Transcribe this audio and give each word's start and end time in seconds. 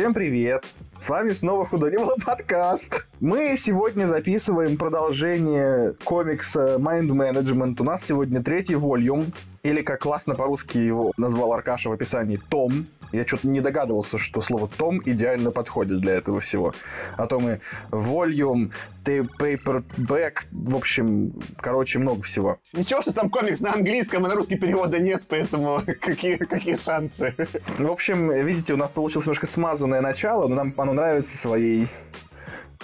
Всем 0.00 0.14
привет! 0.14 0.64
С 0.98 1.10
вами 1.10 1.28
снова 1.32 1.66
Худонило 1.66 2.14
подкаст. 2.24 3.06
Мы 3.20 3.54
сегодня 3.58 4.06
записываем 4.06 4.78
продолжение 4.78 5.92
комикса 6.04 6.76
Mind 6.78 7.08
Management. 7.08 7.76
У 7.80 7.84
нас 7.84 8.06
сегодня 8.06 8.42
третий 8.42 8.76
волюм, 8.76 9.26
или 9.62 9.82
как 9.82 10.00
классно 10.00 10.34
по-русски 10.34 10.78
его 10.78 11.12
назвал 11.18 11.52
Аркаша 11.52 11.90
в 11.90 11.92
описании, 11.92 12.40
том. 12.48 12.86
Я 13.12 13.26
что-то 13.26 13.48
не 13.48 13.60
догадывался, 13.60 14.18
что 14.18 14.40
слово 14.40 14.68
«том» 14.68 15.00
идеально 15.04 15.50
подходит 15.50 16.00
для 16.00 16.14
этого 16.14 16.40
всего. 16.40 16.74
А 17.16 17.26
то 17.26 17.40
мы 17.40 17.60
volume, 17.90 18.70
paperback, 19.04 20.44
в 20.50 20.76
общем, 20.76 21.32
короче, 21.56 21.98
много 21.98 22.22
всего. 22.22 22.58
Ничего, 22.72 23.02
что 23.02 23.12
сам 23.12 23.30
комикс 23.30 23.60
на 23.60 23.72
английском, 23.72 24.24
а 24.24 24.28
на 24.28 24.34
русский 24.34 24.56
перевода 24.56 25.00
нет, 25.00 25.24
поэтому 25.28 25.80
какие, 26.00 26.36
какие 26.36 26.76
шансы? 26.76 27.34
В 27.78 27.90
общем, 27.90 28.30
видите, 28.30 28.74
у 28.74 28.76
нас 28.76 28.90
получилось 28.90 29.26
немножко 29.26 29.46
смазанное 29.46 30.00
начало, 30.00 30.48
но 30.48 30.54
нам 30.54 30.74
оно 30.76 30.92
нравится 30.92 31.36
своей 31.36 31.88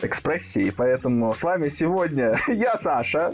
экспрессией, 0.02 0.72
поэтому 0.72 1.34
с 1.34 1.42
вами 1.42 1.68
сегодня 1.68 2.38
я 2.48 2.76
Саша. 2.76 3.32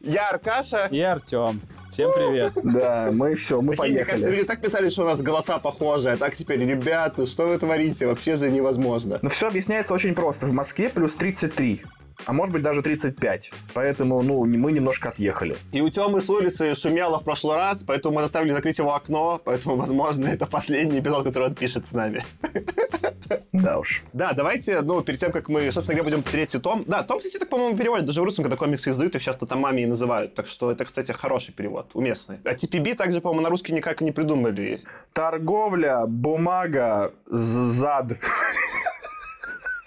Я 0.00 0.28
Аркаша. 0.30 0.88
И 0.90 1.00
Артем. 1.00 1.60
Всем 1.90 2.12
привет. 2.14 2.52
Да, 2.62 3.10
мы 3.12 3.34
все, 3.34 3.60
мы 3.60 3.74
Прикинь, 3.74 3.94
Мне 3.94 4.04
кажется, 4.04 4.24
поехали. 4.26 4.36
люди 4.36 4.46
так 4.46 4.60
писали, 4.60 4.88
что 4.88 5.02
у 5.02 5.06
нас 5.06 5.22
голоса 5.22 5.58
похожи, 5.58 6.10
а 6.10 6.16
так 6.16 6.34
теперь, 6.36 6.60
ребята, 6.64 7.26
что 7.26 7.46
вы 7.48 7.58
творите? 7.58 8.06
Вообще 8.06 8.36
же 8.36 8.50
невозможно. 8.50 9.18
Но 9.22 9.30
все 9.30 9.48
объясняется 9.48 9.94
очень 9.94 10.14
просто. 10.14 10.46
В 10.46 10.52
Москве 10.52 10.88
плюс 10.88 11.14
33. 11.16 11.82
А 12.26 12.32
может 12.32 12.52
быть 12.52 12.62
даже 12.62 12.82
35. 12.82 13.52
Поэтому, 13.74 14.22
ну, 14.22 14.44
мы 14.44 14.72
немножко 14.72 15.10
отъехали. 15.10 15.56
И 15.72 15.80
у 15.80 15.88
Тёмы 15.88 16.20
с 16.20 16.28
улицы 16.28 16.74
шумело 16.74 17.20
в 17.20 17.24
прошлый 17.24 17.56
раз, 17.56 17.84
поэтому 17.84 18.16
мы 18.16 18.22
заставили 18.22 18.50
закрыть 18.52 18.78
его 18.78 18.94
окно, 18.94 19.40
поэтому, 19.44 19.76
возможно, 19.76 20.26
это 20.26 20.46
последний 20.46 20.98
эпизод, 20.98 21.24
который 21.24 21.48
он 21.48 21.54
пишет 21.54 21.86
с 21.86 21.92
нами. 21.92 22.22
Да 23.52 23.78
уж. 23.78 24.02
Да, 24.12 24.32
давайте, 24.32 24.80
ну, 24.82 25.02
перед 25.02 25.20
тем, 25.20 25.32
как 25.32 25.48
мы, 25.48 25.70
собственно 25.72 25.98
говоря, 25.98 26.16
будем 26.16 26.30
третий 26.30 26.58
том. 26.58 26.84
Да, 26.86 27.02
том, 27.02 27.18
кстати, 27.18 27.38
так, 27.38 27.48
по-моему, 27.48 27.76
переводят. 27.76 28.06
Даже 28.06 28.20
в 28.20 28.24
русском, 28.24 28.44
когда 28.44 28.56
комиксы 28.56 28.90
издают, 28.90 29.14
их 29.14 29.22
часто 29.22 29.46
томами 29.46 29.82
и 29.82 29.86
называют. 29.86 30.34
Так 30.34 30.46
что 30.46 30.70
это, 30.70 30.84
кстати, 30.84 31.12
хороший 31.12 31.52
перевод, 31.54 31.90
уместный. 31.94 32.38
А 32.44 32.54
TPB 32.54 32.94
также, 32.94 33.20
по-моему, 33.20 33.42
на 33.42 33.48
русский 33.50 33.72
никак 33.72 34.00
не 34.00 34.12
придумали. 34.12 34.84
Торговля, 35.12 36.06
бумага, 36.06 37.12
зад. 37.26 38.18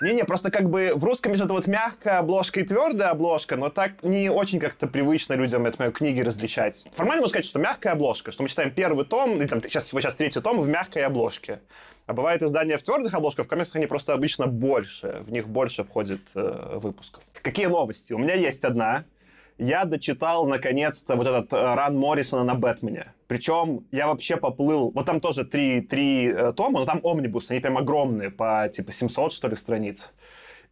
Не-не, 0.02 0.26
просто 0.26 0.50
как 0.50 0.70
бы 0.70 0.94
в 0.96 1.04
русском 1.04 1.32
есть 1.32 1.44
это 1.44 1.54
вот 1.54 1.68
мягкая 1.68 2.20
обложка 2.20 2.60
и 2.60 2.64
твердая 2.64 3.12
обложка, 3.12 3.56
но 3.56 3.70
так 3.70 4.02
не 4.02 4.30
очень 4.30 4.60
как-то 4.60 4.88
привычно 4.88 5.34
людям, 5.36 5.66
это 5.68 5.78
мою 5.78 5.92
книги 5.92 6.22
различать. 6.22 6.88
Формально 6.94 7.22
можно 7.22 7.30
сказать, 7.30 7.46
что 7.46 7.60
мягкая 7.60 7.94
обложка, 7.94 8.32
что 8.32 8.42
мы 8.42 8.50
читаем 8.50 8.72
первый 8.72 9.06
том, 9.06 9.38
или 9.38 9.48
там 9.48 9.62
сейчас, 9.62 9.88
сейчас 9.90 10.16
третий 10.16 10.42
том 10.42 10.60
в 10.60 10.68
мягкой 10.68 11.06
обложке. 11.06 11.60
А 12.08 12.14
бывает 12.14 12.42
издания 12.42 12.78
в 12.78 12.84
твердых 12.84 13.14
обложках, 13.14 13.46
в 13.46 13.50
комиксах 13.50 13.76
они 13.76 13.86
просто 13.86 14.14
обычно 14.14 14.48
больше, 14.48 15.22
в 15.22 15.32
них 15.32 15.48
больше 15.48 15.84
входит 15.84 16.22
э, 16.34 16.80
выпусков. 16.82 17.24
Какие 17.44 17.68
новости? 17.68 18.14
У 18.14 18.18
меня 18.18 18.34
есть 18.34 18.66
одна. 18.66 19.06
Я 19.62 19.86
дочитал, 19.86 20.48
наконец-то, 20.48 21.16
вот 21.16 21.28
этот 21.28 21.54
э, 21.54 21.76
ран 21.76 21.96
Моррисона 21.96 22.44
на 22.44 22.56
Бэтмене. 22.56 23.14
Причем 23.28 23.86
я 23.92 24.08
вообще 24.08 24.36
поплыл... 24.36 24.90
Вот 24.90 25.06
там 25.06 25.22
тоже 25.22 25.46
три, 25.46 25.82
три 25.82 26.34
э, 26.34 26.52
тома, 26.54 26.80
но 26.80 26.86
там 26.88 27.00
омнибус, 27.04 27.52
они 27.52 27.60
прям 27.60 27.78
огромные, 27.78 28.32
по 28.32 28.68
типа 28.74 28.92
700, 28.92 29.32
что 29.32 29.48
ли, 29.48 29.56
страниц. 29.56 30.14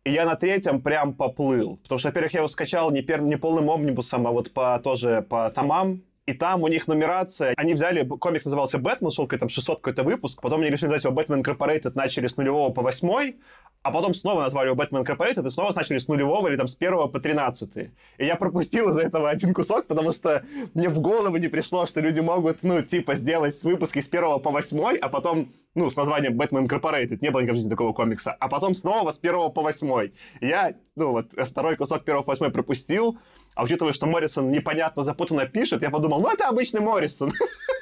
И 0.05 0.11
я 0.11 0.25
на 0.25 0.35
третьем 0.35 0.81
прям 0.81 1.13
поплыл. 1.13 1.77
Потому 1.83 1.99
что, 1.99 2.07
во-первых, 2.07 2.33
я 2.33 2.39
его 2.39 2.47
скачал 2.47 2.89
не, 2.89 3.03
пер... 3.03 3.21
не 3.21 3.35
полным 3.35 3.69
омнибусом, 3.69 4.25
а 4.25 4.31
вот 4.31 4.51
по, 4.53 4.79
тоже 4.79 5.21
по 5.21 5.47
томам. 5.51 6.01
И 6.29 6.33
там 6.33 6.61
у 6.61 6.67
них 6.67 6.87
нумерация. 6.87 7.55
Они 7.57 7.73
взяли, 7.73 8.07
комикс 8.07 8.45
назывался 8.45 8.77
«Бэтмен», 8.77 9.09
шел 9.09 9.27
там 9.27 9.49
600 9.49 9.77
какой-то 9.77 10.03
выпуск. 10.03 10.39
Потом 10.43 10.61
они 10.61 10.69
решили 10.69 10.91
назвать 10.91 11.05
его 11.05 11.13
«Бэтмен 11.15 11.41
Incorporated», 11.41 11.93
начали 11.95 12.27
с 12.27 12.37
нулевого 12.37 12.71
по 12.71 12.83
восьмой. 12.83 13.37
А 13.81 13.91
потом 13.91 14.13
снова 14.13 14.41
назвали 14.41 14.67
его 14.67 14.75
«Бэтмен 14.75 15.01
Incorporated» 15.01 15.47
и 15.47 15.49
снова 15.49 15.73
начали 15.75 15.97
с 15.97 16.07
нулевого 16.07 16.47
или 16.47 16.55
там 16.55 16.67
с 16.67 16.75
первого 16.75 17.07
по 17.07 17.19
тринадцатый. 17.19 17.93
И 18.19 18.25
я 18.25 18.35
пропустил 18.35 18.89
из-за 18.89 19.01
этого 19.01 19.27
один 19.27 19.55
кусок, 19.55 19.87
потому 19.87 20.11
что 20.11 20.43
мне 20.75 20.87
в 20.87 20.99
голову 20.99 21.35
не 21.37 21.47
пришло, 21.47 21.87
что 21.87 21.99
люди 21.99 22.19
могут, 22.19 22.61
ну, 22.61 22.83
типа, 22.83 23.15
сделать 23.15 23.63
выпуски 23.63 23.99
с 23.99 24.07
первого 24.07 24.37
по 24.37 24.51
восьмой, 24.51 24.97
а 24.97 25.09
потом, 25.09 25.51
ну, 25.79 25.89
с 25.89 25.95
названием 25.95 26.35
«Бэтмен 26.35 26.65
Incorporated». 26.65 27.19
Не 27.21 27.31
было 27.31 27.39
никогда 27.39 27.53
в 27.53 27.55
жизни 27.55 27.69
такого 27.69 27.93
комикса. 27.93 28.35
А 28.37 28.49
потом 28.49 28.75
снова 28.75 29.11
с 29.11 29.17
первого 29.17 29.49
по 29.49 29.61
восьмой. 29.61 30.13
Я, 30.41 30.75
ну, 30.95 31.11
вот, 31.11 31.31
второй 31.31 31.77
кусок 31.77 32.03
первого 32.03 32.23
по 32.23 32.31
восьмой 32.31 32.51
пропустил, 32.51 33.17
а 33.55 33.63
учитывая, 33.63 33.93
что 33.93 34.05
Моррисон 34.05 34.51
непонятно 34.51 35.03
запутанно 35.03 35.45
пишет, 35.45 35.81
я 35.81 35.89
подумал, 35.89 36.21
ну, 36.21 36.29
это 36.29 36.47
обычный 36.47 36.81
Моррисон. 36.81 37.31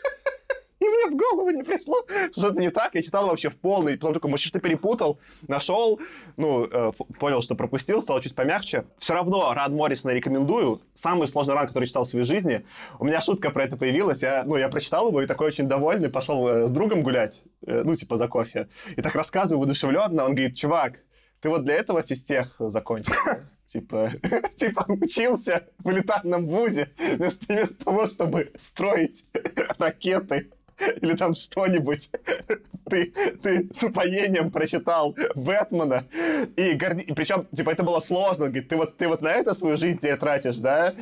В 1.09 1.15
голову 1.15 1.49
не 1.51 1.63
пришло, 1.63 2.03
что 2.31 2.47
что-то 2.47 2.59
не 2.59 2.69
так. 2.69 2.95
Я 2.95 3.01
читал 3.01 3.27
вообще 3.27 3.49
в 3.49 3.57
полный, 3.57 3.97
потом 3.97 4.13
такой, 4.13 4.29
может, 4.29 4.45
что-то 4.45 4.59
перепутал, 4.59 5.19
нашел, 5.47 5.99
ну, 6.37 6.67
э, 6.71 6.91
понял, 7.19 7.41
что 7.41 7.55
пропустил, 7.55 8.01
стал 8.01 8.19
чуть 8.21 8.35
помягче. 8.35 8.85
Все 8.97 9.13
равно 9.13 9.53
ран 9.53 9.75
Моррисона 9.75 10.11
рекомендую. 10.11 10.81
Самый 10.93 11.27
сложный 11.27 11.55
ран, 11.55 11.67
который 11.67 11.85
читал 11.85 12.03
в 12.03 12.07
своей 12.07 12.25
жизни. 12.25 12.65
У 12.99 13.05
меня 13.05 13.21
шутка 13.21 13.49
про 13.49 13.63
это 13.63 13.77
появилась. 13.77 14.21
Я, 14.21 14.43
ну, 14.45 14.57
я 14.57 14.69
прочитал 14.69 15.09
его 15.09 15.21
и 15.21 15.25
такой 15.25 15.47
очень 15.47 15.67
довольный, 15.67 16.09
пошел 16.09 16.47
э, 16.47 16.67
с 16.67 16.71
другом 16.71 17.03
гулять, 17.03 17.43
э, 17.65 17.83
ну, 17.83 17.95
типа 17.95 18.15
за 18.15 18.27
кофе. 18.27 18.67
И 18.95 19.01
так 19.01 19.15
рассказываю 19.15 19.59
воодушевленно. 19.59 20.25
Он 20.25 20.35
говорит, 20.35 20.55
чувак, 20.55 20.99
ты 21.41 21.49
вот 21.49 21.65
для 21.65 21.75
этого 21.75 22.01
физтех 22.01 22.55
закончил? 22.59 23.13
Типа, 23.67 24.11
типа 24.55 24.85
учился 24.87 25.67
в 25.79 25.91
элитарном 25.91 26.47
вузе 26.47 26.89
вместо, 26.97 27.53
вместо 27.53 27.83
того, 27.83 28.07
чтобы 28.07 28.53
строить 28.55 29.25
ракеты 29.77 30.51
или 31.01 31.15
там 31.15 31.33
что-нибудь. 31.33 32.11
Ты, 32.89 33.11
ты 33.43 33.67
с 33.73 33.83
упоением 33.83 34.49
прочитал 34.49 35.13
Бэтмена. 35.35 36.05
И, 36.55 36.71
горди... 36.71 37.11
причем, 37.13 37.45
типа, 37.53 37.71
это 37.71 37.83
было 37.83 37.99
сложно. 37.99 38.45
Он 38.45 38.51
говорит, 38.51 38.69
ты 38.69 38.77
вот, 38.77 38.95
ты 38.95 39.09
вот 39.09 39.21
на 39.21 39.33
это 39.33 39.53
свою 39.53 39.75
жизнь 39.75 39.97
тебе 39.97 40.15
тратишь, 40.15 40.59
да? 40.59 40.93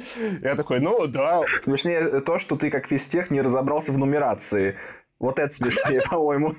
Я 0.41 0.55
такой, 0.55 0.79
ну, 0.79 1.05
да. 1.05 1.43
Смешнее 1.63 2.21
то, 2.21 2.39
что 2.39 2.55
ты 2.55 2.71
как 2.71 2.87
физтех 2.87 3.29
не 3.29 3.39
разобрался 3.39 3.91
в 3.91 3.99
нумерации. 3.99 4.77
Вот 5.19 5.37
это 5.37 5.53
смешнее, 5.53 6.01
по-моему. 6.09 6.55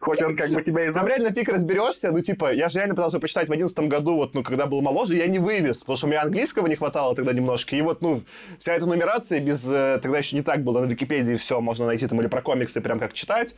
Хоть 0.00 0.22
он 0.22 0.36
как 0.36 0.50
бы 0.50 0.62
тебя 0.62 0.86
и 0.86 0.92
Там 0.92 1.06
реально 1.06 1.32
фиг 1.32 1.48
разберешься, 1.48 2.10
ну, 2.10 2.20
типа, 2.20 2.52
я 2.52 2.68
же 2.68 2.78
реально 2.78 2.94
пытался 2.94 3.18
почитать 3.18 3.48
в 3.48 3.52
одиннадцатом 3.52 3.88
году, 3.88 4.16
вот, 4.16 4.34
ну, 4.34 4.42
когда 4.42 4.66
был 4.66 4.80
моложе, 4.80 5.16
я 5.16 5.26
не 5.26 5.38
вывез, 5.38 5.80
потому 5.80 5.96
что 5.96 6.06
у 6.06 6.10
меня 6.10 6.22
английского 6.22 6.66
не 6.66 6.76
хватало 6.76 7.14
тогда 7.14 7.32
немножко, 7.32 7.76
и 7.76 7.82
вот, 7.82 8.00
ну, 8.00 8.22
вся 8.58 8.74
эта 8.74 8.86
нумерация 8.86 9.40
без, 9.40 9.68
э, 9.68 9.98
тогда 10.02 10.18
еще 10.18 10.36
не 10.36 10.42
так 10.42 10.62
было, 10.64 10.80
на 10.80 10.86
Википедии 10.86 11.36
все 11.36 11.60
можно 11.60 11.86
найти 11.86 12.06
там 12.06 12.20
или 12.20 12.28
про 12.28 12.42
комиксы 12.42 12.80
прям 12.80 12.98
как 12.98 13.12
читать, 13.12 13.54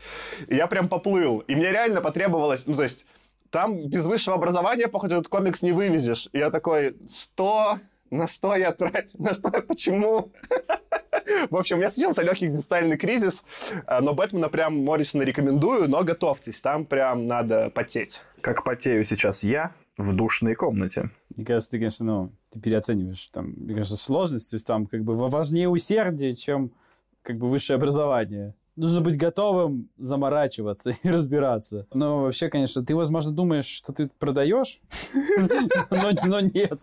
и 0.49 0.57
я 0.57 0.67
прям 0.67 0.89
поплыл, 0.89 1.41
и 1.41 1.55
мне 1.55 1.71
реально 1.71 2.01
потребовалось, 2.01 2.67
ну, 2.67 2.75
то 2.75 2.83
есть, 2.83 3.07
там 3.51 3.89
без 3.89 4.07
высшего 4.07 4.37
образования, 4.37 4.89
походу, 4.89 5.15
этот 5.15 5.29
комикс 5.29 5.63
не 5.63 5.73
вывезешь, 5.73 6.29
и 6.33 6.39
я 6.39 6.51
такой, 6.51 6.97
что? 7.09 7.79
На 8.11 8.27
что 8.27 8.57
я 8.57 8.73
трачу? 8.73 9.11
На 9.19 9.35
что? 9.35 9.51
Почему? 9.51 10.33
В 11.51 11.57
общем, 11.57 11.77
у 11.77 11.79
меня 11.79 11.91
случился 11.91 12.23
легкий 12.23 12.47
экзистенциальный 12.47 12.97
кризис, 12.97 13.45
э, 13.87 14.01
но 14.01 14.15
Бэтмена 14.15 14.49
прям 14.49 14.85
Моррисона 14.85 15.23
рекомендую, 15.23 15.89
но 15.89 16.05
готовьтесь, 16.05 16.61
там 16.61 16.85
прям 16.85 17.27
надо 17.27 17.71
потеть. 17.71 18.21
Как 18.41 18.65
потею 18.65 19.05
сейчас 19.05 19.43
я 19.43 19.73
в 19.97 20.15
душной 20.15 20.55
комнате. 20.55 21.11
Мне 21.35 21.45
кажется, 21.45 21.73
ты, 21.73 21.79
конечно, 21.79 22.07
ну, 22.07 22.33
ты 22.51 22.61
переоцениваешь 22.61 23.29
там, 23.29 23.53
мне 23.57 23.75
кажется, 23.75 23.97
сложность. 23.97 24.51
То 24.51 24.55
есть 24.55 24.67
там 24.67 24.87
как 24.87 25.03
бы 25.03 25.15
важнее 25.15 25.69
усердие, 25.69 26.35
чем 26.35 26.73
как 27.23 27.37
бы 27.37 27.47
высшее 27.47 27.77
образование. 27.77 28.55
Нужно 28.77 29.01
быть 29.01 29.19
готовым 29.19 29.89
заморачиваться 29.99 30.97
и 31.03 31.09
разбираться. 31.11 31.87
Но 31.93 32.23
вообще, 32.23 32.49
конечно, 32.49 32.85
ты, 32.85 32.95
возможно, 32.95 33.33
думаешь, 33.33 33.67
что 33.67 33.93
ты 33.93 34.09
продаешь, 34.19 34.81
но 35.91 36.41
нет. 36.41 36.79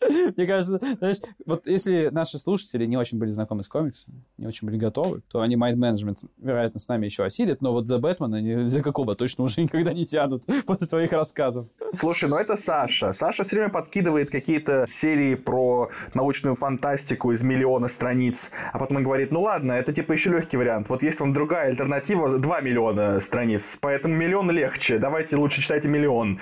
Мне 0.36 0.46
кажется, 0.46 0.80
знаешь, 0.98 1.18
вот 1.46 1.66
если 1.66 2.08
наши 2.10 2.38
слушатели 2.38 2.86
не 2.86 2.96
очень 2.96 3.18
были 3.18 3.28
знакомы 3.28 3.62
с 3.62 3.68
комиксами, 3.68 4.22
не 4.38 4.46
очень 4.46 4.66
были 4.66 4.78
готовы, 4.78 5.20
то 5.30 5.40
они 5.40 5.56
Mind 5.56 5.76
Management, 5.76 6.26
вероятно, 6.38 6.80
с 6.80 6.88
нами 6.88 7.06
еще 7.06 7.24
осилят, 7.24 7.60
но 7.60 7.72
вот 7.72 7.86
за 7.86 7.98
Бэтмена 7.98 8.38
они 8.38 8.64
за 8.64 8.82
какого 8.82 9.14
точно 9.14 9.44
уже 9.44 9.62
никогда 9.62 9.92
не 9.92 10.04
сядут 10.04 10.44
после 10.66 10.86
твоих 10.86 11.12
рассказов. 11.12 11.66
Слушай, 11.94 12.28
ну 12.28 12.36
это 12.36 12.56
Саша. 12.56 13.12
Саша 13.12 13.44
все 13.44 13.56
время 13.56 13.70
подкидывает 13.70 14.30
какие-то 14.30 14.86
серии 14.88 15.34
про 15.34 15.90
научную 16.14 16.56
фантастику 16.56 17.32
из 17.32 17.42
миллиона 17.42 17.88
страниц, 17.88 18.50
а 18.72 18.78
потом 18.78 18.98
он 18.98 19.04
говорит, 19.04 19.32
ну 19.32 19.42
ладно, 19.42 19.72
это 19.72 19.92
типа 19.92 20.12
еще 20.12 20.30
легкий 20.30 20.56
вариант. 20.56 20.88
Вот 20.88 21.02
есть 21.02 21.20
вам 21.20 21.32
другая 21.32 21.68
альтернатива, 21.68 22.38
2 22.38 22.60
миллиона 22.60 23.20
страниц, 23.20 23.76
поэтому 23.80 24.14
миллион 24.14 24.50
легче, 24.50 24.98
давайте 24.98 25.36
лучше 25.36 25.60
читайте 25.60 25.88
миллион. 25.88 26.40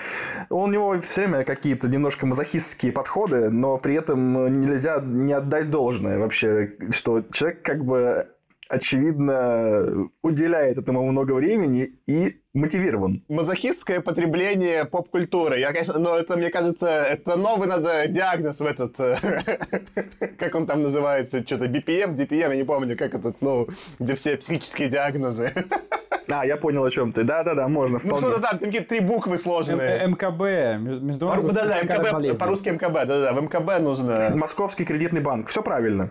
У 0.51 0.67
него 0.67 1.01
все 1.03 1.23
время 1.27 1.45
какие-то 1.45 1.89
немножко 1.89 2.27
мазохистские 2.27 2.93
подходы, 2.93 3.48
но 3.51 3.79
при 3.79 3.95
этом 3.95 4.61
нельзя 4.61 5.01
не 5.01 5.33
отдать 5.33 5.71
должное 5.71 6.19
вообще, 6.19 6.75
что 6.91 7.23
человек 7.33 7.63
как 7.63 7.85
бы 7.85 8.29
очевидно, 8.69 10.11
уделяет 10.23 10.79
этому 10.79 11.05
много 11.11 11.33
времени 11.33 11.95
и 12.07 12.41
мотивирован. 12.59 13.23
Мазохистское 13.29 14.01
потребление 14.01 14.85
поп-культуры. 14.85 15.59
Я, 15.59 15.73
конечно, 15.73 15.99
но 15.99 16.17
это, 16.17 16.37
мне 16.37 16.51
кажется, 16.51 16.89
это 16.89 17.37
новый 17.37 17.69
надо 17.69 18.07
диагноз 18.09 18.61
в 18.61 18.65
этот, 18.67 18.99
э, 19.01 19.17
как 20.39 20.55
он 20.55 20.67
там 20.67 20.83
называется, 20.83 21.43
что-то 21.47 21.67
BPM, 21.67 22.15
DPM, 22.17 22.51
я 22.51 22.57
не 22.57 22.65
помню, 22.65 22.97
как 22.97 23.15
этот, 23.15 23.41
ну, 23.41 23.69
где 23.99 24.15
все 24.15 24.37
психические 24.37 24.89
диагнозы. 24.89 25.53
А, 26.31 26.45
я 26.45 26.59
понял, 26.59 26.85
о 26.85 26.91
чем 26.91 27.15
ты. 27.15 27.25
Да-да-да, 27.25 27.69
можно. 27.69 28.01
Ну 28.05 28.19
что-то 28.19 28.39
там, 28.39 28.59
там 28.59 28.59
какие-то 28.59 28.87
три 28.89 29.01
буквы 29.01 29.33
М- 29.33 29.39
сложные. 29.39 30.07
МКБ. 30.09 30.79
между- 31.03 31.27
По- 31.27 31.41
Да-да, 31.41 31.81
МКБ, 31.81 32.39
по-русски 32.39 32.69
МКБ, 32.69 32.93
да-да, 33.07 33.33
в 33.33 33.41
МКБ 33.43 33.79
нужно... 33.81 34.33
Московский 34.35 34.85
кредитный 34.85 35.23
банк. 35.23 35.49
Все 35.49 35.63
правильно. 35.63 36.11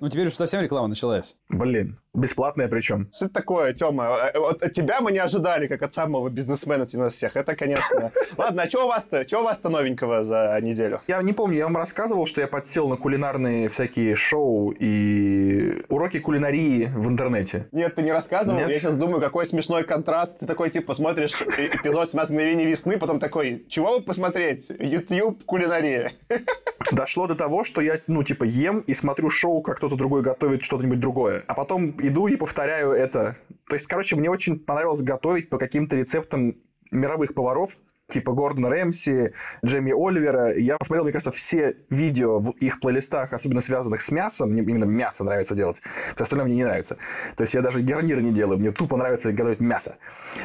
Ну, 0.00 0.08
теперь 0.10 0.26
уже 0.26 0.34
совсем 0.34 0.60
реклама 0.60 0.88
началась. 0.88 1.34
Блин. 1.48 1.98
Бесплатная 2.16 2.68
причем. 2.68 3.08
Что 3.14 3.26
это 3.26 3.34
такое, 3.34 3.72
Тёма? 3.72 4.16
Э, 4.34 4.38
Вот 4.38 4.62
от 4.62 4.72
тебя 4.72 5.00
мы 5.00 5.12
не 5.12 5.18
ожидали, 5.18 5.66
как 5.66 5.82
от 5.82 5.92
самого 5.92 6.28
бизнесмена 6.30 6.86
среди 6.86 7.02
нас 7.02 7.14
всех. 7.14 7.36
Это, 7.36 7.54
конечно... 7.54 8.10
Ладно, 8.38 8.62
а 8.62 8.68
что 8.68 8.84
у 8.86 8.88
вас-то? 8.88 9.26
Что 9.28 9.40
у 9.40 9.44
вас-то 9.44 9.68
новенького 9.68 10.24
за 10.24 10.58
неделю? 10.62 11.00
Я 11.08 11.22
не 11.22 11.32
помню, 11.32 11.58
я 11.58 11.64
вам 11.64 11.76
рассказывал, 11.76 12.26
что 12.26 12.40
я 12.40 12.46
подсел 12.46 12.88
на 12.88 12.96
кулинарные 12.96 13.68
всякие 13.68 14.14
шоу 14.14 14.70
и 14.70 15.82
уроки 15.88 16.18
кулинарии 16.18 16.90
в 16.94 17.06
интернете. 17.08 17.68
Нет, 17.72 17.94
ты 17.94 18.02
не 18.02 18.12
рассказывал. 18.12 18.58
Нет. 18.58 18.70
Я 18.70 18.80
сейчас 18.80 18.96
думаю, 18.96 19.20
какой 19.20 19.44
смешной 19.46 19.84
контраст. 19.84 20.40
Ты 20.40 20.46
такой, 20.46 20.70
типа, 20.70 20.94
смотришь 20.94 21.40
э- 21.42 21.66
эпизод 21.66 22.08
«17 22.08 22.32
мгновений 22.32 22.64
весны», 22.64 22.98
потом 22.98 23.18
такой, 23.18 23.64
чего 23.68 23.92
вы 23.92 24.00
посмотреть? 24.02 24.70
YouTube 24.70 25.44
кулинария. 25.44 26.12
Дошло 26.92 27.26
до 27.26 27.34
того, 27.34 27.64
что 27.64 27.80
я, 27.80 28.00
ну, 28.06 28.22
типа, 28.22 28.44
ем 28.44 28.78
и 28.78 28.94
смотрю 28.94 29.28
шоу, 29.30 29.60
как 29.60 29.76
кто-то 29.76 29.96
другой 29.96 30.22
готовит 30.22 30.64
что-нибудь 30.64 31.00
другое. 31.00 31.42
А 31.46 31.54
потом 31.54 31.94
иду 32.08 32.26
и 32.28 32.36
повторяю 32.36 32.92
это. 32.92 33.36
То 33.68 33.74
есть, 33.74 33.86
короче, 33.86 34.16
мне 34.16 34.30
очень 34.30 34.58
понравилось 34.58 35.02
готовить 35.02 35.48
по 35.48 35.58
каким-то 35.58 35.96
рецептам 35.96 36.56
мировых 36.90 37.34
поваров, 37.34 37.76
типа 38.08 38.32
Гордона 38.32 38.68
Рэмси, 38.70 39.32
Джейми 39.64 39.92
Оливера. 39.92 40.56
Я 40.56 40.76
посмотрел, 40.78 41.04
мне 41.04 41.12
кажется, 41.12 41.32
все 41.32 41.76
видео 41.90 42.38
в 42.38 42.50
их 42.50 42.80
плейлистах, 42.80 43.32
особенно 43.32 43.60
связанных 43.60 44.00
с 44.00 44.10
мясом. 44.10 44.50
Мне 44.50 44.62
именно 44.62 44.84
мясо 44.84 45.24
нравится 45.24 45.54
делать. 45.54 45.82
Все 46.14 46.22
остальное 46.22 46.46
мне 46.46 46.56
не 46.56 46.64
нравится. 46.64 46.98
То 47.36 47.42
есть 47.42 47.54
я 47.54 47.62
даже 47.62 47.80
гарнир 47.80 48.20
не 48.20 48.30
делаю. 48.30 48.58
Мне 48.58 48.70
тупо 48.70 48.96
нравится 48.96 49.32
готовить 49.32 49.60
мясо. 49.60 49.96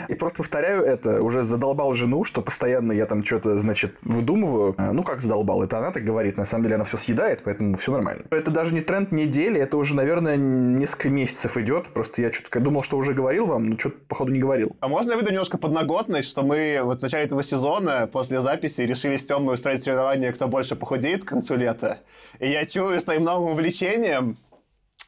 И 0.07 0.15
просто 0.15 0.37
повторяю 0.37 0.83
это. 0.83 1.21
Уже 1.21 1.43
задолбал 1.43 1.93
жену, 1.93 2.23
что 2.23 2.41
постоянно 2.41 2.93
я 2.93 3.05
там 3.05 3.23
что-то, 3.23 3.59
значит, 3.59 3.95
выдумываю. 4.01 4.73
А, 4.77 4.91
Ну, 4.91 5.03
как 5.03 5.21
задолбал? 5.21 5.63
Это 5.63 5.77
она 5.77 5.91
так 5.91 6.03
говорит. 6.03 6.37
На 6.37 6.45
самом 6.45 6.63
деле 6.63 6.75
она 6.75 6.83
все 6.83 6.97
съедает, 6.97 7.43
поэтому 7.43 7.77
все 7.77 7.91
нормально. 7.91 8.25
Это 8.31 8.49
даже 8.49 8.73
не 8.73 8.81
тренд 8.81 9.11
недели, 9.11 9.59
это 9.59 9.77
уже, 9.77 9.95
наверное, 9.95 10.35
несколько 10.35 11.09
месяцев 11.09 11.57
идет. 11.57 11.87
Просто 11.93 12.21
я 12.21 12.31
что-то 12.31 12.59
думал, 12.59 12.83
что 12.83 12.97
уже 12.97 13.13
говорил 13.13 13.45
вам, 13.45 13.69
но 13.69 13.77
что-то, 13.77 13.97
походу, 14.07 14.31
не 14.31 14.39
говорил. 14.39 14.75
А 14.79 14.87
можно 14.87 15.11
я 15.11 15.17
выйду 15.17 15.31
немножко 15.31 15.57
подноготность, 15.57 16.29
что 16.29 16.43
мы 16.43 16.79
вот 16.83 16.99
в 16.99 17.03
начале 17.03 17.25
этого 17.25 17.43
сезона 17.51 18.07
после 18.07 18.39
записи 18.39 18.81
решили 18.81 19.17
с 19.17 19.25
Тёмой 19.25 19.55
устроить 19.55 19.83
соревнование, 19.83 20.31
кто 20.31 20.47
больше 20.47 20.75
похудеет 20.75 21.23
к 21.25 21.27
концу 21.27 21.57
лета. 21.57 21.99
И 22.39 22.49
я 22.49 22.65
чую 22.65 22.97
с 22.99 23.03
твоим 23.03 23.23
новым 23.23 23.51
увлечением, 23.51 24.37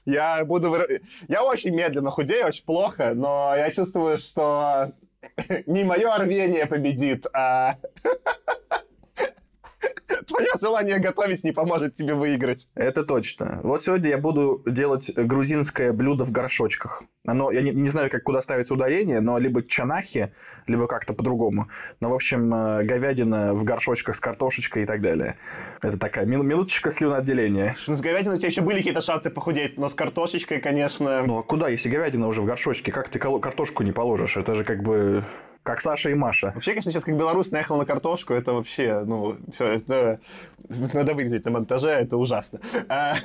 я 0.06 0.44
буду... 0.44 0.69
выра- 0.69 1.00
Я 1.30 1.44
очень 1.45 1.74
медленно 1.74 2.12
худею, 2.12 2.48
очень 2.48 2.66
плохо, 2.66 3.13
но 3.16 3.54
я 3.56 3.72
чувствую, 3.72 4.18
что 4.18 4.92
не 5.68 5.84
мое 5.86 6.18
рвение 6.18 6.66
победит, 6.66 7.25
а 7.34 7.78
твое 10.28 10.48
желание 10.60 11.00
готовить 11.00 11.44
не 11.44 11.52
поможет 11.52 11.94
тебе 11.94 12.14
выиграть. 12.14 12.70
Это 12.76 13.04
точно. 13.04 13.60
Вот 13.64 13.84
сегодня 13.84 14.10
я 14.10 14.18
буду 14.18 14.64
делать 14.66 15.12
грузинское 15.16 15.94
блюдо 15.94 16.26
в 16.26 16.32
горшочках. 16.32 17.04
Оно, 17.26 17.52
я 17.52 17.62
не, 17.62 17.72
не 17.72 17.90
знаю, 17.90 18.10
как 18.10 18.24
куда 18.24 18.42
ставится 18.42 18.74
ударение, 18.74 19.22
но 19.22 19.38
либо 19.38 19.64
чанахи, 19.64 20.34
либо 20.68 20.88
как-то 20.88 21.14
по-другому. 21.14 21.70
Но, 22.00 22.10
в 22.10 22.14
общем, 22.14 22.54
э, 22.54 22.84
говядина 22.84 23.54
в 23.54 23.64
горшочках 23.64 24.16
с 24.16 24.20
картошечкой 24.20 24.84
и 24.84 24.86
так 24.86 25.02
далее. 25.02 25.38
Это 25.82 25.98
такая 25.98 26.26
мил- 26.26 26.44
минуточка 26.44 26.92
слюноотделения. 26.92 27.72
Слушай, 27.74 27.90
ну, 27.92 27.98
С 27.98 28.02
говядиной 28.02 28.36
у 28.36 28.40
тебя 28.40 28.50
еще 28.50 28.62
были 28.62 28.78
какие-то 28.78 29.02
шансы 29.02 29.30
похудеть, 29.30 29.78
но 29.78 29.88
с 29.88 29.94
картошечкой, 29.94 30.60
конечно... 30.60 31.24
Ну, 31.26 31.38
а 31.38 31.44
куда, 31.44 31.70
если 31.70 31.90
говядина 31.90 32.28
уже 32.28 32.42
в 32.42 32.46
горшочке? 32.46 32.92
Как 32.92 33.10
ты 33.10 33.20
картошку 33.20 33.84
не 33.84 33.92
положишь? 33.92 34.38
Это 34.38 34.56
же 34.56 34.64
как 34.64 34.84
бы 34.84 35.24
как 35.63 35.80
Саша 35.81 36.10
и 36.10 36.13
Маша. 36.13 36.51
Вообще, 36.54 36.71
конечно, 36.71 36.92
сейчас 36.92 37.06
как 37.06 37.18
белорус 37.18 37.51
наехал 37.51 37.77
на 37.77 37.86
картошку, 37.86 38.33
это 38.33 38.54
вообще, 38.54 39.04
ну, 39.06 39.38
все, 39.51 39.65
это 39.68 40.19
надо 40.69 41.13
вырезать 41.13 41.45
на 41.45 41.51
монтаже, 41.51 41.88
это 41.89 42.18
ужасно. 42.18 42.60
А, 42.89 43.15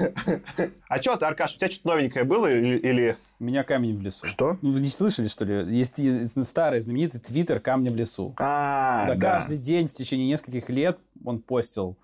а 0.88 1.02
что 1.02 1.17
ты, 1.17 1.26
Аркаш, 1.26 1.56
у 1.56 1.58
тебя 1.58 1.70
что-то 1.70 1.88
новенькое 1.88 2.25
было 2.25 2.46
или... 2.50 2.76
или- 2.76 3.17
У 3.40 3.44
меня 3.44 3.64
камень 3.64 3.96
в 3.99 4.02
лесу. 4.02 4.26
Что? 4.26 4.56
Ну, 4.62 4.70
Вы 4.70 4.81
не 4.81 4.88
слышали, 4.88 5.26
что 5.26 5.44
ли? 5.44 5.76
Есть 5.76 6.00
старый 6.46 6.81
знаменитый 6.81 7.20
твиттер 7.20 7.58
«Камня 7.61 7.90
в 7.90 7.96
лесу». 7.96 8.35
А, 8.38 9.06
да, 9.08 9.14
да. 9.14 9.20
каждый 9.20 9.58
день 9.58 9.88
в 9.88 9.93
течение 9.93 10.29
нескольких 10.29 10.69
лет 10.69 10.99
он 11.25 11.40
постил. 11.40 11.96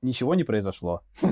Ничего 0.00 0.34
не 0.34 0.44
произошло. 0.44 1.02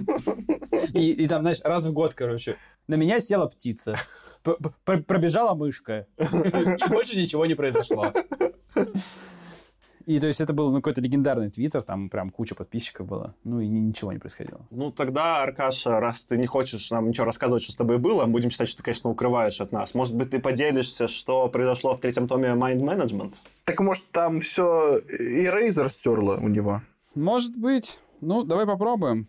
И, 0.92 1.10
и 1.12 1.28
там, 1.28 1.42
знаешь, 1.42 1.60
раз 1.64 1.84
в 1.84 1.92
год, 1.92 2.14
короче, 2.14 2.56
на 2.86 2.94
меня 2.94 3.20
села 3.20 3.46
птица, 3.46 3.98
пробежала 4.84 5.54
мышка, 5.54 6.06
и 6.18 6.90
больше 6.90 7.18
ничего 7.18 7.46
не 7.46 7.54
произошло. 7.54 8.12
И 10.06 10.20
то 10.20 10.28
есть 10.28 10.40
это 10.40 10.52
был 10.52 10.70
ну, 10.70 10.76
какой-то 10.76 11.00
легендарный 11.00 11.50
твиттер, 11.50 11.82
там 11.82 12.08
прям 12.08 12.30
куча 12.30 12.54
подписчиков 12.54 13.08
было, 13.08 13.34
ну 13.42 13.58
и 13.58 13.66
ни- 13.66 13.80
ничего 13.80 14.12
не 14.12 14.20
происходило. 14.20 14.64
Ну, 14.70 14.92
тогда, 14.92 15.42
Аркаша, 15.42 15.98
раз 15.98 16.22
ты 16.22 16.36
не 16.36 16.46
хочешь 16.46 16.92
нам 16.92 17.08
ничего 17.08 17.26
рассказывать, 17.26 17.64
что 17.64 17.72
с 17.72 17.76
тобой 17.76 17.98
было, 17.98 18.24
будем 18.26 18.50
считать, 18.50 18.68
что 18.68 18.78
ты, 18.78 18.84
конечно, 18.84 19.10
укрываешь 19.10 19.60
от 19.60 19.72
нас. 19.72 19.94
Может 19.94 20.14
быть, 20.14 20.30
ты 20.30 20.38
поделишься, 20.38 21.08
что 21.08 21.48
произошло 21.48 21.96
в 21.96 22.00
третьем 22.00 22.28
томе 22.28 22.50
Mind 22.50 22.82
Management? 22.82 23.34
Так 23.64 23.80
может 23.80 24.08
там 24.12 24.38
все 24.38 24.98
Eraser 24.98 25.88
стерла 25.88 26.36
у 26.36 26.46
него? 26.46 26.82
Может 27.16 27.56
быть. 27.56 27.98
Ну, 28.20 28.44
давай 28.44 28.64
попробуем. 28.64 29.26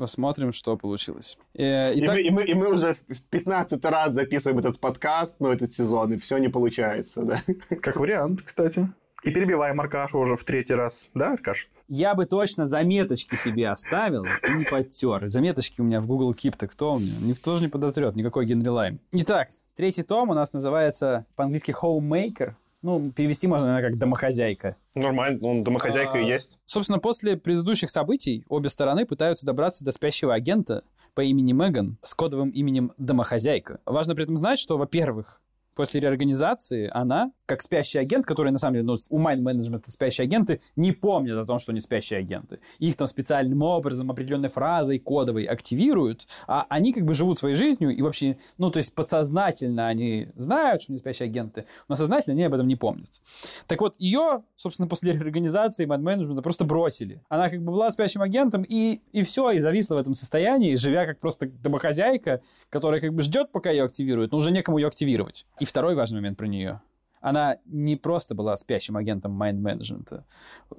Посмотрим, 0.00 0.50
что 0.52 0.78
получилось. 0.78 1.36
Э, 1.54 1.92
И, 1.92 2.02
итак, 2.02 2.16
мы, 2.16 2.22
и, 2.22 2.30
мы, 2.30 2.42
и 2.44 2.54
мы 2.54 2.72
уже 2.72 2.94
в 2.94 3.22
15 3.28 3.84
раз 3.84 4.14
записываем 4.14 4.58
этот 4.58 4.80
подкаст, 4.80 5.40
ну, 5.40 5.48
этот 5.48 5.74
сезон, 5.74 6.14
и 6.14 6.16
все 6.16 6.38
не 6.38 6.48
получается, 6.48 7.22
да? 7.22 7.42
Как 7.82 7.96
вариант, 8.00 8.40
кстати. 8.42 8.88
И 9.22 9.30
перебиваем 9.30 9.78
Аркашу 9.78 10.18
уже 10.18 10.36
в 10.36 10.44
третий 10.44 10.72
раз. 10.72 11.06
Да, 11.12 11.32
Аркаш? 11.32 11.68
я 11.86 12.14
бы 12.14 12.24
точно 12.24 12.64
заметочки 12.66 13.34
себе 13.34 13.68
оставил 13.68 14.24
и 14.24 14.52
не 14.56 14.64
подтер. 14.64 15.28
Заметочки 15.28 15.80
у 15.80 15.84
меня 15.84 16.00
в 16.00 16.06
Google 16.06 16.32
Keep, 16.32 16.56
то 16.56 16.66
кто 16.68 16.94
у 16.94 16.98
меня? 16.98 17.12
Никто 17.20 17.56
же 17.56 17.64
не 17.64 17.68
подотрет, 17.68 18.14
никакой 18.16 18.46
Генри 18.46 18.68
Лайм. 18.68 19.00
Итак, 19.12 19.48
третий 19.74 20.02
том 20.04 20.30
у 20.30 20.34
нас 20.34 20.52
называется 20.54 21.26
по-английски 21.36 21.74
Homemaker. 21.78 22.54
Ну, 22.82 23.12
перевести 23.12 23.46
можно, 23.46 23.66
наверное, 23.66 23.90
как 23.90 23.98
домохозяйка. 23.98 24.76
Нормально, 24.94 25.38
он 25.42 25.64
домохозяйка 25.64 26.18
и 26.18 26.24
А, 26.24 26.26
есть. 26.26 26.58
Собственно, 26.64 26.98
после 26.98 27.36
предыдущих 27.36 27.90
событий 27.90 28.44
обе 28.48 28.68
стороны 28.68 29.04
пытаются 29.04 29.44
добраться 29.44 29.84
до 29.84 29.92
спящего 29.92 30.32
агента 30.32 30.82
по 31.14 31.20
имени 31.20 31.52
Меган 31.52 31.98
с 32.02 32.14
кодовым 32.14 32.50
именем 32.50 32.92
Домохозяйка. 32.96 33.80
Важно 33.84 34.14
при 34.14 34.24
этом 34.24 34.36
знать, 34.36 34.58
что, 34.58 34.78
во-первых, 34.78 35.40
после 35.80 36.00
реорганизации 36.00 36.90
она, 36.92 37.32
как 37.46 37.62
спящий 37.62 37.98
агент, 37.98 38.26
который 38.26 38.52
на 38.52 38.58
самом 38.58 38.74
деле, 38.74 38.84
ну, 38.84 38.96
у 39.08 39.18
майн-менеджмента 39.18 39.90
спящие 39.90 40.24
агенты, 40.24 40.60
не 40.76 40.92
помнят 40.92 41.38
о 41.38 41.46
том, 41.46 41.58
что 41.58 41.72
они 41.72 41.80
спящие 41.80 42.18
агенты. 42.18 42.60
Их 42.80 42.96
там 42.96 43.06
специальным 43.06 43.62
образом, 43.62 44.10
определенной 44.10 44.50
фразой 44.50 44.98
кодовой 44.98 45.44
активируют, 45.44 46.26
а 46.46 46.66
они 46.68 46.92
как 46.92 47.06
бы 47.06 47.14
живут 47.14 47.38
своей 47.38 47.54
жизнью 47.54 47.96
и 47.96 48.02
вообще, 48.02 48.36
ну, 48.58 48.70
то 48.70 48.76
есть 48.76 48.94
подсознательно 48.94 49.88
они 49.88 50.28
знают, 50.36 50.82
что 50.82 50.92
они 50.92 50.98
спящие 50.98 51.28
агенты, 51.28 51.64
но 51.88 51.96
сознательно 51.96 52.34
они 52.34 52.42
об 52.42 52.52
этом 52.52 52.68
не 52.68 52.76
помнят. 52.76 53.22
Так 53.66 53.80
вот, 53.80 53.94
ее, 53.98 54.42
собственно, 54.56 54.86
после 54.86 55.14
реорганизации 55.14 55.86
майн-менеджмента 55.86 56.42
просто 56.42 56.66
бросили. 56.66 57.22
Она 57.30 57.48
как 57.48 57.62
бы 57.62 57.72
была 57.72 57.90
спящим 57.90 58.20
агентом, 58.20 58.66
и, 58.68 59.00
и 59.12 59.22
все, 59.22 59.52
и 59.52 59.58
зависла 59.58 59.94
в 59.94 59.98
этом 59.98 60.12
состоянии, 60.12 60.74
живя 60.74 61.06
как 61.06 61.20
просто 61.20 61.46
домохозяйка, 61.46 62.42
которая 62.68 63.00
как 63.00 63.14
бы 63.14 63.22
ждет, 63.22 63.50
пока 63.50 63.70
ее 63.70 63.84
активируют, 63.84 64.32
но 64.32 64.36
уже 64.36 64.50
некому 64.50 64.76
ее 64.76 64.88
активировать. 64.88 65.46
И 65.58 65.64
второй 65.70 65.94
важный 65.94 66.16
момент 66.16 66.36
про 66.36 66.46
нее. 66.46 66.80
Она 67.20 67.58
не 67.64 67.96
просто 67.96 68.34
была 68.34 68.56
спящим 68.56 68.96
агентом 68.96 69.32
майнд-менеджмента. 69.32 70.24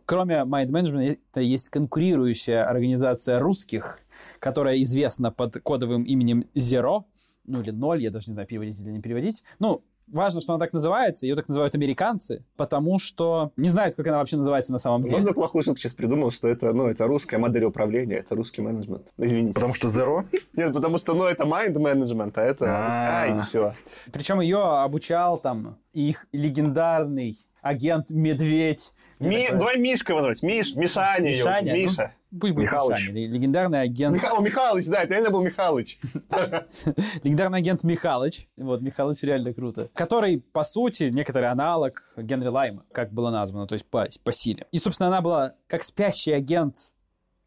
Кроме 0.06 0.44
майнд-менеджмента 0.44 1.40
есть 1.40 1.70
конкурирующая 1.70 2.68
организация 2.68 3.40
русских, 3.40 4.00
которая 4.40 4.82
известна 4.82 5.32
под 5.32 5.60
кодовым 5.62 6.04
именем 6.04 6.46
Zero, 6.56 7.06
ну 7.46 7.62
или 7.62 7.72
ноль, 7.72 8.02
я 8.04 8.12
даже 8.12 8.28
не 8.28 8.34
знаю, 8.34 8.48
переводить 8.48 8.80
или 8.80 8.92
не 8.92 9.02
переводить. 9.02 9.44
Ну, 9.60 9.84
важно, 10.12 10.42
что 10.42 10.54
она 10.54 10.60
так 10.60 10.74
называется, 10.74 11.26
ее 11.26 11.36
так 11.36 11.48
называют 11.48 11.76
американцы, 11.76 12.44
потому 12.56 13.00
что 13.00 13.52
не 13.58 13.70
знают, 13.70 13.96
как 13.96 14.08
она 14.08 14.18
вообще 14.18 14.38
называется 14.38 14.72
на 14.72 14.78
самом 14.78 15.04
деле. 15.04 15.18
Можно 15.18 15.34
плохую 15.34 15.64
шутку 15.64 15.80
сейчас 15.80 15.94
придумал, 15.94 16.32
что 16.32 16.48
это, 16.48 16.74
ну, 16.74 16.88
это 16.88 17.08
русская 17.08 17.38
модель 17.38 17.64
управления, 17.64 18.18
это 18.18 18.36
русский 18.36 18.62
менеджмент. 18.62 19.08
Извините. 19.18 19.54
Потому 19.54 19.74
что 19.74 19.88
Zero? 19.88 20.26
Нет, 20.54 20.74
потому 20.74 20.98
что, 20.98 21.14
ну, 21.14 21.26
это 21.26 21.44
mind 21.46 21.76
management, 21.76 22.34
а 22.36 22.42
это... 22.42 22.66
А. 22.68 23.22
Ай, 23.24 23.40
все. 23.42 23.76
Причем 24.12 24.40
ее 24.40 24.62
обучал 24.62 25.38
там 25.38 25.78
их 25.94 26.28
легендарный 26.32 27.38
агент 27.62 28.10
Медведь. 28.10 28.94
Ми... 29.20 29.48
Давай 29.52 29.78
Мишка 29.78 30.14
его 30.14 30.22
назвать. 30.22 30.42
Миш, 30.42 30.76
Мишаня. 30.76 31.30
Мишаня, 31.30 31.74
Миша. 31.74 32.12
Пусть 32.40 32.54
будет 32.54 32.64
Михалыч. 32.64 33.00
Мишаня, 33.00 33.28
легендарный 33.28 33.82
агент, 33.82 34.16
Михаил 34.16 34.42
Михайлович, 34.42 34.88
да, 34.88 35.04
это 35.04 35.14
реально 35.14 35.32
был 35.32 35.42
Михалыч. 35.42 36.00
легендарный 37.24 37.60
агент 37.60 37.84
Михалыч, 37.84 38.48
вот, 38.56 38.82
Михалыч 38.82 39.22
реально 39.24 39.54
круто, 39.54 39.90
который, 39.94 40.40
по 40.40 40.64
сути, 40.64 41.10
некоторый 41.12 41.50
аналог 41.50 42.14
Генри 42.16 42.48
Лайма, 42.48 42.86
как 42.94 43.12
было 43.12 43.32
названо, 43.32 43.68
то 43.68 43.74
есть 43.74 43.86
по, 43.86 44.08
по 44.24 44.32
силе. 44.32 44.66
И, 44.72 44.78
собственно, 44.78 45.10
она 45.10 45.22
была 45.22 45.56
как 45.68 45.84
спящий 45.84 46.32
агент 46.32 46.94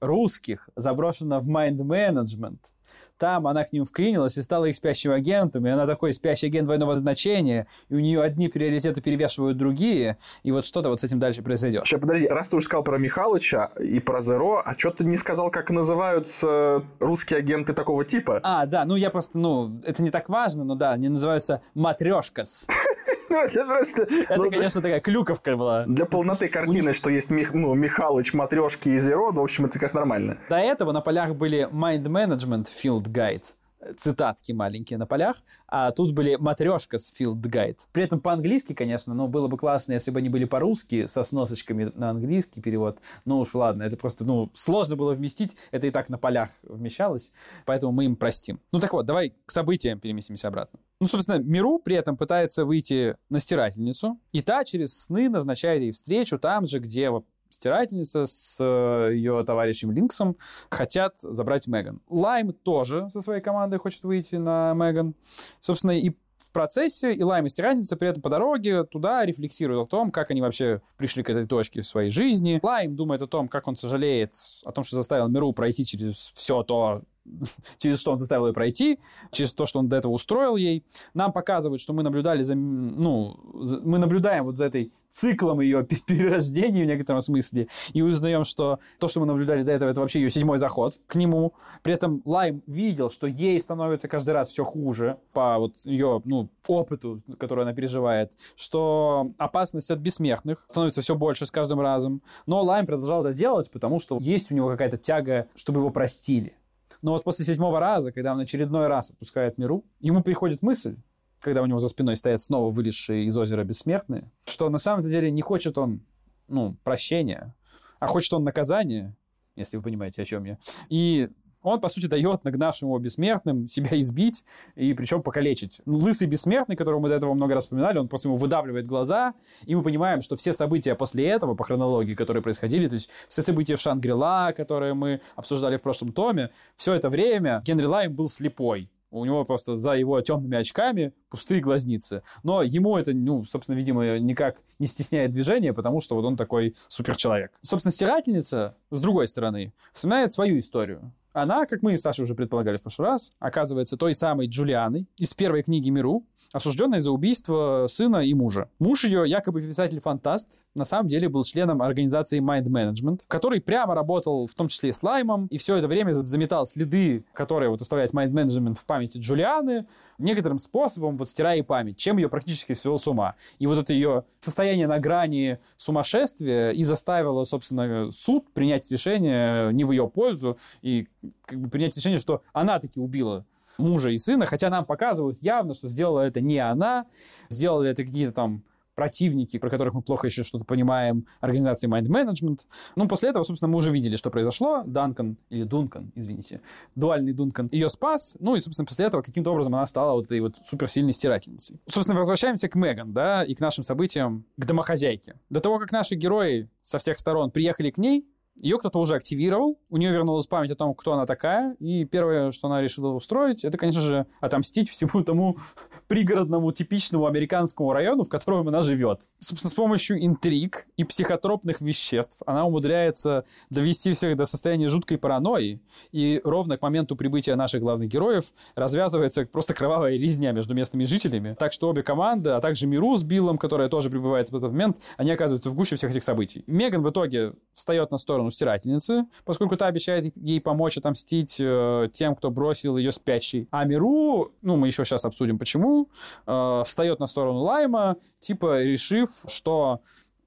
русских 0.01 0.69
заброшена 0.77 1.41
в 1.41 1.47
майнд-менеджмент. 1.47 2.74
Там 3.19 3.47
она 3.47 3.65
к 3.65 3.73
ним 3.73 3.85
вклинилась 3.85 4.37
и 4.39 4.43
стала 4.43 4.67
их 4.67 4.77
спящим 4.77 5.13
агентом, 5.13 5.67
и 5.67 5.71
она 5.71 5.87
такой 5.87 6.13
спящий 6.13 6.47
агент 6.47 6.67
двойного 6.67 6.95
значения, 6.95 7.67
и 7.89 7.95
у 7.95 8.01
нее 8.01 8.23
одни 8.23 8.49
приоритеты 8.49 9.01
перевешивают 9.01 9.57
другие, 9.57 10.19
и 10.43 10.53
вот 10.53 10.65
что-то 10.65 10.89
вот 10.89 11.01
с 11.01 11.05
этим 11.05 11.19
дальше 11.19 11.43
произойдет. 11.43 11.85
Сейчас, 11.87 12.01
подожди, 12.01 12.27
раз 12.27 12.49
ты 12.49 12.57
уже 12.57 12.67
сказал 12.67 12.83
про 12.83 12.99
Михалыча 12.99 13.71
и 13.81 14.01
про 14.01 14.21
Зеро, 14.21 14.63
а 14.65 14.75
что 14.77 14.91
ты 14.91 15.05
не 15.05 15.17
сказал, 15.17 15.51
как 15.51 15.71
называются 15.71 16.85
русские 17.01 17.39
агенты 17.39 17.73
такого 17.73 18.05
типа? 18.05 18.41
А, 18.43 18.67
да, 18.67 18.85
ну 18.85 18.97
я 18.97 19.11
просто, 19.11 19.39
ну, 19.39 19.81
это 19.85 20.03
не 20.03 20.11
так 20.11 20.29
важно, 20.29 20.65
но 20.65 20.75
да, 20.75 20.93
они 20.93 21.09
называются 21.09 21.63
матрешкас. 21.75 22.67
Ну, 23.31 23.41
это 23.41 23.65
просто... 23.65 24.03
Это, 24.03 24.37
ну, 24.37 24.51
конечно, 24.51 24.81
такая 24.83 25.01
клюковка 25.01 25.57
была. 25.57 25.85
Для 25.87 26.05
полноты 26.05 26.49
картины, 26.49 26.93
что 26.95 27.11
есть 27.11 27.31
Мих- 27.31 27.53
ну, 27.53 27.75
Михалыч, 27.75 28.33
Матрешки 28.35 28.91
и 28.91 28.99
Зеро, 28.99 29.33
ну, 29.33 29.41
в 29.41 29.45
общем, 29.45 29.65
это, 29.65 29.79
конечно, 29.79 30.01
нормально. 30.01 30.39
До 30.49 30.57
этого 30.57 30.93
на 30.93 31.01
полях 31.01 31.35
были 31.35 31.69
Mind 31.71 32.05
Management 32.05 32.69
Field 32.83 33.05
Guide, 33.09 33.55
цитатки 33.97 34.53
маленькие 34.53 34.99
на 34.99 35.07
полях, 35.07 35.37
а 35.67 35.91
тут 35.91 36.15
были 36.15 36.37
матрешка 36.37 36.99
с 36.99 37.13
Field 37.13 37.41
Guide. 37.43 37.79
При 37.93 38.05
этом 38.05 38.21
по-английски, 38.21 38.73
конечно, 38.73 39.15
но 39.15 39.29
было 39.29 39.49
бы 39.49 39.57
классно, 39.59 39.93
если 39.93 40.11
бы 40.11 40.19
они 40.19 40.29
были 40.29 40.45
по-русски, 40.45 41.07
со 41.07 41.23
сносочками 41.23 41.93
на 41.95 42.11
английский 42.11 42.61
перевод. 42.61 42.99
Ну 43.25 43.41
уж 43.41 43.55
ладно, 43.55 43.83
это 43.83 43.97
просто, 43.97 44.25
ну, 44.25 44.51
сложно 44.55 44.97
было 44.97 45.13
вместить, 45.13 45.57
это 45.71 45.87
и 45.87 45.91
так 45.91 46.09
на 46.09 46.19
полях 46.19 46.51
вмещалось, 46.63 47.33
поэтому 47.67 47.93
мы 47.93 48.05
им 48.07 48.17
простим. 48.17 48.61
Ну 48.73 48.81
так 48.81 48.93
вот, 48.93 49.07
давай 49.07 49.35
к 49.45 49.51
событиям 49.51 50.01
переместимся 50.01 50.49
обратно. 50.49 50.79
Ну, 51.05 51.09
собственно, 51.09 51.37
Миру 51.37 51.79
при 51.79 51.97
этом 51.97 52.17
пытается 52.17 52.65
выйти 52.65 53.15
на 53.29 53.39
стирательницу, 53.39 54.19
и 54.33 54.41
та 54.41 54.65
через 54.65 55.03
сны 55.03 55.29
назначает 55.29 55.83
ей 55.83 55.91
встречу 55.91 56.39
там 56.39 56.67
же, 56.67 56.79
где 56.79 57.11
вот 57.11 57.27
стирательница 57.51 58.25
с 58.25 58.57
э, 58.59 59.11
ее 59.13 59.45
товарищем 59.45 59.93
Линксом 59.93 60.39
хотят 60.71 61.19
забрать 61.19 61.67
Меган. 61.67 62.01
Лайм 62.09 62.55
тоже 62.55 63.11
со 63.11 63.21
своей 63.21 63.43
командой 63.43 63.79
хочет 63.79 64.03
выйти 64.05 64.37
на 64.37 64.73
Меган. 64.73 65.15
Собственно, 65.61 65.91
и 65.91 66.09
в 66.39 66.51
процессе 66.53 67.13
и 67.13 67.23
Лайм 67.23 67.45
и 67.45 67.51
стирательница 67.51 67.99
при 67.99 68.09
этом 68.09 68.23
по 68.23 68.31
дороге 68.31 68.85
туда 68.85 69.27
рефлексируют 69.27 69.87
о 69.87 69.91
том, 69.91 70.11
как 70.11 70.31
они 70.31 70.41
вообще 70.41 70.81
пришли 70.97 71.23
к 71.23 71.29
этой 71.29 71.47
точке 71.47 71.83
в 71.83 71.87
своей 71.87 72.09
жизни. 72.09 72.61
Лайм 72.63 72.97
думает 72.97 73.21
о 73.21 73.27
том, 73.27 73.49
как 73.49 73.69
он 73.69 73.77
сожалеет 73.77 74.33
о 74.65 74.73
том, 74.73 74.85
что 74.85 74.97
заставил 74.97 75.29
Миру 75.29 75.53
пройти 75.53 75.85
через 75.85 76.33
все 76.35 76.63
то, 76.63 77.03
через 77.79 78.01
что 78.01 78.13
он 78.13 78.19
заставил 78.19 78.47
ее 78.47 78.53
пройти, 78.53 78.99
через 79.31 79.55
то, 79.55 79.67
что 79.67 79.79
он 79.79 79.89
до 79.89 79.97
этого 79.97 80.13
устроил 80.13 80.57
ей. 80.57 80.85
Нам 81.15 81.33
показывают, 81.33 81.81
что 81.81 81.93
мы 81.93 82.03
наблюдали 82.03 82.43
за, 82.43 82.55
ну, 82.55 83.37
за, 83.61 83.81
мы 83.81 83.99
наблюдаем 83.99 84.45
вот 84.45 84.57
за 84.57 84.67
этой 84.67 84.93
циклом 85.11 85.61
ее 85.61 85.85
перерождения 85.85 86.85
в 86.85 86.87
некотором 86.87 87.21
смысле, 87.21 87.69
и 87.93 88.03
узнаем, 88.03 88.45
что 88.45 88.81
то, 88.99 89.09
что 89.09 89.21
мы 89.21 89.27
наблюдали 89.27 89.63
до 89.63 89.73
этого, 89.73 89.91
это 89.91 90.01
вообще 90.01 90.21
ее 90.21 90.31
седьмой 90.31 90.59
заход 90.59 90.99
к 91.07 91.15
нему. 91.15 91.55
При 91.83 91.95
этом 91.95 92.21
Лайм 92.25 92.63
видел, 92.67 93.11
что 93.11 93.27
ей 93.27 93.59
становится 93.61 94.09
каждый 94.09 94.31
раз 94.31 94.49
все 94.49 94.65
хуже 94.65 95.19
по 95.33 95.59
вот 95.59 95.75
ее, 95.85 96.21
ну, 96.25 96.49
опыту, 96.67 97.21
который 97.39 97.63
она 97.63 97.73
переживает, 97.73 98.33
что 98.57 99.31
опасность 99.39 99.91
от 99.91 100.01
бессмертных 100.01 100.65
становится 100.67 101.01
все 101.01 101.15
больше 101.15 101.47
с 101.47 101.51
каждым 101.51 101.81
разом. 101.81 102.23
Но 102.47 102.63
Лайм 102.63 102.87
продолжал 102.87 103.25
это 103.25 103.37
делать, 103.37 103.71
потому 103.71 104.01
что 104.01 104.19
есть 104.21 104.51
у 104.51 104.55
него 104.55 104.69
какая-то 104.69 104.97
тяга, 104.97 105.47
чтобы 105.55 105.81
его 105.81 105.91
простили. 105.91 106.55
Но 107.03 107.13
вот 107.13 107.25
после 107.25 107.45
седьмого 107.45 107.81
раза, 107.81 108.13
когда 108.13 108.33
он 108.33 108.41
очередной 108.41 108.87
раз 108.87 109.11
отпускает 109.11 109.59
миру, 109.59 109.85
ему 110.01 110.23
приходит 110.23 110.63
мысль, 110.63 110.97
когда 111.41 111.63
у 111.63 111.67
него 111.67 111.79
за 111.79 111.89
спиной 111.89 112.17
стоят 112.17 112.41
снова 112.41 112.73
вылезшие 112.73 113.25
из 113.25 113.37
озера 113.37 113.65
бессмертные, 113.65 114.31
что 114.47 114.69
на 114.71 114.79
самом 114.79 115.09
деле 115.09 115.31
не 115.31 115.43
хочет 115.43 115.79
он 115.79 116.01
ну, 116.49 116.77
прощения, 116.85 117.55
а 118.01 118.07
хочет 118.07 118.33
он 118.33 118.45
наказания, 118.45 119.17
если 119.57 119.77
вы 119.77 119.83
понимаете, 119.83 120.23
о 120.23 120.25
чем 120.25 120.45
я. 120.45 120.59
И 120.89 121.29
он, 121.65 121.81
по 121.81 121.89
сути, 121.89 122.07
дает 122.07 122.45
нагнавшему 122.45 122.97
бессмертным 122.99 123.67
себя 123.67 123.99
избить 123.99 124.45
и 124.77 124.93
причем 124.95 125.23
покалечить. 125.23 125.81
Ну, 125.87 125.97
лысый 125.97 126.29
бессмертный, 126.29 126.77
которого 126.77 127.01
мы 127.01 127.09
до 127.09 127.17
этого 127.17 127.35
много 127.35 127.55
раз 127.55 127.65
вспоминали, 127.65 127.99
он 127.99 128.07
просто 128.07 128.29
ему 128.29 128.37
выдавливает 128.37 128.87
глаза, 128.87 129.35
и 129.65 129.75
мы 129.75 129.83
понимаем, 129.83 130.21
что 130.21 130.37
все 130.37 130.53
события 130.53 130.95
после 130.95 131.27
этого, 131.27 131.55
по 131.55 131.65
хронологии, 131.65 132.15
которые 132.15 132.43
происходили, 132.43 132.87
то 132.87 132.95
есть 132.95 133.11
все 133.29 133.43
события 133.43 133.77
в 133.77 133.81
Шангрила, 133.81 134.53
которые 134.55 134.95
мы 134.95 135.23
обсуждали 135.37 135.77
в 135.79 135.83
прошлом 135.83 136.13
томе, 136.13 136.51
все 136.77 136.93
это 136.93 137.09
время 137.09 137.63
Генри 137.65 137.87
Лайм 137.87 138.15
был 138.15 138.29
слепой. 138.29 138.91
У 139.11 139.25
него 139.25 139.45
просто 139.45 139.77
за 139.77 139.93
его 139.93 140.21
темными 140.21 140.59
очками 140.59 141.15
пустые 141.31 141.61
глазницы. 141.61 142.25
Но 142.43 142.63
ему 142.63 142.99
это, 142.99 143.15
ну, 143.15 143.45
собственно, 143.45 143.77
видимо, 143.77 144.19
никак 144.19 144.57
не 144.81 144.89
стесняет 144.89 145.31
движение, 145.31 145.73
потому 145.73 146.01
что 146.01 146.17
вот 146.17 146.25
он 146.25 146.37
такой 146.37 146.75
суперчеловек. 146.89 147.53
Собственно, 147.61 147.93
стирательница, 147.93 148.77
с 148.91 149.01
другой 149.01 149.29
стороны, 149.29 149.73
вспоминает 149.93 150.33
свою 150.33 150.59
историю. 150.59 151.13
Она, 151.35 151.67
как 151.67 151.83
мы 151.83 151.95
и 151.95 151.97
Саша 151.97 152.23
уже 152.23 152.37
предполагали 152.37 152.77
в 152.77 152.83
прошлый 152.83 153.09
раз, 153.09 153.33
оказывается 153.41 153.97
той 153.97 154.15
самой 154.15 154.47
Джулианой 154.47 155.09
из 155.17 155.35
первой 155.35 155.65
книги 155.65 155.91
Миру, 155.91 156.25
осужденной 156.53 157.01
за 157.01 157.11
убийство 157.11 157.87
сына 157.89 158.19
и 158.19 158.33
мужа. 158.35 158.71
Муж 158.79 159.05
ее, 159.05 159.25
якобы 159.27 159.61
писатель-фантаст, 159.61 160.49
на 160.77 160.85
самом 160.85 161.09
деле 161.09 161.29
был 161.29 161.43
членом 161.43 161.83
организации 161.83 162.41
Mind 162.41 162.67
Management, 162.67 163.23
который 163.27 163.61
прямо 163.61 163.97
работал 163.97 164.47
в 164.47 164.55
том 164.55 164.69
числе 164.69 164.91
и 164.91 164.93
с 164.93 165.03
Лаймом, 165.03 165.47
и 165.49 165.59
все 165.59 165.77
это 165.77 165.89
время 165.89 166.13
заметал 166.13 166.67
следы, 166.67 167.25
которые 167.33 167.69
вот 167.69 167.81
оставляет 167.81 168.13
Mind 168.13 168.31
Management 168.31 168.77
в 168.77 168.85
памяти 168.85 169.19
Джулианы, 169.19 169.87
некоторым 170.19 170.59
способом 170.59 171.17
вот 171.17 171.29
стирая 171.29 171.63
память, 171.63 171.97
чем 171.97 172.17
ее 172.19 172.29
практически 172.29 172.73
свел 172.75 172.99
с 172.99 173.07
ума. 173.07 173.35
И 173.59 173.67
вот 173.67 173.79
это 173.79 173.93
ее 173.93 174.25
состояние 174.39 174.87
на 174.87 174.99
грани 174.99 175.59
сумасшествия 175.77 176.71
и 176.71 176.83
заставило, 176.83 177.45
собственно, 177.45 178.11
суд 178.11 178.51
принять 178.53 178.91
решение 178.91 179.73
не 179.73 179.85
в 179.85 179.91
ее 179.91 180.09
пользу 180.09 180.59
и 180.83 181.07
как 181.47 181.61
бы 181.61 181.69
принять 181.69 181.97
решение, 181.97 182.19
что 182.19 182.43
она 182.53 182.79
таки 182.79 183.01
убила 183.01 183.45
мужа 183.79 184.11
и 184.11 184.19
сына, 184.19 184.47
хотя 184.47 184.71
нам 184.71 184.85
показывают 184.85 185.39
явно, 185.41 185.75
что 185.75 185.89
сделала 185.89 186.21
это 186.21 186.41
не 186.41 186.59
она, 186.59 187.07
сделали 187.49 187.91
это 187.91 188.05
какие-то 188.05 188.33
там 188.33 188.63
противники, 188.95 189.59
про 189.59 189.71
которых 189.71 189.95
мы 189.95 190.03
плохо 190.03 190.27
еще 190.27 190.43
что-то 190.43 190.65
понимаем, 190.65 191.27
организации 191.41 191.89
Mind 191.89 192.07
Management. 192.07 192.67
Ну, 192.97 193.09
после 193.09 193.31
этого, 193.31 193.43
собственно, 193.43 193.71
мы 193.71 193.79
уже 193.79 193.91
видели, 193.91 194.17
что 194.17 194.31
произошло. 194.31 194.83
Данкан, 194.87 195.37
или 195.51 195.65
Дункан, 195.65 196.13
извините, 196.15 196.61
дуальный 196.95 197.33
Дункан, 197.33 197.69
ее 197.73 197.89
спас. 197.89 198.37
Ну, 198.41 198.57
и, 198.57 198.61
собственно, 198.61 198.87
после 198.87 199.07
этого 199.07 199.23
каким-то 199.23 199.51
образом 199.51 199.75
она 199.75 199.87
стала 199.87 200.13
вот 200.13 200.27
этой 200.27 200.41
вот 200.41 200.57
суперсильной 200.57 201.13
стирательницей. 201.13 201.81
Собственно, 201.89 202.19
возвращаемся 202.19 202.69
к 202.69 202.75
Меган, 202.75 203.13
да, 203.13 203.45
и 203.45 203.55
к 203.55 203.61
нашим 203.61 203.85
событиям, 203.85 204.47
к 204.57 204.65
домохозяйке. 204.65 205.39
До 205.51 205.61
того, 205.61 205.79
как 205.79 205.93
наши 205.93 206.15
герои 206.15 206.69
со 206.83 206.99
всех 206.99 207.19
сторон 207.19 207.51
приехали 207.51 207.91
к 207.91 207.99
ней, 207.99 208.27
ее 208.57 208.79
кто-то 208.79 208.99
уже 208.99 209.17
активировал, 209.17 209.79
у 209.91 209.97
нее 209.97 210.13
вернулась 210.13 210.47
память 210.47 210.71
о 210.71 210.77
том, 210.77 210.95
кто 210.95 211.13
она 211.13 211.27
такая, 211.27 211.75
и 211.81 212.05
первое, 212.05 212.51
что 212.51 212.69
она 212.69 212.81
решила 212.81 213.09
устроить, 213.09 213.65
это, 213.65 213.77
конечно 213.77 214.01
же, 214.01 214.27
отомстить 214.41 214.89
всему 214.89 215.25
тому 215.25 215.59
пригородному 216.09 216.71
типичному 216.73 217.27
американскому 217.27 217.93
району, 217.93 218.25
в 218.25 218.29
котором 218.29 218.69
она 218.69 218.83
живет. 218.83 219.29
Собственно, 219.39 219.71
с 219.71 219.75
помощью 219.75 220.25
интриг 220.25 220.87
и 220.97 221.05
психотропных 221.05 221.81
веществ 221.81 222.43
она 222.47 222.65
умудряется 222.65 223.45
довести 223.71 224.13
всех 224.13 224.37
до 224.37 224.45
состояния 224.45 224.89
жуткой 224.89 225.19
паранойи, 225.19 225.83
и 226.13 226.41
ровно 226.45 226.79
к 226.79 226.83
моменту 226.83 227.17
прибытия 227.17 227.57
наших 227.57 227.81
главных 227.81 228.09
героев 228.09 228.45
развязывается 228.77 229.47
просто 229.47 229.75
кровавая 229.75 230.13
резня 230.13 230.53
между 230.53 230.75
местными 230.75 231.05
жителями. 231.05 231.57
Так 231.59 231.73
что 231.73 231.89
обе 231.89 232.03
команды, 232.03 232.51
а 232.51 232.61
также 232.61 232.87
Миру 232.87 233.17
с 233.17 233.23
Биллом, 233.23 233.59
которая 233.59 233.89
тоже 233.89 234.11
прибывает 234.11 234.51
в 234.51 234.57
этот 234.57 234.71
момент, 234.71 235.01
они 235.17 235.31
оказываются 235.33 235.71
в 235.71 235.75
гуще 235.75 235.97
всех 235.97 236.11
этих 236.11 236.23
событий. 236.23 236.63
Меган 236.67 237.03
в 237.03 237.11
итоге 237.11 237.55
встает 237.73 238.11
на 238.11 238.19
сторону 238.19 238.44
стирательницы, 238.51 239.27
поскольку 239.45 239.77
та 239.77 239.87
обещает 239.87 240.33
ей 240.37 240.61
помочь 240.61 240.97
отомстить 240.97 241.59
э, 241.61 242.09
тем, 242.13 242.35
кто 242.35 242.51
бросил 242.51 242.97
ее 242.97 243.13
спящей. 243.13 243.69
А 243.71 243.85
Миру, 243.85 244.53
ну, 244.63 244.77
мы 244.77 244.89
еще 244.89 245.05
сейчас 245.05 245.25
обсудим 245.25 245.59
почему, 245.59 246.09
э, 246.47 246.83
встает 246.85 247.21
на 247.21 247.27
сторону 247.27 247.61
Лайма, 247.61 248.17
типа 248.39 248.83
решив, 248.83 249.45
что 249.49 250.01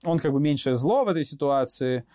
он 0.04 0.20
как 0.20 0.32
бы 0.32 0.40
меньшее 0.40 0.76
зло 0.76 1.04
в 1.04 1.08
этой 1.08 1.24
ситуации, 1.24 2.06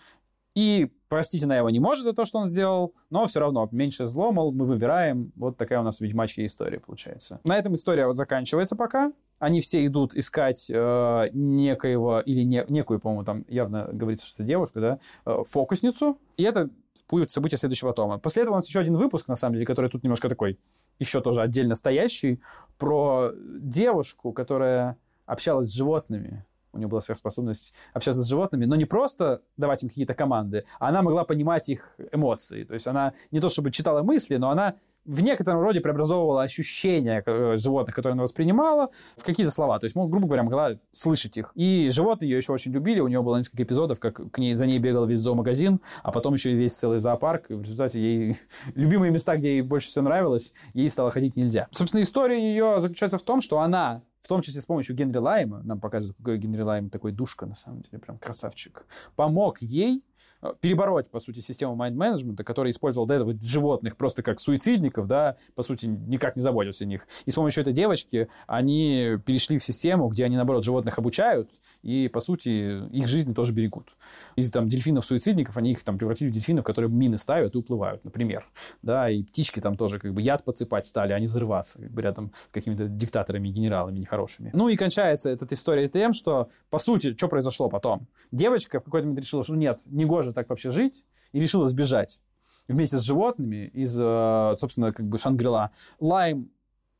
и 0.55 0.91
простить 1.09 1.43
она 1.43 1.57
его 1.57 1.69
не 1.69 1.79
может 1.79 2.03
за 2.03 2.13
то, 2.13 2.25
что 2.25 2.39
он 2.39 2.45
сделал, 2.45 2.93
но 3.09 3.25
все 3.25 3.39
равно 3.39 3.67
меньше 3.71 4.05
зло, 4.05 4.31
мол, 4.31 4.51
мы 4.51 4.65
выбираем. 4.65 5.31
Вот 5.35 5.57
такая 5.57 5.79
у 5.79 5.83
нас 5.83 5.99
ведьмачья 5.99 6.45
история 6.45 6.79
получается. 6.79 7.39
На 7.43 7.57
этом 7.57 7.73
история 7.73 8.07
вот 8.07 8.15
заканчивается 8.15 8.75
пока. 8.75 9.11
Они 9.43 9.59
все 9.59 9.85
идут 9.85 10.15
искать 10.15 10.69
э, 10.69 11.27
некоего, 11.33 12.21
или 12.21 12.43
не, 12.43 12.63
некую, 12.69 13.01
по-моему, 13.01 13.25
там 13.25 13.43
явно 13.49 13.89
говорится, 13.91 14.25
что 14.25 14.41
это 14.41 14.47
девушка, 14.47 14.79
да, 14.79 14.99
э, 15.25 15.43
фокусницу. 15.45 16.17
И 16.37 16.43
это 16.43 16.69
будет 17.09 17.29
событие 17.29 17.57
следующего 17.57 17.91
тома. 17.91 18.19
После 18.19 18.43
этого 18.43 18.53
у 18.53 18.55
нас 18.55 18.67
еще 18.69 18.79
один 18.79 18.95
выпуск, 18.95 19.27
на 19.27 19.35
самом 19.35 19.55
деле, 19.55 19.65
который 19.65 19.89
тут 19.89 20.03
немножко 20.03 20.29
такой, 20.29 20.57
еще 20.97 21.19
тоже 21.19 21.41
отдельно 21.41 21.75
стоящий, 21.75 22.39
про 22.77 23.31
девушку, 23.35 24.31
которая 24.31 24.95
общалась 25.25 25.67
с 25.67 25.73
животными 25.73 26.45
у 26.73 26.77
нее 26.77 26.87
была 26.87 27.01
сверхспособность 27.01 27.73
общаться 27.93 28.21
с 28.21 28.27
животными, 28.27 28.65
но 28.65 28.75
не 28.75 28.85
просто 28.85 29.41
давать 29.57 29.83
им 29.83 29.89
какие-то 29.89 30.13
команды, 30.13 30.65
а 30.79 30.89
она 30.89 31.01
могла 31.01 31.23
понимать 31.23 31.69
их 31.69 31.95
эмоции. 32.11 32.63
То 32.63 32.73
есть 32.73 32.87
она 32.87 33.13
не 33.31 33.39
то 33.39 33.47
чтобы 33.47 33.71
читала 33.71 34.03
мысли, 34.03 34.37
но 34.37 34.49
она 34.49 34.75
в 35.05 35.21
некотором 35.21 35.61
роде 35.61 35.81
преобразовывала 35.81 36.43
ощущения 36.43 37.21
э, 37.25 37.55
животных, 37.57 37.95
которые 37.95 38.13
она 38.13 38.23
воспринимала, 38.23 38.89
в 39.17 39.23
какие-то 39.23 39.51
слова. 39.51 39.79
То 39.79 39.85
есть, 39.85 39.95
ну, 39.95 40.07
грубо 40.07 40.27
говоря, 40.27 40.43
могла 40.43 40.71
слышать 40.91 41.37
их. 41.37 41.51
И 41.55 41.89
животные 41.91 42.29
ее 42.29 42.37
еще 42.37 42.53
очень 42.53 42.71
любили. 42.71 42.99
У 42.99 43.07
нее 43.07 43.21
было 43.21 43.37
несколько 43.37 43.63
эпизодов, 43.63 43.99
как 43.99 44.31
к 44.31 44.37
ней, 44.37 44.53
за 44.53 44.65
ней 44.65 44.79
бегал 44.79 45.05
весь 45.05 45.19
зоомагазин, 45.19 45.81
а 46.03 46.11
потом 46.11 46.33
еще 46.35 46.51
и 46.51 46.55
весь 46.55 46.73
целый 46.73 46.99
зоопарк. 46.99 47.51
И 47.51 47.53
в 47.53 47.61
результате 47.61 47.99
ей 47.99 48.37
любимые 48.75 49.11
места, 49.11 49.35
где 49.35 49.55
ей 49.55 49.61
больше 49.61 49.87
всего 49.87 50.05
нравилось, 50.05 50.53
ей 50.73 50.89
стало 50.89 51.11
ходить 51.11 51.35
нельзя. 51.35 51.67
Собственно, 51.71 52.01
история 52.01 52.39
ее 52.41 52.79
заключается 52.79 53.17
в 53.17 53.23
том, 53.23 53.41
что 53.41 53.59
она 53.59 54.03
в 54.23 54.27
том 54.29 54.41
числе 54.41 54.61
с 54.61 54.65
помощью 54.65 54.95
Генри 54.95 55.17
Лайма, 55.17 55.61
нам 55.63 55.81
показывают, 55.81 56.17
какой 56.17 56.37
Генри 56.37 56.61
Лайм 56.61 56.89
такой 56.89 57.11
душка, 57.11 57.45
на 57.45 57.55
самом 57.55 57.81
деле, 57.81 57.99
прям 57.99 58.17
красавчик, 58.17 58.85
помог 59.17 59.61
ей 59.61 60.05
э, 60.41 60.53
перебороть, 60.61 61.11
по 61.11 61.19
сути, 61.19 61.41
систему 61.41 61.75
майнд-менеджмента, 61.75 62.45
которая 62.45 62.71
использовала 62.71 63.05
до 63.05 63.15
этого 63.15 63.33
животных 63.41 63.97
просто 63.97 64.23
как 64.23 64.39
суицидников, 64.39 65.07
да, 65.07 65.35
по 65.55 65.61
сути, 65.61 65.87
никак 65.87 66.37
не 66.37 66.41
заботился 66.41 66.85
о 66.85 66.87
них. 66.87 67.05
И 67.25 67.31
с 67.31 67.35
помощью 67.35 67.63
этой 67.63 67.73
девочки 67.73 68.29
они 68.47 69.17
перешли 69.25 69.59
в 69.59 69.63
систему, 69.63 70.07
где 70.07 70.23
они, 70.23 70.37
наоборот, 70.37 70.63
животных 70.63 70.97
обучают, 70.97 71.49
и, 71.81 72.07
по 72.07 72.21
сути, 72.21 72.87
их 72.95 73.09
жизни 73.09 73.33
тоже 73.33 73.51
берегут. 73.51 73.93
Из 74.37 74.49
там 74.51 74.69
дельфинов-суицидников 74.69 75.57
они 75.57 75.71
их 75.71 75.83
там 75.83 75.97
превратили 75.97 76.29
в 76.29 76.33
дельфинов, 76.33 76.63
которые 76.63 76.89
мины 76.89 77.17
ставят 77.17 77.55
и 77.55 77.57
уплывают, 77.57 78.05
например. 78.05 78.45
Да, 78.81 79.09
и 79.09 79.21
птички 79.21 79.59
там 79.59 79.75
тоже 79.75 79.99
как 79.99 80.13
бы 80.13 80.21
яд 80.21 80.45
подсыпать 80.45 80.87
стали, 80.87 81.11
а 81.11 81.19
не 81.19 81.27
взрываться, 81.27 81.81
как 81.81 81.91
бы 81.91 82.01
рядом 82.01 82.31
с 82.33 82.47
какими-то 82.53 82.85
диктаторами, 82.87 83.49
генералами 83.49 83.99
хорошими. 84.13 84.51
Ну 84.53 84.69
и 84.69 84.75
кончается 84.75 85.29
эта 85.29 85.45
история 85.53 85.87
тем, 85.87 86.13
что, 86.13 86.49
по 86.69 86.79
сути, 86.79 87.15
что 87.15 87.27
произошло 87.27 87.69
потом? 87.69 88.07
Девочка 88.31 88.79
в 88.79 88.83
какой-то 88.83 89.05
момент 89.05 89.19
решила, 89.19 89.43
что 89.43 89.55
нет, 89.55 89.81
не 89.87 90.05
гоже 90.05 90.33
так 90.33 90.49
вообще 90.49 90.71
жить, 90.71 91.05
и 91.31 91.39
решила 91.39 91.65
сбежать 91.67 92.21
вместе 92.67 92.97
с 92.97 93.01
животными 93.01 93.67
из, 93.73 93.99
э, 93.99 94.53
собственно, 94.57 94.93
как 94.93 95.07
бы 95.07 95.17
Шангрила. 95.17 95.71
Лайм 95.99 96.49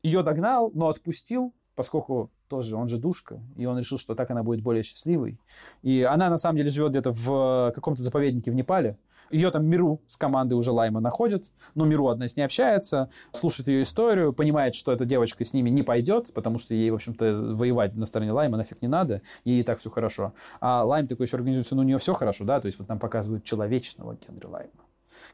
ее 0.02 0.22
догнал, 0.22 0.70
но 0.74 0.88
отпустил, 0.88 1.54
поскольку 1.74 2.30
тоже, 2.48 2.76
он 2.76 2.88
же 2.88 2.98
душка, 2.98 3.40
и 3.56 3.64
он 3.66 3.78
решил, 3.78 3.98
что 3.98 4.14
так 4.14 4.30
она 4.30 4.42
будет 4.42 4.60
более 4.60 4.82
счастливой. 4.82 5.38
И 5.82 6.02
она, 6.02 6.28
на 6.30 6.36
самом 6.36 6.58
деле, 6.58 6.70
живет 6.70 6.90
где-то 6.90 7.12
в 7.12 7.72
каком-то 7.74 8.02
заповеднике 8.02 8.50
в 8.50 8.54
Непале, 8.54 8.98
ее 9.30 9.50
там 9.50 9.66
Миру 9.66 10.00
с 10.06 10.16
командой 10.16 10.54
уже 10.54 10.72
Лайма 10.72 11.00
находит, 11.00 11.52
но 11.74 11.84
Миру 11.84 12.08
одна 12.08 12.28
с 12.28 12.36
ней 12.36 12.42
общается, 12.42 13.10
слушает 13.32 13.68
ее 13.68 13.82
историю, 13.82 14.32
понимает, 14.32 14.74
что 14.74 14.92
эта 14.92 15.04
девочка 15.04 15.44
с 15.44 15.54
ними 15.54 15.70
не 15.70 15.82
пойдет, 15.82 16.32
потому 16.34 16.58
что 16.58 16.74
ей, 16.74 16.90
в 16.90 16.94
общем-то, 16.94 17.54
воевать 17.54 17.94
на 17.94 18.06
стороне 18.06 18.32
Лайма 18.32 18.56
нафиг 18.56 18.82
не 18.82 18.88
надо, 18.88 19.22
ей 19.44 19.60
и 19.60 19.62
так 19.62 19.78
все 19.78 19.90
хорошо. 19.90 20.34
А 20.60 20.84
Лайм 20.84 21.06
такой 21.06 21.26
еще 21.26 21.36
организуется, 21.36 21.74
ну, 21.74 21.82
у 21.82 21.84
нее 21.84 21.98
все 21.98 22.14
хорошо, 22.14 22.44
да, 22.44 22.60
то 22.60 22.66
есть 22.66 22.78
вот 22.78 22.88
нам 22.88 22.98
показывают 22.98 23.44
человечного 23.44 24.16
Генри 24.16 24.46
Лайма, 24.46 24.84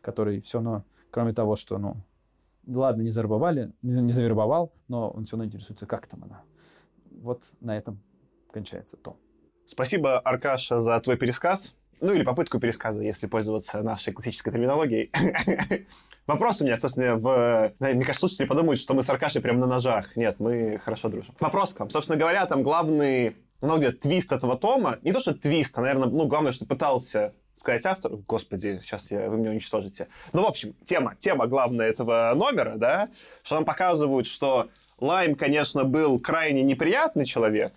который 0.00 0.40
все 0.40 0.58
равно, 0.58 0.84
кроме 1.10 1.32
того, 1.32 1.56
что, 1.56 1.78
ну, 1.78 1.96
ладно, 2.66 3.02
не 3.02 3.10
завербовали, 3.10 3.72
не 3.82 4.12
завербовал, 4.12 4.72
но 4.88 5.10
он 5.10 5.24
все 5.24 5.36
равно 5.36 5.46
интересуется, 5.46 5.86
как 5.86 6.06
там 6.06 6.24
она. 6.24 6.42
Вот 7.10 7.52
на 7.60 7.76
этом 7.76 8.00
кончается 8.52 8.96
то. 8.96 9.16
Спасибо, 9.66 10.18
Аркаша, 10.18 10.80
за 10.80 10.98
твой 11.00 11.16
пересказ. 11.16 11.74
Ну, 12.00 12.12
или 12.12 12.22
попытку 12.22 12.58
пересказа, 12.58 13.02
если 13.02 13.26
пользоваться 13.26 13.82
нашей 13.82 14.12
классической 14.12 14.52
терминологией. 14.52 15.10
Вопрос 16.26 16.60
у 16.60 16.64
меня, 16.64 16.76
собственно, 16.76 17.16
в... 17.16 17.72
Мне 17.78 18.04
кажется, 18.04 18.20
слушатели 18.20 18.46
подумают, 18.46 18.80
что 18.80 18.94
мы 18.94 19.02
с 19.02 19.10
Аркашей 19.10 19.42
прям 19.42 19.58
на 19.58 19.66
ножах. 19.66 20.16
Нет, 20.16 20.36
мы 20.38 20.80
хорошо 20.84 21.08
дружим. 21.08 21.34
Вопрос 21.40 21.74
к 21.74 21.80
вам. 21.80 21.90
Собственно 21.90 22.18
говоря, 22.18 22.46
там 22.46 22.62
главный, 22.62 23.36
много 23.60 23.92
твист 23.92 24.32
этого 24.32 24.56
тома. 24.56 24.98
Не 25.02 25.12
то, 25.12 25.20
что 25.20 25.34
твист, 25.34 25.76
а, 25.76 25.82
наверное, 25.82 26.08
ну, 26.08 26.26
главное, 26.26 26.52
что 26.52 26.66
пытался 26.66 27.34
сказать 27.54 27.84
автор. 27.84 28.12
Господи, 28.26 28.80
сейчас 28.82 29.10
я, 29.10 29.28
вы 29.28 29.38
меня 29.38 29.50
уничтожите. 29.50 30.08
Ну, 30.32 30.42
в 30.42 30.46
общем, 30.46 30.74
тема, 30.84 31.14
тема 31.18 31.46
главная 31.46 31.88
этого 31.88 32.32
номера, 32.34 32.76
да, 32.76 33.10
что 33.42 33.56
нам 33.56 33.64
показывают, 33.64 34.26
что 34.26 34.68
Лайм, 34.98 35.34
конечно, 35.34 35.84
был 35.84 36.20
крайне 36.20 36.62
неприятный 36.62 37.24
человек, 37.24 37.72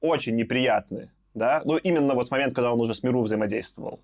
очень 0.00 0.36
неприятный, 0.36 1.10
да, 1.34 1.62
ну, 1.64 1.76
именно 1.76 2.14
вот 2.14 2.28
в 2.28 2.30
момент, 2.30 2.54
когда 2.54 2.72
он 2.72 2.80
уже 2.80 2.94
с 2.94 3.02
Миру 3.02 3.22
взаимодействовал. 3.22 4.00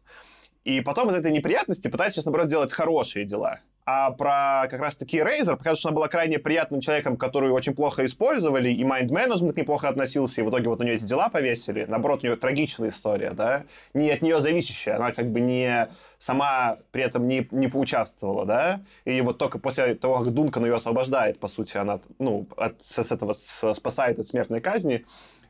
И 0.66 0.80
потом 0.80 1.10
из 1.10 1.14
этой 1.14 1.30
неприятности 1.30 1.86
пытается 1.86 2.16
сейчас, 2.16 2.26
наоборот, 2.26 2.48
делать 2.48 2.72
хорошие 2.72 3.24
дела. 3.24 3.60
А 3.84 4.10
про 4.10 4.66
как 4.68 4.80
раз-таки 4.80 5.18
Razer 5.18 5.56
показывает, 5.56 5.78
что 5.78 5.90
она 5.90 5.94
была 5.94 6.08
крайне 6.08 6.40
приятным 6.40 6.80
человеком, 6.80 7.16
который 7.16 7.52
очень 7.52 7.72
плохо 7.72 8.04
использовали, 8.04 8.68
и 8.68 8.82
майнд 8.82 9.12
менеджмент 9.12 9.56
неплохо 9.56 9.88
относился, 9.88 10.40
и 10.40 10.44
в 10.44 10.50
итоге 10.50 10.68
вот 10.68 10.80
у 10.80 10.82
нее 10.82 10.96
эти 10.96 11.04
дела 11.04 11.28
повесили. 11.28 11.84
Наоборот, 11.84 12.24
у 12.24 12.26
нее 12.26 12.34
трагичная 12.34 12.88
история, 12.88 13.30
да, 13.30 13.62
не 13.94 14.10
от 14.10 14.22
нее 14.22 14.40
зависящая, 14.40 14.96
она 14.96 15.12
как 15.12 15.30
бы 15.30 15.38
не 15.38 15.88
сама 16.18 16.78
при 16.90 17.04
этом 17.04 17.28
не, 17.28 17.46
не 17.52 17.68
поучаствовала, 17.68 18.44
да, 18.44 18.80
и 19.04 19.20
вот 19.20 19.38
только 19.38 19.60
после 19.60 19.94
того, 19.94 20.24
как 20.24 20.34
Дункан 20.34 20.64
ее 20.64 20.74
освобождает, 20.74 21.38
по 21.38 21.46
сути, 21.46 21.76
она, 21.76 22.00
ну, 22.18 22.48
от, 22.56 22.82
с 22.82 23.12
этого 23.12 23.34
спасает 23.34 24.18
от 24.18 24.26
смертной 24.26 24.60
казни, 24.60 25.06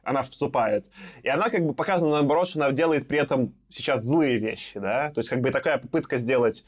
она 0.06 0.22
вступает. 0.22 0.86
И 1.22 1.28
она 1.28 1.50
как 1.50 1.66
бы 1.66 1.74
показана 1.74 2.12
наоборот, 2.12 2.48
что 2.48 2.60
она 2.62 2.72
делает 2.72 3.08
при 3.08 3.18
этом 3.18 3.54
сейчас 3.68 4.04
злые 4.04 4.38
вещи, 4.38 4.78
да, 4.78 5.10
то 5.10 5.20
есть 5.20 5.28
как 5.28 5.40
бы 5.40 5.50
такая 5.50 5.78
попытка 5.78 6.16
сделать, 6.16 6.64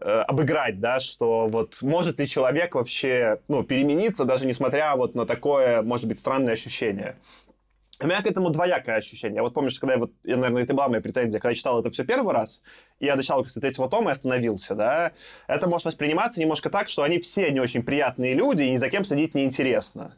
э, 0.00 0.04
обыграть, 0.26 0.80
да, 0.80 0.98
что 0.98 1.46
вот 1.46 1.82
может 1.82 2.18
ли 2.18 2.26
человек 2.26 2.74
вообще, 2.74 3.40
ну, 3.46 3.62
перемениться, 3.62 4.24
даже 4.24 4.46
несмотря 4.46 4.96
вот 4.96 5.14
на 5.14 5.26
такое, 5.26 5.82
может 5.82 6.08
быть, 6.08 6.18
странное 6.18 6.54
ощущение. 6.54 7.16
У 8.00 8.06
меня 8.06 8.22
к 8.22 8.26
этому 8.26 8.50
двоякое 8.50 8.96
ощущение. 8.96 9.36
Я 9.36 9.42
вот 9.42 9.54
помню, 9.54 9.70
что 9.70 9.80
когда 9.80 9.94
я 9.94 9.98
вот, 9.98 10.12
я, 10.22 10.36
наверное, 10.36 10.62
это 10.62 10.72
была 10.72 10.88
моя 10.88 11.00
претензия, 11.02 11.40
когда 11.40 11.50
я 11.50 11.56
читал 11.56 11.80
это 11.80 11.90
все 11.90 12.04
первый 12.04 12.32
раз, 12.32 12.62
и 13.00 13.06
я 13.06 13.16
начал 13.16 13.44
с 13.44 13.54
третьего 13.54 13.90
тома 13.90 14.10
и 14.10 14.12
остановился, 14.12 14.74
да, 14.76 15.12
это 15.48 15.68
может 15.68 15.84
восприниматься 15.84 16.40
немножко 16.40 16.70
так, 16.70 16.88
что 16.88 17.02
они 17.02 17.18
все 17.18 17.50
не 17.50 17.60
очень 17.60 17.82
приятные 17.82 18.34
люди, 18.34 18.62
и 18.62 18.70
ни 18.70 18.76
за 18.76 18.88
кем 18.88 19.04
садить 19.04 19.34
неинтересно 19.34 20.16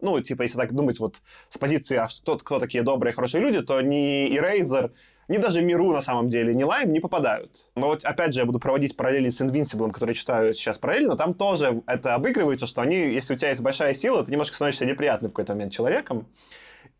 ну, 0.00 0.20
типа, 0.20 0.42
если 0.42 0.58
так 0.58 0.72
думать 0.72 1.00
вот 1.00 1.16
с 1.48 1.58
позиции, 1.58 1.96
а 1.96 2.08
что, 2.08 2.36
кто 2.38 2.58
такие 2.58 2.82
добрые, 2.82 3.12
хорошие 3.12 3.42
люди, 3.42 3.60
то 3.60 3.80
ни 3.80 4.28
Eraser, 4.30 4.92
ни 5.28 5.36
даже 5.36 5.60
Миру 5.60 5.92
на 5.92 6.00
самом 6.00 6.28
деле, 6.28 6.54
ни 6.54 6.62
Лайм 6.62 6.92
не 6.92 7.00
попадают. 7.00 7.66
Но 7.74 7.88
вот 7.88 8.04
опять 8.04 8.32
же 8.32 8.40
я 8.40 8.46
буду 8.46 8.58
проводить 8.58 8.96
параллели 8.96 9.28
с 9.30 9.40
Invincible, 9.40 9.92
который 9.92 10.14
читаю 10.14 10.54
сейчас 10.54 10.78
параллельно, 10.78 11.16
там 11.16 11.34
тоже 11.34 11.82
это 11.86 12.14
обыгрывается, 12.14 12.66
что 12.66 12.80
они, 12.80 12.96
если 12.96 13.34
у 13.34 13.36
тебя 13.36 13.50
есть 13.50 13.60
большая 13.60 13.94
сила, 13.94 14.24
ты 14.24 14.30
немножко 14.30 14.56
становишься 14.56 14.86
неприятным 14.86 15.30
в 15.30 15.34
какой-то 15.34 15.52
момент 15.52 15.72
человеком. 15.72 16.26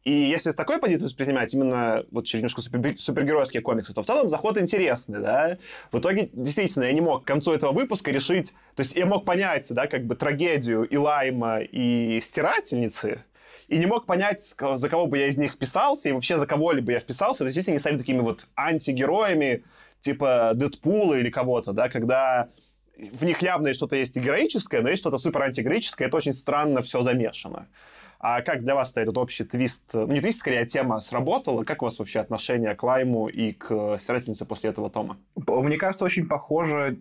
И 0.05 0.13
если 0.13 0.51
с 0.51 0.55
такой 0.55 0.79
позиции 0.79 1.05
воспринимать 1.05 1.53
именно 1.53 2.05
вот 2.11 2.33
немножко 2.33 2.61
супер, 2.61 2.99
супергеройские 2.99 3.63
комиксы, 3.63 3.93
то 3.93 4.03
в 4.03 4.07
целом 4.07 4.29
заход 4.29 4.57
интересный, 4.59 5.21
да. 5.21 5.59
В 5.91 5.99
итоге, 5.99 6.31
действительно, 6.33 6.85
я 6.85 6.93
не 6.93 7.01
мог 7.01 7.25
к 7.25 7.27
концу 7.27 7.53
этого 7.53 7.73
выпуска 7.73 8.11
решить... 8.11 8.55
То 8.75 8.83
есть 8.83 8.97
я 8.97 9.07
мог 9.07 9.25
понять, 9.25 9.71
да, 9.73 9.87
как 9.87 10.07
бы 10.07 10.15
трагедию 10.15 10.85
и 10.85 10.97
Лайма, 10.97 11.59
и 11.61 12.21
Стирательницы, 12.23 13.25
и 13.67 13.77
не 13.77 13.87
мог 13.87 14.07
понять, 14.07 14.41
за 14.41 14.89
кого 14.89 15.07
бы 15.07 15.19
я 15.19 15.27
из 15.27 15.37
них 15.37 15.53
вписался, 15.53 16.09
и 16.09 16.13
вообще 16.13 16.39
за 16.39 16.47
кого-либо 16.47 16.93
я 16.93 17.01
вписался. 17.01 17.41
То 17.41 17.47
есть 17.47 17.57
если 17.57 17.73
они 17.73 17.79
стали 17.79 17.99
такими 17.99 18.21
вот 18.21 18.47
антигероями, 18.57 19.65
типа 20.01 20.53
Дэдпула 20.55 21.15
или 21.15 21.29
кого-то, 21.29 21.73
да, 21.73 21.89
когда 21.89 22.49
в 22.97 23.25
них 23.25 23.43
явно 23.43 23.75
что-то 23.75 23.97
есть 23.97 24.17
и 24.17 24.21
героическое, 24.21 24.81
но 24.81 24.89
есть 24.89 25.03
что-то 25.03 25.19
супер 25.19 25.43
антигероическое, 25.43 26.09
это 26.09 26.17
очень 26.17 26.33
странно 26.33 26.83
все 26.83 27.03
замешано. 27.03 27.69
А 28.21 28.43
как 28.43 28.63
для 28.63 28.75
вас 28.75 28.97
этот 28.97 29.17
общий 29.17 29.45
твист, 29.45 29.85
ну 29.93 30.09
не 30.09 30.21
твист, 30.21 30.41
скорее, 30.41 30.61
а 30.61 30.67
тема 30.67 31.01
сработала? 31.01 31.63
Как 31.65 31.83
у 31.83 31.85
вас 31.85 31.99
вообще 31.99 32.21
отношение 32.21 32.75
к 32.75 32.83
Лайму 32.83 33.29
и 33.29 33.53
к 33.53 33.99
стирательнице 33.99 34.45
после 34.45 34.71
этого 34.71 34.91
тома? 34.91 35.19
Мне 35.37 35.77
кажется, 35.77 36.05
очень 36.05 36.27
похоже 36.27 37.01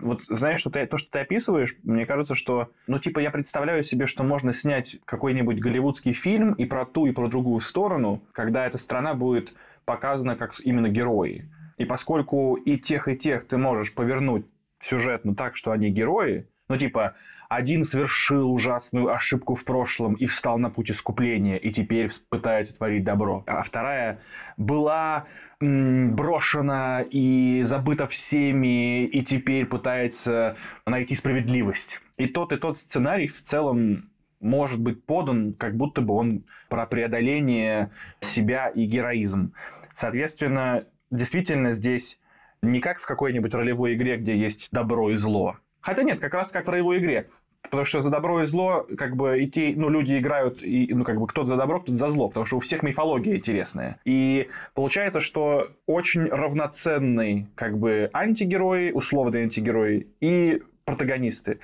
вот 0.00 0.22
знаешь, 0.24 0.60
что 0.60 0.70
ты, 0.70 0.86
то, 0.86 0.98
что 0.98 1.10
ты 1.10 1.20
описываешь, 1.20 1.76
мне 1.82 2.04
кажется, 2.06 2.34
что, 2.34 2.70
ну, 2.86 2.98
типа, 2.98 3.20
я 3.20 3.30
представляю 3.30 3.84
себе, 3.84 4.06
что 4.06 4.24
можно 4.24 4.52
снять 4.52 4.98
какой-нибудь 5.04 5.60
голливудский 5.60 6.12
фильм 6.12 6.54
и 6.54 6.64
про 6.64 6.84
ту, 6.84 7.06
и 7.06 7.12
про 7.12 7.28
другую 7.28 7.60
сторону, 7.60 8.24
когда 8.32 8.66
эта 8.66 8.78
страна 8.78 9.14
будет 9.14 9.52
показана 9.84 10.36
как 10.36 10.54
именно 10.60 10.88
герои. 10.88 11.50
И 11.76 11.84
поскольку 11.84 12.56
и 12.56 12.76
тех, 12.76 13.06
и 13.06 13.16
тех 13.16 13.46
ты 13.46 13.56
можешь 13.56 13.94
повернуть 13.94 14.46
сюжетно 14.80 15.34
так, 15.34 15.54
что 15.54 15.70
они 15.70 15.90
герои, 15.90 16.48
ну, 16.68 16.76
типа, 16.76 17.14
один 17.48 17.82
совершил 17.82 18.52
ужасную 18.52 19.08
ошибку 19.08 19.54
в 19.54 19.64
прошлом 19.64 20.14
и 20.14 20.26
встал 20.26 20.58
на 20.58 20.70
путь 20.70 20.90
искупления, 20.90 21.56
и 21.56 21.70
теперь 21.70 22.10
пытается 22.28 22.76
творить 22.76 23.04
добро. 23.04 23.42
А 23.46 23.62
вторая 23.62 24.20
была 24.56 25.26
брошена 25.60 27.04
и 27.10 27.62
забыта 27.64 28.06
всеми, 28.06 29.04
и 29.04 29.22
теперь 29.24 29.66
пытается 29.66 30.56
найти 30.86 31.14
справедливость. 31.14 32.00
И 32.16 32.26
тот, 32.26 32.52
и 32.52 32.56
тот 32.56 32.78
сценарий 32.78 33.26
в 33.26 33.42
целом 33.42 34.10
может 34.40 34.78
быть 34.78 35.04
подан, 35.04 35.54
как 35.54 35.76
будто 35.76 36.00
бы 36.00 36.14
он 36.14 36.44
про 36.68 36.86
преодоление 36.86 37.90
себя 38.20 38.68
и 38.68 38.84
героизм. 38.84 39.52
Соответственно, 39.94 40.84
действительно 41.10 41.72
здесь 41.72 42.20
не 42.62 42.80
как 42.80 42.98
в 42.98 43.06
какой-нибудь 43.06 43.54
ролевой 43.54 43.94
игре, 43.94 44.16
где 44.16 44.36
есть 44.36 44.68
добро 44.70 45.10
и 45.10 45.16
зло. 45.16 45.56
Хотя 45.80 46.02
нет, 46.02 46.20
как 46.20 46.34
раз 46.34 46.50
как 46.50 46.66
в 46.66 46.70
ролевой 46.70 46.98
игре 46.98 47.28
Потому 47.62 47.84
что 47.84 48.00
за 48.00 48.08
добро 48.08 48.40
и 48.40 48.44
зло, 48.44 48.86
как 48.96 49.16
бы, 49.16 49.44
идти, 49.44 49.74
ну, 49.76 49.90
люди 49.90 50.18
играют, 50.18 50.62
и, 50.62 50.92
ну, 50.94 51.04
как 51.04 51.18
бы, 51.18 51.26
кто-то 51.26 51.48
за 51.48 51.56
добро, 51.56 51.80
кто-то 51.80 51.98
за 51.98 52.08
зло, 52.08 52.28
потому 52.28 52.46
что 52.46 52.56
у 52.56 52.60
всех 52.60 52.82
мифология 52.82 53.36
интересная. 53.36 54.00
И 54.06 54.48
получается, 54.74 55.20
что 55.20 55.68
очень 55.86 56.28
равноценный, 56.28 57.48
как 57.54 57.76
бы, 57.78 58.08
антигерой, 58.14 58.92
условный 58.94 59.42
антигерой 59.42 60.06
и 60.20 60.62
протагонисты 60.84 61.60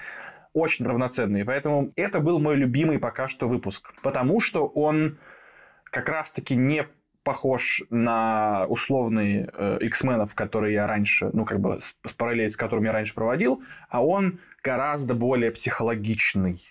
очень 0.52 0.86
равноценные. 0.86 1.44
Поэтому 1.44 1.92
это 1.96 2.20
был 2.20 2.38
мой 2.38 2.56
любимый 2.56 2.98
пока 2.98 3.28
что 3.28 3.48
выпуск. 3.48 3.92
Потому 4.02 4.40
что 4.40 4.66
он 4.66 5.18
как 5.84 6.08
раз-таки 6.08 6.54
не 6.54 6.86
похож 7.24 7.82
на 7.90 8.66
условные 8.68 9.50
э, 9.52 9.78
X-менов, 9.80 10.34
которые 10.34 10.74
я 10.74 10.86
раньше, 10.86 11.30
ну, 11.32 11.44
как 11.44 11.58
бы 11.58 11.80
с, 11.80 11.96
с 12.06 12.12
параллель 12.12 12.50
с 12.50 12.56
которыми 12.56 12.86
я 12.86 12.92
раньше 12.92 13.14
проводил, 13.14 13.62
а 13.88 14.04
он 14.04 14.38
гораздо 14.62 15.14
более 15.14 15.50
психологичный, 15.50 16.62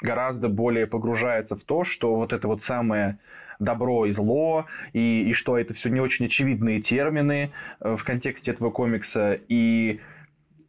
гораздо 0.00 0.48
более 0.48 0.86
погружается 0.86 1.56
в 1.56 1.64
то, 1.64 1.84
что 1.84 2.14
вот 2.14 2.32
это 2.32 2.46
вот 2.48 2.62
самое 2.62 3.18
добро 3.58 4.06
и 4.06 4.12
зло, 4.12 4.66
и, 4.92 5.28
и 5.28 5.32
что 5.32 5.58
это 5.58 5.74
все 5.74 5.90
не 5.90 6.00
очень 6.00 6.26
очевидные 6.26 6.80
термины 6.80 7.50
э, 7.80 7.96
в 7.96 8.04
контексте 8.04 8.52
этого 8.52 8.70
комикса, 8.70 9.38
и 9.48 10.00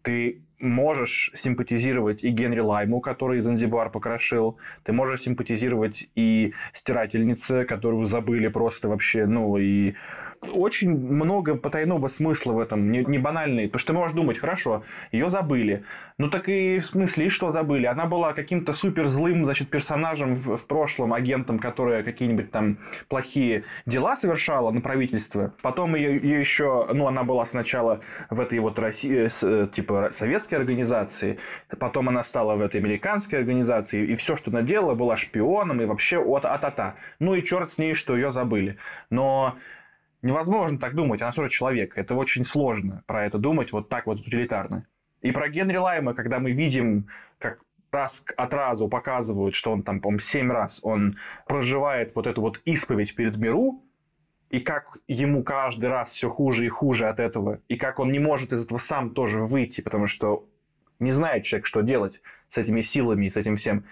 ты 0.02 0.42
можешь 0.60 1.32
симпатизировать 1.34 2.24
и 2.24 2.30
Генри 2.30 2.60
Лайму, 2.60 3.00
который 3.00 3.40
Занзибар 3.40 3.90
покрошил, 3.90 4.58
ты 4.84 4.92
можешь 4.94 5.22
симпатизировать 5.22 6.10
и 6.16 6.54
стирательнице, 6.74 7.66
которую 7.66 8.06
забыли 8.06 8.48
просто 8.48 8.90
вообще, 8.90 9.26
ну 9.26 9.58
и 9.58 9.96
очень 10.42 10.92
много 10.92 11.56
потайного 11.56 12.08
смысла 12.08 12.54
в 12.54 12.60
этом, 12.60 12.92
не, 12.92 13.04
не 13.04 13.18
банальный. 13.18 13.68
Потому 13.68 13.80
что 13.80 13.88
ты 13.88 13.94
можешь 13.94 14.16
думать, 14.16 14.38
хорошо, 14.38 14.84
ее 15.12 15.30
забыли. 15.30 15.84
Ну 16.18 16.30
так 16.30 16.50
и 16.50 16.80
в 16.80 16.86
смысле, 16.86 17.28
и 17.28 17.30
что 17.30 17.52
забыли? 17.52 17.86
Она 17.86 18.06
была 18.06 18.34
каким-то 18.34 18.74
супер 18.74 19.08
злым, 19.08 19.46
значит, 19.46 19.70
персонажем 19.70 20.34
в, 20.34 20.58
в 20.58 20.66
прошлом, 20.68 21.14
агентом, 21.14 21.60
который 21.60 22.04
какие-нибудь 22.04 22.52
там 22.52 22.78
плохие 23.08 23.64
дела 23.86 24.16
совершала 24.16 24.72
на 24.72 24.82
правительстве. 24.82 25.52
Потом 25.62 25.96
ее, 25.96 26.18
еще, 26.40 26.88
ну, 26.94 27.08
она 27.08 27.24
была 27.24 27.46
сначала 27.46 28.02
в 28.30 28.40
этой 28.40 28.60
вот 28.60 28.78
России, 28.80 29.30
э, 29.44 29.68
типа 29.68 30.10
советской 30.12 30.56
организации, 30.56 31.40
потом 31.80 32.10
она 32.10 32.24
стала 32.24 32.56
в 32.56 32.62
этой 32.62 32.82
американской 32.82 33.40
организации, 33.40 34.06
и 34.06 34.16
все, 34.16 34.36
что 34.36 34.52
она 34.52 34.62
делала, 34.62 34.96
была 34.96 35.16
шпионом 35.16 35.82
и 35.82 35.86
вообще 35.86 36.18
от 36.18 36.46
а-та-та. 36.46 36.96
Ну 37.20 37.34
и 37.34 37.44
черт 37.44 37.72
с 37.72 37.78
ней, 37.78 37.94
что 37.94 38.16
ее 38.16 38.30
забыли. 38.30 38.78
Но 39.10 39.56
Невозможно 40.22 40.78
так 40.78 40.96
думать, 40.96 41.22
она 41.22 41.32
тоже 41.32 41.50
человек. 41.50 41.98
Это 41.98 42.16
очень 42.16 42.44
сложно 42.44 43.04
про 43.08 43.26
это 43.26 43.38
думать 43.38 43.72
вот 43.72 43.90
так 43.90 44.06
вот 44.06 44.20
утилитарно. 44.20 44.86
И 45.22 45.32
про 45.32 45.50
Генри 45.50 45.78
Лайма, 45.78 46.14
когда 46.14 46.40
мы 46.40 46.52
видим, 46.52 47.08
как 47.40 47.60
раз 47.92 48.26
от 48.38 48.54
разу 48.54 48.88
показывают, 48.88 49.56
что 49.56 49.72
он 49.72 49.84
там, 49.84 50.00
по-моему, 50.00 50.20
семь 50.20 50.52
раз 50.52 50.80
он 50.84 51.18
проживает 51.48 52.16
вот 52.16 52.28
эту 52.28 52.42
вот 52.42 52.62
исповедь 52.66 53.16
перед 53.16 53.38
миру, 53.38 53.82
и 54.50 54.60
как 54.60 54.98
ему 55.08 55.44
каждый 55.44 55.90
раз 55.90 56.12
все 56.12 56.30
хуже 56.30 56.66
и 56.66 56.70
хуже 56.70 57.08
от 57.08 57.20
этого, 57.20 57.62
и 57.68 57.78
как 57.78 58.00
он 58.00 58.12
не 58.12 58.20
может 58.20 58.52
из 58.52 58.66
этого 58.66 58.80
сам 58.80 59.12
тоже 59.12 59.44
выйти, 59.44 59.82
потому 59.82 60.08
что 60.08 60.48
не 61.00 61.12
знает 61.12 61.44
человек, 61.46 61.66
что 61.66 61.82
делать 61.82 62.22
с 62.50 62.58
этими 62.58 62.82
силами 62.82 63.28
и 63.28 63.30
с 63.30 63.38
этим 63.38 63.56
всем. 63.56 63.86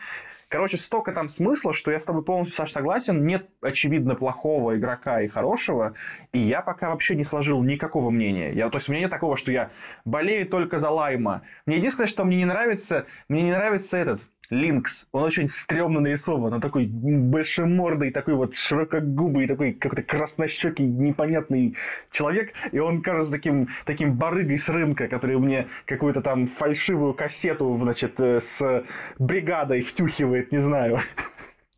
Короче, 0.49 0.77
столько 0.77 1.11
там 1.11 1.27
смысла, 1.27 1.73
что 1.73 1.91
я 1.91 1.99
с 1.99 2.05
тобой 2.05 2.23
полностью, 2.23 2.55
Саш, 2.55 2.71
согласен. 2.71 3.25
Нет, 3.25 3.49
очевидно, 3.61 4.15
плохого 4.15 4.77
игрока 4.77 5.21
и 5.21 5.27
хорошего. 5.27 5.93
И 6.31 6.39
я 6.39 6.61
пока 6.61 6.89
вообще 6.89 7.15
не 7.15 7.23
сложил 7.23 7.61
никакого 7.63 8.11
мнения. 8.11 8.53
Я, 8.53 8.69
то 8.69 8.77
есть, 8.77 8.87
у 8.87 8.93
меня 8.93 9.01
нет 9.01 9.11
такого, 9.11 9.35
что 9.35 9.51
я 9.51 9.71
болею 10.05 10.47
только 10.47 10.79
за 10.79 10.89
Лайма. 10.89 11.41
Мне 11.65 11.77
единственное, 11.77 12.07
что 12.07 12.23
мне 12.23 12.37
не 12.37 12.45
нравится, 12.45 13.05
мне 13.27 13.41
не 13.41 13.51
нравится 13.51 13.97
этот 13.97 14.21
Линкс, 14.49 15.07
он 15.11 15.23
очень 15.23 15.47
стрёмно 15.47 15.99
нарисован, 15.99 16.53
он 16.53 16.61
такой 16.61 16.85
большемордый, 16.85 18.11
такой 18.11 18.35
вот 18.35 18.55
широкогубый, 18.55 19.45
такой 19.45 19.73
какой-то 19.73 20.03
краснощекий, 20.03 20.85
непонятный 20.85 21.75
человек, 22.11 22.53
и 22.71 22.79
он 22.79 23.01
кажется 23.01 23.31
таким, 23.31 23.67
таким 23.85 24.13
барыгой 24.15 24.57
с 24.57 24.69
рынка, 24.69 25.09
который 25.09 25.37
мне 25.37 25.67
какую-то 25.85 26.21
там 26.21 26.47
фальшивую 26.47 27.13
кассету, 27.13 27.77
значит, 27.81 28.19
э, 28.21 28.39
с 28.39 28.85
бригадой 29.19 29.81
втюхивает, 29.81 30.51
не 30.53 30.59
знаю. 30.59 31.01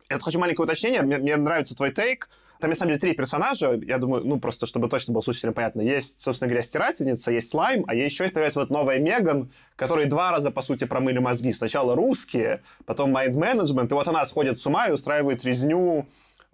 Я 0.08 0.18
хочу 0.20 0.38
маленькое 0.38 0.64
уточнение, 0.64 1.02
мне, 1.02 1.18
мне 1.18 1.36
нравится 1.36 1.76
твой 1.76 1.90
тейк, 1.90 2.28
там, 2.60 2.70
на 2.70 2.76
самом 2.76 2.90
деле, 2.90 3.00
три 3.00 3.12
персонажа. 3.14 3.78
Я 3.86 3.98
думаю, 3.98 4.24
ну, 4.24 4.38
просто 4.38 4.66
чтобы 4.66 4.88
точно 4.88 5.12
было 5.12 5.22
слушателям 5.22 5.54
понятно. 5.54 5.80
Есть, 5.80 6.20
собственно 6.20 6.48
говоря, 6.48 6.62
Стирательница, 6.62 7.30
есть 7.30 7.48
Слайм, 7.48 7.84
а 7.86 7.94
еще 7.94 8.24
появляется 8.24 8.60
вот 8.60 8.70
новая 8.70 8.98
Меган, 8.98 9.50
которые 9.76 10.06
два 10.06 10.30
раза, 10.30 10.50
по 10.50 10.62
сути, 10.62 10.84
промыли 10.84 11.18
мозги. 11.18 11.52
Сначала 11.52 11.94
русские, 11.96 12.62
потом 12.86 13.16
Mind 13.16 13.34
Management, 13.34 13.88
и 13.90 13.94
вот 13.94 14.08
она 14.08 14.24
сходит 14.24 14.60
с 14.60 14.66
ума 14.66 14.86
и 14.86 14.92
устраивает 14.92 15.44
резню 15.44 16.06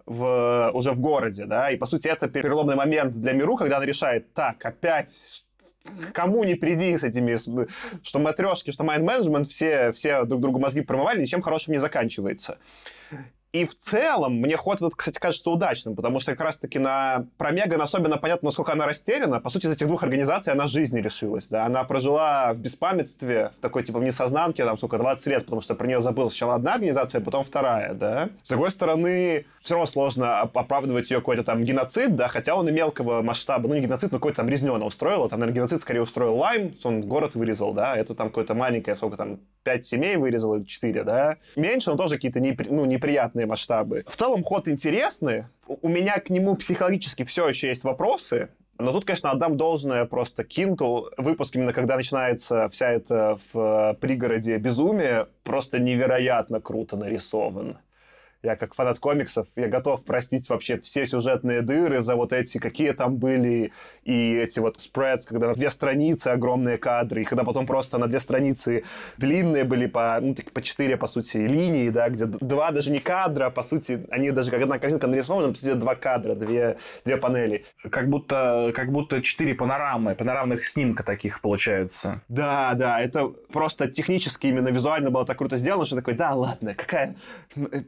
в, 0.05 0.71
уже 0.73 0.91
в 0.91 0.99
городе, 0.99 1.45
да, 1.45 1.69
и, 1.69 1.75
по 1.75 1.85
сути, 1.85 2.07
это 2.07 2.27
переломный 2.27 2.75
момент 2.75 3.19
для 3.19 3.33
Миру, 3.33 3.57
когда 3.57 3.77
она 3.77 3.85
решает, 3.85 4.33
так, 4.33 4.65
опять 4.65 5.43
кому 6.13 6.43
не 6.43 6.55
приди 6.55 6.95
с 6.97 7.03
этими, 7.03 7.37
что 8.03 8.19
матрешки, 8.19 8.71
что 8.71 8.83
майнд-менеджмент, 8.83 9.47
все, 9.47 9.91
все 9.91 10.23
друг 10.25 10.41
другу 10.41 10.59
мозги 10.59 10.81
промывали, 10.81 11.21
ничем 11.21 11.41
хорошим 11.41 11.73
не 11.73 11.79
заканчивается. 11.79 12.57
И 13.53 13.65
в 13.65 13.75
целом 13.75 14.35
мне 14.35 14.57
ход 14.57 14.77
этот, 14.77 14.95
кстати, 14.95 15.19
кажется 15.19 15.49
удачным, 15.49 15.95
потому 15.95 16.19
что 16.19 16.31
как 16.31 16.41
раз-таки 16.41 16.79
на 16.79 17.25
про 17.37 17.51
Меган 17.51 17.81
особенно 17.81 18.17
понятно, 18.17 18.47
насколько 18.47 18.73
она 18.73 18.85
растеряна. 18.85 19.39
По 19.39 19.49
сути, 19.49 19.67
из 19.67 19.71
этих 19.71 19.87
двух 19.87 20.03
организаций 20.03 20.51
она 20.51 20.67
жизни 20.67 20.99
лишилась. 20.99 21.47
Да? 21.47 21.65
Она 21.65 21.83
прожила 21.83 22.53
в 22.53 22.59
беспамятстве, 22.59 23.51
в 23.57 23.61
такой 23.61 23.83
типа 23.83 23.99
в 23.99 24.03
несознанке, 24.03 24.65
там, 24.65 24.77
сколько, 24.77 24.97
20 24.97 25.27
лет, 25.27 25.45
потому 25.45 25.61
что 25.61 25.75
про 25.75 25.87
нее 25.87 26.01
забыл 26.01 26.29
сначала 26.29 26.55
одна 26.55 26.73
организация, 26.73 27.21
а 27.21 27.23
потом 27.23 27.43
вторая. 27.43 27.93
Да? 27.93 28.29
С 28.43 28.49
другой 28.49 28.71
стороны, 28.71 29.45
все 29.67 29.73
равно 29.75 29.85
сложно 29.85 30.39
оправдывать 30.39 31.11
ее 31.11 31.17
какой-то 31.17 31.43
там 31.43 31.63
геноцид, 31.65 32.15
да, 32.15 32.29
хотя 32.29 32.55
он 32.55 32.69
и 32.69 32.71
мелкого 32.71 33.21
масштаба, 33.21 33.67
ну 33.67 33.75
не 33.75 33.81
геноцид, 33.81 34.13
но 34.13 34.17
какой-то 34.17 34.37
там 34.37 34.47
резню 34.47 34.73
она 34.73 34.85
устроила. 34.85 35.27
Там, 35.27 35.41
наверное, 35.41 35.57
геноцид 35.57 35.81
скорее 35.81 36.01
устроил 36.01 36.37
Лайм, 36.37 36.73
он 36.85 37.01
город 37.01 37.35
вырезал, 37.35 37.73
да, 37.73 37.93
это 37.93 38.15
там 38.15 38.29
какое-то 38.29 38.53
маленькое, 38.53 38.95
сколько 38.95 39.17
там, 39.17 39.41
пять 39.63 39.85
семей 39.85 40.15
вырезал 40.15 40.55
или 40.55 40.63
четыре, 40.63 41.03
да. 41.03 41.35
Меньше, 41.57 41.91
но 41.91 41.97
тоже 41.97 42.15
какие-то 42.15 42.39
непри... 42.39 42.69
ну, 42.69 42.85
неприятные 42.85 43.36
масштабы. 43.45 44.03
В 44.07 44.15
целом 44.15 44.43
ход 44.43 44.67
интересный. 44.67 45.45
У 45.67 45.87
меня 45.87 46.19
к 46.19 46.29
нему 46.29 46.55
психологически 46.55 47.23
все 47.23 47.47
еще 47.47 47.67
есть 47.67 47.83
вопросы. 47.83 48.49
Но 48.79 48.91
тут, 48.91 49.05
конечно, 49.05 49.31
отдам 49.31 49.57
должное 49.57 50.05
просто 50.05 50.43
Кинту. 50.43 51.09
Выпуск 51.17 51.55
именно 51.55 51.73
когда 51.73 51.95
начинается 51.95 52.69
вся 52.69 52.91
эта 52.91 53.37
в 53.51 53.97
пригороде 53.99 54.57
безумие, 54.57 55.27
просто 55.43 55.79
невероятно 55.79 56.61
круто 56.61 56.95
нарисован 56.95 57.77
я 58.43 58.55
как 58.55 58.73
фанат 58.73 58.99
комиксов, 58.99 59.47
я 59.55 59.67
готов 59.67 60.03
простить 60.05 60.49
вообще 60.49 60.79
все 60.79 61.05
сюжетные 61.05 61.61
дыры 61.61 62.01
за 62.01 62.15
вот 62.15 62.33
эти, 62.33 62.57
какие 62.57 62.91
там 62.91 63.17
были, 63.17 63.71
и 64.03 64.35
эти 64.35 64.59
вот 64.59 64.79
спредс, 64.79 65.25
когда 65.25 65.47
на 65.47 65.53
две 65.53 65.71
страницы 65.71 66.29
огромные 66.29 66.77
кадры, 66.77 67.21
и 67.21 67.23
когда 67.23 67.43
потом 67.43 67.65
просто 67.65 67.97
на 67.97 68.07
две 68.07 68.19
страницы 68.19 68.83
длинные 69.17 69.63
были 69.63 69.87
по, 69.87 70.17
ну, 70.21 70.35
так, 70.35 70.51
по 70.51 70.61
четыре, 70.61 70.97
по 70.97 71.07
сути, 71.07 71.37
линии, 71.37 71.89
да, 71.89 72.09
где 72.09 72.25
два 72.25 72.71
даже 72.71 72.91
не 72.91 72.99
кадра, 72.99 73.49
по 73.49 73.63
сути, 73.63 74.05
они 74.11 74.31
даже 74.31 74.51
как 74.51 74.61
одна 74.61 74.79
картинка 74.79 75.07
нарисована, 75.07 75.49
по 75.49 75.57
сути, 75.57 75.73
два 75.73 75.95
кадра, 75.95 76.35
две, 76.35 76.77
две 77.05 77.17
панели. 77.17 77.65
Как 77.89 78.09
будто, 78.09 78.71
как 78.75 78.91
будто 78.91 79.21
четыре 79.21 79.55
панорамы, 79.55 80.15
панорамных 80.15 80.65
снимка 80.65 81.03
таких 81.03 81.41
получается. 81.41 82.21
Да, 82.27 82.73
да, 82.75 82.99
это 82.99 83.27
просто 83.27 83.87
технически 83.89 84.47
именно 84.47 84.69
визуально 84.69 85.11
было 85.11 85.25
так 85.25 85.37
круто 85.37 85.57
сделано, 85.57 85.85
что 85.85 85.95
такой, 85.95 86.13
да, 86.13 86.33
ладно, 86.33 86.75
какая... 86.75 87.15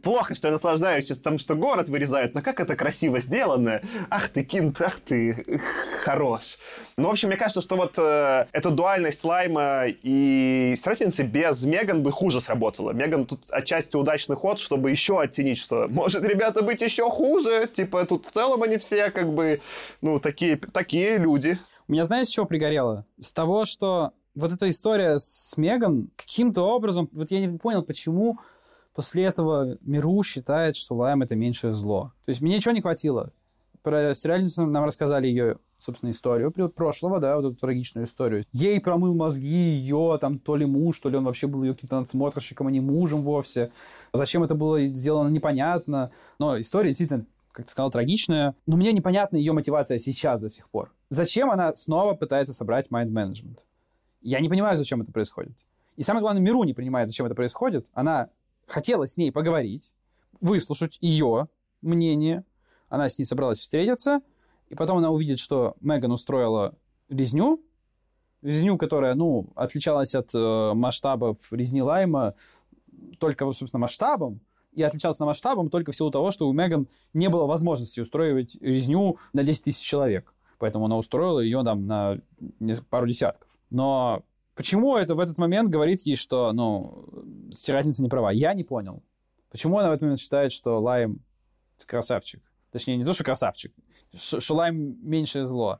Плохо, 0.03 0.35
что 0.39 0.47
я 0.47 0.53
наслаждаюсь 0.53 1.07
тем, 1.19 1.37
что 1.37 1.55
город 1.55 1.89
вырезают, 1.89 2.33
но 2.33 2.41
как 2.41 2.59
это 2.59 2.75
красиво 2.75 3.19
сделано. 3.19 3.81
Ах 4.09 4.29
ты, 4.29 4.43
Кинт, 4.43 4.81
ах 4.81 4.99
ты, 4.99 5.61
хорош. 6.01 6.57
Ну, 6.97 7.07
в 7.09 7.11
общем, 7.11 7.27
мне 7.27 7.37
кажется, 7.37 7.61
что 7.61 7.75
вот 7.75 7.93
э, 7.97 8.45
эта 8.51 8.71
дуальность 8.71 9.19
Слайма 9.19 9.83
и 9.87 10.73
Стратеницы 10.77 11.23
без 11.23 11.63
Меган 11.63 12.01
бы 12.03 12.11
хуже 12.11 12.41
сработала. 12.41 12.91
Меган 12.91 13.25
тут 13.25 13.49
отчасти 13.49 13.95
удачный 13.95 14.35
ход, 14.35 14.59
чтобы 14.59 14.89
еще 14.89 15.21
оттенить, 15.21 15.57
что 15.57 15.87
может, 15.87 16.23
ребята, 16.23 16.63
быть 16.63 16.81
еще 16.81 17.09
хуже. 17.09 17.69
Типа, 17.71 18.05
тут 18.05 18.25
в 18.25 18.31
целом 18.31 18.63
они 18.63 18.77
все 18.77 19.11
как 19.11 19.33
бы, 19.33 19.61
ну, 20.01 20.19
такие, 20.19 20.57
такие 20.57 21.17
люди. 21.17 21.59
У 21.87 21.91
меня, 21.91 22.03
знаете, 22.03 22.29
с 22.29 22.33
чего 22.33 22.45
пригорело? 22.45 23.05
С 23.19 23.33
того, 23.33 23.65
что 23.65 24.11
вот 24.35 24.51
эта 24.51 24.69
история 24.69 25.17
с 25.17 25.53
Меган 25.57 26.09
каким-то 26.15 26.61
образом, 26.63 27.09
вот 27.11 27.31
я 27.31 27.39
не 27.39 27.57
понял, 27.57 27.83
почему 27.83 28.39
После 28.95 29.23
этого 29.23 29.77
Миру 29.81 30.21
считает, 30.23 30.75
что 30.75 30.95
Лайм— 30.95 31.21
это 31.23 31.35
меньшее 31.35 31.73
зло. 31.73 32.11
То 32.25 32.29
есть 32.29 32.41
мне 32.41 32.55
ничего 32.55 32.73
не 32.73 32.81
хватило. 32.81 33.31
Про 33.81 34.13
сериальницу 34.13 34.65
нам 34.65 34.83
рассказали 34.83 35.27
ее, 35.27 35.57
собственно, 35.77 36.11
историю 36.11 36.51
прошлого, 36.51 37.19
да, 37.19 37.37
вот 37.37 37.45
эту 37.45 37.55
трагичную 37.55 38.05
историю. 38.05 38.43
Ей 38.51 38.81
промыл 38.81 39.15
мозги 39.15 39.47
ее, 39.47 40.17
там, 40.19 40.37
то 40.37 40.57
ли 40.57 40.65
муж, 40.65 40.99
то 40.99 41.09
ли 41.09 41.17
он 41.17 41.23
вообще 41.23 41.47
был 41.47 41.63
ее 41.63 41.73
каким-то 41.73 41.99
надсмотрщиком, 41.99 42.67
а 42.67 42.71
не 42.71 42.81
мужем 42.81 43.21
вовсе. 43.21 43.71
Зачем 44.11 44.43
это 44.43 44.55
было 44.55 44.85
сделано, 44.87 45.29
непонятно. 45.29 46.11
Но 46.39 46.59
история 46.59 46.89
действительно 46.89 47.25
как 47.51 47.65
ты 47.65 47.71
сказал, 47.71 47.91
трагичная. 47.91 48.55
Но 48.67 48.77
мне 48.77 48.93
непонятна 48.93 49.35
ее 49.35 49.51
мотивация 49.51 49.97
сейчас 49.97 50.39
до 50.39 50.47
сих 50.47 50.69
пор. 50.69 50.93
Зачем 51.09 51.51
она 51.51 51.73
снова 51.75 52.13
пытается 52.13 52.53
собрать 52.53 52.87
mind 52.87 53.09
management? 53.09 53.59
Я 54.21 54.39
не 54.39 54.47
понимаю, 54.47 54.77
зачем 54.77 55.01
это 55.01 55.11
происходит. 55.11 55.57
И 55.97 56.03
самое 56.03 56.21
главное, 56.21 56.41
Миру 56.41 56.63
не 56.63 56.73
понимает, 56.73 57.09
зачем 57.09 57.25
это 57.25 57.35
происходит. 57.35 57.87
Она 57.93 58.29
хотела 58.69 59.07
с 59.07 59.17
ней 59.17 59.31
поговорить, 59.31 59.93
выслушать 60.39 60.97
ее 61.01 61.47
мнение. 61.81 62.43
Она 62.87 63.09
с 63.09 63.17
ней 63.17 63.25
собралась 63.25 63.59
встретиться, 63.59 64.21
и 64.69 64.75
потом 64.75 64.97
она 64.97 65.09
увидит, 65.09 65.39
что 65.39 65.75
Меган 65.81 66.11
устроила 66.11 66.75
резню, 67.09 67.63
резню, 68.41 68.77
которая, 68.77 69.15
ну, 69.15 69.51
отличалась 69.55 70.15
от 70.15 70.29
э, 70.33 70.71
масштабов 70.73 71.51
резни 71.51 71.81
Лайма 71.81 72.35
только, 73.19 73.51
собственно, 73.51 73.81
масштабом, 73.81 74.41
и 74.71 74.83
отличался 74.83 75.21
на 75.21 75.27
масштабом 75.27 75.69
только 75.69 75.91
в 75.91 75.95
силу 75.95 76.11
того, 76.11 76.31
что 76.31 76.47
у 76.47 76.53
Меган 76.53 76.87
не 77.13 77.27
было 77.29 77.45
возможности 77.45 77.99
устроить 78.01 78.55
резню 78.61 79.17
на 79.33 79.43
10 79.43 79.65
тысяч 79.65 79.85
человек. 79.85 80.33
Поэтому 80.59 80.85
она 80.85 80.97
устроила 80.97 81.39
ее 81.39 81.63
там 81.63 81.87
на 81.87 82.19
пару 82.89 83.07
десятков. 83.07 83.49
Но 83.69 84.23
почему 84.59 84.97
это 84.97 85.15
в 85.15 85.21
этот 85.21 85.37
момент 85.37 85.69
говорит 85.69 86.01
ей, 86.01 86.17
что, 86.17 86.51
ну, 86.51 87.07
стирательница 87.49 88.03
не 88.03 88.09
права? 88.09 88.29
Я 88.29 88.53
не 88.53 88.65
понял. 88.65 89.01
Почему 89.49 89.79
она 89.79 89.87
в 89.87 89.93
этот 89.93 90.01
момент 90.01 90.19
считает, 90.19 90.51
что 90.51 90.81
Лайм 90.81 91.21
красавчик? 91.87 92.41
Точнее, 92.69 92.97
не 92.97 93.05
то, 93.05 93.13
что 93.13 93.23
красавчик, 93.23 93.71
что 94.13 94.55
Лайм 94.55 94.97
меньшее 95.01 95.45
зло. 95.45 95.79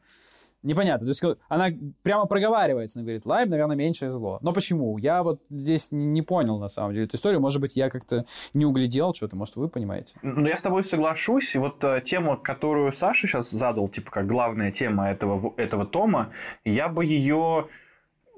Непонятно. 0.63 1.05
То 1.05 1.09
есть 1.09 1.39
она 1.49 1.69
прямо 2.03 2.25
проговаривается, 2.25 2.99
она 2.99 3.05
говорит, 3.05 3.25
лайм, 3.25 3.49
наверное, 3.49 3.75
меньшее 3.75 4.11
зло. 4.11 4.39
Но 4.41 4.53
почему? 4.53 4.97
Я 4.97 5.23
вот 5.23 5.41
здесь 5.49 5.89
не 5.91 6.21
понял, 6.21 6.57
на 6.57 6.67
самом 6.69 6.93
деле, 6.93 7.05
эту 7.05 7.17
историю. 7.17 7.41
Может 7.41 7.61
быть, 7.61 7.75
я 7.75 7.89
как-то 7.89 8.25
не 8.53 8.65
углядел 8.65 9.13
что-то, 9.13 9.35
может, 9.35 9.57
вы 9.57 9.69
понимаете. 9.69 10.17
Ну, 10.21 10.47
я 10.47 10.57
с 10.57 10.61
тобой 10.61 10.83
соглашусь. 10.85 11.55
И 11.55 11.57
вот 11.57 11.83
э, 11.83 12.01
тему, 12.05 12.37
которую 12.37 12.91
Саша 12.91 13.27
сейчас 13.27 13.49
задал, 13.49 13.87
типа, 13.89 14.11
как 14.11 14.27
главная 14.27 14.71
тема 14.71 15.09
этого, 15.09 15.53
этого 15.55 15.85
тома, 15.85 16.31
я 16.65 16.89
бы 16.89 17.05
ее 17.05 17.67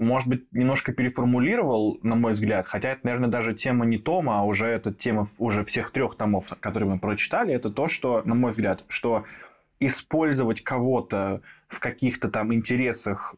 может 0.02 0.28
быть, 0.28 0.52
немножко 0.52 0.94
переформулировал, 0.94 2.00
на 2.02 2.16
мой 2.16 2.34
взгляд, 2.34 2.66
хотя 2.68 2.90
это, 2.90 3.02
наверное, 3.04 3.30
даже 3.30 3.54
тема 3.54 3.86
не 3.86 3.98
тома, 3.98 4.40
а 4.40 4.44
уже 4.44 4.66
это 4.66 4.92
тема 4.94 5.28
уже 5.38 5.64
всех 5.64 5.92
трех 5.92 6.16
томов, 6.16 6.48
которые 6.60 6.90
мы 6.90 7.00
прочитали, 7.00 7.54
это 7.54 7.70
то, 7.70 7.88
что, 7.88 8.22
на 8.26 8.34
мой 8.34 8.52
взгляд, 8.52 8.84
что 8.88 9.26
использовать 9.80 10.64
кого-то 10.64 11.42
в 11.68 11.80
каких-то 11.80 12.30
там 12.30 12.54
интересах 12.54 13.36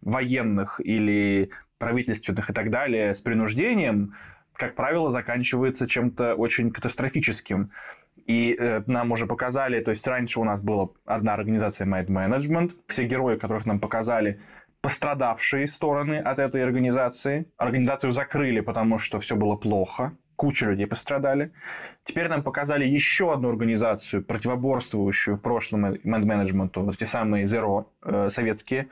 военных 0.00 0.80
или 0.82 1.50
правительственных 1.78 2.50
и 2.50 2.52
так 2.52 2.70
далее 2.70 3.14
с 3.14 3.20
принуждением, 3.20 4.14
как 4.54 4.74
правило, 4.74 5.10
заканчивается 5.10 5.86
чем-то 5.86 6.34
очень 6.34 6.70
катастрофическим. 6.70 7.70
И 8.26 8.56
э, 8.58 8.82
нам 8.86 9.12
уже 9.12 9.26
показали, 9.26 9.80
то 9.80 9.90
есть 9.90 10.06
раньше 10.06 10.40
у 10.40 10.44
нас 10.44 10.60
была 10.60 10.88
одна 11.04 11.34
организация 11.34 11.86
Mad 11.86 12.06
Management, 12.06 12.72
все 12.86 13.04
герои, 13.06 13.36
которых 13.36 13.66
нам 13.66 13.78
показали, 13.78 14.40
пострадавшие 14.86 15.66
стороны 15.66 16.14
от 16.14 16.38
этой 16.38 16.62
организации. 16.62 17.46
Организацию 17.56 18.12
закрыли, 18.12 18.60
потому 18.60 19.00
что 19.00 19.18
все 19.18 19.34
было 19.34 19.56
плохо 19.56 20.12
куча 20.36 20.66
людей 20.66 20.86
пострадали. 20.86 21.50
Теперь 22.04 22.28
нам 22.28 22.42
показали 22.44 22.84
еще 22.84 23.32
одну 23.32 23.48
организацию, 23.48 24.22
противоборствующую 24.22 25.38
в 25.38 25.40
прошлом 25.40 25.98
менеджменту, 26.04 26.82
вот 26.82 26.94
эти 26.94 27.04
самые 27.04 27.46
Zero 27.46 27.86
э, 28.04 28.28
советские. 28.28 28.88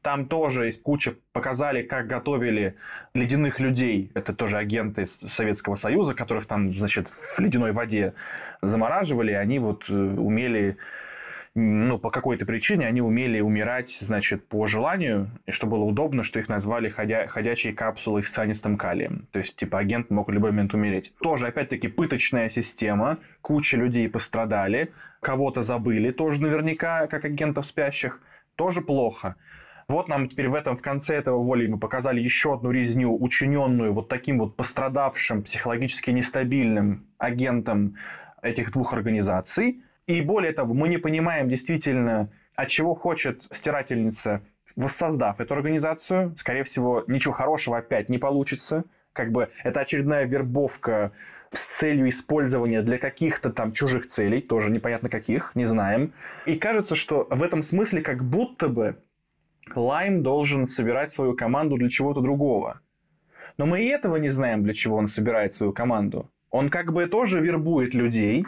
Там 0.00 0.26
тоже 0.26 0.66
есть 0.66 0.82
куча, 0.82 1.14
показали, 1.32 1.82
как 1.82 2.06
готовили 2.06 2.76
ледяных 3.12 3.60
людей. 3.60 4.10
Это 4.14 4.32
тоже 4.32 4.56
агенты 4.56 5.04
Советского 5.26 5.76
Союза, 5.76 6.14
которых 6.14 6.46
там, 6.46 6.72
значит, 6.78 7.08
в 7.08 7.38
ледяной 7.38 7.72
воде 7.72 8.14
замораживали. 8.62 9.32
Они 9.32 9.58
вот 9.58 9.90
э, 9.90 9.92
умели 9.92 10.78
ну, 11.56 11.98
по 11.98 12.10
какой-то 12.10 12.46
причине 12.46 12.86
они 12.88 13.00
умели 13.00 13.40
умирать, 13.40 13.96
значит, 14.00 14.48
по 14.48 14.66
желанию, 14.66 15.30
и 15.46 15.52
что 15.52 15.68
было 15.68 15.84
удобно, 15.84 16.24
что 16.24 16.40
их 16.40 16.48
назвали 16.48 16.88
ходя... 16.88 17.26
ходячие 17.26 17.72
капсулы 17.72 18.24
с 18.24 18.30
цианистым 18.30 18.76
калием. 18.76 19.28
То 19.30 19.38
есть, 19.38 19.56
типа, 19.56 19.78
агент 19.78 20.10
мог 20.10 20.28
в 20.28 20.32
любой 20.32 20.50
момент 20.50 20.74
умереть. 20.74 21.12
Тоже, 21.22 21.46
опять-таки, 21.46 21.86
пыточная 21.86 22.48
система, 22.48 23.18
куча 23.40 23.76
людей 23.76 24.08
пострадали, 24.08 24.92
кого-то 25.20 25.62
забыли 25.62 26.10
тоже 26.10 26.42
наверняка, 26.42 27.06
как 27.06 27.24
агентов 27.24 27.66
спящих, 27.66 28.20
тоже 28.56 28.80
плохо. 28.80 29.36
Вот 29.86 30.08
нам 30.08 30.28
теперь 30.28 30.48
в 30.48 30.54
этом, 30.54 30.76
в 30.76 30.82
конце 30.82 31.14
этого 31.14 31.38
воли 31.40 31.68
мы 31.68 31.78
показали 31.78 32.20
еще 32.20 32.54
одну 32.54 32.72
резню, 32.72 33.16
учиненную 33.22 33.92
вот 33.92 34.08
таким 34.08 34.40
вот 34.40 34.56
пострадавшим, 34.56 35.44
психологически 35.44 36.10
нестабильным 36.10 37.06
агентом 37.18 37.94
этих 38.42 38.72
двух 38.72 38.92
организаций– 38.92 39.80
и 40.06 40.20
более 40.20 40.52
того, 40.52 40.74
мы 40.74 40.88
не 40.88 40.98
понимаем 40.98 41.48
действительно, 41.48 42.28
от 42.54 42.68
чего 42.68 42.94
хочет 42.94 43.46
стирательница, 43.52 44.42
воссоздав 44.76 45.40
эту 45.40 45.54
организацию. 45.54 46.34
Скорее 46.38 46.64
всего, 46.64 47.04
ничего 47.06 47.34
хорошего 47.34 47.78
опять 47.78 48.08
не 48.08 48.18
получится. 48.18 48.84
Как 49.12 49.32
бы 49.32 49.48
это 49.62 49.80
очередная 49.80 50.24
вербовка 50.24 51.12
с 51.52 51.66
целью 51.66 52.08
использования 52.08 52.82
для 52.82 52.98
каких-то 52.98 53.50
там 53.50 53.72
чужих 53.72 54.06
целей, 54.06 54.40
тоже 54.40 54.70
непонятно 54.70 55.08
каких, 55.08 55.52
не 55.54 55.64
знаем. 55.64 56.12
И 56.46 56.56
кажется, 56.56 56.96
что 56.96 57.26
в 57.30 57.42
этом 57.42 57.62
смысле 57.62 58.02
как 58.02 58.24
будто 58.24 58.68
бы 58.68 58.96
Лайм 59.74 60.22
должен 60.22 60.66
собирать 60.66 61.10
свою 61.10 61.34
команду 61.34 61.76
для 61.76 61.88
чего-то 61.88 62.20
другого. 62.20 62.80
Но 63.56 63.66
мы 63.66 63.82
и 63.82 63.88
этого 63.88 64.16
не 64.16 64.28
знаем, 64.28 64.64
для 64.64 64.74
чего 64.74 64.96
он 64.96 65.06
собирает 65.06 65.54
свою 65.54 65.72
команду. 65.72 66.30
Он 66.50 66.68
как 66.68 66.92
бы 66.92 67.06
тоже 67.06 67.40
вербует 67.40 67.94
людей, 67.94 68.46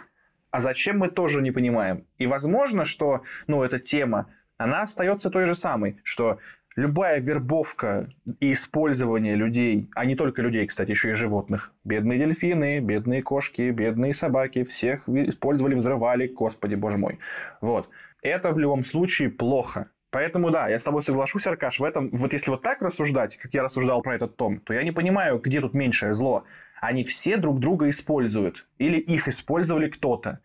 а 0.57 0.61
зачем 0.61 1.01
мы 1.01 1.11
тоже 1.11 1.43
не 1.43 1.51
понимаем. 1.51 2.07
И 2.17 2.27
возможно, 2.27 2.87
что 2.87 3.21
ну, 3.47 3.63
эта 3.63 3.79
тема, 3.79 4.29
она 4.57 4.81
остается 4.81 5.29
той 5.29 5.47
же 5.47 5.55
самой, 5.55 6.01
что 6.03 6.39
любая 6.77 7.21
вербовка 7.21 8.09
и 8.41 8.55
использование 8.55 9.35
людей, 9.35 9.91
а 9.95 10.07
не 10.07 10.17
только 10.17 10.41
людей, 10.41 10.67
кстати, 10.67 10.93
еще 10.93 11.11
и 11.11 11.13
животных, 11.13 11.73
бедные 11.85 12.19
дельфины, 12.19 12.81
бедные 12.81 13.23
кошки, 13.23 13.71
бедные 13.71 14.15
собаки, 14.15 14.65
всех 14.65 15.07
использовали, 15.07 15.75
взрывали, 15.75 16.27
господи, 16.27 16.75
боже 16.75 16.97
мой. 16.97 17.19
Вот. 17.61 17.91
Это 18.23 18.51
в 18.53 18.59
любом 18.59 18.83
случае 18.83 19.29
плохо. 19.29 19.91
Поэтому 20.11 20.51
да, 20.51 20.69
я 20.71 20.79
с 20.79 20.83
тобой 20.83 21.03
соглашусь, 21.03 21.47
Аркаш, 21.47 21.81
в 21.81 21.85
этом, 21.85 22.09
вот 22.13 22.33
если 22.33 22.51
вот 22.51 22.63
так 22.63 22.81
рассуждать, 22.81 23.37
как 23.37 23.53
я 23.53 23.63
рассуждал 23.63 24.01
про 24.01 24.15
этот 24.15 24.39
том, 24.39 24.61
то 24.61 24.73
я 24.73 24.83
не 24.83 24.93
понимаю, 24.93 25.39
где 25.39 25.61
тут 25.61 25.75
меньшее 25.75 26.15
зло. 26.15 26.45
Они 26.81 27.05
все 27.05 27.37
друг 27.37 27.59
друга 27.61 27.89
используют. 27.89 28.67
Или 28.79 28.99
их 28.99 29.29
использовали 29.29 29.89
кто-то. 29.89 30.41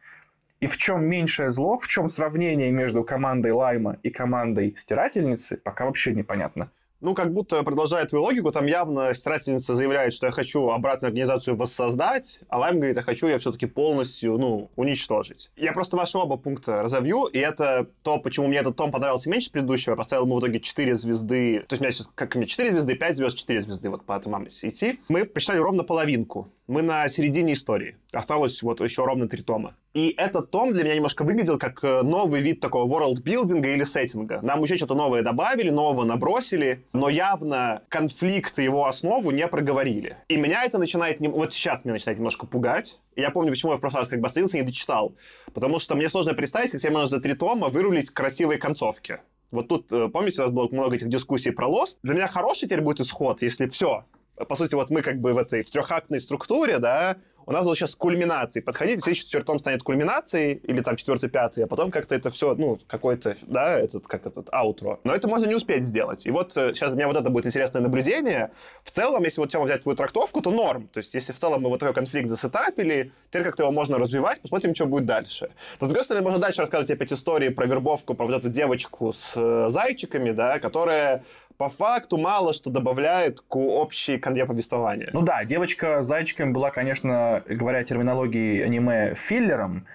И 0.59 0.67
в 0.67 0.77
чем 0.77 1.05
меньшее 1.05 1.49
зло, 1.49 1.79
в 1.79 1.87
чем 1.87 2.09
сравнение 2.09 2.71
между 2.71 3.03
командой 3.03 3.51
Лайма 3.51 3.97
и 4.03 4.09
командой 4.09 4.75
Стирательницы, 4.77 5.57
пока 5.57 5.85
вообще 5.85 6.13
непонятно 6.13 6.69
ну, 7.01 7.13
как 7.13 7.33
будто 7.33 7.61
продолжая 7.63 8.05
твою 8.05 8.23
логику, 8.23 8.51
там 8.51 8.65
явно 8.67 9.13
стирательница 9.13 9.75
заявляет, 9.75 10.13
что 10.13 10.27
я 10.27 10.31
хочу 10.31 10.69
обратную 10.69 11.09
организацию 11.09 11.55
воссоздать, 11.55 12.39
а 12.47 12.59
Лайм 12.59 12.77
говорит, 12.77 12.95
я 12.95 13.01
хочу 13.01 13.27
ее 13.27 13.37
все-таки 13.39 13.65
полностью, 13.65 14.37
ну, 14.37 14.69
уничтожить. 14.75 15.51
Я 15.55 15.73
просто 15.73 15.97
ваши 15.97 16.17
оба 16.17 16.37
пункта 16.37 16.83
разовью, 16.83 17.25
и 17.25 17.39
это 17.39 17.87
то, 18.03 18.19
почему 18.19 18.47
мне 18.47 18.59
этот 18.59 18.75
том 18.75 18.91
понравился 18.91 19.29
меньше 19.29 19.51
предыдущего. 19.51 19.93
Я 19.93 19.97
поставил 19.97 20.25
ему 20.25 20.37
в 20.37 20.39
итоге 20.39 20.59
4 20.59 20.95
звезды, 20.95 21.59
то 21.67 21.73
есть 21.73 21.81
у 21.81 21.83
меня 21.83 21.91
сейчас, 21.91 22.09
как 22.13 22.35
меня, 22.35 22.47
4 22.47 22.71
звезды, 22.71 22.95
5 22.95 23.17
звезд, 23.17 23.37
4 23.37 23.61
звезды, 23.61 23.89
вот 23.89 24.05
по 24.05 24.13
этому 24.13 24.31
идти. 24.47 24.99
Мы 25.07 25.25
прочитали 25.25 25.57
ровно 25.59 25.83
половинку. 25.83 26.47
Мы 26.71 26.83
на 26.83 27.05
середине 27.09 27.51
истории. 27.51 27.97
Осталось 28.13 28.63
вот 28.63 28.79
еще 28.79 29.03
ровно 29.03 29.27
три 29.27 29.43
тома. 29.43 29.75
И 29.93 30.15
этот 30.15 30.51
том 30.51 30.71
для 30.71 30.85
меня 30.85 30.95
немножко 30.95 31.25
выглядел 31.25 31.59
как 31.59 31.83
э, 31.83 32.01
новый 32.01 32.39
вид 32.39 32.61
такого 32.61 32.87
world-билдинга 32.89 33.73
или 33.73 33.83
сеттинга. 33.83 34.39
Нам 34.41 34.63
еще 34.63 34.77
что-то 34.77 34.95
новое 34.95 35.21
добавили, 35.21 35.69
нового 35.69 36.05
набросили, 36.05 36.85
но 36.93 37.09
явно 37.09 37.81
конфликт 37.89 38.57
и 38.57 38.63
его 38.63 38.87
основу 38.87 39.31
не 39.31 39.45
проговорили. 39.49 40.15
И 40.29 40.37
меня 40.37 40.63
это 40.63 40.77
начинает... 40.77 41.19
Вот 41.19 41.51
сейчас 41.51 41.83
меня 41.83 41.95
начинает 41.95 42.19
немножко 42.19 42.45
пугать. 42.45 42.99
Я 43.17 43.31
помню, 43.31 43.51
почему 43.51 43.73
я 43.73 43.77
в 43.77 43.81
прошлый 43.81 44.03
раз 44.03 44.07
как 44.07 44.21
бы 44.21 44.27
остановился 44.27 44.55
и 44.55 44.61
не 44.61 44.65
дочитал. 44.65 45.13
Потому 45.53 45.77
что 45.77 45.95
мне 45.95 46.07
сложно 46.07 46.33
представить, 46.35 46.71
как 46.71 46.79
себе 46.79 46.93
можно 46.93 47.07
за 47.07 47.19
три 47.19 47.33
тома 47.33 47.67
вырулить 47.67 48.11
красивые 48.11 48.59
концовки. 48.59 49.19
Вот 49.51 49.67
тут, 49.67 49.91
э, 49.91 50.07
помните, 50.07 50.39
у 50.39 50.45
нас 50.45 50.53
было 50.53 50.69
много 50.71 50.95
этих 50.95 51.09
дискуссий 51.09 51.51
про 51.51 51.67
Lost? 51.67 51.97
Для 52.01 52.13
меня 52.13 52.27
хороший 52.27 52.67
теперь 52.69 52.79
будет 52.79 53.01
исход, 53.01 53.41
если 53.41 53.67
все. 53.67 54.05
По 54.47 54.55
сути, 54.55 54.75
вот 54.75 54.89
мы 54.89 55.01
как 55.01 55.19
бы 55.19 55.33
в 55.33 55.37
этой 55.37 55.61
в 55.61 55.71
трехактной 55.71 56.19
структуре, 56.19 56.79
да, 56.79 57.17
у 57.45 57.51
нас 57.51 57.65
вот 57.65 57.75
сейчас 57.75 57.95
кульминации. 57.95 58.61
Подходите, 58.61 59.01
следующий 59.01 59.25
четвертый 59.25 59.47
том 59.47 59.59
станет 59.59 59.83
кульминацией, 59.83 60.53
или 60.63 60.81
там 60.81 60.95
четвертый, 60.95 61.29
пятый, 61.29 61.63
а 61.63 61.67
потом 61.67 61.91
как-то 61.91 62.15
это 62.15 62.29
все, 62.29 62.55
ну, 62.55 62.79
какой-то, 62.87 63.35
да, 63.43 63.77
этот, 63.77 64.07
как 64.07 64.25
этот, 64.25 64.47
аутро. 64.51 64.99
Но 65.03 65.13
это 65.13 65.27
можно 65.27 65.47
не 65.47 65.55
успеть 65.55 65.83
сделать. 65.83 66.25
И 66.25 66.31
вот 66.31 66.53
сейчас 66.53 66.89
э, 66.93 66.95
для 66.95 66.95
меня 66.95 67.07
вот 67.07 67.17
это 67.17 67.29
будет 67.29 67.45
интересное 67.45 67.81
наблюдение. 67.81 68.51
В 68.83 68.91
целом, 68.91 69.23
если 69.23 69.41
вот 69.41 69.49
тему 69.49 69.65
взять 69.65 69.81
твою 69.81 69.95
трактовку, 69.95 70.41
то 70.41 70.51
норм. 70.51 70.87
То 70.87 70.99
есть, 70.99 71.13
если 71.13 71.33
в 71.33 71.37
целом 71.39 71.63
мы 71.63 71.69
вот 71.69 71.79
такой 71.79 71.93
конфликт 71.93 72.29
засетапили, 72.29 73.11
теперь 73.29 73.43
как-то 73.43 73.63
его 73.63 73.71
можно 73.71 73.97
развивать, 73.97 74.41
посмотрим, 74.41 74.75
что 74.75 74.85
будет 74.85 75.05
дальше. 75.05 75.51
Но, 75.79 75.87
с 75.87 75.89
другой 75.89 76.03
стороны, 76.03 76.23
можно 76.23 76.39
дальше 76.39 76.61
рассказывать 76.61 76.91
опять 76.91 77.11
истории 77.11 77.49
про 77.49 77.65
вербовку, 77.65 78.13
про 78.13 78.27
вот 78.27 78.35
эту 78.35 78.49
девочку 78.49 79.11
с 79.13 79.33
э, 79.35 79.67
зайчиками, 79.69 80.31
да, 80.31 80.59
которая 80.59 81.23
по 81.61 81.69
факту 81.69 82.17
мало 82.17 82.53
что 82.53 82.71
добавляет 82.71 83.41
к 83.41 83.55
общей 83.55 84.17
конве 84.17 84.47
повествования. 84.47 85.11
Ну 85.13 85.21
да, 85.21 85.45
девочка 85.45 86.01
с 86.01 86.07
зайчиками 86.07 86.51
была, 86.51 86.71
конечно, 86.71 87.43
говоря 87.47 87.83
терминологией 87.83 88.65
аниме, 88.65 89.13
филлером, 89.13 89.85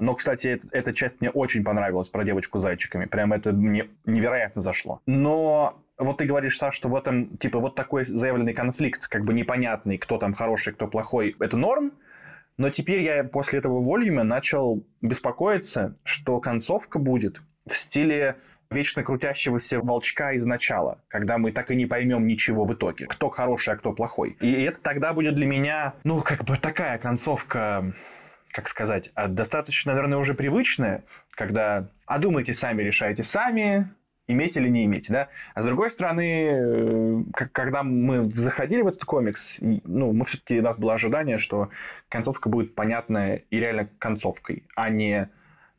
но, 0.00 0.16
кстати, 0.16 0.60
эта 0.72 0.92
часть 0.92 1.20
мне 1.20 1.30
очень 1.30 1.62
понравилась 1.62 2.08
про 2.08 2.24
девочку 2.24 2.58
с 2.58 2.62
зайчиками. 2.62 3.04
Прям 3.04 3.32
это 3.32 3.52
мне 3.52 3.86
невероятно 4.04 4.62
зашло. 4.62 5.00
Но 5.06 5.80
вот 5.96 6.18
ты 6.18 6.24
говоришь, 6.24 6.58
Саш, 6.58 6.74
что 6.74 6.88
в 6.88 6.96
этом, 6.96 7.36
типа, 7.36 7.60
вот 7.60 7.76
такой 7.76 8.04
заявленный 8.04 8.52
конфликт, 8.52 9.06
как 9.06 9.24
бы 9.24 9.32
непонятный, 9.32 9.98
кто 9.98 10.18
там 10.18 10.34
хороший, 10.34 10.72
кто 10.72 10.88
плохой, 10.88 11.36
это 11.38 11.56
норм, 11.56 11.92
но 12.56 12.70
теперь 12.70 13.00
я 13.02 13.22
после 13.22 13.60
этого 13.60 13.80
волюма 13.80 14.24
начал 14.24 14.84
беспокоиться, 15.00 15.94
что 16.02 16.40
концовка 16.40 16.98
будет 16.98 17.40
в 17.64 17.76
стиле 17.76 18.38
вечно 18.72 19.02
крутящегося 19.04 19.80
волчка 19.80 20.32
из 20.32 20.44
начала, 20.44 20.98
когда 21.08 21.38
мы 21.38 21.52
так 21.52 21.70
и 21.70 21.76
не 21.76 21.86
поймем 21.86 22.26
ничего 22.26 22.64
в 22.64 22.74
итоге, 22.74 23.06
кто 23.06 23.28
хороший, 23.28 23.74
а 23.74 23.76
кто 23.76 23.92
плохой. 23.92 24.36
И 24.40 24.50
это 24.62 24.80
тогда 24.80 25.12
будет 25.12 25.34
для 25.34 25.46
меня, 25.46 25.94
ну, 26.04 26.20
как 26.20 26.44
бы 26.44 26.56
такая 26.56 26.98
концовка, 26.98 27.92
как 28.50 28.68
сказать, 28.68 29.10
а 29.14 29.28
достаточно, 29.28 29.92
наверное, 29.92 30.18
уже 30.18 30.34
привычная, 30.34 31.04
когда 31.30 31.88
«а 32.06 32.18
думайте 32.18 32.54
сами, 32.54 32.82
решайте 32.82 33.24
сами», 33.24 33.90
иметь 34.28 34.56
или 34.56 34.68
не 34.68 34.84
иметь, 34.84 35.06
да. 35.08 35.28
А 35.54 35.62
с 35.62 35.64
другой 35.64 35.90
стороны, 35.90 36.48
э, 36.50 37.22
когда 37.32 37.82
мы 37.82 38.30
заходили 38.30 38.82
в 38.82 38.86
этот 38.86 39.04
комикс, 39.04 39.58
ну, 39.60 40.12
мы 40.12 40.24
все-таки, 40.24 40.60
у 40.60 40.62
нас 40.62 40.78
было 40.78 40.94
ожидание, 40.94 41.38
что 41.38 41.70
концовка 42.08 42.48
будет 42.48 42.74
понятная 42.74 43.42
и 43.50 43.58
реально 43.58 43.88
концовкой, 43.98 44.64
а 44.74 44.90
не 44.90 45.28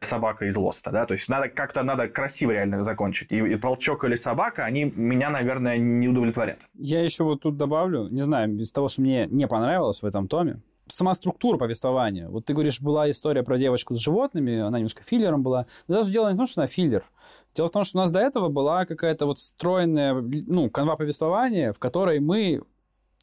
собака 0.05 0.45
из 0.45 0.55
Лоста, 0.55 0.91
да, 0.91 1.05
то 1.05 1.13
есть 1.13 1.29
надо 1.29 1.49
как-то 1.49 1.83
надо 1.83 2.07
красиво 2.07 2.51
реально 2.51 2.83
закончить. 2.83 3.31
И, 3.31 3.37
и 3.37 3.55
волчок 3.55 4.03
или 4.03 4.15
собака, 4.15 4.65
они 4.65 4.85
меня, 4.85 5.29
наверное, 5.29 5.77
не 5.77 6.07
удовлетворят. 6.07 6.59
Я 6.73 7.01
еще 7.01 7.23
вот 7.23 7.41
тут 7.41 7.57
добавлю, 7.57 8.07
не 8.09 8.21
знаю, 8.21 8.55
из 8.57 8.71
того, 8.71 8.87
что 8.87 9.01
мне 9.01 9.27
не 9.27 9.47
понравилось 9.47 10.01
в 10.01 10.05
этом 10.05 10.27
томе, 10.27 10.61
сама 10.87 11.13
структура 11.13 11.57
повествования. 11.57 12.29
Вот 12.29 12.45
ты 12.45 12.53
говоришь, 12.53 12.81
была 12.81 13.09
история 13.09 13.43
про 13.43 13.57
девочку 13.57 13.95
с 13.95 13.99
животными, 13.99 14.59
она 14.59 14.77
немножко 14.77 15.03
филлером 15.03 15.43
была. 15.43 15.65
Но 15.87 15.95
даже 15.95 16.11
дело 16.11 16.29
не 16.29 16.35
в 16.35 16.37
том, 16.37 16.47
что 16.47 16.61
она 16.61 16.67
филлер. 16.67 17.03
Дело 17.55 17.67
в 17.67 17.71
том, 17.71 17.83
что 17.83 17.97
у 17.97 18.01
нас 18.01 18.11
до 18.11 18.19
этого 18.19 18.49
была 18.49 18.85
какая-то 18.85 19.25
вот 19.25 19.39
стройная, 19.39 20.13
ну, 20.13 20.69
канва 20.69 20.95
повествования, 20.95 21.73
в 21.73 21.79
которой 21.79 22.19
мы 22.19 22.61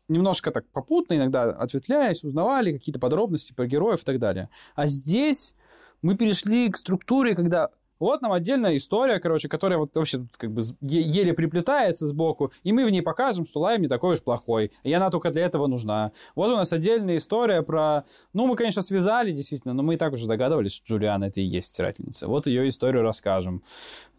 немножко 0.09 0.51
так 0.51 0.67
попутно, 0.71 1.15
иногда 1.15 1.45
ответвляясь, 1.45 2.25
узнавали 2.25 2.73
какие-то 2.73 2.99
подробности 2.99 3.53
про 3.53 3.67
героев 3.67 4.03
и 4.03 4.05
так 4.05 4.19
далее. 4.19 4.51
А 4.75 4.87
здесь 4.87 5.55
мы 6.03 6.17
перешли 6.17 6.69
к 6.69 6.77
структуре, 6.77 7.35
когда 7.35 7.71
вот 8.01 8.23
нам 8.23 8.33
отдельная 8.33 8.77
история, 8.77 9.21
короче, 9.21 9.49
которая 9.49 9.79
вот 9.79 9.95
вообще 9.95 10.27
как 10.39 10.51
бы 10.51 10.63
еле 10.81 11.35
приплетается 11.35 12.07
сбоку, 12.07 12.51
и 12.63 12.73
мы 12.73 12.87
в 12.87 12.91
ней 12.91 13.03
покажем, 13.03 13.45
что 13.45 13.61
Лайм 13.61 13.83
не 13.83 13.89
такой 13.89 14.15
уж 14.15 14.23
плохой, 14.23 14.73
и 14.83 14.93
она 14.93 15.11
только 15.11 15.31
для 15.31 15.45
этого 15.45 15.67
нужна. 15.67 16.13
Вот 16.35 16.51
у 16.51 16.57
нас 16.57 16.73
отдельная 16.73 17.19
история 17.19 17.63
про... 17.63 18.05
Ну, 18.33 18.47
мы, 18.47 18.57
конечно, 18.57 18.81
связали, 18.81 19.33
действительно, 19.33 19.75
но 19.75 19.83
мы 19.83 19.95
и 19.95 19.97
так 19.99 20.15
уже 20.15 20.27
догадывались, 20.27 20.73
что 20.73 20.87
Джулиана 20.87 21.25
это 21.25 21.41
и 21.43 21.45
есть 21.45 21.75
стирательница. 21.75 22.27
Вот 22.27 22.47
ее 22.47 22.67
историю 22.69 23.03
расскажем. 23.03 23.63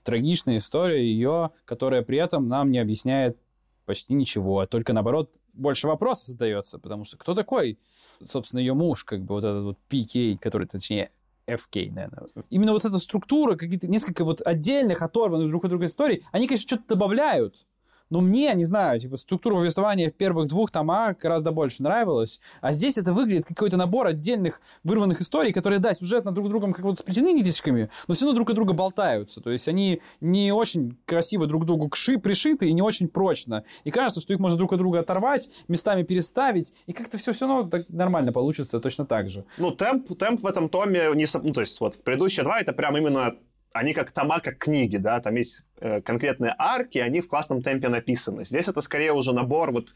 Трагичная 0.04 0.58
история 0.58 1.04
ее, 1.04 1.50
которая 1.65 2.04
при 2.04 2.20
этом 2.20 2.48
нам 2.48 2.70
не 2.70 2.78
объясняет 2.78 3.38
почти 3.86 4.13
ничего, 4.13 4.60
а 4.60 4.67
только 4.67 4.94
наоборот 4.94 5.36
больше 5.54 5.88
вопросов 5.88 6.28
задается, 6.28 6.78
потому 6.78 7.04
что 7.04 7.17
кто 7.17 7.34
такой, 7.34 7.80
собственно, 8.22 8.60
ее 8.60 8.74
муж, 8.74 9.04
как 9.04 9.24
бы 9.24 9.36
вот 9.36 9.44
этот 9.44 9.63
вот 9.63 9.78
PK, 9.89 10.38
который, 10.38 10.67
точнее, 10.67 11.12
FK, 11.47 11.91
наверное. 11.91 12.27
Именно 12.49 12.73
вот 12.73 12.86
эта 12.86 12.97
структура, 12.97 13.56
какие-то 13.56 13.88
несколько 13.88 14.23
вот 14.23 14.41
отдельных, 14.45 15.01
оторванных 15.01 15.49
друг 15.49 15.65
от 15.65 15.69
друга 15.69 15.86
историй, 15.86 16.23
они, 16.32 16.47
конечно, 16.47 16.67
что-то 16.67 16.95
добавляют, 16.95 17.67
но 18.12 18.21
мне, 18.21 18.54
не 18.54 18.65
знаю, 18.65 19.00
типа, 19.00 19.17
структура 19.17 19.56
повествования 19.56 20.10
в 20.10 20.13
первых 20.13 20.47
двух 20.47 20.69
томах 20.69 21.17
гораздо 21.17 21.52
больше 21.52 21.82
нравилась. 21.82 22.39
А 22.62 22.74
здесь 22.74 22.97
это 22.97 23.13
выглядит 23.13 23.45
как 23.45 23.58
какой-то 23.58 23.78
набор 23.78 24.08
отдельных 24.08 24.62
вырванных 24.84 25.21
историй, 25.21 25.54
которые, 25.54 25.80
да, 25.80 25.93
сюжетно 25.93 26.32
друг 26.32 26.50
другом 26.50 26.74
как 26.74 26.84
вот 26.84 27.00
сплетены 27.00 27.32
ниточками, 27.32 27.89
но 28.08 28.13
все 28.13 28.26
равно 28.26 28.36
друг 28.36 28.50
от 28.50 28.56
друга 28.56 28.74
болтаются. 28.74 29.39
То 29.39 29.50
есть 29.50 29.67
они 29.67 30.02
не 30.19 30.52
очень 30.52 30.97
красиво 31.06 31.47
друг 31.47 31.63
к 31.63 31.65
другу 31.65 31.89
кши, 31.89 32.17
пришиты 32.17 32.67
и 32.67 32.74
не 32.74 32.82
очень 32.82 33.08
прочно. 33.08 33.63
И 33.84 33.91
кажется, 33.91 34.19
что 34.19 34.34
их 34.34 34.39
можно 34.39 34.58
друг 34.58 34.74
от 34.74 34.80
друга 34.80 35.00
оторвать, 35.00 35.50
местами 35.67 36.04
переставить, 36.04 36.74
и 36.88 36.93
как-то 36.93 37.17
все 37.17 37.32
все 37.32 37.47
равно 37.47 37.69
так 37.69 37.88
нормально 37.89 38.34
получится 38.34 38.80
точно 38.80 39.06
так 39.06 39.30
же. 39.30 39.45
Ну, 39.58 39.71
темп, 39.71 40.17
темп 40.17 40.41
в 40.41 40.47
этом 40.47 40.67
томе, 40.67 41.10
не, 41.13 41.26
ну, 41.41 41.54
то 41.54 41.62
есть 41.62 41.80
вот 41.80 42.04
предыдущие 42.04 42.43
два 42.43 42.60
это 42.60 42.74
прям 42.74 42.97
именно 42.97 43.36
они 43.74 43.94
как 43.94 44.12
тома, 44.12 44.40
как 44.40 44.58
книги, 44.58 44.98
да, 44.98 45.20
там 45.20 45.36
есть 45.36 45.64
э, 45.80 46.02
конкретные 46.02 46.56
арки, 46.58 46.98
они 46.98 47.22
в 47.22 47.28
классном 47.28 47.62
темпе 47.62 47.90
написаны. 47.90 48.46
Здесь 48.46 48.68
это 48.68 48.82
скорее 48.82 49.14
уже 49.14 49.34
набор, 49.34 49.72
вот, 49.72 49.94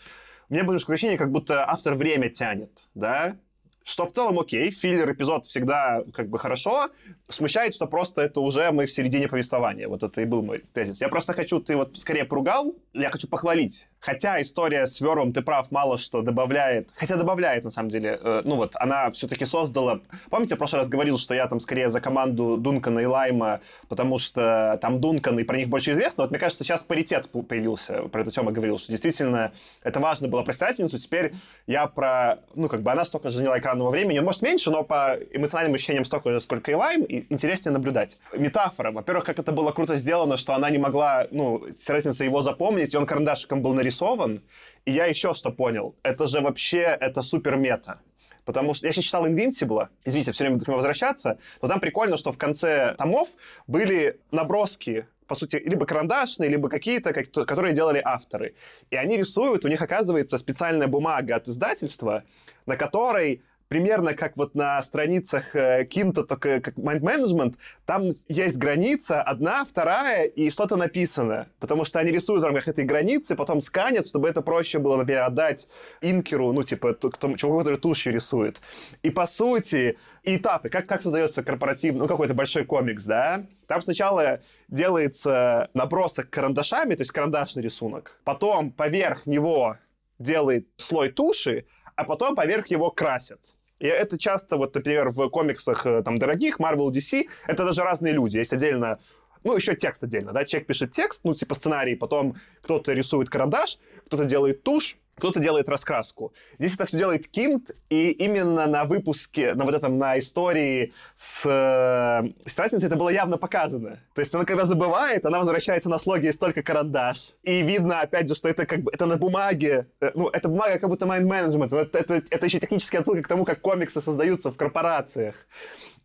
мне 0.49 0.63
было 0.63 0.75
ощущение, 0.75 1.17
как 1.17 1.31
будто 1.31 1.69
автор 1.69 1.95
время 1.95 2.29
тянет, 2.29 2.71
да, 2.93 3.37
что 3.85 4.07
в 4.07 4.11
целом 4.11 4.39
окей, 4.39 4.71
филлер-эпизод 4.71 5.45
всегда 5.45 6.03
как 6.11 6.27
бы 6.27 6.39
хорошо. 6.39 6.89
Смущает, 7.29 7.75
что 7.75 7.85
просто 7.85 8.23
это 8.23 8.41
уже 8.41 8.71
мы 8.71 8.87
в 8.87 8.91
середине 8.91 9.27
повествования. 9.27 9.87
Вот 9.87 10.01
это 10.01 10.21
и 10.21 10.25
был 10.25 10.41
мой 10.41 10.63
тезис. 10.73 11.01
Я 11.01 11.07
просто 11.07 11.33
хочу, 11.33 11.59
ты 11.59 11.75
вот 11.75 11.95
скорее 11.95 12.25
поругал, 12.25 12.75
я 12.93 13.09
хочу 13.09 13.27
похвалить. 13.27 13.87
Хотя 14.05 14.39
история 14.39 14.85
с 14.85 15.01
Вером, 15.01 15.33
ты 15.33 15.41
прав, 15.41 15.71
мало 15.71 15.97
что 15.97 16.21
добавляет. 16.21 16.89
Хотя 16.93 17.15
добавляет, 17.15 17.63
на 17.63 17.71
самом 17.71 17.89
деле. 17.89 18.19
Э, 18.21 18.43
ну 18.45 18.55
вот, 18.55 18.75
она 18.75 19.09
все-таки 19.09 19.45
создала... 19.45 19.99
Помните, 20.29 20.53
в 20.53 20.57
прошлый 20.59 20.81
раз 20.81 20.89
говорил, 20.89 21.17
что 21.17 21.33
я 21.33 21.47
там 21.47 21.59
скорее 21.59 21.89
за 21.89 21.99
команду 22.01 22.57
Дункана 22.57 22.99
и 22.99 23.05
Лайма, 23.05 23.61
потому 23.89 24.19
что 24.19 24.77
там 24.79 25.01
Дункан, 25.01 25.39
и 25.39 25.43
про 25.43 25.57
них 25.57 25.69
больше 25.69 25.93
известно. 25.93 26.23
Вот 26.23 26.29
мне 26.29 26.39
кажется, 26.39 26.63
сейчас 26.63 26.83
паритет 26.83 27.29
появился. 27.31 28.03
Про 28.09 28.21
это 28.21 28.29
Тёма 28.29 28.51
говорил, 28.51 28.77
что 28.77 28.91
действительно 28.91 29.53
это 29.81 29.99
важно 29.99 30.27
было 30.27 30.43
про 30.43 30.53
стирательницу. 30.53 30.99
Теперь 30.99 31.33
я 31.65 31.87
про... 31.87 32.37
Ну, 32.53 32.69
как 32.69 32.83
бы 32.83 32.91
она 32.91 33.05
столько 33.05 33.29
же 33.29 33.37
заняла 33.37 33.57
экранного 33.57 33.89
времени. 33.89 34.19
Может, 34.19 34.43
меньше, 34.43 34.69
но 34.69 34.83
по 34.83 35.17
эмоциональным 35.31 35.73
ощущениям 35.73 36.05
столько 36.05 36.31
же, 36.31 36.41
сколько 36.41 36.69
и 36.69 36.75
Лайм. 36.75 37.05
И 37.05 37.25
интереснее 37.33 37.73
наблюдать. 37.73 38.19
Метафора. 38.37 38.91
Во-первых, 38.91 39.25
как 39.25 39.39
это 39.39 39.51
было 39.51 39.71
круто 39.71 39.95
сделано, 39.95 40.37
что 40.37 40.53
она 40.53 40.69
не 40.69 40.77
могла, 40.77 41.25
ну, 41.31 41.63
стирательница 41.75 42.23
его 42.23 42.43
запомнить, 42.43 42.93
и 42.93 42.97
он 42.97 43.07
карандашиком 43.07 43.63
был 43.63 43.73
нарисован 43.73 43.94
нарисован. 43.95 44.41
И 44.85 44.91
я 44.91 45.05
еще 45.05 45.33
что 45.33 45.51
понял. 45.51 45.95
Это 46.03 46.27
же 46.27 46.41
вообще, 46.41 46.97
это 46.99 47.21
супер 47.23 47.55
мета. 47.57 47.99
Потому 48.45 48.75
что 48.75 48.85
я 48.85 48.93
сейчас 48.93 49.05
читал 49.05 49.25
Invincible, 49.25 49.87
извините, 50.03 50.31
все 50.31 50.43
время 50.43 50.55
буду 50.55 50.65
к 50.65 50.67
нему 50.67 50.77
возвращаться, 50.77 51.39
но 51.63 51.67
там 51.67 51.79
прикольно, 51.79 52.15
что 52.15 52.31
в 52.31 52.37
конце 52.37 52.93
томов 52.95 53.29
были 53.67 54.19
наброски 54.31 55.07
по 55.27 55.33
сути, 55.33 55.55
либо 55.65 55.87
карандашные, 55.87 56.51
либо 56.51 56.69
какие-то, 56.69 57.11
которые 57.11 57.73
делали 57.73 57.99
авторы. 58.05 58.53
И 58.91 58.95
они 58.95 59.17
рисуют, 59.17 59.65
у 59.65 59.67
них 59.67 59.81
оказывается 59.81 60.37
специальная 60.37 60.85
бумага 60.87 61.35
от 61.35 61.47
издательства, 61.47 62.23
на 62.67 62.77
которой 62.77 63.41
примерно 63.67 64.13
как 64.13 64.37
вот 64.37 64.55
на 64.55 64.81
страницах 64.81 65.55
э, 65.55 65.85
Кинта, 65.85 66.23
только 66.23 66.61
как 66.61 66.75
Mind 66.75 67.01
Management, 67.01 67.55
там 67.85 68.09
есть 68.27 68.57
граница, 68.57 69.21
одна, 69.21 69.65
вторая, 69.65 70.25
и 70.25 70.49
что-то 70.49 70.75
написано. 70.75 71.47
Потому 71.59 71.85
что 71.85 71.99
они 71.99 72.11
рисуют 72.11 72.43
в 72.43 72.45
рамках 72.45 72.67
этой 72.67 72.85
границы, 72.85 73.35
потом 73.35 73.59
сканят, 73.59 74.07
чтобы 74.07 74.29
это 74.29 74.41
проще 74.41 74.79
было, 74.79 74.97
например, 74.97 75.23
отдать 75.23 75.67
инкеру, 76.01 76.51
ну, 76.53 76.63
типа, 76.63 76.93
тому 76.93 77.37
чуваку, 77.37 77.59
который 77.59 77.79
тушью 77.79 78.13
рисует. 78.13 78.61
И, 79.03 79.09
по 79.09 79.25
сути, 79.25 79.97
этапы, 80.23 80.69
как, 80.69 80.87
как 80.87 81.01
создается 81.01 81.43
корпоративный, 81.43 82.01
ну, 82.01 82.07
какой-то 82.07 82.33
большой 82.33 82.65
комикс, 82.65 83.05
да? 83.05 83.45
Там 83.67 83.81
сначала 83.81 84.41
делается 84.67 85.69
набросок 85.73 86.29
карандашами, 86.29 86.93
то 86.93 87.01
есть 87.01 87.11
карандашный 87.11 87.63
рисунок. 87.63 88.19
Потом 88.23 88.71
поверх 88.71 89.25
него 89.25 89.77
делает 90.19 90.67
слой 90.77 91.09
туши, 91.09 91.65
а 91.95 92.03
потом 92.03 92.35
поверх 92.35 92.67
его 92.67 92.91
красят. 92.91 93.54
И 93.79 93.87
это 93.87 94.17
часто, 94.17 94.57
вот, 94.57 94.73
например, 94.73 95.09
в 95.09 95.29
комиксах 95.29 95.85
э, 95.85 96.01
там 96.03 96.17
дорогих, 96.17 96.59
Marvel, 96.59 96.89
DC, 96.91 97.27
это 97.47 97.65
даже 97.65 97.81
разные 97.81 98.13
люди. 98.13 98.37
Есть 98.37 98.53
отдельно 98.53 98.99
ну, 99.45 99.55
еще 99.55 99.75
текст 99.75 100.03
отдельно, 100.03 100.33
да, 100.33 100.43
человек 100.43 100.67
пишет 100.67 100.91
текст, 100.91 101.21
ну, 101.23 101.33
типа 101.33 101.53
сценарий, 101.53 101.95
потом 101.95 102.35
кто-то 102.63 102.93
рисует 102.93 103.29
карандаш, 103.29 103.77
кто-то 104.07 104.25
делает 104.25 104.63
тушь, 104.63 104.97
кто-то 105.17 105.39
делает 105.39 105.69
раскраску. 105.69 106.33
Здесь 106.59 106.75
это 106.75 106.85
все 106.85 106.97
делает 106.97 107.27
Кинт, 107.27 107.71
и 107.89 108.11
именно 108.11 108.67
на 108.67 108.83
выпуске, 108.83 109.53
на 109.53 109.63
вот 109.63 109.73
этом, 109.73 109.93
на 109.93 110.19
истории 110.19 110.93
с 111.15 111.45
э, 111.45 112.49
Стратницей 112.49 112.87
это 112.87 112.97
было 112.97 113.09
явно 113.09 113.37
показано. 113.37 113.99
То 114.13 114.21
есть 114.21 114.33
она 114.35 114.43
когда 114.43 114.65
забывает, 114.65 115.25
она 115.25 115.39
возвращается 115.39 115.89
на 115.89 115.97
слоге, 115.99 116.27
есть 116.27 116.39
только 116.39 116.63
карандаш. 116.63 117.33
И 117.43 117.61
видно, 117.61 118.01
опять 118.01 118.27
же, 118.27 118.35
что 118.35 118.49
это 118.49 118.65
как 118.65 118.81
бы, 118.81 118.91
это 118.91 119.05
на 119.05 119.17
бумаге, 119.17 119.87
э, 120.01 120.11
ну, 120.15 120.27
это 120.29 120.49
бумага 120.49 120.79
как 120.79 120.89
будто 120.89 121.05
mind 121.05 121.23
management, 121.23 121.75
это, 121.75 121.97
это, 121.97 122.13
это 122.29 122.45
еще 122.45 122.59
техническая 122.59 123.01
отсылка 123.01 123.21
к 123.21 123.27
тому, 123.27 123.45
как 123.45 123.61
комиксы 123.61 124.01
создаются 124.01 124.51
в 124.51 124.57
корпорациях. 124.57 125.35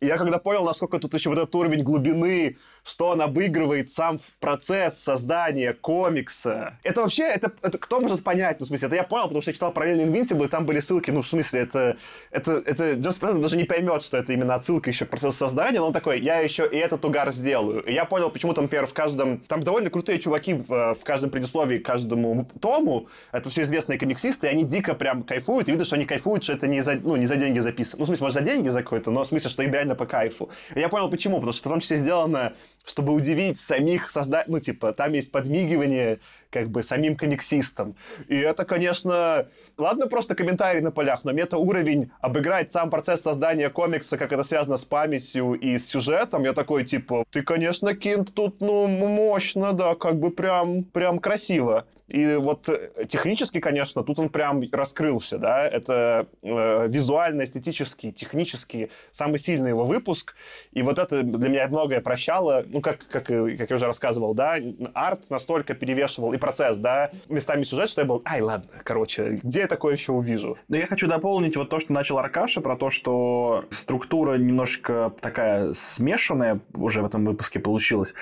И 0.01 0.07
я 0.07 0.17
когда 0.17 0.39
понял, 0.39 0.65
насколько 0.65 0.97
тут 0.97 1.13
еще 1.13 1.29
вот 1.29 1.37
этот 1.37 1.53
уровень 1.53 1.83
глубины, 1.83 2.57
что 2.83 3.09
он 3.09 3.21
обыгрывает 3.21 3.91
сам 3.91 4.19
процесс 4.39 4.97
создания 4.97 5.73
комикса. 5.73 6.79
Это 6.83 7.03
вообще, 7.03 7.23
это, 7.23 7.51
это 7.61 7.77
кто 7.77 7.99
может 7.99 8.23
понять? 8.23 8.59
Ну, 8.59 8.65
в 8.65 8.67
смысле, 8.67 8.87
это 8.87 8.95
я 9.01 9.07
понял, 9.07 9.23
потому 9.23 9.41
что 9.41 9.51
я 9.51 9.53
читал 9.53 9.71
параллельно 9.71 10.09
Invincible, 10.09 10.45
и 10.45 10.47
там 10.47 10.65
были 10.65 10.79
ссылки, 10.79 11.11
ну, 11.11 11.21
в 11.21 11.27
смысле, 11.27 11.61
это, 11.61 11.97
это, 12.31 12.63
это 12.65 12.93
90% 12.93 13.41
даже 13.41 13.57
не 13.57 13.63
поймет, 13.63 14.03
что 14.03 14.17
это 14.17 14.33
именно 14.33 14.55
отсылка 14.55 14.89
еще 14.89 15.05
к 15.05 15.09
процессу 15.09 15.37
создания, 15.37 15.79
но 15.79 15.87
он 15.87 15.93
такой, 15.93 16.19
я 16.21 16.39
еще 16.39 16.67
и 16.67 16.77
этот 16.77 17.03
угар 17.05 17.31
сделаю. 17.31 17.83
И 17.83 17.93
я 17.93 18.05
понял, 18.05 18.29
почему 18.29 18.53
там, 18.53 18.65
например, 18.65 18.85
в 18.85 18.93
каждом... 18.93 19.39
Там 19.39 19.61
довольно 19.61 19.89
крутые 19.89 20.19
чуваки 20.19 20.53
в, 20.53 20.93
в 20.93 21.03
каждом 21.03 21.29
предисловии 21.29 21.79
к 21.79 21.85
каждому 21.85 22.47
тому, 22.59 23.07
это 23.31 23.49
все 23.49 23.63
известные 23.63 23.97
комиксисты, 23.99 24.47
и 24.47 24.49
они 24.49 24.63
дико 24.63 24.93
прям 24.93 25.23
кайфуют, 25.23 25.67
и 25.67 25.71
видно, 25.71 25.85
что 25.85 25.95
они 25.95 26.05
кайфуют, 26.05 26.43
что 26.43 26.53
это 26.53 26.67
не 26.67 26.81
за, 26.81 26.95
ну, 26.95 27.15
не 27.15 27.25
за 27.25 27.35
деньги 27.35 27.59
записано. 27.59 27.99
Ну, 27.99 28.05
в 28.05 28.07
смысле, 28.07 28.25
может, 28.25 28.39
за 28.39 28.45
деньги 28.45 28.69
за 28.69 28.83
какой-то, 28.83 29.11
но 29.11 29.23
в 29.23 29.27
смысле, 29.27 29.49
что 29.49 29.63
им 29.63 29.73
реально 29.73 29.95
по 29.95 30.05
кайфу. 30.05 30.49
И 30.75 30.79
я 30.79 30.89
понял, 30.89 31.09
почему, 31.09 31.35
потому 31.35 31.53
что 31.53 31.69
в 31.69 31.71
том 31.71 31.79
числе 31.79 31.97
сделано, 31.97 32.53
чтобы 32.85 33.13
удивить 33.13 33.59
самих 33.59 34.09
создателей, 34.09 34.53
ну, 34.53 34.59
типа, 34.59 34.93
там 34.93 35.13
есть 35.13 35.31
подмигивание 35.31 36.19
как 36.51 36.69
бы 36.69 36.83
самим 36.83 37.15
комиксистам. 37.15 37.95
И 38.27 38.35
это, 38.35 38.65
конечно, 38.65 39.47
ладно 39.77 40.07
просто 40.07 40.35
комментарий 40.35 40.81
на 40.81 40.91
полях, 40.91 41.23
но 41.23 41.31
мета-уровень 41.31 42.11
обыграть 42.19 42.71
сам 42.71 42.89
процесс 42.89 43.21
создания 43.21 43.69
комикса, 43.69 44.17
как 44.17 44.33
это 44.33 44.43
связано 44.43 44.77
с 44.77 44.85
памятью 44.85 45.53
и 45.53 45.77
с 45.77 45.87
сюжетом, 45.87 46.43
я 46.43 46.53
такой, 46.53 46.83
типа, 46.83 47.23
ты, 47.31 47.41
конечно, 47.41 47.95
Кинт 47.95 48.33
тут, 48.33 48.61
ну, 48.61 48.87
мощно, 48.87 49.73
да, 49.73 49.95
как 49.95 50.19
бы 50.19 50.31
прям, 50.31 50.83
прям 50.83 51.19
красиво. 51.19 51.85
И 52.11 52.35
вот 52.35 52.67
э, 52.67 53.05
технически, 53.07 53.61
конечно, 53.61 54.03
тут 54.03 54.19
он 54.19 54.27
прям 54.29 54.61
раскрылся, 54.73 55.37
да, 55.37 55.65
это 55.65 56.27
э, 56.41 56.87
визуально, 56.89 57.43
эстетически, 57.43 58.11
технически 58.11 58.91
самый 59.11 59.39
сильный 59.39 59.69
его 59.69 59.85
выпуск, 59.85 60.35
и 60.73 60.81
вот 60.81 60.99
это 60.99 61.23
для 61.23 61.49
меня 61.49 61.67
многое 61.69 62.01
прощало, 62.01 62.65
ну, 62.67 62.81
как, 62.81 63.07
как, 63.07 63.27
как 63.27 63.69
я 63.69 63.75
уже 63.75 63.85
рассказывал, 63.85 64.33
да, 64.33 64.57
арт 64.93 65.29
настолько 65.29 65.73
перевешивал 65.73 66.33
и 66.33 66.37
процесс, 66.37 66.77
да, 66.77 67.11
местами 67.29 67.63
сюжет, 67.63 67.89
что 67.89 68.01
я 68.01 68.07
был, 68.07 68.21
ай, 68.25 68.41
ладно, 68.41 68.69
короче, 68.83 69.39
где 69.41 69.61
я 69.61 69.67
такое 69.67 69.93
еще 69.93 70.11
увижу? 70.11 70.57
Но 70.67 70.75
я 70.75 70.87
хочу 70.87 71.07
дополнить 71.07 71.55
вот 71.55 71.69
то, 71.69 71.79
что 71.79 71.93
начал 71.93 72.17
Аркаша, 72.17 72.59
про 72.59 72.75
то, 72.75 72.89
что 72.89 73.63
структура 73.71 74.37
немножко 74.37 75.13
такая 75.21 75.73
смешанная 75.73 76.59
уже 76.73 77.01
в 77.01 77.05
этом 77.05 77.23
выпуске 77.25 77.59
получилась. 77.59 78.13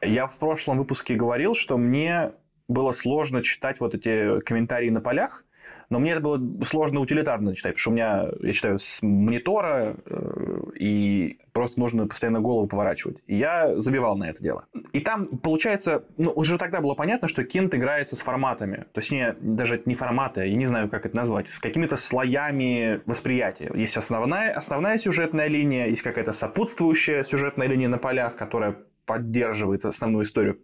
Я 0.00 0.26
в 0.26 0.36
прошлом 0.36 0.78
выпуске 0.78 1.14
говорил, 1.14 1.54
что 1.54 1.76
мне 1.76 2.32
было 2.68 2.92
сложно 2.92 3.42
читать 3.42 3.80
вот 3.80 3.94
эти 3.94 4.40
комментарии 4.40 4.90
на 4.90 5.00
полях, 5.00 5.44
но 5.88 5.98
мне 6.00 6.12
это 6.12 6.20
было 6.20 6.40
сложно 6.64 7.00
утилитарно 7.00 7.54
читать, 7.54 7.74
потому 7.74 7.80
что 7.80 7.90
у 7.90 7.94
меня, 7.94 8.28
я 8.40 8.52
читаю 8.52 8.78
с 8.78 8.98
монитора, 9.02 9.96
э, 10.04 10.60
и 10.78 11.38
просто 11.52 11.78
нужно 11.78 12.08
постоянно 12.08 12.40
голову 12.40 12.66
поворачивать. 12.66 13.18
И 13.26 13.36
я 13.36 13.76
забивал 13.76 14.16
на 14.16 14.28
это 14.28 14.42
дело. 14.42 14.66
И 14.92 15.00
там, 15.00 15.28
получается, 15.38 16.04
ну, 16.16 16.32
уже 16.32 16.58
тогда 16.58 16.80
было 16.80 16.94
понятно, 16.94 17.28
что 17.28 17.44
Кинт 17.44 17.74
играется 17.74 18.16
с 18.16 18.20
форматами. 18.20 18.86
Точнее, 18.92 19.36
даже 19.40 19.80
не 19.84 19.94
форматы, 19.94 20.46
я 20.46 20.56
не 20.56 20.66
знаю, 20.66 20.88
как 20.88 21.06
это 21.06 21.14
назвать, 21.14 21.48
с 21.48 21.60
какими-то 21.60 21.96
слоями 21.96 23.00
восприятия. 23.06 23.70
Есть 23.74 23.96
основная, 23.96 24.52
основная 24.52 24.98
сюжетная 24.98 25.46
линия, 25.46 25.86
есть 25.86 26.02
какая-то 26.02 26.32
сопутствующая 26.32 27.22
сюжетная 27.22 27.68
линия 27.68 27.88
на 27.88 27.98
полях, 27.98 28.34
которая 28.34 28.76
поддерживает 29.04 29.84
основную 29.84 30.24
историю. 30.24 30.58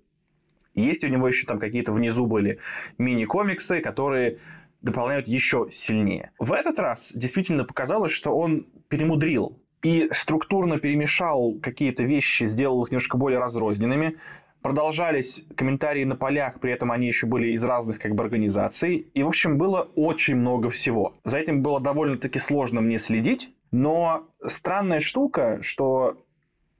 Есть 0.75 1.05
у 1.05 1.09
него 1.09 1.29
еще 1.29 1.47
там 1.47 1.59
какие-то 1.59 1.93
внизу 1.93 2.27
были 2.27 2.59
мини-комиксы, 2.99 3.81
которые 3.81 4.39
дополняют 4.81 5.29
еще 5.29 5.69
сильнее. 5.73 6.33
В 6.39 6.53
этот 6.53 6.79
раз 6.79 7.13
действительно 7.15 7.65
показалось, 7.65 8.13
что 8.13 8.37
он 8.37 8.67
перемудрил 8.89 9.59
и 9.83 10.09
структурно 10.13 10.79
перемешал 10.79 11.55
какие-то 11.63 12.05
вещи, 12.05 12.45
сделал 12.45 12.83
их 12.85 12.91
немножко 12.91 13.17
более 13.17 13.39
разрозненными. 13.39 14.17
Продолжались 14.61 15.43
комментарии 15.57 16.05
на 16.05 16.15
полях, 16.15 16.61
при 16.61 16.73
этом 16.73 16.93
они 16.93 17.09
еще 17.09 17.27
были 17.27 17.53
из 17.53 17.65
разных 17.65 17.99
как 17.99 18.15
бы 18.15 18.23
организаций. 18.23 19.09
И, 19.13 19.23
в 19.23 19.29
общем, 19.29 19.59
было 19.59 19.91
очень 19.97 20.37
много 20.37 20.71
всего. 20.71 21.17
За 21.25 21.39
этим 21.39 21.63
было 21.63 21.81
довольно-таки 21.81 22.39
сложно 22.39 22.81
мне 22.81 22.99
следить. 22.99 23.53
Но 23.73 24.29
странная 24.47 25.01
штука, 25.01 25.59
что 25.63 26.25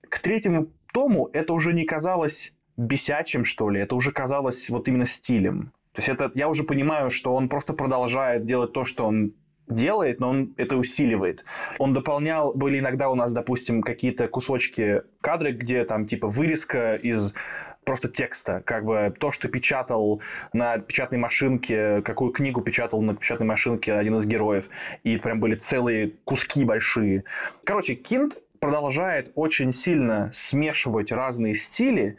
к 0.09 0.21
третьему 0.21 0.69
тому 0.93 1.29
это 1.33 1.55
уже 1.55 1.73
не 1.73 1.85
казалось 1.85 2.53
бесячим, 2.77 3.45
что 3.45 3.71
ли. 3.71 3.81
Это 3.81 3.95
уже 3.95 4.13
казалось 4.13 4.69
вот 4.71 4.89
именно 4.89 5.07
стилем. 5.07 5.73
То 5.93 5.99
есть 5.99 6.09
это, 6.09 6.31
я 6.35 6.49
уже 6.49 6.65
понимаю, 6.65 7.11
что 7.11 7.35
он 7.35 7.49
просто 7.49 7.75
продолжает 7.75 8.47
делать 8.47 8.73
то, 8.73 8.85
что 8.85 9.07
он 9.07 9.35
делает, 9.69 10.21
но 10.21 10.31
он 10.31 10.55
это 10.57 10.77
усиливает. 10.77 11.45
Он 11.79 11.95
дополнял, 11.95 12.53
были 12.53 12.79
иногда 12.79 13.11
у 13.11 13.15
нас, 13.15 13.33
допустим, 13.33 13.83
какие-то 13.83 14.29
кусочки 14.29 15.03
кадры, 15.21 15.53
где 15.53 15.85
там 15.85 16.07
типа 16.07 16.29
вырезка 16.29 16.95
из 16.97 17.33
просто 17.85 18.09
текста, 18.09 18.63
как 18.65 18.85
бы 18.85 19.13
то, 19.19 19.33
что 19.33 19.49
печатал 19.49 20.21
на 20.53 20.79
печатной 20.79 21.19
машинке, 21.19 22.01
какую 22.03 22.33
книгу 22.33 22.61
печатал 22.61 23.03
на 23.03 23.15
печатной 23.15 23.47
машинке 23.47 23.95
один 23.95 24.17
из 24.17 24.27
героев, 24.27 24.69
и 25.03 25.17
прям 25.19 25.41
были 25.41 25.57
целые 25.57 26.13
куски 26.25 26.65
большие. 26.65 27.25
Короче, 27.65 27.95
Кинт 27.95 28.37
продолжает 28.61 29.33
очень 29.35 29.73
сильно 29.73 30.31
смешивать 30.33 31.11
разные 31.11 31.55
стили, 31.55 32.19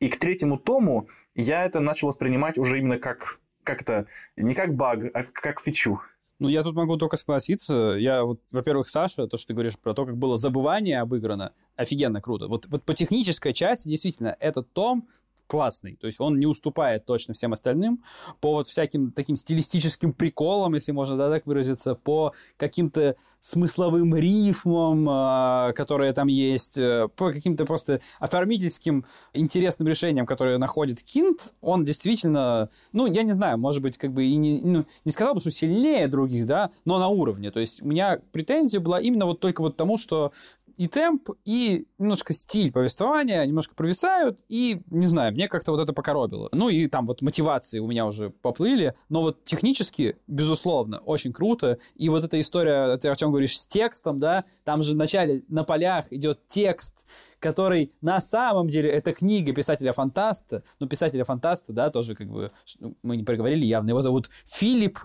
и 0.00 0.08
к 0.08 0.18
третьему 0.18 0.58
тому 0.58 1.08
я 1.34 1.64
это 1.64 1.80
начал 1.80 2.08
воспринимать 2.08 2.58
уже 2.58 2.78
именно 2.78 2.98
как, 2.98 3.38
как 3.62 3.82
это, 3.82 4.06
не 4.36 4.54
как 4.54 4.74
баг, 4.74 5.04
а 5.14 5.24
как 5.24 5.60
фичу. 5.60 6.00
Ну, 6.38 6.48
я 6.48 6.62
тут 6.62 6.74
могу 6.74 6.96
только 6.96 7.16
согласиться. 7.16 7.96
Я 7.98 8.24
вот, 8.24 8.40
во-первых, 8.50 8.88
Саша, 8.88 9.26
то, 9.26 9.36
что 9.36 9.48
ты 9.48 9.52
говоришь 9.52 9.78
про 9.78 9.92
то, 9.92 10.06
как 10.06 10.16
было 10.16 10.38
забывание 10.38 11.00
обыграно, 11.00 11.52
офигенно 11.76 12.22
круто. 12.22 12.48
Вот, 12.48 12.66
вот 12.66 12.82
по 12.82 12.94
технической 12.94 13.52
части, 13.52 13.88
действительно, 13.88 14.34
этот 14.40 14.72
том 14.72 15.06
классный. 15.50 15.96
То 15.96 16.06
есть 16.06 16.20
он 16.20 16.38
не 16.38 16.46
уступает 16.46 17.04
точно 17.04 17.34
всем 17.34 17.52
остальным 17.52 18.04
по 18.40 18.52
вот 18.52 18.68
всяким 18.68 19.10
таким 19.10 19.34
стилистическим 19.34 20.12
приколам, 20.12 20.74
если 20.74 20.92
можно 20.92 21.16
да, 21.16 21.28
так 21.28 21.44
выразиться, 21.44 21.96
по 21.96 22.32
каким-то 22.56 23.16
смысловым 23.40 24.14
рифмам, 24.14 25.08
э, 25.08 25.72
которые 25.72 26.12
там 26.12 26.28
есть, 26.28 26.78
э, 26.78 27.08
по 27.16 27.32
каким-то 27.32 27.64
просто 27.64 28.00
оформительским 28.18 29.04
интересным 29.32 29.88
решениям, 29.88 30.26
которые 30.26 30.58
находит 30.58 31.02
Кинт, 31.02 31.54
он 31.60 31.84
действительно, 31.84 32.68
ну, 32.92 33.06
я 33.06 33.22
не 33.22 33.32
знаю, 33.32 33.58
может 33.58 33.82
быть, 33.82 33.96
как 33.98 34.12
бы 34.12 34.24
и 34.24 34.36
не, 34.36 34.60
ну, 34.60 34.84
не 35.04 35.10
сказал 35.10 35.34
бы, 35.34 35.40
что 35.40 35.50
сильнее 35.50 36.06
других, 36.06 36.46
да, 36.46 36.70
но 36.84 36.98
на 36.98 37.08
уровне. 37.08 37.50
То 37.50 37.60
есть 37.60 37.82
у 37.82 37.86
меня 37.86 38.20
претензия 38.30 38.78
была 38.78 39.00
именно 39.00 39.26
вот 39.26 39.40
только 39.40 39.62
вот 39.62 39.76
тому, 39.76 39.96
что 39.96 40.32
и 40.76 40.88
темп, 40.88 41.30
и 41.44 41.86
немножко 41.98 42.32
стиль 42.32 42.72
повествования 42.72 43.44
немножко 43.44 43.74
провисают, 43.74 44.40
и, 44.48 44.82
не 44.90 45.06
знаю, 45.06 45.32
мне 45.32 45.48
как-то 45.48 45.72
вот 45.72 45.80
это 45.80 45.92
покоробило. 45.92 46.48
Ну 46.52 46.68
и 46.68 46.86
там 46.86 47.06
вот 47.06 47.22
мотивации 47.22 47.78
у 47.78 47.86
меня 47.86 48.06
уже 48.06 48.30
поплыли, 48.30 48.94
но 49.08 49.22
вот 49.22 49.44
технически, 49.44 50.16
безусловно, 50.26 50.98
очень 50.98 51.32
круто. 51.32 51.78
И 51.94 52.08
вот 52.08 52.24
эта 52.24 52.40
история, 52.40 52.96
ты 52.96 53.14
чем 53.16 53.30
говоришь, 53.30 53.58
с 53.58 53.66
текстом, 53.66 54.18
да, 54.18 54.44
там 54.64 54.82
же 54.82 54.92
вначале 54.92 55.42
на 55.48 55.64
полях 55.64 56.12
идет 56.12 56.46
текст, 56.46 57.04
который 57.38 57.92
на 58.00 58.20
самом 58.20 58.68
деле 58.68 58.90
это 58.90 59.12
книга 59.12 59.52
писателя-фантаста, 59.52 60.62
ну, 60.78 60.86
писателя-фантаста, 60.86 61.72
да, 61.72 61.90
тоже 61.90 62.14
как 62.14 62.28
бы, 62.28 62.52
ну, 62.78 62.94
мы 63.02 63.16
не 63.16 63.24
проговорили 63.24 63.66
явно, 63.66 63.90
его 63.90 64.00
зовут 64.00 64.30
Филипп. 64.46 64.98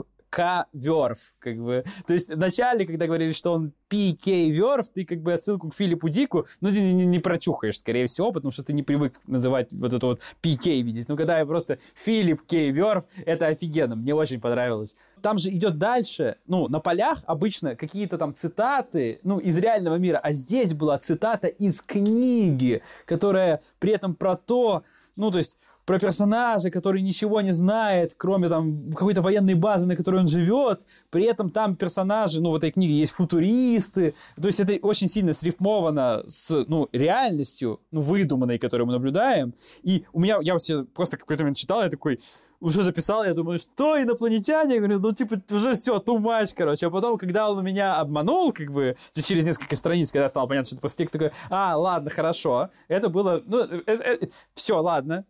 Верф, 0.73 1.33
как 1.39 1.57
бы. 1.57 1.83
То 2.07 2.13
есть 2.13 2.33
вначале, 2.33 2.85
когда 2.85 3.05
говорили, 3.07 3.31
что 3.31 3.53
он 3.53 3.73
P.K. 3.87 4.49
Верф, 4.49 4.89
ты 4.89 5.05
как 5.05 5.21
бы 5.21 5.33
отсылку 5.33 5.69
к 5.69 5.75
Филиппу 5.75 6.09
Дику, 6.09 6.45
ну, 6.61 6.69
ты 6.69 6.79
не, 6.79 6.93
не, 6.93 7.05
не 7.05 7.19
прочухаешь, 7.19 7.77
скорее 7.77 8.07
всего, 8.07 8.31
потому 8.31 8.51
что 8.51 8.63
ты 8.63 8.73
не 8.73 8.83
привык 8.83 9.13
называть 9.27 9.67
вот 9.71 9.93
это 9.93 10.05
вот 10.05 10.21
P.K. 10.41 10.69
видеть. 10.81 11.07
Но 11.07 11.15
когда 11.15 11.39
я 11.39 11.45
просто 11.45 11.79
Филипп 11.95 12.41
К. 12.41 12.53
Верф, 12.53 13.05
это 13.25 13.47
офигенно, 13.47 13.95
мне 13.95 14.13
очень 14.13 14.41
понравилось. 14.41 14.95
Там 15.21 15.39
же 15.39 15.49
идет 15.49 15.77
дальше, 15.77 16.37
ну, 16.47 16.67
на 16.67 16.79
полях 16.79 17.19
обычно 17.25 17.75
какие-то 17.75 18.17
там 18.17 18.33
цитаты, 18.35 19.19
ну, 19.23 19.39
из 19.39 19.57
реального 19.57 19.95
мира, 19.95 20.17
а 20.17 20.33
здесь 20.33 20.73
была 20.73 20.97
цитата 20.97 21.47
из 21.47 21.81
книги, 21.81 22.81
которая 23.05 23.61
при 23.79 23.91
этом 23.91 24.15
про 24.15 24.35
то, 24.35 24.83
ну, 25.15 25.31
то 25.31 25.37
есть 25.37 25.57
про 25.85 25.99
персонажа, 25.99 26.71
который 26.71 27.01
ничего 27.01 27.41
не 27.41 27.51
знает, 27.51 28.15
кроме 28.17 28.49
там 28.49 28.91
какой-то 28.91 29.21
военной 29.21 29.53
базы, 29.53 29.87
на 29.87 29.95
которой 29.95 30.21
он 30.21 30.27
живет. 30.27 30.81
При 31.09 31.23
этом 31.23 31.49
там 31.49 31.75
персонажи, 31.75 32.41
ну, 32.41 32.51
в 32.51 32.55
этой 32.55 32.71
книге 32.71 32.93
есть 32.93 33.13
футуристы. 33.13 34.15
То 34.41 34.47
есть 34.47 34.59
это 34.59 34.73
очень 34.85 35.07
сильно 35.07 35.33
срифмовано 35.33 36.23
с, 36.27 36.65
ну, 36.67 36.89
реальностью, 36.91 37.79
ну, 37.91 38.01
выдуманной, 38.01 38.57
которую 38.57 38.87
мы 38.87 38.93
наблюдаем. 38.93 39.53
И 39.83 40.05
у 40.11 40.19
меня, 40.19 40.39
я 40.41 40.53
вот 40.53 40.93
просто 40.93 41.17
какой-то 41.17 41.43
момент 41.43 41.57
читал, 41.57 41.83
я 41.83 41.89
такой, 41.89 42.19
уже 42.59 42.83
записал, 42.83 43.23
я 43.23 43.33
думаю, 43.33 43.59
что 43.59 44.01
инопланетяне? 44.01 44.75
Я 44.75 44.79
говорю, 44.81 44.99
ну, 44.99 45.11
типа, 45.11 45.41
уже 45.51 45.73
все, 45.73 45.97
much, 45.97 46.53
короче. 46.55 46.87
А 46.87 46.89
потом, 46.89 47.17
когда 47.17 47.49
он 47.49 47.63
меня 47.63 47.97
обманул, 47.97 48.51
как 48.51 48.71
бы, 48.71 48.95
через 49.13 49.43
несколько 49.43 49.75
страниц, 49.75 50.11
когда 50.11 50.27
стало 50.29 50.47
понятно, 50.47 50.67
что 50.67 50.75
это 50.75 50.81
просто 50.81 50.97
текст 50.99 51.13
такой, 51.13 51.31
а, 51.49 51.77
ладно, 51.77 52.09
хорошо. 52.09 52.69
Это 52.87 53.09
было, 53.09 53.43
ну, 53.45 53.59
э, 53.59 53.81
э, 53.85 53.93
э, 53.93 54.27
все, 54.53 54.81
ладно, 54.81 55.25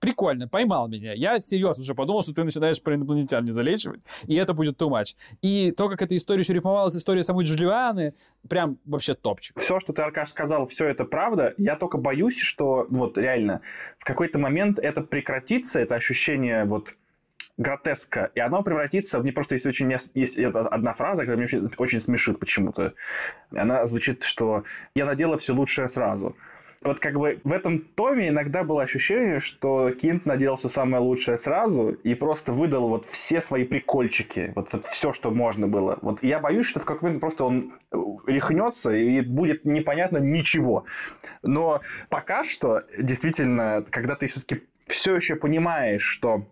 прикольно, 0.00 0.48
поймал 0.48 0.88
меня. 0.88 1.12
Я 1.12 1.40
серьезно 1.40 1.82
уже 1.82 1.94
подумал, 1.94 2.22
что 2.22 2.34
ты 2.34 2.44
начинаешь 2.44 2.82
про 2.82 2.94
инопланетян 2.94 3.42
мне 3.42 3.52
залечивать, 3.52 4.00
и 4.26 4.34
это 4.34 4.54
будет 4.54 4.80
too 4.80 4.88
much. 4.88 5.16
И 5.42 5.72
то, 5.76 5.88
как 5.88 6.02
эта 6.02 6.16
история 6.16 6.40
еще 6.40 6.54
рифмовалась, 6.54 6.96
история 6.96 7.22
самой 7.22 7.44
Джулианы, 7.44 8.14
прям 8.48 8.78
вообще 8.84 9.14
топчик. 9.14 9.58
Все, 9.60 9.80
что 9.80 9.92
ты, 9.92 10.02
Аркаш, 10.02 10.30
сказал, 10.30 10.66
все 10.66 10.86
это 10.86 11.04
правда. 11.04 11.54
Я 11.58 11.76
только 11.76 11.98
боюсь, 11.98 12.38
что 12.38 12.86
вот 12.88 13.18
реально 13.18 13.60
в 13.98 14.04
какой-то 14.04 14.38
момент 14.38 14.78
это 14.78 15.00
прекратится, 15.00 15.80
это 15.80 15.94
ощущение 15.94 16.64
вот 16.64 16.94
гротеска, 17.58 18.30
и 18.34 18.40
оно 18.40 18.62
превратится... 18.62 19.18
Мне 19.18 19.32
просто 19.32 19.54
есть 19.54 19.66
очень... 19.66 19.90
Есть 20.14 20.38
одна 20.38 20.92
фраза, 20.92 21.22
которая 21.22 21.36
меня 21.36 21.46
очень, 21.46 21.74
очень 21.78 22.00
смешит 22.00 22.38
почему-то. 22.38 22.94
Она 23.50 23.86
звучит, 23.86 24.24
что 24.24 24.64
«я 24.94 25.06
надела 25.06 25.38
все 25.38 25.54
лучшее 25.54 25.88
сразу» 25.88 26.36
вот 26.82 27.00
как 27.00 27.14
бы 27.14 27.40
в 27.44 27.52
этом 27.52 27.80
томе 27.80 28.28
иногда 28.28 28.64
было 28.64 28.82
ощущение, 28.82 29.40
что 29.40 29.90
Кинт 29.90 30.24
все 30.56 30.68
самое 30.68 31.02
лучшее 31.02 31.38
сразу 31.38 31.90
и 31.90 32.14
просто 32.14 32.52
выдал 32.52 32.88
вот 32.88 33.06
все 33.06 33.40
свои 33.40 33.64
прикольчики, 33.64 34.52
вот, 34.54 34.72
вот 34.72 34.84
все, 34.86 35.12
что 35.12 35.30
можно 35.30 35.68
было. 35.68 35.98
Вот 36.02 36.22
я 36.22 36.38
боюсь, 36.38 36.66
что 36.66 36.80
в 36.80 36.84
какой-то 36.84 37.04
момент 37.04 37.20
просто 37.20 37.44
он 37.44 37.72
э, 37.92 37.96
рехнется 38.26 38.94
и 38.94 39.20
будет 39.20 39.64
непонятно 39.64 40.18
ничего. 40.18 40.84
Но 41.42 41.80
пока 42.08 42.44
что, 42.44 42.82
действительно, 42.98 43.84
когда 43.90 44.14
ты 44.14 44.26
все-таки 44.26 44.62
все 44.86 45.16
еще 45.16 45.36
понимаешь, 45.36 46.02
что 46.02 46.46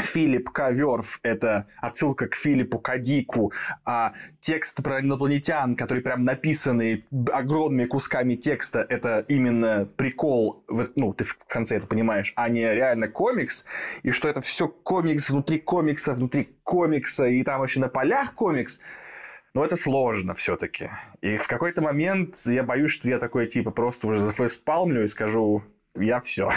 Филипп 0.00 0.50
Каверф– 0.50 1.20
это 1.22 1.66
отсылка 1.78 2.28
к 2.28 2.34
Филиппу 2.34 2.78
Кадику, 2.78 3.52
а 3.84 4.14
текст 4.40 4.82
про 4.82 5.00
инопланетян, 5.00 5.76
который 5.76 6.02
прям 6.02 6.24
написанный 6.24 7.04
огромными 7.32 7.86
кусками 7.86 8.36
текста, 8.36 8.86
это 8.88 9.24
именно 9.28 9.88
прикол, 9.96 10.64
ну, 10.96 11.12
ты 11.12 11.24
в 11.24 11.36
конце 11.46 11.76
это 11.76 11.86
понимаешь, 11.86 12.32
а 12.36 12.48
не 12.48 12.72
реально 12.72 13.08
комикс, 13.08 13.64
и 14.02 14.10
что 14.10 14.28
это 14.28 14.40
все 14.40 14.68
комикс 14.68 15.30
внутри 15.30 15.58
комикса, 15.58 16.14
внутри 16.14 16.48
комикса, 16.64 17.26
и 17.26 17.42
там 17.42 17.60
вообще 17.60 17.80
на 17.80 17.88
полях 17.88 18.34
комикс, 18.34 18.80
но 19.54 19.64
это 19.64 19.76
сложно 19.76 20.34
все-таки. 20.34 20.90
И 21.20 21.36
в 21.36 21.46
какой-то 21.46 21.82
момент 21.82 22.36
я 22.44 22.62
боюсь, 22.62 22.92
что 22.92 23.08
я 23.08 23.18
такой, 23.18 23.46
типа, 23.46 23.70
просто 23.70 24.06
уже 24.06 24.22
зафейспалмлю 24.22 25.02
и 25.02 25.08
скажу, 25.08 25.64
я 26.00 26.20
все. 26.20 26.50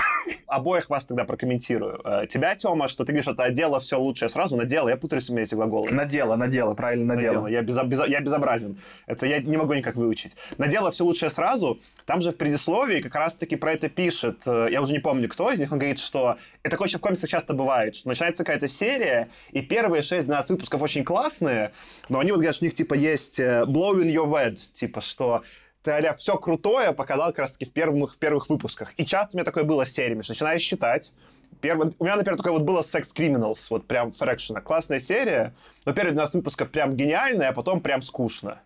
Обоих 0.47 0.89
вас 0.89 1.05
тогда 1.05 1.23
прокомментирую. 1.23 2.01
Э, 2.03 2.25
тебя, 2.27 2.55
Тёма, 2.55 2.87
что 2.87 3.05
ты 3.05 3.13
говоришь, 3.13 3.25
что 3.25 3.49
дело 3.51 3.79
все 3.79 3.99
лучшее 3.99 4.29
сразу, 4.29 4.55
на 4.55 4.65
дело. 4.65 4.89
Я 4.89 4.97
путаюсь 4.97 5.29
у 5.29 5.33
меня 5.33 5.43
эти 5.43 5.55
глаголы. 5.55 5.89
На 5.91 6.05
дело, 6.05 6.35
на 6.35 6.47
дело, 6.47 6.73
правильно, 6.73 7.05
на, 7.05 7.15
на 7.15 7.21
дело. 7.21 7.35
дело. 7.35 7.47
Я, 7.47 7.61
без, 7.61 7.77
без, 7.83 8.07
я 8.07 8.19
безобразен. 8.19 8.77
Это 9.07 9.25
я 9.25 9.39
не 9.39 9.57
могу 9.57 9.73
никак 9.73 9.95
выучить. 9.95 10.35
На 10.57 10.67
дело 10.67 10.91
все 10.91 11.05
лучшее 11.05 11.29
сразу. 11.29 11.79
Там 12.05 12.21
же 12.21 12.31
в 12.31 12.37
предисловии 12.37 13.01
как 13.01 13.15
раз-таки 13.15 13.55
про 13.55 13.73
это 13.73 13.89
пишет, 13.89 14.41
э, 14.45 14.67
я 14.71 14.81
уже 14.81 14.91
не 14.91 14.99
помню, 14.99 15.29
кто 15.29 15.51
из 15.51 15.59
них, 15.59 15.71
он 15.71 15.79
говорит, 15.79 15.99
что 15.99 16.37
это 16.63 16.71
такое 16.71 16.87
еще 16.87 16.97
в 16.97 17.01
комиксах 17.01 17.29
часто 17.29 17.53
бывает, 17.53 17.95
что 17.95 18.09
начинается 18.09 18.43
какая-то 18.43 18.67
серия, 18.67 19.29
и 19.51 19.61
первые 19.61 20.01
6-12 20.01 20.45
выпусков 20.49 20.81
очень 20.81 21.03
классные, 21.03 21.71
но 22.09 22.19
они 22.19 22.31
вот 22.31 22.37
говорят, 22.37 22.55
что 22.55 22.65
у 22.65 22.67
них 22.67 22.73
типа 22.73 22.93
есть 22.93 23.39
э, 23.39 23.63
blowing 23.65 24.11
your 24.11 24.27
wed, 24.27 24.55
типа 24.73 25.01
что 25.01 25.43
а 25.85 26.13
все 26.13 26.37
крутое 26.37 26.91
показал 26.91 27.27
как 27.27 27.39
раз-таки 27.39 27.65
в 27.65 27.73
первых, 27.73 28.15
в 28.15 28.17
первых 28.17 28.49
выпусках. 28.49 28.93
И 28.97 29.05
часто 29.05 29.35
у 29.35 29.37
меня 29.37 29.45
такое 29.45 29.63
было 29.63 29.85
с 29.85 29.91
сериями, 29.91 30.21
что 30.21 30.33
начинаешь 30.33 30.61
считать. 30.61 31.13
Первый, 31.59 31.93
у 31.99 32.03
меня, 32.03 32.15
например, 32.15 32.37
такое 32.37 32.53
вот 32.53 32.63
было 32.63 32.81
Sex 32.81 33.13
Criminals, 33.15 33.67
вот 33.69 33.87
прям 33.87 34.11
Фрэкшена. 34.11 34.61
Классная 34.61 34.99
серия, 34.99 35.53
но 35.85 35.93
первые 35.93 36.13
12 36.13 36.35
выпусков 36.35 36.71
прям 36.71 36.95
гениальная, 36.95 37.49
а 37.49 37.53
потом 37.53 37.81
прям 37.81 38.01
скучно. 38.01 38.61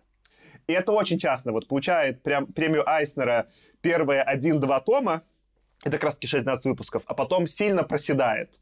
И 0.66 0.72
это 0.72 0.92
очень 0.92 1.18
часто. 1.18 1.52
Вот 1.52 1.68
получает 1.68 2.22
прям 2.22 2.46
премию 2.46 2.88
Айснера 2.88 3.48
первые 3.80 4.22
один-два 4.22 4.80
тома, 4.80 5.22
это 5.82 5.92
как 5.92 6.04
раз 6.04 6.18
6-12 6.18 6.56
выпусков, 6.64 7.02
а 7.06 7.14
потом 7.14 7.46
сильно 7.46 7.82
проседает. 7.82 8.58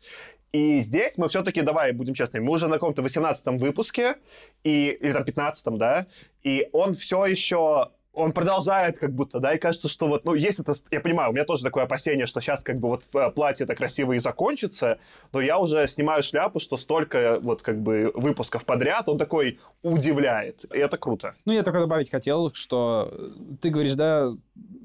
И 0.53 0.81
здесь 0.81 1.19
мы 1.19 1.29
все-таки, 1.29 1.63
давай 1.63 1.93
будем 1.93 2.15
честными, 2.15 2.45
мы 2.45 2.53
уже 2.53 2.69
на 2.69 2.75
каком-то 2.75 3.03
18 3.03 3.61
выпуске, 3.61 4.17
и, 4.63 4.97
или 5.01 5.13
там 5.13 5.25
15 5.25 5.67
да, 5.77 6.07
и 6.43 6.69
он 6.73 6.95
все 6.95 7.27
еще 7.27 7.91
он 8.15 8.33
продолжает 8.33 8.99
как 8.99 9.13
будто, 9.13 9.41
да, 9.41 9.55
и 9.55 9.59
кажется, 9.59 9.89
что 9.89 10.07
вот, 10.07 10.25
ну, 10.25 10.35
есть 10.35 10.61
это, 10.61 10.73
я 10.91 11.01
понимаю, 11.01 11.31
у 11.31 11.33
меня 11.33 11.45
тоже 11.45 11.63
такое 11.63 11.85
опасение, 11.85 12.27
что 12.27 12.41
сейчас 12.41 12.63
как 12.63 12.79
бы 12.79 12.89
вот 12.89 13.05
э, 13.15 13.31
платье 13.31 13.65
это 13.65 13.75
красиво 13.75 14.13
и 14.13 14.19
закончится, 14.19 14.99
но 15.33 15.41
я 15.41 15.59
уже 15.59 15.87
снимаю 15.89 16.23
шляпу, 16.23 16.61
что 16.61 16.77
столько 16.77 17.39
вот 17.41 17.63
как 17.63 17.81
бы 17.81 18.13
выпусков 18.15 18.65
подряд, 18.65 19.09
он 19.09 19.19
такой 19.19 19.59
удивляет, 19.83 20.65
и 20.73 20.79
это 20.79 20.97
круто. 20.97 21.35
Ну, 21.45 21.53
я 21.53 21.63
только 21.63 21.81
добавить 21.81 22.11
хотел, 22.11 22.53
что 22.55 23.13
ты 23.61 23.71
говоришь, 23.71 23.95
да, 23.95 24.33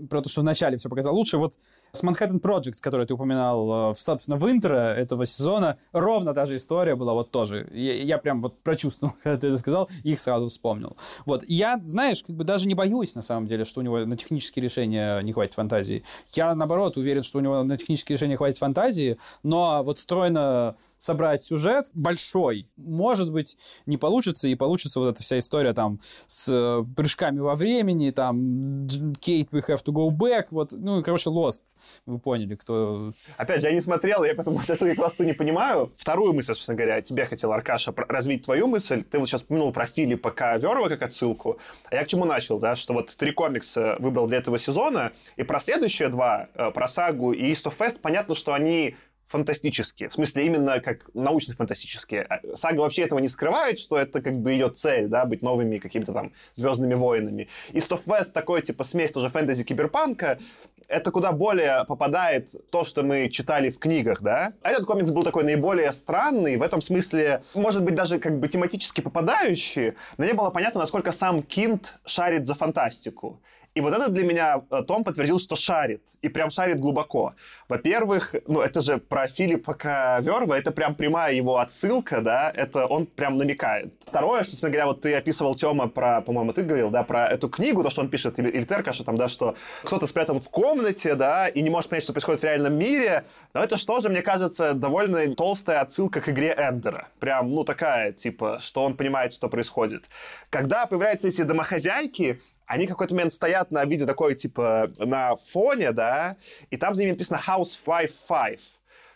про 0.09 0.21
то, 0.21 0.29
что 0.29 0.41
вначале 0.41 0.77
все 0.77 0.89
показал 0.89 1.15
лучше, 1.15 1.37
вот 1.37 1.53
с 1.91 2.03
Manhattan 2.03 2.39
Projects, 2.39 2.81
который 2.81 3.05
ты 3.05 3.13
упоминал, 3.13 3.91
э, 3.91 3.95
собственно, 3.95 4.37
в 4.37 4.49
интро 4.49 4.93
этого 4.93 5.25
сезона, 5.25 5.77
ровно 5.91 6.33
та 6.33 6.45
же 6.45 6.57
история 6.57 6.95
была 6.95 7.13
вот 7.13 7.31
тоже. 7.31 7.67
Я, 7.73 7.93
я 7.93 8.17
прям 8.17 8.41
вот 8.41 8.61
прочувствовал, 8.61 9.13
когда 9.23 9.37
ты 9.37 9.47
это 9.47 9.57
сказал, 9.57 9.89
их 10.03 10.19
сразу 10.19 10.47
вспомнил. 10.47 10.95
Вот. 11.25 11.43
Я, 11.47 11.79
знаешь, 11.83 12.23
как 12.23 12.35
бы 12.35 12.43
даже 12.43 12.67
не 12.67 12.75
боюсь, 12.75 13.15
на 13.15 13.21
самом 13.21 13.47
деле, 13.47 13.65
что 13.65 13.79
у 13.79 13.83
него 13.83 14.05
на 14.05 14.17
технические 14.17 14.63
решения 14.63 15.19
не 15.21 15.31
хватит 15.31 15.53
фантазии. 15.53 16.03
Я, 16.33 16.53
наоборот, 16.55 16.97
уверен, 16.97 17.23
что 17.23 17.39
у 17.39 17.41
него 17.41 17.63
на 17.63 17.77
технические 17.77 18.17
решения 18.17 18.37
хватит 18.37 18.57
фантазии, 18.57 19.17
но 19.43 19.81
вот 19.83 19.99
стройно 19.99 20.75
собрать 20.97 21.43
сюжет 21.43 21.89
большой, 21.93 22.67
может 22.77 23.31
быть, 23.31 23.57
не 23.85 23.97
получится, 23.97 24.47
и 24.47 24.55
получится 24.55 24.99
вот 24.99 25.09
эта 25.09 25.23
вся 25.23 25.39
история 25.39 25.73
там 25.73 25.99
с 26.27 26.51
э, 26.51 26.83
прыжками 26.95 27.39
во 27.39 27.55
времени, 27.55 28.11
там 28.11 28.87
Кейт, 29.19 29.49
we 29.51 29.61
have 29.67 29.83
to 29.83 29.93
go 29.93 30.09
back, 30.09 30.47
вот, 30.51 30.71
ну, 30.71 31.01
короче, 31.03 31.29
Lost 31.29 31.63
вы 32.05 32.19
поняли, 32.19 32.55
кто... 32.55 33.13
Опять 33.37 33.61
же, 33.61 33.67
я 33.67 33.73
не 33.73 33.81
смотрел, 33.81 34.23
я 34.23 34.35
поэтому 34.35 34.61
сейчас 34.61 34.79
к 34.79 34.95
классу 34.95 35.23
не 35.23 35.33
понимаю. 35.33 35.91
Вторую 35.97 36.33
мысль, 36.33 36.53
собственно 36.53 36.77
говоря, 36.77 37.01
тебе 37.01 37.25
хотел, 37.25 37.51
Аркаша, 37.51 37.93
развить 37.95 38.43
твою 38.43 38.67
мысль. 38.67 39.03
Ты 39.03 39.19
вот 39.19 39.27
сейчас 39.27 39.43
упомянул 39.43 39.71
про 39.71 39.85
Филиппа 39.85 40.31
К. 40.31 40.57
Верова 40.57 40.89
как 40.89 41.03
отсылку. 41.03 41.59
А 41.89 41.95
я 41.95 42.03
к 42.03 42.07
чему 42.07 42.25
начал, 42.25 42.59
да, 42.59 42.75
что 42.75 42.93
вот 42.93 43.15
три 43.15 43.31
комикса 43.31 43.95
выбрал 43.99 44.27
для 44.27 44.37
этого 44.37 44.57
сезона, 44.57 45.11
и 45.35 45.43
про 45.43 45.59
следующие 45.59 46.09
два, 46.09 46.49
э, 46.53 46.71
про 46.71 46.87
Сагу 46.87 47.31
и 47.31 47.51
East 47.51 47.65
of 47.65 47.77
West, 47.77 47.99
понятно, 48.01 48.35
что 48.35 48.53
они 48.53 48.95
фантастические. 49.29 50.09
В 50.09 50.13
смысле, 50.13 50.45
именно 50.45 50.79
как 50.79 51.09
научно-фантастические. 51.13 52.23
А 52.23 52.55
сага 52.55 52.79
вообще 52.79 53.03
этого 53.03 53.19
не 53.19 53.27
скрывает, 53.27 53.77
что 53.77 53.95
это 53.95 54.21
как 54.21 54.37
бы 54.39 54.51
ее 54.51 54.69
цель, 54.69 55.07
да, 55.07 55.25
быть 55.25 55.43
новыми 55.43 55.77
какими-то 55.77 56.13
там 56.13 56.33
звездными 56.55 56.95
воинами. 56.95 57.47
И 57.71 57.77
Stuff 57.77 58.01
West 58.05 58.31
такой, 58.33 58.61
типа, 58.61 58.83
смесь 58.83 59.11
тоже 59.11 59.29
фэнтези-киберпанка. 59.29 60.39
Это 60.87 61.11
куда 61.11 61.31
более 61.31 61.85
попадает 61.85 62.55
то, 62.71 62.83
что 62.83 63.03
мы 63.03 63.29
читали 63.29 63.69
в 63.69 63.77
книгах, 63.77 64.21
да. 64.23 64.53
А 64.63 64.71
этот 64.71 64.87
комикс 64.87 65.11
был 65.11 65.21
такой 65.21 65.43
наиболее 65.43 65.91
странный, 65.91 66.57
в 66.57 66.63
этом 66.63 66.81
смысле, 66.81 67.43
может 67.53 67.83
быть, 67.83 67.93
даже 67.93 68.17
как 68.17 68.39
бы 68.39 68.47
тематически 68.47 69.01
попадающий, 69.01 69.93
но 70.17 70.25
не 70.25 70.33
было 70.33 70.49
понятно, 70.49 70.79
насколько 70.79 71.11
сам 71.11 71.43
Кинт 71.43 71.93
шарит 72.05 72.47
за 72.47 72.55
фантастику. 72.55 73.39
И 73.75 73.81
вот 73.81 73.93
это 73.93 74.09
для 74.09 74.25
меня 74.25 74.61
э, 74.71 74.81
Том 74.87 75.03
подтвердил, 75.03 75.39
что 75.39 75.55
шарит. 75.55 76.01
И 76.21 76.29
прям 76.29 76.49
шарит 76.49 76.79
глубоко. 76.79 77.33
Во-первых, 77.67 78.35
ну 78.47 78.61
это 78.61 78.81
же 78.81 78.97
про 78.97 79.27
Филиппа 79.27 79.77
Верва, 80.21 80.55
это 80.55 80.71
прям 80.71 80.95
прямая 80.95 81.33
его 81.33 81.57
отсылка, 81.57 82.21
да, 82.21 82.51
это 82.55 82.87
он 82.87 83.05
прям 83.05 83.37
намекает. 83.37 83.93
Второе, 84.05 84.43
что, 84.43 84.55
смотри 84.55 84.73
говоря, 84.73 84.87
вот 84.87 85.01
ты 85.01 85.13
описывал, 85.13 85.55
Тёма, 85.55 85.87
про, 85.87 86.21
по-моему, 86.21 86.51
ты 86.51 86.63
говорил, 86.63 86.89
да, 86.89 87.03
про 87.03 87.27
эту 87.27 87.47
книгу, 87.47 87.83
то, 87.83 87.89
что 87.89 88.01
он 88.01 88.09
пишет, 88.09 88.39
или, 88.39 88.49
или 88.49 88.63
Теркаша, 88.63 89.03
там, 89.03 89.17
да, 89.17 89.29
что 89.29 89.55
кто-то 89.83 90.07
спрятан 90.07 90.39
в 90.39 90.49
комнате, 90.49 91.13
да, 91.15 91.47
и 91.47 91.61
не 91.61 91.69
может 91.69 91.89
понять, 91.89 92.03
что 92.03 92.13
происходит 92.13 92.41
в 92.41 92.43
реальном 92.43 92.77
мире. 92.77 93.25
Но 93.53 93.63
это 93.63 93.77
что 93.77 93.99
же, 93.99 94.09
мне 94.09 94.21
кажется, 94.21 94.73
довольно 94.73 95.35
толстая 95.35 95.81
отсылка 95.81 96.21
к 96.21 96.29
игре 96.29 96.55
Эндера. 96.57 97.07
Прям, 97.19 97.49
ну, 97.49 97.63
такая, 97.63 98.11
типа, 98.11 98.59
что 98.61 98.83
он 98.83 98.97
понимает, 98.97 99.31
что 99.33 99.47
происходит. 99.47 100.05
Когда 100.49 100.87
появляются 100.87 101.27
эти 101.27 101.43
домохозяйки, 101.43 102.41
они 102.69 102.85
какой-то 102.85 103.15
момент 103.15 103.33
стоят 103.33 103.71
на 103.71 103.83
виде 103.83 104.05
такой, 104.05 104.35
типа, 104.35 104.91
на 104.99 105.35
фоне, 105.37 105.91
да, 105.91 106.37
и 106.69 106.77
там 106.77 106.93
за 106.93 107.01
ними 107.01 107.13
написано 107.13 107.41
House 107.45 107.75
5-5, 107.83 108.59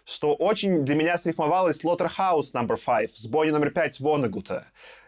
что 0.06 0.34
очень 0.34 0.84
для 0.84 0.96
меня 0.96 1.20
срифмовалось 1.20 1.84
Slaughterhouse 1.84 2.52
Number 2.56 2.84
5 2.84 3.12
с 3.12 3.28
Бонни 3.28 3.52
номер 3.52 3.70
5 3.70 4.00
Вонегута 4.00 4.66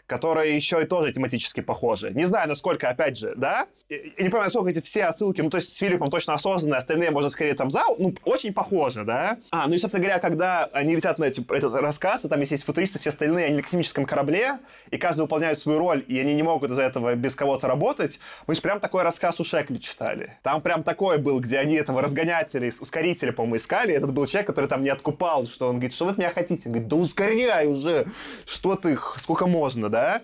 которая 0.07 0.49
еще 0.49 0.81
и 0.81 0.85
тоже 0.85 1.11
тематически 1.11 1.61
похожа. 1.61 2.09
Не 2.11 2.25
знаю, 2.25 2.47
насколько, 2.47 2.89
опять 2.89 3.17
же, 3.17 3.33
да? 3.35 3.67
Я 3.87 3.97
не 3.99 4.29
понимаю, 4.29 4.45
насколько 4.45 4.69
эти 4.69 4.81
все 4.81 5.05
отсылки, 5.05 5.41
ну, 5.41 5.51
то 5.51 5.57
есть 5.57 5.75
с 5.75 5.77
Филиппом 5.77 6.09
точно 6.09 6.33
осознанные, 6.33 6.79
остальные, 6.79 7.11
можно 7.11 7.29
скорее 7.29 7.53
там 7.53 7.69
за, 7.69 7.83
ну, 7.99 8.15
очень 8.23 8.51
похожи, 8.51 9.03
да? 9.03 9.37
А, 9.51 9.67
ну 9.67 9.75
и, 9.75 9.77
собственно 9.77 10.03
говоря, 10.03 10.19
когда 10.19 10.65
они 10.73 10.95
летят 10.95 11.19
на 11.19 11.25
эти, 11.25 11.45
этот 11.53 11.75
рассказ, 11.75 12.25
и 12.25 12.29
там 12.29 12.39
есть 12.39 12.63
футуристы, 12.63 12.99
все 12.99 13.09
остальные, 13.09 13.45
они 13.45 13.57
на 13.57 13.61
космическом 13.61 14.05
корабле, 14.05 14.57
и 14.89 14.97
каждый 14.97 15.21
выполняет 15.21 15.59
свою 15.59 15.77
роль, 15.77 16.03
и 16.07 16.19
они 16.19 16.33
не 16.33 16.41
могут 16.41 16.71
из-за 16.71 16.81
этого 16.81 17.13
без 17.13 17.35
кого-то 17.35 17.67
работать, 17.67 18.19
мы 18.47 18.55
же 18.55 18.61
прям 18.61 18.79
такой 18.79 19.03
рассказ 19.03 19.39
у 19.39 19.43
Шекли 19.43 19.79
читали. 19.79 20.37
Там 20.41 20.61
прям 20.61 20.81
такой 20.81 21.19
был, 21.19 21.39
где 21.39 21.59
они 21.59 21.75
этого 21.75 22.01
разгонятеля, 22.01 22.71
ускорителя, 22.79 23.33
по-моему, 23.33 23.57
искали, 23.57 23.93
этот 23.93 24.13
был 24.13 24.25
человек, 24.25 24.47
который 24.47 24.67
там 24.67 24.83
не 24.83 24.89
откупал, 24.89 25.45
что 25.45 25.67
он 25.67 25.75
говорит, 25.75 25.93
что 25.93 26.05
вы 26.05 26.11
от 26.11 26.17
меня 26.17 26.31
хотите? 26.31 26.63
Он 26.65 26.71
говорит, 26.71 26.87
да 26.87 26.95
ускоряй 26.95 27.67
уже, 27.67 28.07
что 28.45 28.75
ты, 28.75 28.97
сколько 29.17 29.45
можно, 29.45 29.89
да? 29.95 30.21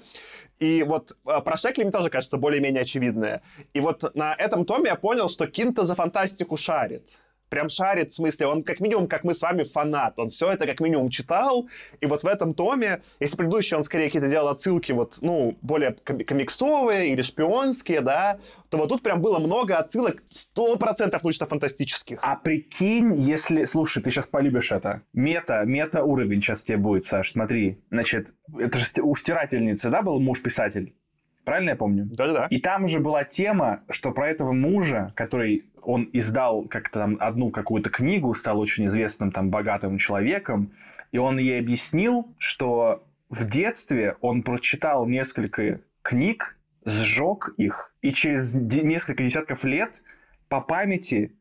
И 0.60 0.84
вот 0.84 1.18
а, 1.26 1.42
про 1.42 1.58
Шекли 1.58 1.84
мне 1.84 1.92
тоже 1.92 2.10
кажется 2.10 2.38
более-менее 2.38 2.82
очевидное. 2.82 3.42
И 3.74 3.80
вот 3.80 4.14
на 4.16 4.36
этом 4.36 4.66
томе 4.66 4.90
я 4.90 4.96
понял, 4.96 5.30
что 5.30 5.48
Кинта 5.48 5.86
за 5.86 5.96
фантастику 5.96 6.58
шарит 6.58 7.10
прям 7.52 7.70
шарит, 7.70 8.10
в 8.10 8.16
смысле, 8.16 8.48
он 8.48 8.64
как 8.64 8.80
минимум, 8.80 9.08
как 9.08 9.24
мы 9.24 9.36
с 9.36 9.42
вами, 9.44 9.64
фанат. 9.64 10.18
Он 10.18 10.30
все 10.30 10.52
это 10.52 10.66
как 10.66 10.80
минимум 10.80 11.10
читал, 11.10 11.68
и 12.00 12.06
вот 12.08 12.24
в 12.24 12.26
этом 12.26 12.56
томе, 12.56 13.02
если 13.20 13.36
предыдущий 13.36 13.78
он 13.78 13.84
скорее 13.84 14.06
какие-то 14.06 14.30
делал 14.30 14.48
отсылки, 14.48 14.94
вот, 14.94 15.20
ну, 15.22 15.58
более 15.62 15.92
комиксовые 15.92 17.10
или 17.10 17.22
шпионские, 17.22 18.02
да, 18.02 18.40
то 18.70 18.78
вот 18.78 18.90
тут 18.90 19.04
прям 19.04 19.22
было 19.22 19.38
много 19.38 19.78
отсылок 19.78 20.24
100% 20.32 21.20
научно-фантастических. 21.22 22.20
А 22.22 22.38
прикинь, 22.38 23.14
если... 23.14 23.66
Слушай, 23.66 24.02
ты 24.02 24.10
сейчас 24.10 24.26
полюбишь 24.26 24.72
это. 24.72 25.02
Мета, 25.14 25.64
мета-уровень 25.66 26.42
сейчас 26.42 26.64
тебе 26.64 26.78
будет, 26.78 27.04
Саш, 27.04 27.34
смотри. 27.34 27.84
Значит, 27.92 28.34
это 28.58 28.80
же 28.80 28.86
у 29.02 29.16
стирательницы, 29.16 29.90
да, 29.90 30.02
был 30.02 30.20
муж-писатель? 30.22 30.96
Правильно 31.44 31.72
я 31.72 31.76
помню? 31.76 32.06
Да-да-да. 32.06 32.48
И 32.50 32.60
там 32.60 32.88
же 32.88 33.00
была 33.00 33.24
тема, 33.24 33.84
что 33.90 34.12
про 34.12 34.30
этого 34.30 34.52
мужа, 34.52 35.12
который 35.16 35.66
он 35.82 36.10
издал 36.14 36.66
как-то 36.68 37.00
там 37.00 37.18
одну 37.20 37.50
какую-то 37.50 37.90
книгу, 37.90 38.34
стал 38.36 38.60
очень 38.60 38.86
известным 38.86 39.32
там 39.32 39.50
богатым 39.50 39.98
человеком, 39.98 40.72
и 41.12 41.18
он 41.18 41.40
ей 41.40 41.60
объяснил, 41.60 42.34
что 42.38 43.04
в 43.30 43.46
детстве 43.48 44.16
он 44.22 44.44
прочитал 44.44 45.08
несколько 45.08 45.82
книг, 46.04 46.58
сжег 46.86 47.54
их, 47.58 47.96
и 48.02 48.14
через 48.14 48.54
несколько 48.54 49.24
десятков 49.24 49.64
лет 49.64 50.04
по 50.48 50.62
памяти 50.62 51.36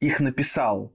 их 0.00 0.20
написал 0.20 0.93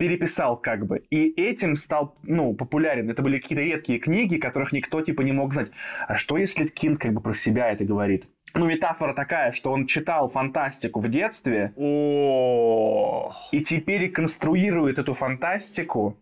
переписал 0.00 0.56
как 0.56 0.86
бы. 0.86 1.02
И 1.10 1.28
этим 1.36 1.76
стал, 1.76 2.16
ну, 2.22 2.54
популярен. 2.54 3.10
Это 3.10 3.20
были 3.20 3.38
какие-то 3.38 3.62
редкие 3.62 3.98
книги, 3.98 4.38
которых 4.38 4.72
никто, 4.72 5.02
типа, 5.02 5.20
не 5.20 5.32
мог 5.32 5.52
знать. 5.52 5.70
А 6.08 6.16
что, 6.16 6.38
если 6.38 6.64
Кинт 6.64 6.98
как 6.98 7.12
бы 7.12 7.20
про 7.20 7.34
себя 7.34 7.70
это 7.70 7.84
говорит? 7.84 8.26
Ну, 8.54 8.64
метафора 8.64 9.12
такая, 9.12 9.52
что 9.52 9.70
он 9.70 9.86
читал 9.86 10.30
фантастику 10.30 11.00
в 11.00 11.08
детстве, 11.10 11.74
О, 11.76 13.34
и 13.52 13.60
теперь 13.60 14.04
реконструирует 14.04 14.98
эту 14.98 15.12
фантастику 15.12 16.16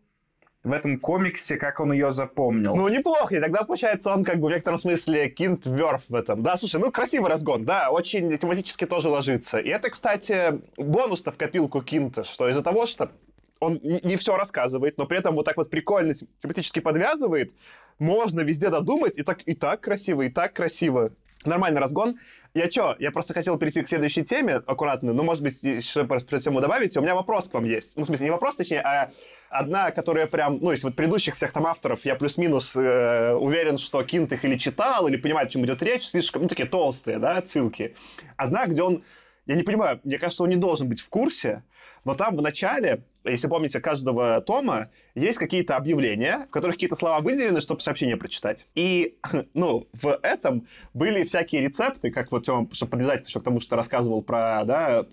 в 0.64 0.72
этом 0.72 0.98
комиксе, 0.98 1.56
как 1.56 1.78
он 1.78 1.92
ее 1.92 2.10
запомнил. 2.10 2.74
Ну, 2.74 2.88
неплохо. 2.88 3.36
И 3.36 3.40
тогда, 3.40 3.62
получается, 3.62 4.12
он 4.12 4.24
как 4.24 4.40
бы 4.40 4.48
в 4.48 4.50
некотором 4.50 4.78
смысле 4.78 5.28
кинт 5.28 5.66
верф 5.66 6.08
в 6.08 6.16
этом. 6.16 6.42
Да, 6.42 6.56
слушай, 6.56 6.80
ну, 6.80 6.90
красивый 6.90 7.30
разгон, 7.30 7.64
да, 7.64 7.90
очень 7.90 8.36
тематически 8.38 8.86
тоже 8.86 9.08
ложится. 9.08 9.58
И 9.58 9.68
это, 9.68 9.88
кстати, 9.88 10.60
бонус-то 10.76 11.30
в 11.30 11.38
копилку 11.38 11.80
кинта, 11.80 12.24
что 12.24 12.48
из-за 12.48 12.64
того, 12.64 12.84
что 12.84 13.12
он 13.60 13.80
не 13.82 14.16
все 14.16 14.36
рассказывает, 14.36 14.98
но 14.98 15.06
при 15.06 15.18
этом 15.18 15.34
вот 15.34 15.44
так 15.44 15.56
вот 15.56 15.70
прикольно 15.70 16.14
тем- 16.14 16.28
тематически 16.38 16.80
подвязывает, 16.80 17.52
можно 17.98 18.40
везде 18.40 18.70
додумать, 18.70 19.18
и 19.18 19.22
так, 19.22 19.42
и 19.46 19.54
так 19.54 19.80
красиво, 19.80 20.22
и 20.22 20.28
так 20.28 20.52
красиво. 20.52 21.12
Нормальный 21.44 21.80
разгон. 21.80 22.18
Я 22.54 22.70
что, 22.70 22.96
я 22.98 23.12
просто 23.12 23.34
хотел 23.34 23.56
перейти 23.58 23.82
к 23.82 23.88
следующей 23.88 24.24
теме 24.24 24.54
аккуратно, 24.54 25.12
но, 25.12 25.22
может 25.22 25.42
быть, 25.42 25.62
еще 25.62 26.04
про 26.04 26.18
тему 26.18 26.60
добавите. 26.60 26.98
У 26.98 27.02
меня 27.02 27.14
вопрос 27.14 27.48
к 27.48 27.54
вам 27.54 27.64
есть. 27.64 27.96
Ну, 27.96 28.02
в 28.02 28.06
смысле, 28.06 28.26
не 28.26 28.30
вопрос, 28.30 28.56
точнее, 28.56 28.80
а 28.80 29.12
одна, 29.48 29.90
которая 29.92 30.26
прям, 30.26 30.58
ну, 30.60 30.72
из 30.72 30.82
вот 30.82 30.96
предыдущих 30.96 31.36
всех 31.36 31.52
там 31.52 31.66
авторов, 31.66 32.04
я 32.04 32.16
плюс-минус 32.16 32.74
э, 32.74 33.34
уверен, 33.34 33.78
что 33.78 34.02
Кинт 34.02 34.32
их 34.32 34.44
или 34.44 34.56
читал, 34.56 35.06
или 35.06 35.16
понимает, 35.16 35.48
о 35.48 35.50
чем 35.52 35.64
идет 35.64 35.82
речь, 35.82 36.08
слишком, 36.08 36.42
ну, 36.42 36.48
такие 36.48 36.66
толстые, 36.66 37.18
да, 37.18 37.36
отсылки. 37.36 37.94
Одна, 38.36 38.66
где 38.66 38.82
он, 38.82 39.04
я 39.46 39.54
не 39.54 39.62
понимаю, 39.62 40.00
мне 40.02 40.18
кажется, 40.18 40.42
он 40.42 40.48
не 40.48 40.56
должен 40.56 40.88
быть 40.88 41.00
в 41.00 41.08
курсе, 41.08 41.62
но 42.04 42.14
там 42.14 42.36
в 42.36 42.42
начале, 42.42 43.04
если 43.30 43.48
помните, 43.48 43.80
каждого 43.80 44.40
тома 44.40 44.90
есть 45.14 45.38
какие-то 45.38 45.76
объявления, 45.76 46.46
в 46.48 46.50
которых 46.50 46.76
какие-то 46.76 46.96
слова 46.96 47.20
выделены, 47.20 47.60
чтобы 47.60 47.80
сообщение 47.80 48.16
прочитать. 48.16 48.66
И, 48.74 49.16
ну, 49.54 49.88
в 49.92 50.18
этом 50.22 50.66
были 50.94 51.24
всякие 51.24 51.62
рецепты, 51.62 52.10
как 52.10 52.32
вот, 52.32 52.44
Тёма, 52.44 52.68
чтобы 52.72 52.90
подвязать 52.90 53.28
еще 53.28 53.40
к 53.40 53.44
тому, 53.44 53.60
что 53.60 53.76
рассказывал 53.76 54.22
про, 54.22 54.64
да, 54.64 55.06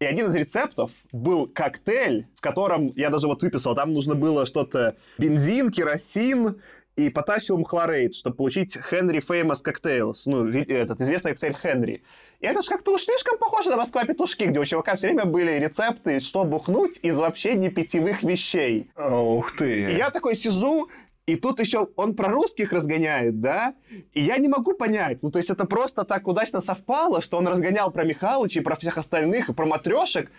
и 0.00 0.04
один 0.04 0.28
из 0.28 0.36
рецептов 0.36 0.92
был 1.10 1.48
коктейль, 1.48 2.28
в 2.36 2.40
котором, 2.40 2.92
я 2.94 3.10
даже 3.10 3.26
вот 3.26 3.42
выписал, 3.42 3.74
там 3.74 3.92
нужно 3.92 4.14
было 4.14 4.46
что-то 4.46 4.96
бензин, 5.18 5.72
керосин 5.72 6.60
и 6.98 7.10
потасиум 7.10 7.64
хлорейд, 7.64 8.14
чтобы 8.14 8.36
получить 8.36 8.76
Henry 8.90 9.20
Famous 9.20 9.62
Cocktails, 9.64 10.22
ну, 10.26 10.48
этот 10.48 11.00
известный 11.00 11.30
коктейль 11.30 11.56
Henry. 11.62 12.02
И 12.40 12.46
это 12.46 12.60
же 12.60 12.68
как-то 12.68 12.92
уж 12.92 13.02
слишком 13.02 13.38
похоже 13.38 13.70
на 13.70 13.76
Москва-петушки, 13.76 14.44
где 14.44 14.58
у 14.58 14.64
чувака 14.64 14.96
все 14.96 15.06
время 15.06 15.24
были 15.24 15.52
рецепты, 15.52 16.18
что 16.18 16.44
бухнуть 16.44 16.98
из 17.02 17.16
вообще 17.16 17.54
не 17.54 17.68
питьевых 17.68 18.24
вещей. 18.24 18.90
Ух 18.96 19.56
ты. 19.56 19.84
И 19.84 19.94
я 19.94 20.10
такой 20.10 20.34
сижу, 20.34 20.88
и 21.26 21.36
тут 21.36 21.60
еще 21.60 21.88
он 21.94 22.16
про 22.16 22.30
русских 22.30 22.72
разгоняет, 22.72 23.40
да? 23.40 23.74
И 24.12 24.20
я 24.20 24.38
не 24.38 24.48
могу 24.48 24.72
понять. 24.72 25.22
Ну, 25.22 25.30
то 25.30 25.38
есть 25.38 25.50
это 25.50 25.66
просто 25.66 26.02
так 26.02 26.26
удачно 26.26 26.60
совпало, 26.60 27.20
что 27.20 27.38
он 27.38 27.46
разгонял 27.46 27.92
про 27.92 28.04
Михалыча 28.04 28.58
и 28.58 28.62
про 28.62 28.74
всех 28.74 28.98
остальных, 28.98 29.50
и 29.50 29.54
про 29.54 29.66
матрешек, 29.66 30.32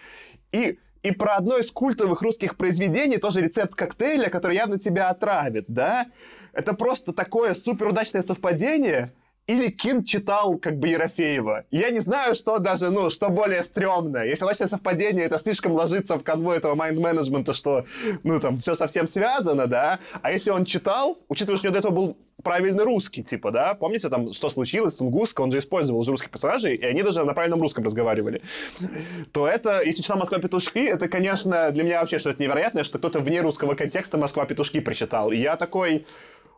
и, 0.51 0.77
и 1.01 1.11
про 1.11 1.35
одно 1.35 1.57
из 1.57 1.71
культовых 1.71 2.21
русских 2.21 2.57
произведений, 2.57 3.17
тоже 3.17 3.41
рецепт 3.41 3.75
коктейля, 3.75 4.29
который 4.29 4.55
явно 4.55 4.77
тебя 4.77 5.09
отравит, 5.09 5.65
да? 5.67 6.07
Это 6.53 6.73
просто 6.73 7.13
такое 7.13 7.53
суперудачное 7.53 8.21
совпадение, 8.21 9.13
или 9.49 9.69
Кин 9.71 10.03
читал 10.03 10.59
как 10.59 10.77
бы 10.77 10.89
Ерофеева. 10.89 11.65
Я 11.71 11.89
не 11.89 12.01
знаю, 12.01 12.35
что 12.35 12.59
даже, 12.59 12.91
ну, 12.91 13.09
что 13.09 13.29
более 13.29 13.63
стрёмное. 13.63 14.25
Если 14.25 14.45
удачное 14.45 14.67
совпадение, 14.67 15.25
это 15.25 15.39
слишком 15.39 15.71
ложится 15.71 16.19
в 16.19 16.23
конвой 16.23 16.57
этого 16.57 16.75
майнд-менеджмента, 16.75 17.51
что, 17.53 17.85
ну, 18.23 18.39
там, 18.39 18.59
все 18.59 18.75
совсем 18.75 19.07
связано, 19.07 19.65
да. 19.65 19.97
А 20.21 20.31
если 20.31 20.51
он 20.51 20.65
читал, 20.65 21.17
учитывая, 21.29 21.57
что 21.57 21.67
у 21.67 21.71
него 21.71 21.73
до 21.73 21.79
этого 21.79 21.95
был 21.95 22.17
правильный 22.43 22.83
русский, 22.83 23.23
типа, 23.23 23.49
да, 23.49 23.73
помните, 23.73 24.07
там, 24.09 24.33
что 24.33 24.51
случилось, 24.51 24.93
Тунгуска, 24.93 25.41
он 25.41 25.51
же 25.51 25.57
использовал 25.57 25.99
уже 25.99 26.11
русских 26.11 26.29
персонажей, 26.29 26.75
и 26.75 26.85
они 26.85 27.01
даже 27.01 27.23
на 27.23 27.33
правильном 27.33 27.59
русском 27.59 27.83
разговаривали, 27.83 28.43
то 29.33 29.47
это, 29.47 29.81
если 29.83 30.03
читал 30.03 30.19
«Москва-петушки», 30.19 30.77
это, 30.77 31.09
конечно, 31.09 31.71
для 31.71 31.83
меня 31.83 32.01
вообще 32.01 32.19
что-то 32.19 32.41
невероятное, 32.41 32.83
что 32.83 32.99
кто-то 32.99 33.19
вне 33.19 33.41
русского 33.41 33.73
контекста 33.73 34.17
«Москва-петушки» 34.17 34.79
прочитал. 34.79 35.31
И 35.31 35.37
я 35.37 35.57
такой, 35.57 36.05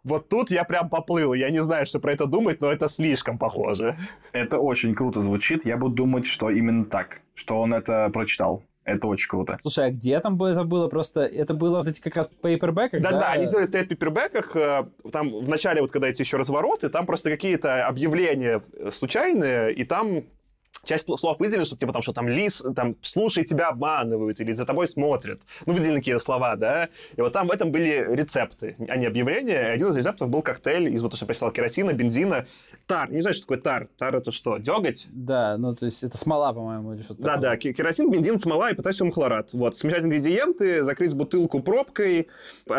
вот 0.03 0.29
тут 0.29 0.51
я 0.51 0.63
прям 0.63 0.89
поплыл. 0.89 1.33
Я 1.33 1.49
не 1.49 1.63
знаю, 1.63 1.85
что 1.85 1.99
про 1.99 2.13
это 2.13 2.25
думать, 2.25 2.61
но 2.61 2.71
это 2.71 2.89
слишком 2.89 3.37
похоже. 3.37 3.97
Это 4.31 4.57
очень 4.57 4.95
круто 4.95 5.21
звучит. 5.21 5.65
Я 5.65 5.77
буду 5.77 5.95
думать, 5.95 6.25
что 6.25 6.49
именно 6.49 6.85
так, 6.85 7.21
что 7.35 7.59
он 7.59 7.73
это 7.73 8.09
прочитал. 8.09 8.63
Это 8.83 9.07
очень 9.07 9.29
круто. 9.29 9.59
Слушай, 9.61 9.87
а 9.87 9.91
где 9.91 10.19
там 10.19 10.41
это 10.41 10.63
было? 10.63 10.87
Просто 10.87 11.21
это 11.21 11.53
было 11.53 11.77
вот 11.77 11.87
эти 11.87 12.01
как 12.01 12.15
раз 12.15 12.31
пейпербэках, 12.41 12.99
Да-да, 12.99 13.31
они 13.31 13.45
сделали 13.45 13.67
в 13.67 13.71
тред-пипербэках, 13.71 14.55
э, 14.55 14.85
там 15.11 15.31
в 15.31 15.47
начале, 15.47 15.81
вот 15.81 15.91
когда 15.91 16.07
эти 16.07 16.23
еще 16.23 16.37
развороты, 16.37 16.89
там 16.89 17.05
просто 17.05 17.29
какие-то 17.29 17.85
объявления 17.85 18.63
случайные, 18.91 19.71
и 19.71 19.83
там 19.83 20.23
часть 20.83 21.07
слов- 21.07 21.39
выделены, 21.39 21.65
что 21.65 21.75
типа 21.77 21.93
там 21.93 22.01
что 22.01 22.11
там 22.13 22.27
лис, 22.27 22.63
там 22.75 22.95
слушай, 23.01 23.43
тебя 23.45 23.69
обманывают, 23.69 24.39
или 24.39 24.51
за 24.51 24.65
тобой 24.65 24.87
смотрят. 24.87 25.41
Ну, 25.65 25.73
выделены 25.73 25.99
какие-то 25.99 26.19
слова, 26.21 26.55
да. 26.55 26.89
И 27.15 27.21
вот 27.21 27.33
там 27.33 27.47
в 27.47 27.51
этом 27.51 27.71
были 27.71 28.05
рецепты, 28.09 28.75
а 28.89 28.97
не 28.97 29.05
объявления. 29.05 29.61
И 29.61 29.75
один 29.75 29.87
из 29.89 29.95
рецептов 29.97 30.29
был 30.29 30.41
коктейль 30.41 30.89
из, 30.93 31.01
вот, 31.01 31.13
что 31.15 31.23
я 31.23 31.27
прочитал, 31.27 31.51
керосина, 31.51 31.93
бензина, 31.93 32.45
тар. 32.87 33.11
Не 33.11 33.21
знаю, 33.21 33.33
что 33.33 33.43
такое 33.43 33.59
тар. 33.59 33.87
Тар 33.97 34.15
это 34.15 34.31
что, 34.31 34.57
деготь? 34.57 35.07
Да, 35.11 35.57
ну 35.57 35.73
то 35.73 35.85
есть 35.85 36.03
это 36.03 36.17
смола, 36.17 36.53
по-моему, 36.53 36.93
или 36.93 37.01
что-то 37.01 37.21
Да, 37.21 37.33
такое. 37.35 37.49
да, 37.51 37.57
ке- 37.57 37.73
керосин, 37.73 38.09
бензин, 38.11 38.37
смола 38.37 38.71
и 38.71 38.75
потасиум 38.75 39.11
хлорат. 39.11 39.53
Вот, 39.53 39.77
смешать 39.77 40.03
ингредиенты, 40.03 40.83
закрыть 40.83 41.13
бутылку 41.13 41.61
пробкой, 41.61 42.27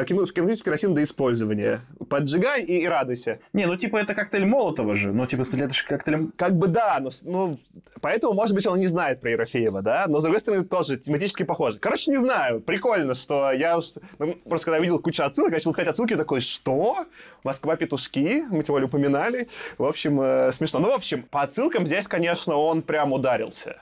кинуть, 0.06 0.32
кинуть 0.32 0.62
керосин 0.62 0.94
до 0.94 1.02
использования. 1.02 1.80
Поджигай 2.08 2.62
и, 2.62 2.82
и 2.82 2.86
радуйся. 2.86 3.38
Не, 3.52 3.66
ну 3.66 3.76
типа 3.76 3.96
это 3.98 4.14
коктейль 4.14 4.44
Молотова 4.46 4.94
же. 4.94 5.12
Ну, 5.12 5.26
типа, 5.26 5.42
это 5.42 5.72
же 5.72 5.86
коктейль... 5.86 6.30
Как 6.36 6.56
бы 6.56 6.66
да, 6.68 6.98
но, 7.00 7.10
ну, 7.22 7.58
поэтому, 8.00 8.32
может 8.32 8.54
быть, 8.54 8.66
он 8.66 8.78
не 8.80 8.86
знает 8.86 9.20
про 9.20 9.30
Ерофеева, 9.30 9.82
да, 9.82 10.06
но, 10.08 10.20
с 10.20 10.22
другой 10.22 10.40
стороны, 10.40 10.64
тоже 10.64 10.96
тематически 10.96 11.42
похоже. 11.42 11.78
Короче, 11.78 12.10
не 12.10 12.18
знаю, 12.18 12.60
прикольно, 12.60 13.14
что 13.14 13.52
я 13.52 13.78
уж, 13.78 13.94
ну, 14.18 14.34
просто 14.48 14.66
когда 14.66 14.78
увидел 14.78 14.98
кучу 14.98 15.22
отсылок, 15.22 15.52
начал 15.52 15.72
искать 15.72 15.88
отсылки, 15.88 16.16
такой, 16.16 16.40
что? 16.40 17.06
Москва-петушки, 17.44 18.44
мы 18.50 18.62
тем 18.62 18.74
более 18.74 18.86
упоминали. 18.86 19.48
В 19.78 19.84
общем, 19.84 20.20
э, 20.20 20.52
смешно. 20.52 20.80
Ну, 20.80 20.90
в 20.90 20.94
общем, 20.94 21.24
по 21.24 21.42
отсылкам 21.42 21.86
здесь, 21.86 22.08
конечно, 22.08 22.56
он 22.56 22.82
прям 22.82 23.12
ударился. 23.12 23.76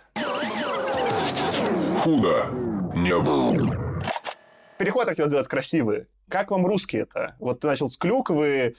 Худо 1.99 2.47
не 2.95 3.17
было. 3.19 3.53
переход 4.79 5.03
я 5.03 5.09
хотел 5.11 5.29
сделать 5.29 5.49
красивый. 5.49 6.07
Как 6.29 6.51
вам 6.51 6.65
русский 6.65 6.99
это? 6.99 7.37
Вот 7.39 7.61
ты 7.61 7.67
начал 7.67 7.91
с 7.91 7.97
клюквы, 7.97 8.77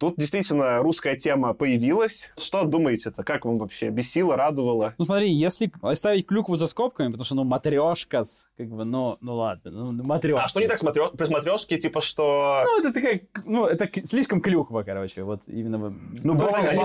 тут 0.00 0.14
действительно 0.16 0.78
русская 0.78 1.14
тема 1.14 1.52
появилась. 1.52 2.32
Что 2.36 2.64
думаете-то? 2.64 3.22
Как 3.22 3.44
вам 3.44 3.58
вообще? 3.58 3.90
Бесило, 3.90 4.34
радовало? 4.34 4.94
Ну 4.98 5.04
смотри, 5.04 5.30
если 5.30 5.70
оставить 5.82 6.26
клюкву 6.26 6.56
за 6.56 6.66
скобками, 6.66 7.08
потому 7.08 7.24
что, 7.24 7.34
ну, 7.36 7.44
матрешка, 7.44 8.22
как 8.56 8.68
бы, 8.68 8.84
ну, 8.84 9.18
ну 9.20 9.34
ладно, 9.36 9.70
ну, 9.70 10.02
матрешка. 10.02 10.42
А 10.44 10.48
что 10.48 10.60
не 10.60 10.66
так 10.68 10.78
с 10.78 10.82
матрё- 10.82 11.14
при 11.16 11.26
смотрешке, 11.26 11.78
типа 11.78 12.00
что... 12.00 12.62
Ну, 12.64 12.80
это 12.80 12.92
такая, 12.92 13.20
ну, 13.44 13.66
это 13.66 13.86
к- 13.86 14.04
слишком 14.06 14.40
клюква, 14.40 14.82
короче, 14.82 15.22
вот 15.22 15.42
именно... 15.46 15.94
Ну, 16.24 16.34
балалайка, 16.34 16.70
они 16.70 16.80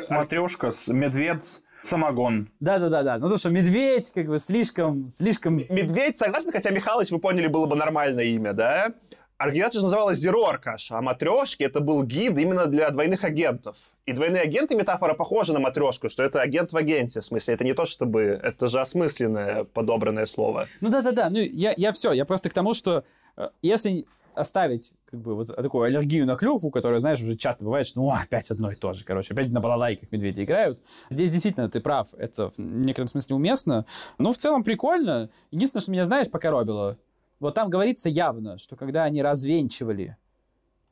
смотрешка, 0.00 0.70
с- 0.72 0.88
медведь, 0.88 1.62
самогон. 1.82 2.48
Да-да-да-да, 2.58 3.18
ну 3.18 3.28
то, 3.28 3.36
что 3.38 3.48
медведь, 3.50 4.10
как 4.12 4.26
бы, 4.26 4.38
слишком, 4.40 5.08
слишком... 5.08 5.56
Медведь, 5.56 6.18
согласен, 6.18 6.50
хотя 6.50 6.70
Михалыч, 6.70 7.10
вы 7.12 7.20
поняли, 7.20 7.46
было 7.46 7.66
бы 7.66 7.76
нормальное 7.76 8.24
имя, 8.24 8.52
да? 8.52 8.92
Организация 9.38 9.82
называлась 9.82 10.24
Zero 10.24 10.48
Аркаша, 10.48 10.96
а 10.96 11.02
матрешки 11.02 11.62
это 11.62 11.80
был 11.80 12.02
гид 12.04 12.38
именно 12.38 12.66
для 12.66 12.88
двойных 12.90 13.22
агентов. 13.22 13.76
И 14.06 14.12
двойные 14.12 14.42
агенты 14.42 14.74
метафора 14.74 15.12
похожа 15.12 15.52
на 15.52 15.60
матрешку, 15.60 16.08
что 16.08 16.22
это 16.22 16.40
агент 16.40 16.72
в 16.72 16.76
агенте, 16.76 17.20
в 17.20 17.24
смысле, 17.24 17.54
это 17.54 17.64
не 17.64 17.74
то 17.74 17.84
чтобы, 17.84 18.40
это 18.42 18.68
же 18.68 18.80
осмысленное 18.80 19.64
подобранное 19.64 20.24
слово. 20.24 20.68
Ну 20.80 20.88
да-да-да, 20.88 21.28
ну 21.28 21.38
я, 21.38 21.74
я 21.76 21.92
все, 21.92 22.12
я 22.12 22.24
просто 22.24 22.48
к 22.48 22.54
тому, 22.54 22.72
что 22.72 23.04
э, 23.36 23.50
если 23.60 24.06
оставить 24.36 24.92
как 25.10 25.20
бы 25.20 25.34
вот 25.34 25.54
такую 25.54 25.84
аллергию 25.84 26.26
на 26.26 26.36
клюкву, 26.36 26.70
которая, 26.70 26.98
знаешь, 26.98 27.20
уже 27.20 27.36
часто 27.36 27.64
бывает, 27.64 27.86
что 27.86 28.00
ну 28.00 28.10
опять 28.10 28.50
одно 28.50 28.70
и 28.70 28.74
то 28.74 28.92
же, 28.92 29.04
короче, 29.04 29.34
опять 29.34 29.50
на 29.50 29.60
балалайках 29.60 30.12
медведи 30.12 30.42
играют. 30.42 30.80
Здесь 31.10 31.30
действительно 31.30 31.68
ты 31.68 31.80
прав, 31.80 32.08
это 32.16 32.50
в 32.50 32.58
некотором 32.58 33.08
смысле 33.08 33.36
уместно, 33.36 33.86
но 34.18 34.32
в 34.32 34.36
целом 34.36 34.62
прикольно. 34.62 35.30
Единственное, 35.50 35.82
что 35.82 35.92
меня, 35.92 36.04
знаешь, 36.04 36.30
покоробило, 36.30 36.98
вот 37.40 37.54
там 37.54 37.70
говорится 37.70 38.08
явно, 38.08 38.58
что 38.58 38.76
когда 38.76 39.04
они 39.04 39.22
развенчивали 39.22 40.16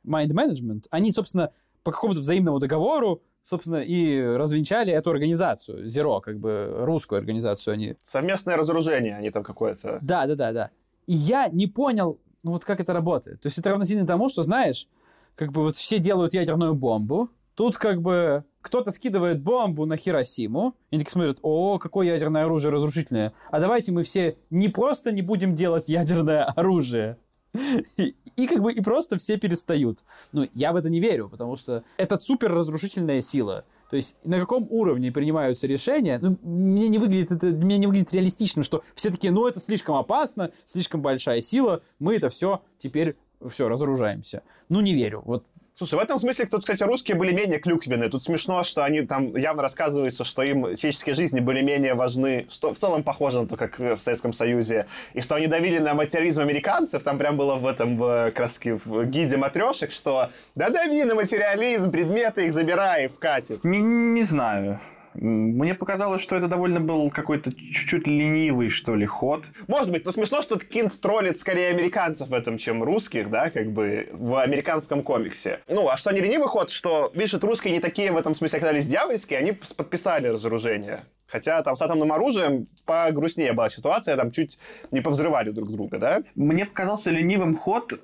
mind 0.05 0.31
management, 0.31 0.85
они, 0.89 1.11
собственно, 1.11 1.51
по 1.83 1.91
какому-то 1.91 2.19
взаимному 2.19 2.59
договору, 2.59 3.21
собственно, 3.41 3.77
и 3.77 4.19
развенчали 4.21 4.91
эту 4.91 5.11
организацию, 5.11 5.85
Zero, 5.85 6.19
как 6.21 6.39
бы 6.39 6.73
русскую 6.79 7.19
организацию 7.19 7.73
они 7.73 7.95
Совместное 8.03 8.57
разоружение, 8.57 9.15
а 9.15 9.21
не 9.21 9.31
там 9.31 9.43
какое-то... 9.43 9.99
да, 10.01 10.25
да, 10.25 10.35
да, 10.35 10.51
да. 10.51 10.69
И 11.05 11.13
я 11.13 11.47
не 11.49 11.67
понял, 11.67 12.19
ну 12.43 12.51
вот 12.51 12.65
как 12.65 12.79
это 12.79 12.93
работает. 12.93 13.41
То 13.41 13.47
есть 13.47 13.57
это 13.57 13.69
равносильно 13.69 14.07
тому, 14.07 14.29
что, 14.29 14.41
знаешь, 14.43 14.87
как 15.35 15.51
бы 15.51 15.61
вот 15.61 15.75
все 15.75 15.99
делают 15.99 16.33
ядерную 16.33 16.73
бомбу, 16.73 17.29
тут 17.55 17.77
как 17.77 18.01
бы 18.01 18.43
кто-то 18.65 18.89
скидывает 18.89 19.43
бомбу 19.43 19.85
на 19.85 19.95
Хиросиму, 19.95 20.75
и 20.89 20.95
они 20.95 21.03
такие 21.03 21.11
смотрят, 21.11 21.37
о, 21.43 21.77
какое 21.77 22.07
ядерное 22.07 22.45
оружие 22.45 22.71
разрушительное. 22.71 23.31
А 23.51 23.59
давайте 23.59 23.91
мы 23.91 24.01
все 24.01 24.37
не 24.49 24.69
просто 24.69 25.11
не 25.11 25.21
будем 25.21 25.53
делать 25.53 25.87
ядерное 25.87 26.45
оружие, 26.45 27.19
и, 27.97 28.47
как 28.47 28.63
бы 28.63 28.73
и 28.73 28.81
просто 28.81 29.17
все 29.17 29.37
перестают. 29.37 29.99
Ну, 30.31 30.47
я 30.53 30.73
в 30.73 30.77
это 30.77 30.89
не 30.89 30.99
верю, 30.99 31.29
потому 31.29 31.55
что 31.55 31.83
это 31.97 32.17
супер 32.17 32.51
разрушительная 32.51 33.21
сила. 33.21 33.65
То 33.91 33.97
есть 33.97 34.17
на 34.23 34.39
каком 34.39 34.65
уровне 34.71 35.11
принимаются 35.11 35.67
решения, 35.67 36.17
ну, 36.19 36.35
мне 36.41 36.87
не 36.87 36.97
выглядит 36.97 37.31
это, 37.31 37.45
мне 37.45 37.77
не 37.77 37.85
выглядит 37.85 38.13
реалистичным, 38.13 38.63
что 38.63 38.83
все 38.95 39.11
таки 39.11 39.29
ну, 39.29 39.47
это 39.47 39.59
слишком 39.59 39.95
опасно, 39.95 40.51
слишком 40.65 41.03
большая 41.03 41.39
сила, 41.41 41.83
мы 41.99 42.15
это 42.15 42.29
все 42.29 42.63
теперь 42.79 43.15
все, 43.47 43.69
разоружаемся. 43.69 44.41
Ну, 44.69 44.81
не 44.81 44.95
верю. 44.95 45.21
Вот 45.23 45.45
Слушай, 45.77 45.95
в 45.99 46.01
этом 46.01 46.17
смысле 46.17 46.45
тут, 46.45 46.61
кстати, 46.61 46.83
русские 46.83 47.17
были 47.17 47.33
менее 47.33 47.59
клюквенные. 47.59 48.09
Тут 48.09 48.23
смешно, 48.23 48.63
что 48.63 48.85
они 48.85 49.01
там 49.01 49.35
явно 49.35 49.61
рассказывается, 49.61 50.23
что 50.23 50.41
им 50.41 50.63
человеческие 50.77 51.15
жизни 51.15 51.41
были 51.41 51.61
менее 51.61 51.95
важны, 51.95 52.47
что 52.49 52.73
в 52.73 52.77
целом 52.77 53.03
похоже 53.03 53.41
на 53.41 53.47
то, 53.47 53.57
как 53.57 53.77
в 53.77 53.99
Советском 53.99 54.31
Союзе, 54.31 54.87
и 55.13 55.19
что 55.19 55.35
они 55.35 55.47
давили 55.47 55.79
на 55.79 55.93
материализм 55.93 56.39
американцев, 56.39 57.03
там 57.03 57.17
прям 57.17 57.35
было 57.35 57.55
в 57.55 57.67
этом 57.67 57.97
в, 57.97 58.31
краске, 58.31 58.79
в 58.85 59.05
гиде 59.05 59.35
матрешек, 59.35 59.91
что 59.91 60.29
да 60.55 60.69
дави 60.69 61.03
на 61.03 61.13
материализм, 61.13 61.91
предметы 61.91 62.45
их 62.45 62.53
забирай, 62.53 63.09
вкатит. 63.09 63.65
Не, 63.65 63.79
не 63.79 64.23
знаю. 64.23 64.79
Мне 65.15 65.73
показалось, 65.73 66.21
что 66.21 66.35
это 66.35 66.47
довольно 66.47 66.79
был 66.79 67.09
какой-то 67.09 67.51
чуть-чуть 67.53 68.07
ленивый, 68.07 68.69
что 68.69 68.95
ли, 68.95 69.05
ход. 69.05 69.45
Может 69.67 69.91
быть, 69.91 70.05
но 70.05 70.11
смешно, 70.11 70.41
что 70.41 70.57
Кинт 70.59 70.99
троллит 70.99 71.39
скорее 71.39 71.69
американцев 71.69 72.29
в 72.29 72.33
этом, 72.33 72.57
чем 72.57 72.83
русских, 72.83 73.29
да, 73.29 73.49
как 73.49 73.71
бы 73.71 74.09
в 74.11 74.41
американском 74.41 75.03
комиксе. 75.03 75.61
Ну, 75.67 75.89
а 75.89 75.97
что 75.97 76.11
не 76.11 76.19
ленивый 76.19 76.47
ход, 76.47 76.69
что, 76.69 77.11
видишь, 77.13 77.33
русские 77.35 77.73
не 77.73 77.79
такие 77.79 78.11
в 78.11 78.17
этом 78.17 78.35
смысле 78.35 78.57
оказались 78.57 78.87
дьявольские, 78.87 79.39
они 79.39 79.51
подписали 79.51 80.27
разоружение. 80.27 81.03
Хотя 81.27 81.61
там 81.63 81.75
с 81.75 81.81
атомным 81.81 82.11
оружием 82.11 82.67
погрустнее 82.85 83.53
была 83.53 83.69
ситуация, 83.69 84.15
там 84.15 84.31
чуть 84.31 84.59
не 84.91 85.01
повзрывали 85.01 85.49
друг 85.49 85.71
друга, 85.71 85.97
да? 85.97 86.23
Мне 86.35 86.65
показался 86.65 87.09
ленивым 87.09 87.55
ход 87.55 87.99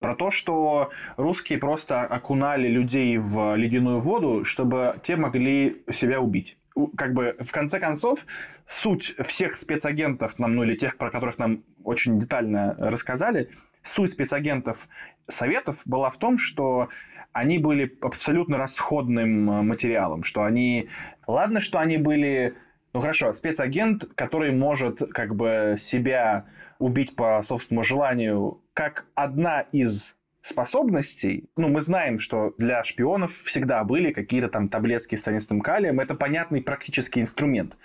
Про 0.00 0.16
то, 0.16 0.30
что 0.30 0.90
русские 1.18 1.58
просто 1.58 2.00
окунали 2.00 2.68
людей 2.68 3.18
в 3.18 3.54
ледяную 3.54 4.00
воду, 4.00 4.46
чтобы 4.46 4.96
те 5.04 5.16
могли 5.16 5.82
себя 5.92 6.20
убить. 6.20 6.56
Как 6.96 7.12
бы, 7.12 7.36
в 7.38 7.52
конце 7.52 7.78
концов, 7.78 8.24
суть 8.66 9.14
всех 9.26 9.58
спецагентов, 9.58 10.38
нам, 10.38 10.56
ну 10.56 10.64
или 10.64 10.74
тех, 10.74 10.96
про 10.96 11.10
которых 11.10 11.36
нам 11.36 11.64
очень 11.84 12.18
детально 12.18 12.74
рассказали, 12.78 13.50
суть 13.82 14.12
спецагентов 14.12 14.88
Советов 15.28 15.82
была 15.84 16.08
в 16.08 16.16
том, 16.16 16.38
что 16.38 16.88
они 17.32 17.58
были 17.58 17.94
абсолютно 18.00 18.56
расходным 18.56 19.44
материалом, 19.66 20.22
что 20.24 20.44
они... 20.44 20.88
Ладно, 21.26 21.60
что 21.60 21.78
они 21.78 21.98
были... 21.98 22.54
Ну 22.94 23.00
хорошо, 23.00 23.34
спецагент, 23.34 24.06
который 24.14 24.50
может 24.50 25.00
как 25.12 25.36
бы 25.36 25.76
себя 25.78 26.46
убить 26.80 27.14
по 27.14 27.40
собственному 27.42 27.84
желанию, 27.84 28.60
как 28.74 29.06
одна 29.14 29.60
из 29.72 30.16
способностей, 30.42 31.48
ну, 31.56 31.68
мы 31.68 31.80
знаем, 31.80 32.18
что 32.18 32.54
для 32.58 32.82
шпионов 32.82 33.36
всегда 33.44 33.84
были 33.84 34.12
какие-то 34.12 34.48
там 34.48 34.68
таблетки 34.68 35.14
с 35.14 35.22
цианистым 35.22 35.60
калием, 35.60 36.00
это 36.00 36.14
понятный 36.14 36.62
практический 36.62 37.20
инструмент. 37.20 37.76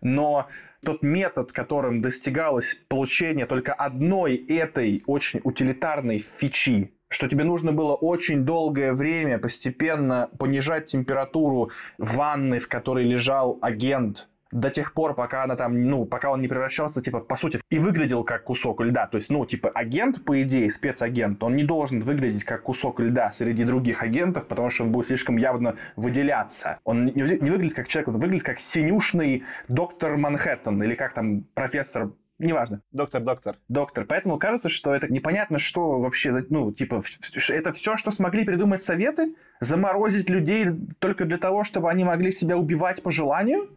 Но 0.00 0.46
тот 0.84 1.02
метод, 1.02 1.52
которым 1.52 2.00
достигалось 2.00 2.78
получение 2.88 3.46
только 3.46 3.74
одной 3.74 4.36
этой 4.36 5.02
очень 5.06 5.40
утилитарной 5.42 6.18
фичи, 6.18 6.92
что 7.08 7.28
тебе 7.28 7.44
нужно 7.44 7.72
было 7.72 7.94
очень 7.94 8.44
долгое 8.44 8.92
время 8.92 9.38
постепенно 9.38 10.30
понижать 10.38 10.86
температуру 10.86 11.70
ванны, 11.98 12.58
в 12.58 12.68
которой 12.68 13.04
лежал 13.04 13.58
агент, 13.62 14.28
до 14.52 14.70
тех 14.70 14.92
пор, 14.92 15.14
пока 15.14 15.44
она 15.44 15.56
там, 15.56 15.82
ну, 15.82 16.04
пока 16.04 16.30
он 16.30 16.40
не 16.40 16.48
превращался, 16.48 17.02
типа, 17.02 17.20
по 17.20 17.36
сути, 17.36 17.60
и 17.70 17.78
выглядел 17.78 18.24
как 18.24 18.44
кусок 18.44 18.80
льда. 18.80 19.06
То 19.06 19.16
есть, 19.16 19.30
ну, 19.30 19.44
типа, 19.44 19.70
агент, 19.70 20.24
по 20.24 20.40
идее, 20.42 20.70
спецагент, 20.70 21.42
он 21.42 21.56
не 21.56 21.64
должен 21.64 22.00
выглядеть 22.00 22.44
как 22.44 22.62
кусок 22.62 23.00
льда 23.00 23.32
среди 23.32 23.64
других 23.64 24.02
агентов, 24.02 24.46
потому 24.46 24.70
что 24.70 24.84
он 24.84 24.92
будет 24.92 25.06
слишком 25.06 25.36
явно 25.36 25.76
выделяться. 25.96 26.78
Он 26.84 27.06
не, 27.06 27.12
не 27.12 27.50
выглядит 27.50 27.74
как 27.74 27.88
человек, 27.88 28.08
он 28.08 28.18
выглядит 28.18 28.44
как 28.44 28.60
синюшный 28.60 29.44
доктор 29.68 30.16
Манхэттен, 30.16 30.82
или 30.82 30.94
как 30.94 31.12
там 31.12 31.42
профессор 31.54 32.10
Неважно. 32.38 32.82
Доктор, 32.92 33.22
доктор. 33.22 33.56
Доктор. 33.68 34.04
Поэтому 34.04 34.38
кажется, 34.38 34.68
что 34.68 34.94
это 34.94 35.10
непонятно, 35.10 35.58
что 35.58 35.98
вообще, 35.98 36.44
ну, 36.50 36.70
типа, 36.70 37.02
это 37.48 37.72
все, 37.72 37.96
что 37.96 38.10
смогли 38.10 38.44
придумать 38.44 38.82
советы? 38.82 39.34
Заморозить 39.60 40.28
людей 40.28 40.66
только 40.98 41.24
для 41.24 41.38
того, 41.38 41.64
чтобы 41.64 41.90
они 41.90 42.04
могли 42.04 42.30
себя 42.30 42.58
убивать 42.58 43.02
по 43.02 43.10
желанию? 43.10 43.70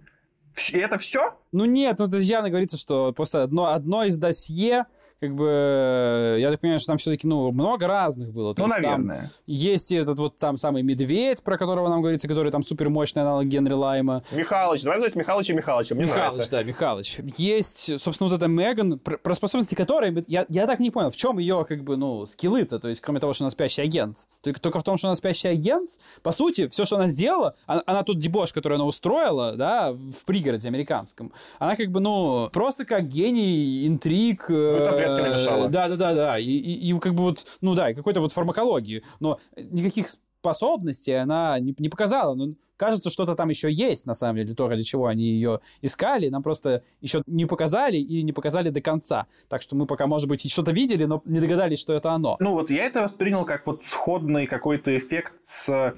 И 0.71 0.77
это 0.77 0.97
все? 0.97 1.35
Ну 1.51 1.65
нет, 1.65 1.99
ну 1.99 2.07
это 2.07 2.17
явно 2.17 2.49
говорится, 2.49 2.77
что 2.77 3.11
просто 3.13 3.43
одно, 3.43 3.71
одно 3.73 4.03
из 4.03 4.17
досье 4.17 4.85
как 5.19 5.35
бы, 5.35 6.37
я 6.39 6.49
так 6.49 6.59
понимаю, 6.61 6.79
что 6.79 6.87
там 6.87 6.97
все-таки, 6.97 7.27
ну, 7.27 7.51
много 7.51 7.87
разных 7.87 8.31
было. 8.31 8.55
То 8.55 8.61
ну, 8.61 8.67
есть, 8.67 8.81
наверное. 8.81 9.17
Там 9.17 9.29
есть 9.45 9.91
этот 9.91 10.17
вот 10.19 10.37
там 10.37 10.57
самый 10.57 10.81
медведь, 10.81 11.43
про 11.43 11.57
которого 11.57 11.89
нам 11.89 12.01
говорится, 12.01 12.27
который 12.27 12.51
там 12.51 12.63
супер 12.63 12.89
мощный 12.89 13.21
аналог 13.23 13.45
Генри 13.45 13.73
Лайма. 13.73 14.23
Михалыч, 14.31 14.83
давай 14.83 14.99
называть 14.99 15.15
Михалыча 15.15 15.53
Михалыча, 15.53 15.95
мне 15.95 16.05
Михалыч, 16.05 16.35
нравится. 16.35 16.51
да, 16.51 16.63
Михалыч. 16.63 17.19
Есть, 17.37 17.99
собственно, 17.99 18.29
вот 18.29 18.37
эта 18.37 18.47
Меган, 18.47 18.97
про, 18.99 19.17
про 19.17 19.35
способности 19.35 19.75
которой, 19.75 20.23
я, 20.27 20.45
я 20.49 20.67
так 20.67 20.79
не 20.79 20.91
понял, 20.91 21.09
в 21.09 21.15
чем 21.15 21.37
ее, 21.39 21.65
как 21.67 21.83
бы, 21.83 21.97
ну, 21.97 22.25
скиллы-то, 22.25 22.79
то 22.79 22.87
есть, 22.87 23.01
кроме 23.01 23.19
того, 23.19 23.33
что 23.33 23.43
она 23.43 23.49
спящий 23.49 23.81
агент. 23.81 24.17
Только, 24.41 24.61
только 24.61 24.79
в 24.79 24.83
том, 24.83 24.97
что 24.97 25.07
она 25.07 25.15
спящий 25.15 25.47
агент, 25.49 25.89
по 26.23 26.31
сути, 26.31 26.67
все, 26.69 26.85
что 26.85 26.95
она 26.95 27.07
сделала, 27.07 27.55
она, 27.65 27.83
она 27.85 28.03
тут 28.03 28.19
дебош, 28.19 28.53
который 28.53 28.75
она 28.75 28.85
устроила, 28.85 29.53
да, 29.55 29.91
в 29.91 30.25
пригороде 30.25 30.67
американском, 30.67 31.33
она 31.57 31.75
как 31.75 31.89
бы, 31.91 31.99
ну, 31.99 32.49
просто 32.53 32.85
как 32.85 33.07
гений 33.07 33.87
интриг. 33.87 34.45
Ну, 34.49 34.77
таблетки 35.09 35.29
намешала. 35.29 35.69
Да, 35.69 35.87
да, 35.89 35.95
да, 35.95 36.13
да. 36.13 36.39
И, 36.39 36.45
и, 36.45 36.91
и 36.91 36.99
как 36.99 37.13
бы 37.13 37.23
вот, 37.23 37.45
ну 37.61 37.75
да, 37.75 37.93
какой-то 37.93 38.21
вот 38.21 38.31
фармакологии. 38.31 39.03
Но 39.19 39.39
никаких 39.55 40.07
способностей 40.39 41.13
она 41.13 41.59
не, 41.59 41.75
не 41.77 41.89
показала. 41.89 42.33
Но 42.33 42.53
кажется, 42.77 43.09
что-то 43.09 43.35
там 43.35 43.49
еще 43.49 43.71
есть, 43.71 44.05
на 44.05 44.13
самом 44.13 44.37
деле, 44.37 44.55
то, 44.55 44.67
ради 44.67 44.83
чего 44.83 45.07
они 45.07 45.25
ее 45.25 45.59
искали. 45.81 46.29
Нам 46.29 46.41
просто 46.41 46.83
еще 47.01 47.21
не 47.27 47.45
показали 47.45 47.97
и 47.97 48.23
не 48.23 48.31
показали 48.31 48.69
до 48.69 48.81
конца. 48.81 49.27
Так 49.49 49.61
что 49.61 49.75
мы 49.75 49.85
пока, 49.85 50.07
может 50.07 50.29
быть, 50.29 50.49
что-то 50.49 50.71
видели, 50.71 51.05
но 51.05 51.21
не 51.25 51.39
догадались, 51.39 51.79
что 51.79 51.93
это 51.93 52.11
оно. 52.11 52.37
Ну 52.39 52.53
вот 52.53 52.69
я 52.69 52.85
это 52.85 53.01
воспринял 53.01 53.45
как 53.45 53.67
вот 53.67 53.83
сходный 53.83 54.47
какой-то 54.47 54.97
эффект 54.97 55.33
с... 55.45 55.93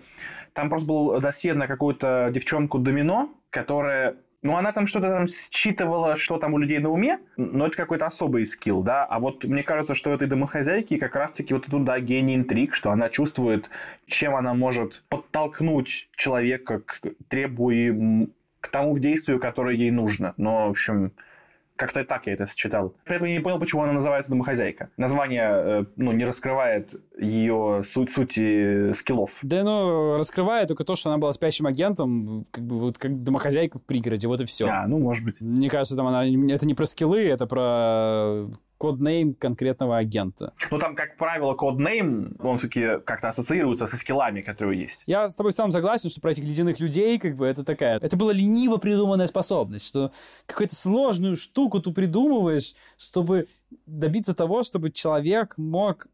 Там 0.54 0.70
просто 0.70 0.88
был 0.88 1.22
досье 1.22 1.54
на 1.54 1.66
какую-то 1.66 2.30
девчонку 2.34 2.78
Домино, 2.78 3.30
которая 3.52 4.18
ну, 4.44 4.58
она 4.58 4.72
там 4.72 4.88
что-то 4.88 5.10
там 5.10 5.28
считывала, 5.28 6.16
что 6.16 6.38
там 6.38 6.54
у 6.54 6.58
людей 6.58 6.80
на 6.80 6.90
уме, 6.90 7.20
но 7.38 7.68
это 7.68 7.78
какой-то 7.78 8.08
особый 8.08 8.46
скилл, 8.46 8.82
да. 8.82 9.06
А 9.06 9.20
вот 9.20 9.44
мне 9.44 9.64
кажется, 9.64 9.94
что 9.94 10.12
этой 10.12 10.28
домохозяйки 10.28 10.98
как 10.98 11.16
раз-таки 11.16 11.54
вот 11.54 11.66
туда 11.66 12.00
гений 12.00 12.36
интриг, 12.36 12.74
что 12.74 12.92
она 12.92 13.10
чувствует, 13.10 13.70
чем 14.08 14.36
она 14.36 14.54
может 14.54 15.04
подтолкнуть 15.10 16.10
человека 16.16 16.80
к 16.80 17.02
требуем 17.30 18.34
к 18.60 18.68
тому 18.70 18.98
действию, 19.00 19.40
которое 19.40 19.76
ей 19.76 19.92
нужно. 19.92 20.34
Но, 20.38 20.68
в 20.68 20.72
общем, 20.72 21.12
как-то 21.82 22.06
так 22.06 22.28
я 22.28 22.34
это 22.34 22.46
считал. 22.46 22.94
При 23.06 23.16
этом 23.16 23.28
я 23.28 23.34
не 23.34 23.40
понял, 23.40 23.60
почему 23.60 23.82
она 23.82 23.94
называется 23.94 24.30
«Домохозяйка». 24.30 24.90
Название 24.98 25.50
э, 25.52 25.86
ну, 25.96 26.12
не 26.12 26.26
раскрывает 26.26 26.94
ее 27.18 27.82
суть, 27.84 28.12
сути 28.12 28.92
скиллов. 28.92 29.32
Да, 29.42 29.64
ну, 29.64 30.16
раскрывает 30.16 30.68
только 30.68 30.84
то, 30.84 30.94
что 30.96 31.10
она 31.10 31.18
была 31.18 31.32
спящим 31.32 31.66
агентом, 31.66 32.46
как 32.52 32.64
бы 32.64 32.78
вот 32.78 33.00
как 33.00 33.24
домохозяйка 33.24 33.80
в 33.80 33.84
пригороде, 33.84 34.28
вот 34.28 34.42
и 34.42 34.46
все. 34.46 34.68
А, 34.68 34.86
ну, 34.88 35.00
может 35.00 35.26
быть. 35.26 35.42
Мне 35.42 35.70
кажется, 35.70 35.96
там 35.96 36.06
она, 36.06 36.24
это 36.24 36.68
не 36.68 36.76
про 36.76 36.86
скиллы, 36.86 37.28
это 37.28 37.48
про 37.48 38.46
коднейм 38.82 39.36
конкретного 39.36 39.98
агента. 39.98 40.54
Ну, 40.72 40.80
там, 40.80 40.96
как 40.96 41.16
правило, 41.16 41.54
коднейм, 41.54 42.36
он 42.40 42.58
все-таки 42.58 43.00
как-то 43.06 43.30
ассоциируется 43.30 43.86
со 43.86 43.96
скиллами, 43.96 44.42
которые 44.42 44.82
есть. 44.82 45.04
Я 45.06 45.30
с 45.30 45.36
тобой 45.36 45.52
сам 45.52 45.72
согласен, 45.72 46.10
что 46.10 46.20
про 46.20 46.32
этих 46.32 46.46
ледяных 46.46 46.80
людей, 46.80 47.20
как 47.20 47.36
бы, 47.36 47.46
это 47.46 47.64
такая... 47.64 48.00
Это 48.00 48.18
была 48.18 48.34
лениво 48.34 48.78
придуманная 48.78 49.28
способность, 49.28 49.88
что 49.88 50.12
какую-то 50.48 50.76
сложную 50.76 51.36
штуку 51.36 51.80
ты 51.80 51.92
придумываешь, 51.92 52.74
чтобы 52.98 53.46
добиться 53.86 54.34
того, 54.34 54.64
чтобы 54.64 54.90
человек 54.90 55.60
мог 55.60 56.08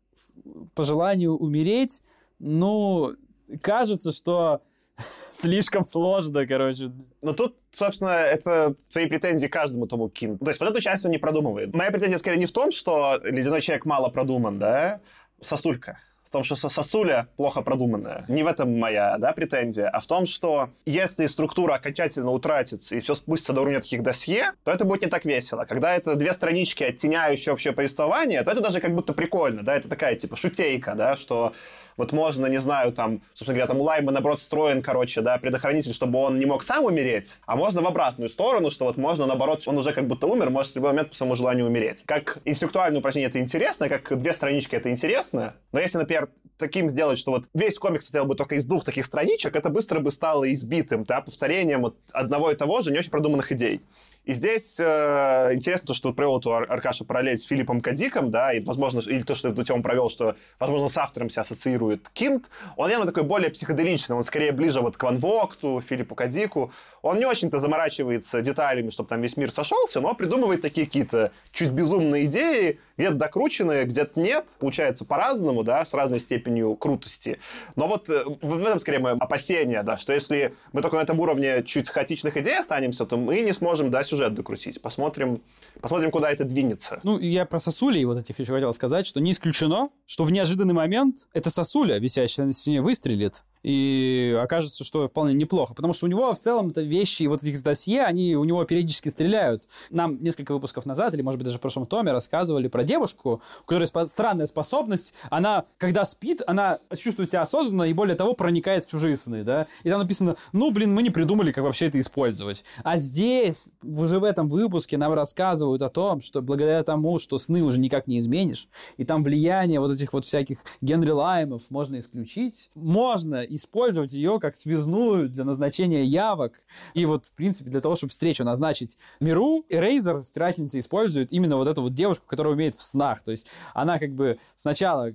по 0.75 0.83
желанию 0.83 1.37
умереть. 1.37 2.03
Ну, 2.37 3.13
кажется, 3.61 4.11
что 4.11 4.61
слишком 5.31 5.83
сложно, 5.83 6.45
короче. 6.47 6.91
Но 7.21 7.33
тут, 7.33 7.55
собственно, 7.71 8.09
это 8.09 8.75
свои 8.87 9.07
претензии 9.07 9.47
каждому 9.47 9.87
тому 9.87 10.09
Кингу. 10.09 10.43
То 10.43 10.49
есть 10.49 10.59
вот 10.59 10.69
эту 10.69 10.81
часть 10.81 11.05
он 11.05 11.11
не 11.11 11.17
продумывает. 11.17 11.73
Моя 11.73 11.91
претензия 11.91 12.17
скорее 12.17 12.37
не 12.37 12.45
в 12.45 12.51
том, 12.51 12.71
что 12.71 13.19
«Ледяной 13.23 13.61
человек» 13.61 13.85
мало 13.85 14.09
продуман, 14.09 14.59
да, 14.59 15.01
сосулька 15.41 15.99
в 16.27 16.29
том, 16.29 16.43
что 16.43 16.55
сосуля 16.55 17.29
плохо 17.37 17.61
продуманная. 17.61 18.25
Не 18.27 18.43
в 18.43 18.47
этом 18.47 18.77
моя 18.77 19.17
да, 19.17 19.31
претензия, 19.31 19.87
а 19.87 20.01
в 20.01 20.07
том, 20.07 20.25
что 20.25 20.71
если 20.85 21.25
структура 21.25 21.75
окончательно 21.75 22.31
утратится 22.31 22.97
и 22.97 22.99
все 22.99 23.15
спустится 23.15 23.53
до 23.53 23.61
уровня 23.61 23.79
таких 23.79 24.03
досье, 24.03 24.51
то 24.65 24.71
это 24.71 24.83
будет 24.83 25.03
не 25.03 25.07
так 25.07 25.23
весело. 25.23 25.63
Когда 25.63 25.95
это 25.95 26.15
две 26.15 26.33
странички, 26.33 26.83
оттеняющие 26.83 27.53
общее 27.53 27.71
повествование, 27.73 28.43
то 28.43 28.51
это 28.51 28.61
даже 28.61 28.81
как 28.81 28.93
будто 28.93 29.13
прикольно, 29.13 29.63
да, 29.63 29.75
это 29.75 29.87
такая 29.87 30.15
типа 30.15 30.35
шутейка, 30.35 30.95
да, 30.95 31.15
что 31.15 31.53
вот 31.97 32.11
можно, 32.11 32.45
не 32.45 32.59
знаю, 32.59 32.93
там, 32.93 33.21
собственно 33.33 33.55
говоря, 33.55 33.67
там 33.67 33.81
у 33.81 33.83
Лайма, 33.83 34.11
наоборот, 34.11 34.39
встроен, 34.39 34.81
короче, 34.81 35.21
да, 35.21 35.37
предохранитель, 35.37 35.93
чтобы 35.93 36.19
он 36.19 36.39
не 36.39 36.45
мог 36.45 36.63
сам 36.63 36.85
умереть, 36.85 37.39
а 37.45 37.55
можно 37.55 37.81
в 37.81 37.87
обратную 37.87 38.29
сторону, 38.29 38.71
что 38.71 38.85
вот 38.85 38.97
можно, 38.97 39.25
наоборот, 39.25 39.63
он 39.65 39.77
уже 39.77 39.91
как 39.93 40.07
будто 40.07 40.27
умер, 40.27 40.51
может 40.51 40.73
в 40.73 40.75
любой 40.75 40.91
момент 40.91 41.09
по 41.09 41.15
своему 41.15 41.35
желанию 41.35 41.65
умереть. 41.65 42.03
Как 42.05 42.37
интеллектуальное 42.45 42.99
упражнение 42.99 43.29
это 43.29 43.39
интересно, 43.39 43.89
как 43.89 44.17
две 44.17 44.31
странички 44.33 44.75
это 44.75 44.91
интересно, 44.91 45.55
но 45.71 45.79
если, 45.79 45.97
например, 45.97 46.29
таким 46.57 46.89
сделать, 46.89 47.17
что 47.17 47.31
вот 47.31 47.45
весь 47.53 47.77
комикс 47.79 48.05
состоял 48.05 48.25
бы 48.25 48.35
только 48.35 48.55
из 48.55 48.65
двух 48.65 48.83
таких 48.83 49.05
страничек, 49.05 49.55
это 49.55 49.69
быстро 49.69 49.99
бы 49.99 50.11
стало 50.11 50.51
избитым, 50.53 51.03
да, 51.03 51.21
повторением 51.21 51.81
вот 51.81 51.97
одного 52.11 52.51
и 52.51 52.55
того 52.55 52.81
же 52.81 52.91
не 52.91 52.99
очень 52.99 53.11
продуманных 53.11 53.51
идей. 53.51 53.81
И 54.25 54.33
здесь 54.33 54.77
э, 54.79 55.51
интересно 55.53 55.87
то, 55.87 55.93
что 55.93 56.11
провел 56.11 56.39
эту 56.39 56.53
Ар- 56.53 56.69
Аркаша 56.69 57.05
параллель 57.05 57.37
с 57.37 57.45
Филиппом 57.45 57.79
Кадиком, 57.79 58.29
да, 58.29 58.51
и, 58.51 58.61
возможно, 58.63 58.99
или 58.99 59.21
то, 59.21 59.35
что 59.35 59.49
эту 59.49 59.63
тему 59.63 59.81
провел, 59.81 60.09
что, 60.09 60.35
возможно, 60.59 60.89
с 60.89 60.97
автором 60.97 61.29
себя 61.29 61.41
ассоциирует 61.41 62.09
Кинт, 62.09 62.49
он 62.75 62.89
явно 62.89 63.05
такой 63.05 63.23
более 63.23 63.49
психоделичный, 63.49 64.15
он 64.17 64.23
скорее 64.23 64.51
ближе 64.51 64.81
вот 64.81 64.97
к 64.97 65.03
Ван 65.03 65.17
Вокту, 65.17 65.81
Филиппу 65.81 66.13
Кадику. 66.15 66.73
Он 67.07 67.19
не 67.19 67.25
очень-то 67.25 67.59
заморачивается 67.59 68.41
деталями, 68.41 68.89
чтобы 68.89 69.09
там 69.09 69.21
весь 69.21 69.37
мир 69.37 69.51
сошелся, 69.51 70.01
но 70.01 70.13
придумывает 70.13 70.61
такие 70.61 70.85
какие-то 70.85 71.31
чуть 71.51 71.69
безумные 71.69 72.25
идеи, 72.25 72.79
где-то 72.97 73.15
докрученные, 73.15 73.85
где-то 73.85 74.19
нет. 74.19 74.55
Получается 74.59 75.05
по-разному, 75.05 75.63
да, 75.63 75.85
с 75.85 75.93
разной 75.93 76.19
степенью 76.19 76.75
крутости. 76.75 77.39
Но 77.75 77.87
вот 77.87 78.09
э, 78.09 78.23
в 78.41 78.61
этом, 78.61 78.79
скорее, 78.79 78.99
мое 78.99 79.13
опасение, 79.13 79.83
да, 79.83 79.97
что 79.97 80.13
если 80.13 80.55
мы 80.73 80.81
только 80.81 80.97
на 80.97 81.01
этом 81.01 81.19
уровне 81.19 81.63
чуть 81.63 81.89
хаотичных 81.89 82.35
идей 82.37 82.59
останемся, 82.59 83.05
то 83.05 83.17
мы 83.17 83.41
не 83.41 83.53
сможем, 83.53 83.89
да, 83.89 84.03
сюжет 84.03 84.33
докрутить. 84.33 84.81
Посмотрим, 84.81 85.41
посмотрим, 85.81 86.11
куда 86.11 86.31
это 86.31 86.43
двинется. 86.43 86.99
Ну, 87.03 87.19
я 87.19 87.45
про 87.45 87.59
сосули 87.59 88.03
вот 88.03 88.17
этих 88.17 88.39
еще 88.39 88.53
хотел 88.53 88.73
сказать, 88.73 89.07
что 89.07 89.19
не 89.19 89.31
исключено, 89.31 89.89
что 90.05 90.23
в 90.23 90.31
неожиданный 90.31 90.73
момент 90.73 91.27
эта 91.33 91.49
сосуля, 91.49 91.99
висящая 91.99 92.47
на 92.47 92.53
стене, 92.53 92.81
выстрелит, 92.81 93.43
и 93.63 94.37
окажется, 94.41 94.83
что 94.83 95.07
вполне 95.07 95.33
неплохо. 95.33 95.73
Потому 95.73 95.93
что 95.93 96.05
у 96.05 96.09
него 96.09 96.33
в 96.33 96.39
целом 96.39 96.69
это 96.69 96.81
вещи 96.81 97.23
вот 97.23 97.43
этих 97.43 97.61
досье, 97.63 98.03
они 98.03 98.35
у 98.35 98.43
него 98.43 98.63
периодически 98.65 99.09
стреляют. 99.09 99.67
Нам 99.89 100.21
несколько 100.21 100.53
выпусков 100.53 100.85
назад, 100.85 101.13
или, 101.13 101.21
может 101.21 101.37
быть, 101.37 101.45
даже 101.45 101.57
в 101.57 101.61
прошлом 101.61 101.85
томе 101.85 102.11
рассказывали 102.11 102.67
про 102.67 102.83
девушку, 102.83 103.41
у 103.61 103.65
которой 103.65 103.83
спо- 103.83 104.05
странная 104.05 104.45
способность. 104.45 105.13
Она, 105.29 105.65
когда 105.77 106.05
спит, 106.05 106.41
она 106.47 106.79
чувствует 106.97 107.29
себя 107.29 107.41
осознанно 107.41 107.83
и, 107.83 107.93
более 107.93 108.15
того, 108.15 108.33
проникает 108.33 108.85
в 108.85 108.89
чужие 108.89 109.15
сны, 109.15 109.43
да. 109.43 109.67
И 109.83 109.89
там 109.89 109.99
написано, 109.99 110.37
ну, 110.53 110.71
блин, 110.71 110.93
мы 110.93 111.03
не 111.03 111.09
придумали, 111.09 111.51
как 111.51 111.63
вообще 111.63 111.87
это 111.87 111.99
использовать. 111.99 112.63
А 112.83 112.97
здесь, 112.97 113.69
уже 113.83 114.19
в 114.19 114.23
этом 114.23 114.47
выпуске 114.49 114.97
нам 114.97 115.13
рассказывают 115.13 115.81
о 115.81 115.89
том, 115.89 116.21
что 116.21 116.41
благодаря 116.41 116.83
тому, 116.83 117.19
что 117.19 117.37
сны 117.37 117.61
уже 117.61 117.79
никак 117.79 118.07
не 118.07 118.19
изменишь, 118.19 118.69
и 118.97 119.05
там 119.05 119.23
влияние 119.23 119.79
вот 119.79 119.91
этих 119.91 120.13
вот 120.13 120.25
всяких 120.25 120.59
Генри 120.81 121.11
Лаймов 121.11 121.63
можно 121.69 121.99
исключить, 121.99 122.69
можно 122.75 123.43
использовать 123.49 124.13
ее 124.13 124.39
как 124.39 124.55
связную 124.55 125.29
для 125.29 125.43
назначения 125.43 126.03
явок. 126.03 126.63
И 126.93 127.05
вот, 127.05 127.25
в 127.25 127.33
принципе, 127.33 127.69
для 127.69 127.81
того, 127.81 127.95
чтобы 127.95 128.11
встречу 128.11 128.43
назначить 128.43 128.97
Миру, 129.19 129.65
Рейзер, 129.69 130.23
стирательница, 130.23 130.79
использует 130.79 131.31
именно 131.31 131.57
вот 131.57 131.67
эту 131.67 131.81
вот 131.81 131.93
девушку, 131.93 132.25
которая 132.27 132.53
умеет 132.53 132.75
в 132.75 132.81
снах. 132.81 133.21
То 133.21 133.31
есть 133.31 133.47
она 133.73 133.99
как 133.99 134.13
бы 134.13 134.37
сначала 134.55 135.13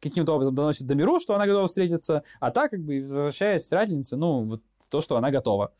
каким-то 0.00 0.32
образом 0.34 0.54
доносит 0.54 0.86
до 0.86 0.94
Миру, 0.94 1.18
что 1.18 1.34
она 1.34 1.46
готова 1.46 1.66
встретиться, 1.66 2.22
а 2.40 2.50
так 2.50 2.70
как 2.70 2.80
бы 2.80 3.00
возвращает 3.00 3.62
стирательнице, 3.62 4.16
ну, 4.16 4.44
вот 4.44 4.62
то, 4.90 5.00
что 5.00 5.16
она 5.16 5.30
готова. 5.30 5.72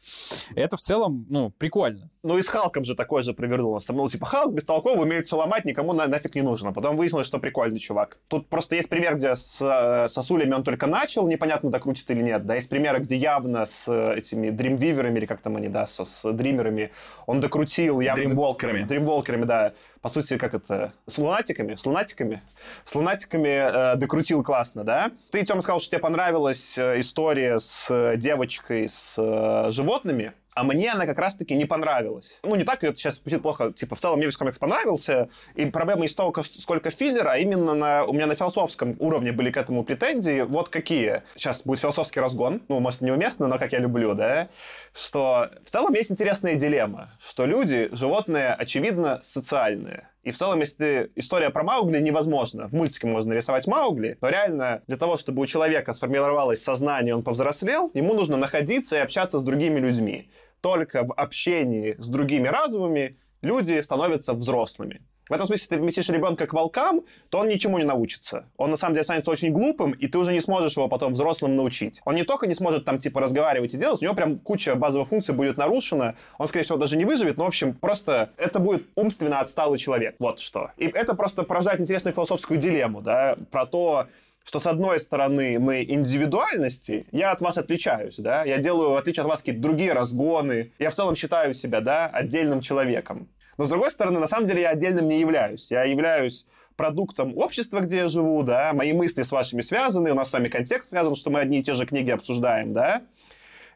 Это 0.55 0.76
в 0.76 0.80
целом, 0.80 1.26
ну, 1.28 1.51
прикольно. 1.51 2.11
Ну 2.25 2.39
и 2.39 2.43
с 2.43 2.49
Халком 2.49 2.85
же 2.85 2.95
такое 2.95 3.22
же 3.22 3.35
провернулось. 3.35 3.85
Там, 3.85 3.97
ну, 3.99 4.09
типа, 4.09 4.25
Халк 4.25 4.55
бестолковый, 4.55 5.03
умеет 5.03 5.27
все 5.27 5.37
ломать, 5.37 5.66
никому 5.66 5.93
на- 5.93 6.07
нафиг 6.07 6.35
не 6.35 6.41
нужен. 6.41 6.68
А 6.68 6.72
потом 6.72 6.97
выяснилось, 6.97 7.27
что 7.27 7.39
прикольный 7.39 7.79
чувак. 7.79 8.16
Тут 8.29 8.49
просто 8.49 8.77
есть 8.77 8.89
пример, 8.89 9.16
где 9.16 9.37
с 9.37 9.61
э, 9.61 10.09
сосулями 10.09 10.55
он 10.55 10.64
только 10.64 10.87
начал, 10.87 11.29
непонятно, 11.29 11.70
докрутит 11.70 12.11
или 12.11 12.22
нет. 12.22 12.47
Да, 12.47 12.55
есть 12.55 12.70
примеры, 12.70 13.01
где 13.01 13.16
явно 13.16 13.66
с 13.66 13.85
э, 13.89 14.14
этими 14.16 14.49
Дримвиверами, 14.49 15.18
или 15.18 15.27
как 15.27 15.43
там 15.43 15.57
они, 15.57 15.68
да, 15.68 15.87
со, 15.87 16.07
с 16.07 16.33
Дримерами, 16.33 16.93
он 17.27 17.41
докрутил. 17.41 18.01
Явно... 18.01 18.25
Дримволкерами. 18.25 18.85
Дримволкерами, 18.85 19.45
да. 19.45 19.75
По 20.01 20.09
сути, 20.09 20.39
как 20.39 20.55
это? 20.55 20.95
С 21.07 21.18
лунатиками? 21.18 21.75
С 21.75 21.85
лунатиками? 21.85 22.43
С 22.85 22.95
лунатиками 22.95 23.95
э, 23.95 23.97
докрутил 23.97 24.43
классно, 24.43 24.83
да? 24.83 25.11
Ты, 25.31 25.45
Тём, 25.45 25.61
сказал, 25.61 25.79
что 25.79 25.91
тебе 25.91 26.01
понравилась 26.01 26.79
э, 26.79 27.01
история 27.01 27.61
с 27.61 27.87
э, 27.91 28.16
девочкой 28.16 28.89
с 28.89 29.14
э, 29.18 29.70
животными. 29.72 30.33
А 30.55 30.62
мне 30.62 30.92
она 30.92 31.05
как 31.05 31.18
раз-таки 31.18 31.55
не 31.55 31.64
понравилась. 31.64 32.38
Ну, 32.44 32.55
не 32.55 32.62
так, 32.62 32.84
это 32.84 32.94
сейчас 32.94 33.16
звучит 33.16 33.42
плохо. 33.42 33.72
Типа, 33.72 33.96
в 33.96 34.00
целом 34.00 34.18
мне 34.18 34.26
весь 34.26 34.36
комикс 34.36 34.59
понравился. 34.59 35.28
И 35.57 35.66
проблема 35.66 36.02
не 36.02 36.09
столько, 36.09 36.44
сколько 36.44 36.90
филлера, 36.90 37.32
а 37.32 37.38
именно 37.38 37.74
на, 37.74 38.05
у 38.05 38.12
меня 38.12 38.26
на 38.26 38.36
философском 38.36 38.94
уровне 39.00 39.32
были 39.32 39.50
к 39.50 39.57
этому 39.57 39.82
претензии. 39.82 40.42
Вот 40.42 40.68
какие. 40.68 41.22
Сейчас 41.34 41.64
будет 41.64 41.80
философский 41.80 42.20
разгон. 42.20 42.62
Ну, 42.68 42.78
может, 42.78 43.00
неуместно, 43.00 43.48
но 43.48 43.59
как 43.59 43.72
я 43.72 43.80
люблю, 43.80 44.14
да? 44.14 44.48
Что 44.94 45.50
в 45.64 45.70
целом 45.70 45.92
есть 45.94 46.12
интересная 46.12 46.55
дилемма. 46.55 47.11
Что 47.20 47.46
люди, 47.46 47.88
животные, 47.90 48.55
очевидно, 48.55 49.20
социальные. 49.24 50.09
И 50.25 50.31
в 50.31 50.37
целом, 50.37 50.61
если 50.61 51.12
история 51.16 51.51
про 51.51 51.62
Маугли 51.62 52.01
невозможна, 52.01 52.66
в 52.66 52.72
мультике 52.72 53.07
можно 53.07 53.35
рисовать 53.35 53.66
Маугли, 53.66 54.16
но 54.22 54.31
реально 54.31 54.83
для 54.87 54.97
того, 54.97 55.18
чтобы 55.18 55.43
у 55.43 55.47
человека 55.47 55.93
сформировалось 55.93 56.62
сознание, 56.62 57.14
он 57.14 57.22
повзрослел, 57.22 57.91
ему 57.93 58.14
нужно 58.14 58.39
находиться 58.39 58.97
и 58.97 59.01
общаться 59.01 59.39
с 59.39 59.43
другими 59.43 59.79
людьми. 59.79 60.31
Только 60.62 61.05
в 61.05 61.12
общении 61.12 61.95
с 61.99 62.09
другими 62.09 62.49
разумами 62.49 63.18
люди 63.43 63.79
становятся 63.83 64.33
взрослыми. 64.33 65.03
В 65.29 65.33
этом 65.33 65.47
смысле, 65.47 65.62
если 65.62 65.75
ты 65.75 65.81
вместишь 65.81 66.09
ребенка 66.11 66.47
к 66.47 66.53
волкам, 66.53 67.03
то 67.31 67.39
он 67.39 67.49
ничему 67.49 67.79
не 67.79 67.85
научится. 67.85 68.47
Он 68.57 68.70
на 68.70 68.77
самом 68.77 68.95
деле 68.95 69.05
станет 69.05 69.27
очень 69.29 69.53
глупым, 69.53 69.93
и 69.93 70.07
ты 70.07 70.18
уже 70.18 70.33
не 70.33 70.41
сможешь 70.41 70.77
его 70.77 70.89
потом 70.89 71.14
взрослым 71.14 71.57
научить. 71.57 72.03
Он 72.05 72.14
не 72.14 72.25
только 72.25 72.47
не 72.47 72.55
сможет 72.55 72.85
там 72.85 72.99
типа 72.99 73.20
разговаривать 73.20 73.72
и 73.75 73.79
делать, 73.79 74.03
у 74.03 74.05
него 74.05 74.14
прям 74.14 74.39
куча 74.39 74.75
базовых 74.75 75.09
функций 75.09 75.35
будет 75.35 75.57
нарушена. 75.57 76.16
Он, 76.39 76.47
скорее 76.47 76.64
всего, 76.64 76.79
даже 76.79 76.97
не 76.97 77.05
выживет, 77.05 77.39
но, 77.39 77.45
в 77.45 77.49
общем, 77.49 77.75
просто 77.75 78.31
это 78.37 78.59
будет 78.59 78.87
умственно 78.95 79.41
отсталый 79.41 79.79
человек. 79.79 80.16
Вот 80.18 80.41
что. 80.41 80.72
И 80.77 80.87
это 80.87 81.14
просто 81.14 81.43
порождает 81.43 81.81
интересную 81.81 82.14
философскую 82.14 82.61
дилемму, 82.61 83.01
да, 83.01 83.37
про 83.51 83.64
то, 83.64 84.09
что 84.45 84.61
с 84.61 84.66
одной 84.66 85.01
стороны 85.01 85.59
мы 85.59 85.83
индивидуальности, 85.83 87.07
я 87.12 87.33
от 87.33 87.41
вас 87.41 87.57
отличаюсь, 87.57 88.16
да, 88.18 88.45
я 88.45 88.59
делаю, 88.59 88.91
в 88.91 88.97
отличие 88.97 89.22
от 89.22 89.29
вас, 89.29 89.41
какие-то 89.41 89.62
другие 89.62 89.93
разгоны, 89.95 90.72
я 90.79 90.91
в 90.91 90.95
целом 90.95 91.14
считаю 91.14 91.55
себя, 91.55 91.81
да, 91.81 92.07
отдельным 92.07 92.61
человеком. 92.61 93.29
Но 93.59 93.64
с 93.64 93.68
другой 93.68 93.90
стороны, 93.90 94.20
на 94.20 94.26
самом 94.26 94.46
деле 94.46 94.62
я 94.62 94.70
отдельным 94.70 95.07
не 95.07 95.20
являюсь. 95.20 95.70
Я 95.70 95.84
являюсь 95.84 96.46
продуктом 96.76 97.36
общества, 97.36 97.80
где 97.80 97.98
я 97.98 98.09
живу, 98.09 98.42
да, 98.42 98.72
мои 98.72 98.92
мысли 98.92 99.22
с 99.22 99.32
вашими 99.32 99.61
связаны, 99.61 100.11
у 100.11 100.14
нас 100.14 100.30
с 100.30 100.32
вами 100.32 100.48
контекст 100.48 100.90
связан, 100.90 101.14
что 101.14 101.30
мы 101.30 101.40
одни 101.40 101.61
и 101.61 101.62
те 101.62 101.74
же 101.74 101.86
книги 101.86 102.11
обсуждаем, 102.11 102.72
да. 102.72 103.02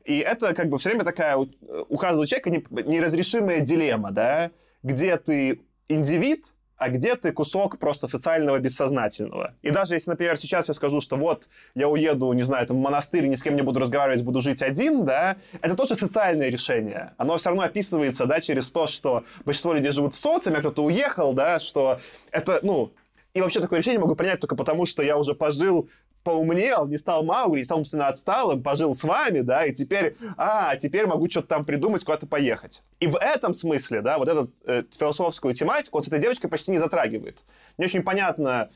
И 0.04 0.18
это 0.18 0.54
как 0.54 0.68
бы 0.68 0.78
все 0.78 0.90
время 0.90 1.04
такая 1.04 1.36
у, 1.36 1.48
у 1.88 1.96
каждого 1.96 2.26
человека 2.26 2.50
не- 2.50 2.64
неразрешимая 2.84 3.60
дилемма, 3.60 4.10
да, 4.10 4.50
где 4.82 5.16
ты 5.16 5.60
индивид, 5.88 6.52
а 6.78 6.88
где 6.88 7.16
ты 7.16 7.32
кусок 7.32 7.78
просто 7.78 8.06
социального 8.06 8.58
бессознательного. 8.58 9.54
И 9.62 9.70
даже 9.70 9.94
если, 9.94 10.10
например, 10.10 10.36
сейчас 10.38 10.68
я 10.68 10.74
скажу, 10.74 11.00
что 11.00 11.16
вот 11.16 11.48
я 11.74 11.88
уеду, 11.88 12.32
не 12.32 12.44
знаю, 12.44 12.66
там, 12.66 12.78
в 12.78 12.80
монастырь, 12.80 13.26
ни 13.26 13.34
с 13.34 13.42
кем 13.42 13.56
не 13.56 13.62
буду 13.62 13.80
разговаривать, 13.80 14.22
буду 14.22 14.40
жить 14.40 14.62
один, 14.62 15.04
да, 15.04 15.36
это 15.60 15.74
тоже 15.74 15.94
социальное 15.96 16.48
решение. 16.48 17.12
Оно 17.18 17.36
все 17.36 17.50
равно 17.50 17.64
описывается, 17.64 18.26
да, 18.26 18.40
через 18.40 18.70
то, 18.70 18.86
что 18.86 19.24
большинство 19.44 19.74
людей 19.74 19.90
живут 19.90 20.14
в 20.14 20.18
социуме, 20.18 20.58
а 20.58 20.60
кто-то 20.60 20.84
уехал, 20.84 21.32
да, 21.32 21.58
что 21.58 22.00
это, 22.30 22.60
ну, 22.62 22.92
и 23.34 23.40
вообще 23.40 23.60
такое 23.60 23.80
решение 23.80 24.00
могу 24.00 24.14
принять 24.14 24.40
только 24.40 24.56
потому, 24.56 24.86
что 24.86 25.02
я 25.02 25.16
уже 25.16 25.34
пожил 25.34 25.88
поумнел, 26.28 26.86
не 26.86 26.98
стал 26.98 27.24
Маугли, 27.24 27.64
умственно 27.72 28.08
отсталым, 28.08 28.62
пожил 28.62 28.92
с 28.92 29.02
вами, 29.02 29.40
да, 29.40 29.64
и 29.64 29.72
теперь, 29.72 30.14
а, 30.36 30.76
теперь 30.76 31.06
могу 31.06 31.30
что-то 31.30 31.48
там 31.48 31.64
придумать, 31.64 32.04
куда-то 32.04 32.26
поехать. 32.26 32.82
И 33.00 33.06
в 33.06 33.16
этом 33.16 33.54
смысле, 33.54 34.02
да, 34.02 34.18
вот 34.18 34.28
эту 34.28 34.50
э, 34.66 34.82
философскую 34.90 35.54
тематику 35.54 35.96
он 35.96 36.04
с 36.04 36.08
этой 36.08 36.20
девочкой 36.20 36.50
почти 36.50 36.70
не 36.70 36.76
затрагивает. 36.78 37.38
Не 37.78 37.86
очень 37.86 38.02
понятно, 38.02 38.68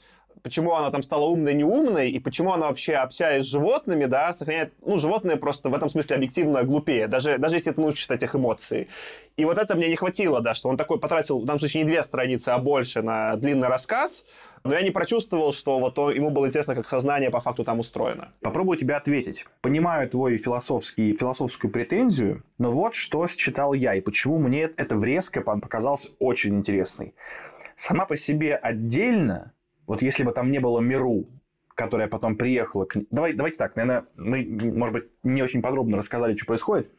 почему 0.42 0.74
она 0.74 0.90
там 0.90 1.02
стала 1.02 1.26
умной, 1.26 1.52
неумной, 1.52 2.10
и 2.10 2.18
почему 2.18 2.54
она 2.54 2.68
вообще, 2.68 2.94
общаясь 2.94 3.44
с 3.44 3.48
животными, 3.48 4.06
да, 4.06 4.32
сохраняет... 4.32 4.72
Ну, 4.80 4.96
животные 4.96 5.36
просто 5.36 5.68
в 5.68 5.74
этом 5.74 5.90
смысле 5.90 6.16
объективно 6.16 6.62
глупее, 6.62 7.06
даже, 7.06 7.36
даже 7.36 7.56
если 7.56 7.72
это 7.72 7.82
научишь 7.82 8.00
читать 8.00 8.22
их 8.22 8.34
эмоции. 8.34 8.88
И 9.36 9.44
вот 9.44 9.58
это 9.58 9.76
мне 9.76 9.88
не 9.88 9.96
хватило, 9.96 10.40
да, 10.40 10.54
что 10.54 10.70
он 10.70 10.78
такой 10.78 10.98
потратил, 10.98 11.38
в 11.38 11.44
данном 11.44 11.60
случае, 11.60 11.82
не 11.82 11.88
две 11.90 12.02
страницы, 12.02 12.48
а 12.48 12.58
больше 12.58 13.02
на 13.02 13.36
длинный 13.36 13.68
рассказ, 13.68 14.24
но 14.64 14.74
я 14.74 14.82
не 14.82 14.90
прочувствовал, 14.90 15.52
что 15.52 15.78
вот 15.78 15.98
он- 15.98 16.14
ему 16.14 16.30
было 16.30 16.46
интересно, 16.46 16.74
как 16.74 16.88
сознание 16.88 17.30
по 17.30 17.40
факту 17.40 17.64
там 17.64 17.80
устроено. 17.80 18.32
Попробую 18.40 18.78
тебе 18.78 18.94
ответить. 18.94 19.46
Понимаю 19.60 20.08
твою 20.08 20.38
философский, 20.38 21.16
философскую 21.16 21.70
претензию, 21.70 22.42
но 22.58 22.72
вот 22.72 22.94
что 22.94 23.26
считал 23.26 23.72
я, 23.72 23.94
и 23.94 24.00
почему 24.00 24.38
мне 24.38 24.70
эта 24.76 24.96
врезка 24.96 25.40
показалась 25.42 26.08
очень 26.18 26.56
интересной. 26.56 27.14
Сама 27.76 28.04
по 28.06 28.16
себе 28.16 28.54
отдельно, 28.54 29.52
вот 29.86 30.02
если 30.02 30.24
бы 30.24 30.32
там 30.32 30.50
не 30.50 30.60
было 30.60 30.80
Миру, 30.80 31.26
которая 31.74 32.08
потом 32.08 32.36
приехала 32.36 32.84
к... 32.84 32.96
Давай, 33.10 33.32
давайте 33.32 33.58
так, 33.58 33.76
наверное, 33.76 34.06
мы, 34.16 34.44
может 34.44 34.92
быть, 34.92 35.04
не 35.22 35.42
очень 35.42 35.62
подробно 35.62 35.96
рассказали, 35.96 36.36
что 36.36 36.46
происходит. 36.46 36.90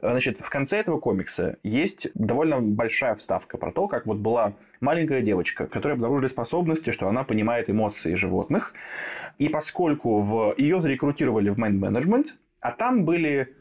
Значит, 0.00 0.38
в 0.38 0.48
конце 0.50 0.78
этого 0.78 0.98
комикса 0.98 1.58
есть 1.62 2.08
довольно 2.14 2.60
большая 2.60 3.14
вставка 3.14 3.58
про 3.58 3.72
то, 3.72 3.88
как 3.88 4.06
вот 4.06 4.18
была 4.18 4.54
маленькая 4.80 5.22
девочка, 5.22 5.66
которая 5.66 5.96
обнаружили 5.96 6.28
способности, 6.28 6.90
что 6.90 7.08
она 7.08 7.24
понимает 7.24 7.68
эмоции 7.68 8.14
животных. 8.14 8.74
И 9.38 9.48
поскольку 9.48 10.20
в... 10.20 10.54
ее 10.56 10.80
зарекрутировали 10.80 11.50
в 11.50 11.58
Mind 11.58 11.78
Management, 11.78 12.28
а 12.60 12.72
там 12.72 13.04
были 13.04 13.54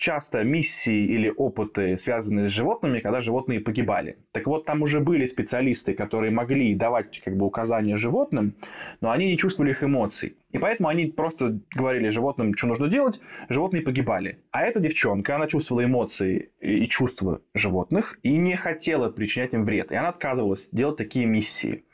часто 0.00 0.42
миссии 0.42 1.04
или 1.04 1.32
опыты, 1.36 1.98
связанные 1.98 2.48
с 2.48 2.52
животными, 2.52 3.00
когда 3.00 3.20
животные 3.20 3.60
погибали. 3.60 4.16
Так 4.32 4.46
вот, 4.46 4.64
там 4.64 4.82
уже 4.82 5.00
были 5.00 5.26
специалисты, 5.26 5.94
которые 5.94 6.30
могли 6.30 6.74
давать 6.74 7.20
как 7.20 7.36
бы, 7.36 7.46
указания 7.46 7.96
животным, 7.96 8.54
но 9.00 9.10
они 9.10 9.26
не 9.26 9.36
чувствовали 9.36 9.70
их 9.72 9.84
эмоций. 9.84 10.36
И 10.52 10.58
поэтому 10.58 10.88
они 10.88 11.06
просто 11.06 11.60
говорили 11.76 12.08
животным, 12.08 12.56
что 12.56 12.66
нужно 12.66 12.88
делать, 12.88 13.20
животные 13.48 13.82
погибали. 13.82 14.38
А 14.50 14.62
эта 14.62 14.80
девчонка, 14.80 15.36
она 15.36 15.46
чувствовала 15.46 15.84
эмоции 15.84 16.50
и 16.60 16.86
чувства 16.86 17.40
животных 17.54 18.18
и 18.22 18.36
не 18.36 18.56
хотела 18.56 19.10
причинять 19.10 19.52
им 19.52 19.64
вред. 19.64 19.92
И 19.92 19.94
она 19.94 20.08
отказывалась 20.08 20.68
делать 20.72 20.96
такие 20.96 21.26
миссии 21.26 21.84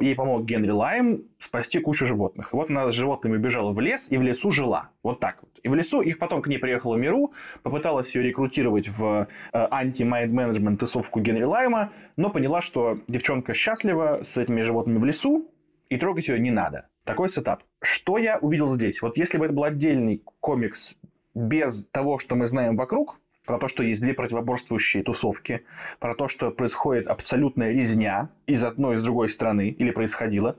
ей 0.00 0.14
помог 0.14 0.44
Генри 0.44 0.70
Лайм 0.70 1.24
спасти 1.38 1.78
кучу 1.78 2.06
животных. 2.06 2.52
Вот 2.52 2.70
она 2.70 2.90
с 2.90 2.94
животными 2.94 3.36
бежала 3.36 3.72
в 3.72 3.80
лес 3.80 4.10
и 4.10 4.16
в 4.16 4.22
лесу 4.22 4.50
жила. 4.50 4.90
Вот 5.02 5.20
так 5.20 5.38
вот. 5.42 5.50
И 5.62 5.68
в 5.68 5.74
лесу 5.74 6.00
их 6.00 6.18
потом 6.18 6.42
к 6.42 6.46
ней 6.48 6.58
приехала 6.58 6.96
Меру, 6.96 7.32
попыталась 7.62 8.14
ее 8.14 8.22
рекрутировать 8.22 8.88
в 8.88 9.28
э, 9.52 9.68
анти- 9.70 9.99
Mind 9.99 10.22
Management 10.22 10.80
тусовку 10.80 11.20
Генри 11.20 11.44
Лайма, 11.44 11.92
но 12.16 12.30
поняла, 12.30 12.60
что 12.60 12.98
девчонка 13.08 13.54
счастлива 13.54 14.20
с 14.22 14.36
этими 14.36 14.62
животными 14.62 14.98
в 14.98 15.04
лесу, 15.04 15.50
и 15.88 15.96
трогать 15.96 16.28
ее 16.28 16.38
не 16.38 16.50
надо. 16.50 16.88
Такой 17.04 17.28
setup. 17.28 17.62
Что 17.82 18.18
я 18.18 18.38
увидел 18.38 18.68
здесь? 18.68 19.02
Вот 19.02 19.16
если 19.16 19.38
бы 19.38 19.46
это 19.46 19.54
был 19.54 19.64
отдельный 19.64 20.22
комикс 20.40 20.94
без 21.34 21.86
того, 21.86 22.18
что 22.18 22.36
мы 22.36 22.46
знаем 22.46 22.76
вокруг, 22.76 23.18
про 23.50 23.58
то, 23.58 23.66
что 23.66 23.82
есть 23.82 24.00
две 24.00 24.14
противоборствующие 24.14 25.02
тусовки, 25.02 25.64
про 25.98 26.14
то, 26.14 26.28
что 26.28 26.52
происходит 26.52 27.08
абсолютная 27.08 27.72
резня 27.72 28.30
из 28.46 28.62
одной 28.62 28.94
и 28.94 28.96
с 28.96 29.02
другой 29.02 29.28
стороны, 29.28 29.70
или 29.70 29.90
происходило, 29.90 30.56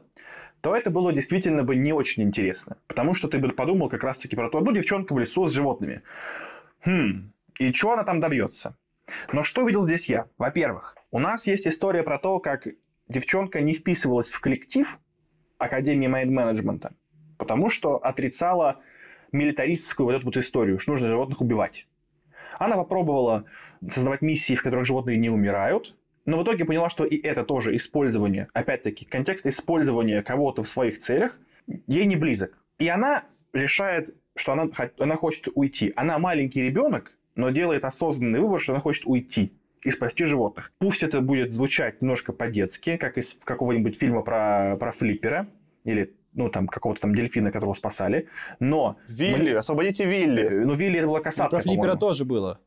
то 0.59 0.75
это 0.75 0.89
было 0.91 1.13
действительно 1.13 1.63
бы 1.63 1.77
не 1.77 1.93
очень 1.93 2.23
интересно. 2.23 2.75
Потому 2.87 3.13
что 3.13 3.29
ты 3.29 3.37
бы 3.37 3.47
подумал 3.47 3.87
как 3.87 4.03
раз-таки 4.03 4.35
про 4.35 4.49
то, 4.49 4.57
одну 4.57 4.73
девчонку 4.73 5.13
в 5.13 5.19
лесу 5.19 5.45
с 5.45 5.53
животными. 5.53 6.01
Хм, 6.85 7.31
и 7.59 7.71
что 7.71 7.93
она 7.93 8.03
там 8.03 8.19
добьется? 8.19 8.75
Но 9.31 9.43
что 9.43 9.65
видел 9.65 9.83
здесь 9.83 10.09
я? 10.09 10.27
Во-первых, 10.37 10.97
у 11.11 11.19
нас 11.19 11.47
есть 11.47 11.69
история 11.69 12.03
про 12.03 12.19
то, 12.19 12.39
как 12.39 12.67
девчонка 13.07 13.61
не 13.61 13.73
вписывалась 13.73 14.29
в 14.29 14.41
коллектив 14.41 14.99
Академии 15.59 16.07
майнд-менеджмента, 16.07 16.93
потому 17.37 17.69
что 17.69 17.95
отрицала 17.95 18.81
милитаристскую 19.31 20.07
вот 20.07 20.15
эту 20.15 20.25
вот 20.25 20.35
историю, 20.35 20.77
что 20.77 20.91
нужно 20.91 21.07
животных 21.07 21.39
убивать. 21.39 21.87
Она 22.61 22.75
попробовала 22.75 23.45
создавать 23.89 24.21
миссии, 24.21 24.53
в 24.53 24.61
которых 24.61 24.85
животные 24.85 25.17
не 25.17 25.31
умирают, 25.31 25.95
но 26.27 26.37
в 26.37 26.43
итоге 26.43 26.63
поняла, 26.63 26.91
что 26.91 27.05
и 27.05 27.17
это 27.17 27.43
тоже 27.43 27.75
использование, 27.75 28.49
опять-таки, 28.53 29.03
контекст 29.03 29.47
использования 29.47 30.21
кого-то 30.21 30.61
в 30.61 30.69
своих 30.69 30.99
целях 30.99 31.39
ей 31.87 32.05
не 32.05 32.15
близок. 32.15 32.55
И 32.77 32.87
она 32.87 33.23
решает, 33.51 34.15
что 34.35 34.51
она, 34.51 34.69
она 34.99 35.15
хочет 35.15 35.47
уйти. 35.55 35.91
Она 35.95 36.19
маленький 36.19 36.61
ребенок, 36.61 37.17
но 37.33 37.49
делает 37.49 37.83
осознанный 37.83 38.39
выбор, 38.39 38.59
что 38.59 38.73
она 38.73 38.79
хочет 38.79 39.07
уйти 39.07 39.51
и 39.81 39.89
спасти 39.89 40.25
животных. 40.25 40.71
Пусть 40.77 41.01
это 41.01 41.19
будет 41.19 41.51
звучать 41.51 41.99
немножко 42.03 42.31
по-детски, 42.31 42.95
как 42.97 43.17
из 43.17 43.39
какого-нибудь 43.43 43.97
фильма 43.97 44.21
про, 44.21 44.77
про 44.79 44.91
флиппера, 44.91 45.47
или 45.83 46.13
ну, 46.33 46.49
там, 46.49 46.67
какого-то 46.67 47.01
там 47.01 47.15
дельфина, 47.15 47.51
которого 47.51 47.73
спасали, 47.73 48.27
но... 48.59 48.97
Вилли, 49.07 49.51
мы... 49.51 49.57
освободите 49.57 50.05
Вилли. 50.05 50.43
Э, 50.43 50.65
ну, 50.65 50.73
Вилли 50.73 50.99
это 50.99 51.07
была 51.07 51.19
касатка, 51.19 51.57
Про 51.57 51.63
Флиппера 51.63 51.95
тоже 51.95 52.25
было. 52.25 52.59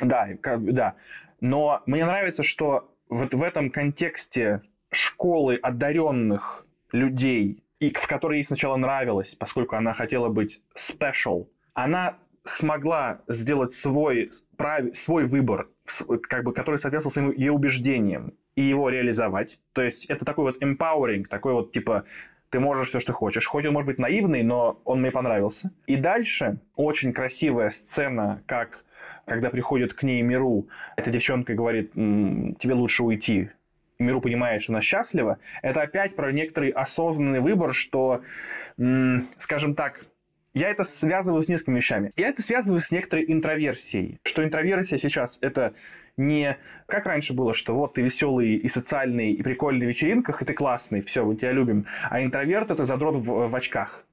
Да, 0.00 0.28
да. 0.42 0.94
Но 1.40 1.82
мне 1.86 2.04
нравится, 2.04 2.42
что 2.42 2.94
вот 3.08 3.34
в 3.34 3.42
этом 3.42 3.70
контексте 3.70 4.62
школы 4.90 5.56
одаренных 5.56 6.66
людей, 6.92 7.64
и 7.80 7.92
в 7.92 8.06
которой 8.06 8.38
ей 8.38 8.44
сначала 8.44 8.76
нравилось, 8.76 9.34
поскольку 9.34 9.76
она 9.76 9.92
хотела 9.92 10.28
быть 10.28 10.62
special, 10.76 11.48
она 11.74 12.18
смогла 12.44 13.20
сделать 13.28 13.72
свой, 13.72 14.30
прав... 14.56 14.94
свой 14.96 15.26
выбор, 15.26 15.68
как 16.28 16.44
бы, 16.44 16.52
который 16.52 16.78
соответствовал 16.78 17.12
своим 17.12 17.32
ее 17.32 17.52
убеждениям, 17.52 18.34
и 18.54 18.62
его 18.62 18.88
реализовать. 18.88 19.58
То 19.72 19.82
есть 19.82 20.06
это 20.06 20.24
такой 20.24 20.44
вот 20.44 20.62
empowering, 20.62 21.24
такой 21.24 21.52
вот 21.54 21.72
типа 21.72 22.04
ты 22.50 22.60
можешь 22.60 22.88
все, 22.88 23.00
что 23.00 23.12
хочешь. 23.12 23.46
Хоть 23.46 23.64
он 23.64 23.72
может 23.72 23.86
быть 23.86 23.98
наивный, 23.98 24.42
но 24.42 24.80
он 24.84 25.00
мне 25.00 25.10
понравился. 25.10 25.70
И 25.86 25.96
дальше 25.96 26.58
очень 26.76 27.12
красивая 27.12 27.70
сцена, 27.70 28.42
как 28.46 28.84
когда 29.24 29.50
приходит 29.50 29.94
к 29.94 30.02
ней 30.02 30.22
Миру, 30.22 30.68
эта 30.96 31.10
девчонка 31.10 31.54
говорит, 31.54 31.92
тебе 31.92 32.74
лучше 32.74 33.04
уйти. 33.04 33.50
Миру 33.98 34.20
понимает, 34.20 34.62
что 34.62 34.72
она 34.72 34.80
счастлива. 34.80 35.38
Это 35.62 35.82
опять 35.82 36.16
про 36.16 36.32
некоторый 36.32 36.70
осознанный 36.70 37.40
выбор, 37.40 37.74
что, 37.74 38.22
скажем 39.38 39.74
так, 39.74 40.04
я 40.52 40.68
это 40.68 40.82
связываю 40.82 41.42
с 41.42 41.48
несколькими 41.48 41.76
вещами. 41.76 42.10
Я 42.16 42.28
это 42.28 42.42
связываю 42.42 42.80
с 42.80 42.90
некоторой 42.90 43.24
интроверсией. 43.28 44.18
Что 44.24 44.42
интроверсия 44.42 44.98
сейчас 44.98 45.38
это 45.42 45.74
не 46.20 46.58
как 46.86 47.06
раньше 47.06 47.32
было, 47.32 47.52
что 47.54 47.74
вот 47.74 47.94
ты 47.94 48.02
веселый 48.02 48.54
и 48.54 48.68
социальный, 48.68 49.32
и 49.32 49.42
прикольный 49.42 49.86
в 49.86 49.88
вечеринках, 49.88 50.42
и 50.42 50.44
ты 50.44 50.52
классный, 50.52 51.00
все, 51.02 51.24
мы 51.24 51.34
тебя 51.34 51.52
любим. 51.52 51.86
А 52.08 52.22
интроверт 52.22 52.70
это 52.70 52.84
задрот 52.84 53.16
в, 53.16 53.48
в 53.48 53.56
очках. 53.56 54.04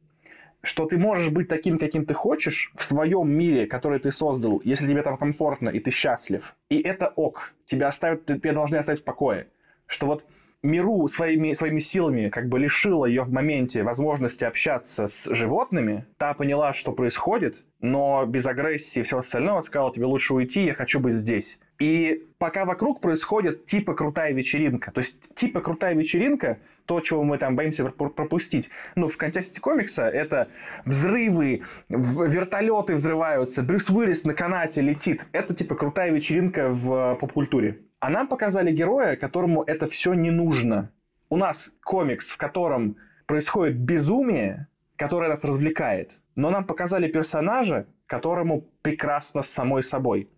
Что 0.63 0.85
ты 0.85 0.97
можешь 0.97 1.29
быть 1.29 1.47
таким, 1.47 1.77
каким 1.77 2.05
ты 2.05 2.13
хочешь, 2.13 2.71
в 2.75 2.83
своем 2.83 3.29
мире, 3.29 3.67
который 3.67 3.99
ты 3.99 4.11
создал, 4.11 4.61
если 4.65 4.87
тебе 4.87 5.03
там 5.03 5.17
комфортно, 5.17 5.69
и 5.69 5.79
ты 5.79 5.91
счастлив. 5.91 6.55
И 6.69 6.79
это 6.79 7.13
ок. 7.15 7.53
Тебя, 7.65 7.89
оставят, 7.89 8.25
тебя 8.25 8.53
должны 8.53 8.77
оставить 8.77 9.01
в 9.01 9.03
покое. 9.03 9.47
Что 9.85 10.07
вот 10.07 10.25
Миру 10.63 11.07
своими, 11.07 11.53
своими 11.53 11.79
силами 11.79 12.29
как 12.29 12.49
бы 12.49 12.59
лишила 12.59 13.05
ее 13.05 13.23
в 13.23 13.31
моменте 13.31 13.83
возможности 13.83 14.43
общаться 14.43 15.07
с 15.07 15.25
животными. 15.33 16.05
Та 16.17 16.33
поняла, 16.33 16.73
что 16.73 16.91
происходит, 16.91 17.63
но 17.79 18.25
без 18.25 18.47
агрессии 18.47 19.01
и 19.01 19.03
всего 19.03 19.19
остального 19.19 19.61
сказала, 19.61 19.93
тебе 19.93 20.05
лучше 20.05 20.33
уйти, 20.33 20.65
я 20.65 20.73
хочу 20.73 20.99
быть 20.99 21.13
здесь. 21.13 21.59
И 21.79 22.25
пока 22.39 22.65
вокруг 22.65 23.01
происходит 23.01 23.65
типа 23.65 23.93
крутая 23.93 24.33
вечеринка. 24.33 24.91
То 24.91 24.99
есть 24.99 25.19
типа 25.35 25.61
крутая 25.61 25.93
вечеринка, 25.93 26.57
то, 26.87 27.01
чего 27.01 27.23
мы 27.23 27.37
там 27.37 27.55
боимся 27.55 27.85
пропустить. 27.85 28.69
Ну, 28.95 29.09
в 29.09 29.17
контексте 29.17 29.59
комикса 29.59 30.07
это 30.07 30.47
взрывы, 30.85 31.63
вертолеты 31.89 32.95
взрываются, 32.95 33.61
Брюс 33.61 33.89
Уиллис 33.89 34.23
на 34.23 34.33
канате 34.33 34.81
летит. 34.81 35.25
Это 35.33 35.53
типа 35.53 35.75
крутая 35.75 36.11
вечеринка 36.11 36.69
в 36.69 37.15
поп-культуре. 37.19 37.81
А 37.99 38.09
нам 38.09 38.27
показали 38.27 38.71
героя, 38.71 39.15
которому 39.15 39.63
это 39.63 39.87
все 39.87 40.13
не 40.13 40.29
нужно. 40.29 40.91
У 41.29 41.37
нас 41.37 41.73
комикс, 41.83 42.29
в 42.29 42.37
котором 42.37 42.97
происходит 43.25 43.77
безумие, 43.77 44.67
которое 44.95 45.29
нас 45.29 45.43
развлекает. 45.43 46.21
Но 46.35 46.51
нам 46.51 46.65
показали 46.65 47.07
персонажа, 47.07 47.87
которому 48.05 48.65
прекрасно 48.81 49.41
с 49.41 49.49
самой 49.49 49.83
собой. 49.83 50.29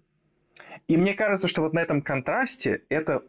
И 0.88 0.98
мне 0.98 1.14
кажется, 1.14 1.48
что 1.48 1.62
вот 1.62 1.74
на 1.74 1.80
этом 1.80 2.02
контрасте 2.02 2.84
это 2.90 3.24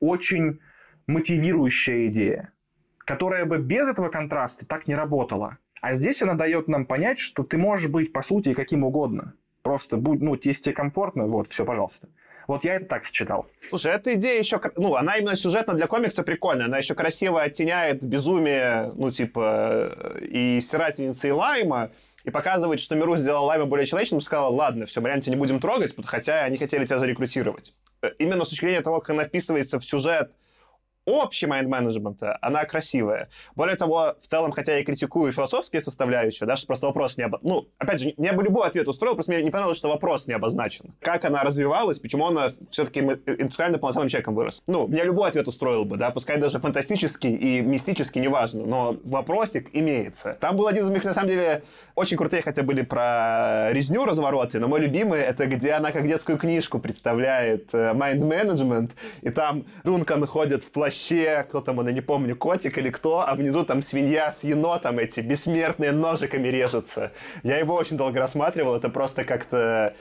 очень 0.00 0.58
мотивирующая 1.06 2.08
идея, 2.08 2.52
которая 2.98 3.44
бы 3.44 3.58
без 3.58 3.88
этого 3.88 4.08
контраста 4.08 4.66
так 4.66 4.88
не 4.88 4.94
работала. 4.94 5.58
А 5.80 5.94
здесь 5.94 6.22
она 6.22 6.34
дает 6.34 6.68
нам 6.68 6.84
понять, 6.84 7.18
что 7.18 7.42
ты 7.42 7.56
можешь 7.56 7.88
быть, 7.88 8.12
по 8.12 8.22
сути, 8.22 8.52
каким 8.52 8.84
угодно. 8.84 9.34
Просто 9.62 9.96
будь, 9.96 10.20
ну, 10.20 10.34
если 10.42 10.64
тебе 10.64 10.74
комфортно, 10.74 11.26
вот, 11.26 11.46
все, 11.46 11.64
пожалуйста. 11.64 12.08
Вот 12.50 12.64
я 12.64 12.74
это 12.74 12.86
так 12.86 13.04
считал. 13.04 13.46
Слушай, 13.68 13.92
эта 13.92 14.14
идея 14.14 14.36
еще, 14.36 14.60
ну, 14.74 14.96
она 14.96 15.14
именно 15.14 15.36
сюжетно 15.36 15.74
для 15.74 15.86
комикса 15.86 16.24
прикольная. 16.24 16.66
Она 16.66 16.78
еще 16.78 16.96
красиво 16.96 17.40
оттеняет 17.40 18.02
безумие, 18.02 18.90
ну, 18.96 19.12
типа, 19.12 20.18
и 20.20 20.58
стирательницы 20.60 21.28
и 21.28 21.30
лайма, 21.30 21.92
и 22.24 22.30
показывает, 22.30 22.80
что 22.80 22.96
Миру 22.96 23.16
сделал 23.16 23.44
Лайма 23.44 23.66
более 23.66 23.86
человечным, 23.86 24.20
сказала, 24.20 24.52
ладно, 24.52 24.86
все, 24.86 25.00
тебя 25.00 25.30
не 25.30 25.36
будем 25.36 25.60
трогать, 25.60 25.94
хотя 26.04 26.42
они 26.42 26.58
хотели 26.58 26.84
тебя 26.84 26.98
зарекрутировать. 26.98 27.72
Э, 28.02 28.10
именно 28.18 28.44
с 28.44 28.48
точки 28.48 28.64
зрения 28.64 28.80
того, 28.80 28.98
как 28.98 29.10
она 29.10 29.24
вписывается 29.26 29.78
в 29.78 29.84
сюжет 29.84 30.32
общий 31.06 31.46
майнд-менеджмента, 31.46 32.38
она 32.42 32.64
красивая. 32.64 33.28
Более 33.56 33.76
того, 33.76 34.14
в 34.20 34.26
целом, 34.26 34.52
хотя 34.52 34.76
я 34.76 34.84
критикую 34.84 35.32
философские 35.32 35.80
составляющие, 35.80 36.46
да, 36.46 36.56
что 36.56 36.66
просто 36.66 36.86
вопрос 36.86 37.16
не... 37.16 37.24
Обо... 37.24 37.38
Ну, 37.42 37.68
опять 37.78 38.00
же, 38.00 38.14
мне 38.16 38.32
бы 38.32 38.44
любой 38.44 38.68
ответ 38.68 38.86
устроил, 38.86 39.14
просто 39.14 39.32
мне 39.32 39.42
не 39.42 39.50
понравилось, 39.50 39.78
что 39.78 39.88
вопрос 39.88 40.28
не 40.28 40.34
обозначен. 40.34 40.94
Как 41.00 41.24
она 41.24 41.42
развивалась, 41.42 41.98
почему 41.98 42.26
она 42.26 42.50
все-таки 42.70 43.00
индустриально 43.00 43.78
полноценным 43.78 44.08
человеком 44.08 44.34
вырос. 44.34 44.62
Ну, 44.66 44.86
мне 44.86 45.02
любой 45.02 45.30
ответ 45.30 45.48
устроил 45.48 45.84
бы, 45.84 45.96
да, 45.96 46.10
пускай 46.10 46.36
даже 46.36 46.60
фантастический 46.60 47.34
и 47.34 47.60
мистический, 47.60 48.20
неважно, 48.20 48.66
но 48.66 48.96
вопросик 49.04 49.70
имеется. 49.72 50.36
Там 50.40 50.56
был 50.56 50.66
один 50.66 50.84
из 50.84 50.90
моих, 50.90 51.04
на 51.04 51.14
самом 51.14 51.30
деле, 51.30 51.62
очень 51.94 52.16
крутые 52.16 52.42
хотя 52.42 52.62
были 52.62 52.82
про 52.82 53.72
резню 53.72 54.04
развороты, 54.04 54.58
но 54.58 54.68
мой 54.68 54.80
любимый 54.80 55.20
это 55.20 55.46
где 55.46 55.72
она 55.72 55.92
как 55.92 56.06
детскую 56.06 56.38
книжку 56.38 56.78
представляет 56.78 57.72
майнд-менеджмент, 57.72 58.92
и 59.22 59.30
там 59.30 59.64
Дункан 59.84 60.24
ходит 60.26 60.62
в 60.62 60.70
плаще 60.70 60.89
плаще, 60.90 61.46
кто 61.48 61.60
там, 61.60 61.86
я 61.86 61.92
не 61.92 62.00
помню, 62.00 62.36
котик 62.36 62.78
или 62.78 62.90
кто, 62.90 63.20
а 63.26 63.34
внизу 63.34 63.64
там 63.64 63.82
свинья 63.82 64.30
с 64.30 64.44
енотом 64.44 64.98
эти 64.98 65.20
бессмертные 65.20 65.92
ножиками 65.92 66.48
режутся. 66.48 67.12
Я 67.42 67.58
его 67.58 67.74
очень 67.74 67.96
долго 67.96 68.18
рассматривал, 68.18 68.74
это 68.74 68.88
просто 68.88 69.24
как-то 69.24 69.94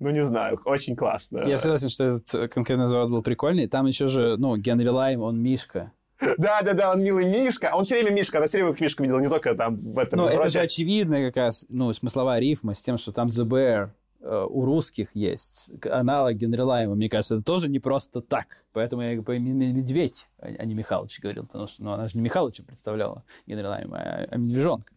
ну, 0.00 0.10
не 0.10 0.24
знаю, 0.24 0.60
очень 0.64 0.96
классно. 0.96 1.44
Я 1.46 1.56
согласен, 1.56 1.88
что 1.88 2.04
этот 2.04 2.52
конкретный 2.52 2.86
завод 2.86 3.10
был 3.10 3.22
прикольный. 3.22 3.68
Там 3.68 3.86
еще 3.86 4.08
же, 4.08 4.36
ну, 4.36 4.56
Генри 4.56 4.88
Лайм, 4.88 5.22
он 5.22 5.40
Мишка. 5.40 5.92
Да-да-да, 6.20 6.92
он 6.92 7.02
милый 7.02 7.24
Мишка. 7.24 7.70
Он 7.74 7.84
все 7.84 8.00
время 8.00 8.12
Мишка, 8.12 8.38
она 8.38 8.48
все 8.48 8.58
время 8.58 8.76
Мишку 8.78 9.04
видела, 9.04 9.20
не 9.20 9.28
только 9.28 9.54
там 9.54 9.76
в 9.76 9.98
этом 9.98 10.18
Ну, 10.18 10.26
это 10.26 10.48
же 10.48 10.58
очевидно 10.58 11.20
как 11.26 11.36
раз, 11.36 11.64
ну, 11.68 11.92
смысловая 11.92 12.40
рифма 12.40 12.74
с 12.74 12.82
тем, 12.82 12.98
что 12.98 13.12
там 13.12 13.28
The 13.28 13.44
Bear 13.44 13.84
э, 13.84 13.88
у 14.24 14.64
русских 14.64 15.14
есть 15.14 15.70
аналог 15.84 16.34
Генри 16.34 16.60
Лайма. 16.60 16.94
Мне 16.94 17.08
кажется, 17.08 17.36
это 17.36 17.44
тоже 17.44 17.68
не 17.68 17.78
просто 17.78 18.22
так. 18.22 18.64
Поэтому 18.72 19.02
я 19.02 19.12
имени 19.12 19.72
Медведь, 19.72 20.28
а 20.38 20.64
не 20.64 20.74
Михалыч 20.74 21.20
говорил, 21.20 21.44
потому 21.44 21.66
что 21.66 21.82
ну, 21.82 21.92
она 21.92 22.08
же 22.08 22.16
не 22.16 22.22
Михалыча 22.22 22.62
представляла 22.62 23.22
Генри 23.46 23.66
Лайма, 23.66 23.98
а, 23.98 24.28
а 24.30 24.36
Медвежонка. 24.36 24.94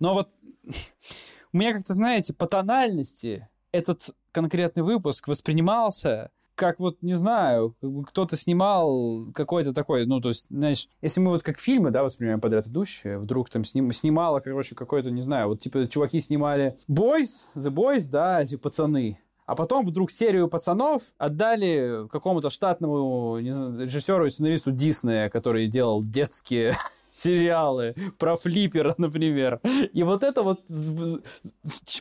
Но 0.00 0.14
вот 0.14 0.30
у 1.52 1.56
меня 1.56 1.72
как-то, 1.72 1.94
знаете, 1.94 2.34
по 2.34 2.46
тональности 2.46 3.48
этот 3.70 4.10
конкретный 4.32 4.82
выпуск 4.82 5.28
воспринимался 5.28 6.30
как 6.54 6.80
вот, 6.80 7.02
не 7.02 7.14
знаю, 7.14 7.74
кто-то 8.06 8.36
снимал 8.36 9.26
какой-то 9.34 9.72
такой, 9.72 10.06
ну, 10.06 10.20
то 10.20 10.28
есть, 10.28 10.46
знаешь, 10.50 10.88
если 11.02 11.20
мы 11.20 11.30
вот 11.30 11.42
как 11.42 11.58
фильмы, 11.58 11.90
да, 11.90 12.02
воспринимаем 12.02 12.40
подряд 12.40 12.66
идущие, 12.66 13.18
вдруг 13.18 13.50
там 13.50 13.64
сним, 13.64 13.90
снимала, 13.92 14.40
короче, 14.40 14.74
какой-то, 14.74 15.10
не 15.10 15.20
знаю, 15.20 15.48
вот, 15.48 15.60
типа, 15.60 15.86
чуваки 15.88 16.20
снимали 16.20 16.76
Boys, 16.88 17.46
The 17.56 17.70
Boys, 17.70 18.08
да, 18.10 18.42
эти 18.42 18.56
пацаны, 18.56 19.18
а 19.46 19.54
потом 19.54 19.84
вдруг 19.84 20.10
серию 20.10 20.48
пацанов 20.48 21.02
отдали 21.18 22.08
какому-то 22.08 22.50
штатному 22.50 23.38
знаю, 23.42 23.80
режиссеру 23.82 24.26
и 24.26 24.30
сценаристу 24.30 24.72
Диснея, 24.72 25.28
который 25.28 25.66
делал 25.66 26.02
детские 26.02 26.74
сериалы 27.12 27.94
про 28.18 28.36
флиппера, 28.36 28.94
например. 28.96 29.60
И 29.92 30.02
вот 30.02 30.22
это 30.22 30.42
вот... 30.42 30.62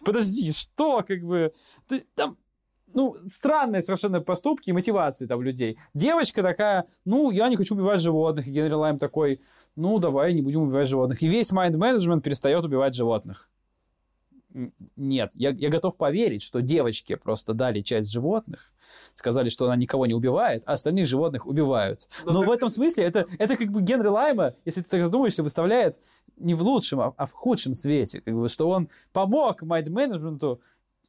Подожди, 0.06 0.54
что, 0.54 1.04
как 1.06 1.22
бы... 1.24 1.52
Там 2.16 2.38
ну, 2.94 3.16
странные 3.28 3.82
совершенно 3.82 4.22
поступки 4.22 4.70
и 4.70 4.74
мотивации 4.74 5.26
там 5.26 5.42
людей. 5.42 5.78
Девочка 5.94 6.42
такая, 6.42 6.86
ну, 7.06 7.32
я 7.32 7.50
не 7.50 7.56
хочу 7.56 7.76
убивать 7.76 8.02
животных, 8.02 8.48
и 8.48 8.52
Генри 8.52 8.74
Лайм 8.74 9.00
такой, 9.00 9.42
ну, 9.76 10.00
давай 10.00 10.34
не 10.34 10.42
будем 10.42 10.62
убивать 10.62 10.88
животных. 10.88 11.22
И 11.22 11.28
весь 11.28 11.52
майнд-менеджмент 11.52 12.24
перестает 12.24 12.64
убивать 12.64 12.96
животных. 12.96 13.50
Нет, 14.96 15.32
я, 15.36 15.50
я 15.50 15.70
готов 15.70 15.98
поверить, 15.98 16.44
что 16.44 16.62
девочке 16.62 17.18
просто 17.18 17.54
дали 17.54 17.82
часть 17.82 18.12
животных, 18.12 18.72
сказали, 19.16 19.50
что 19.50 19.66
она 19.66 19.76
никого 19.76 20.06
не 20.06 20.14
убивает, 20.14 20.62
а 20.66 20.74
остальных 20.74 21.08
животных 21.08 21.48
убивают. 21.48 22.08
Но, 22.24 22.34
Но 22.34 22.40
так... 22.42 22.50
в 22.50 22.52
этом 22.52 22.70
смысле 22.70 23.04
это, 23.06 23.26
это 23.40 23.56
как 23.56 23.72
бы 23.72 23.82
Генри 23.82 24.08
Лайма, 24.08 24.54
если 24.64 24.82
ты 24.82 24.90
так 24.90 25.06
задумаешься, 25.06 25.42
выставляет 25.42 25.98
не 26.38 26.54
в 26.54 26.62
лучшем, 26.62 27.00
а, 27.00 27.14
а 27.18 27.26
в 27.26 27.32
худшем 27.32 27.74
свете. 27.74 28.22
Как 28.22 28.36
бы, 28.36 28.48
что 28.48 28.70
он 28.70 28.90
помог 29.12 29.62
майнд-менеджменту 29.64 30.62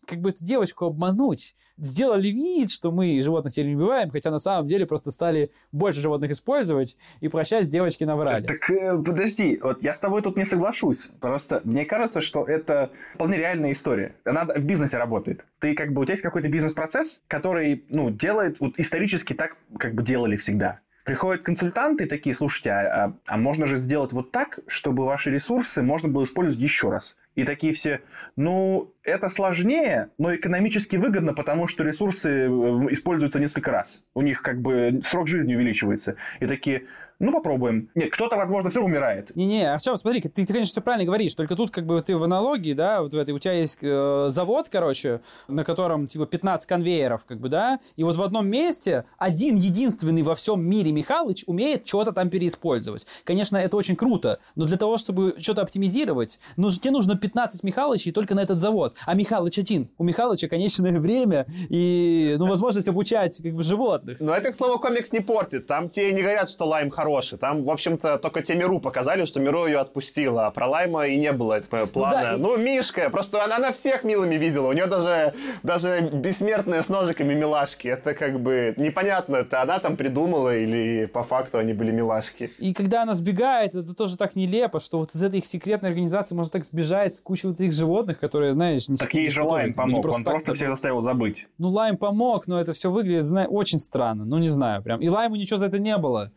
как 0.06 0.20
бы 0.20 0.30
эту 0.30 0.44
девочку 0.44 0.86
обмануть. 0.86 1.54
Сделали 1.76 2.28
вид, 2.28 2.70
что 2.70 2.92
мы 2.92 3.20
животных 3.20 3.52
теперь 3.52 3.66
не 3.66 3.74
убиваем, 3.74 4.08
хотя 4.08 4.30
на 4.30 4.38
самом 4.38 4.68
деле 4.68 4.86
просто 4.86 5.10
стали 5.10 5.50
больше 5.72 6.00
животных 6.00 6.30
использовать 6.30 6.96
и 7.20 7.26
прощать 7.26 7.68
девочки 7.68 8.04
наврали. 8.04 8.46
Так 8.46 8.70
э, 8.70 8.96
подожди, 8.96 9.58
вот 9.60 9.82
я 9.82 9.92
с 9.92 9.98
тобой 9.98 10.22
тут 10.22 10.36
не 10.36 10.44
соглашусь. 10.44 11.08
Просто 11.18 11.62
мне 11.64 11.84
кажется, 11.84 12.20
что 12.20 12.44
это 12.44 12.92
вполне 13.14 13.38
реальная 13.38 13.72
история. 13.72 14.14
Она 14.24 14.44
в 14.44 14.64
бизнесе 14.64 14.98
работает. 14.98 15.44
Ты 15.58 15.74
как 15.74 15.92
бы, 15.92 16.02
у 16.02 16.04
тебя 16.04 16.12
есть 16.12 16.22
какой-то 16.22 16.48
бизнес-процесс, 16.48 17.20
который, 17.26 17.84
ну, 17.88 18.10
делает, 18.10 18.60
вот 18.60 18.78
исторически 18.78 19.32
так 19.32 19.56
как 19.76 19.94
бы 19.94 20.04
делали 20.04 20.36
всегда. 20.36 20.78
Приходят 21.04 21.42
консультанты 21.42 22.06
такие, 22.06 22.34
слушайте, 22.34 22.70
а, 22.70 23.04
а, 23.04 23.12
а 23.26 23.36
можно 23.36 23.66
же 23.66 23.76
сделать 23.76 24.12
вот 24.12 24.30
так, 24.30 24.60
чтобы 24.66 25.04
ваши 25.04 25.30
ресурсы 25.30 25.82
можно 25.82 26.08
было 26.08 26.24
использовать 26.24 26.62
еще 26.62 26.88
раз. 26.90 27.14
И 27.34 27.44
такие 27.44 27.72
все, 27.72 28.00
ну, 28.36 28.92
это 29.02 29.28
сложнее, 29.28 30.10
но 30.18 30.34
экономически 30.34 30.96
выгодно, 30.96 31.34
потому 31.34 31.68
что 31.68 31.84
ресурсы 31.84 32.28
э, 32.28 32.48
используются 32.90 33.40
несколько 33.40 33.70
раз. 33.70 34.00
У 34.14 34.22
них 34.22 34.42
как 34.42 34.60
бы 34.60 35.00
срок 35.04 35.28
жизни 35.28 35.54
увеличивается. 35.54 36.16
И 36.40 36.46
такие, 36.46 36.84
ну, 37.18 37.32
попробуем. 37.32 37.90
Нет, 37.94 38.12
кто-то, 38.12 38.36
возможно, 38.36 38.70
все 38.70 38.82
умирает. 38.82 39.34
Не-не, 39.36 39.72
Артем, 39.72 39.96
смотри, 39.96 40.20
ты, 40.20 40.28
ты, 40.28 40.46
конечно, 40.46 40.72
все 40.72 40.80
правильно 40.80 41.06
говоришь, 41.06 41.34
только 41.34 41.54
тут 41.54 41.70
как 41.70 41.86
бы 41.86 42.00
ты 42.00 42.16
в 42.16 42.24
аналогии, 42.24 42.72
да, 42.72 43.02
вот 43.02 43.14
в 43.14 43.18
этой, 43.18 43.30
у 43.30 43.38
тебя 43.38 43.52
есть 43.52 43.78
э, 43.82 44.26
завод, 44.28 44.68
короче, 44.68 45.20
на 45.46 45.64
котором, 45.64 46.06
типа, 46.06 46.26
15 46.26 46.68
конвейеров, 46.68 47.24
как 47.24 47.38
бы, 47.40 47.48
да, 47.48 47.78
и 47.96 48.04
вот 48.04 48.16
в 48.16 48.22
одном 48.22 48.48
месте 48.48 49.04
один 49.16 49.56
единственный 49.56 50.22
во 50.22 50.34
всем 50.34 50.64
мире 50.64 50.92
Михалыч 50.92 51.44
умеет 51.46 51.86
что-то 51.86 52.12
там 52.12 52.30
переиспользовать. 52.30 53.06
Конечно, 53.24 53.56
это 53.56 53.76
очень 53.76 53.96
круто, 53.96 54.40
но 54.56 54.64
для 54.64 54.76
того, 54.76 54.96
чтобы 54.96 55.36
что-то 55.38 55.62
оптимизировать, 55.62 56.40
нужно, 56.56 56.80
тебе 56.80 56.92
нужно 56.92 57.16
15 57.24 57.62
Михалычей 57.62 58.12
только 58.12 58.34
на 58.34 58.42
этот 58.42 58.60
завод. 58.60 58.96
А 59.06 59.14
Михалыч 59.14 59.58
один. 59.58 59.88
У 59.96 60.04
Михалыча 60.04 60.46
конечное 60.46 61.00
время 61.00 61.46
и, 61.70 62.36
ну, 62.38 62.44
возможность 62.44 62.86
обучать, 62.86 63.40
как 63.42 63.54
бы, 63.54 63.62
животных. 63.62 64.20
Но 64.20 64.34
это, 64.34 64.52
к 64.52 64.54
слову, 64.54 64.78
комикс 64.78 65.10
не 65.12 65.20
портит. 65.20 65.66
Там 65.66 65.88
тебе 65.88 66.12
не 66.12 66.20
говорят, 66.20 66.50
что 66.50 66.66
лайм 66.66 66.90
хороший. 66.90 67.38
Там, 67.38 67.64
в 67.64 67.70
общем-то, 67.70 68.18
только 68.18 68.42
те 68.42 68.54
Миру 68.54 68.78
показали, 68.78 69.24
что 69.24 69.40
Миру 69.40 69.64
ее 69.66 69.78
отпустила, 69.78 70.46
а 70.46 70.50
про 70.50 70.66
Лайма 70.66 71.06
и 71.06 71.16
не 71.16 71.32
было 71.32 71.54
этого 71.54 71.86
плана. 71.86 72.16
Ну, 72.16 72.22
да, 72.22 72.34
и... 72.34 72.40
ну 72.40 72.56
Мишка, 72.58 73.08
просто 73.08 73.42
она 73.42 73.58
на 73.58 73.72
всех 73.72 74.04
милыми 74.04 74.34
видела. 74.34 74.68
У 74.68 74.72
нее 74.72 74.86
даже, 74.86 75.32
даже 75.62 76.10
бессмертные 76.12 76.82
с 76.82 76.90
ножиками 76.90 77.32
милашки. 77.32 77.88
Это 77.88 78.12
как 78.12 78.38
бы 78.38 78.74
непонятно, 78.76 79.36
это 79.36 79.62
она 79.62 79.78
там 79.78 79.96
придумала 79.96 80.54
или 80.54 81.06
по 81.06 81.22
факту 81.22 81.56
они 81.56 81.72
были 81.72 81.90
милашки. 81.90 82.52
И 82.58 82.74
когда 82.74 83.02
она 83.02 83.14
сбегает, 83.14 83.74
это 83.74 83.94
тоже 83.94 84.18
так 84.18 84.36
нелепо, 84.36 84.78
что 84.78 84.98
вот 84.98 85.14
из 85.14 85.22
этой 85.22 85.38
их 85.38 85.46
секретной 85.46 85.88
организации 85.88 86.34
можно 86.34 86.52
так 86.52 86.66
сбежать 86.66 87.13
с 87.16 87.20
кучей 87.20 87.48
вот 87.48 87.60
этих 87.60 87.72
животных, 87.72 88.18
которые, 88.18 88.52
знаешь... 88.52 88.88
Не 88.88 88.96
так 88.96 89.12
ей 89.14 89.28
же 89.28 89.42
Лайм 89.42 89.74
помог, 89.74 90.02
просто 90.02 90.20
он 90.20 90.24
просто 90.24 90.54
всех 90.54 90.70
заставил 90.70 91.00
забыть. 91.00 91.46
Ну, 91.58 91.68
Лайм 91.70 91.96
помог, 91.96 92.46
но 92.46 92.60
это 92.60 92.72
все 92.72 92.90
выглядит, 92.90 93.26
знаю, 93.26 93.48
очень 93.48 93.78
странно. 93.78 94.24
Ну, 94.24 94.38
не 94.38 94.48
знаю, 94.48 94.82
прям. 94.82 95.00
И 95.00 95.08
Лайму 95.08 95.36
ничего 95.36 95.56
за 95.56 95.66
это 95.66 95.78
не 95.78 95.96
было 95.98 96.32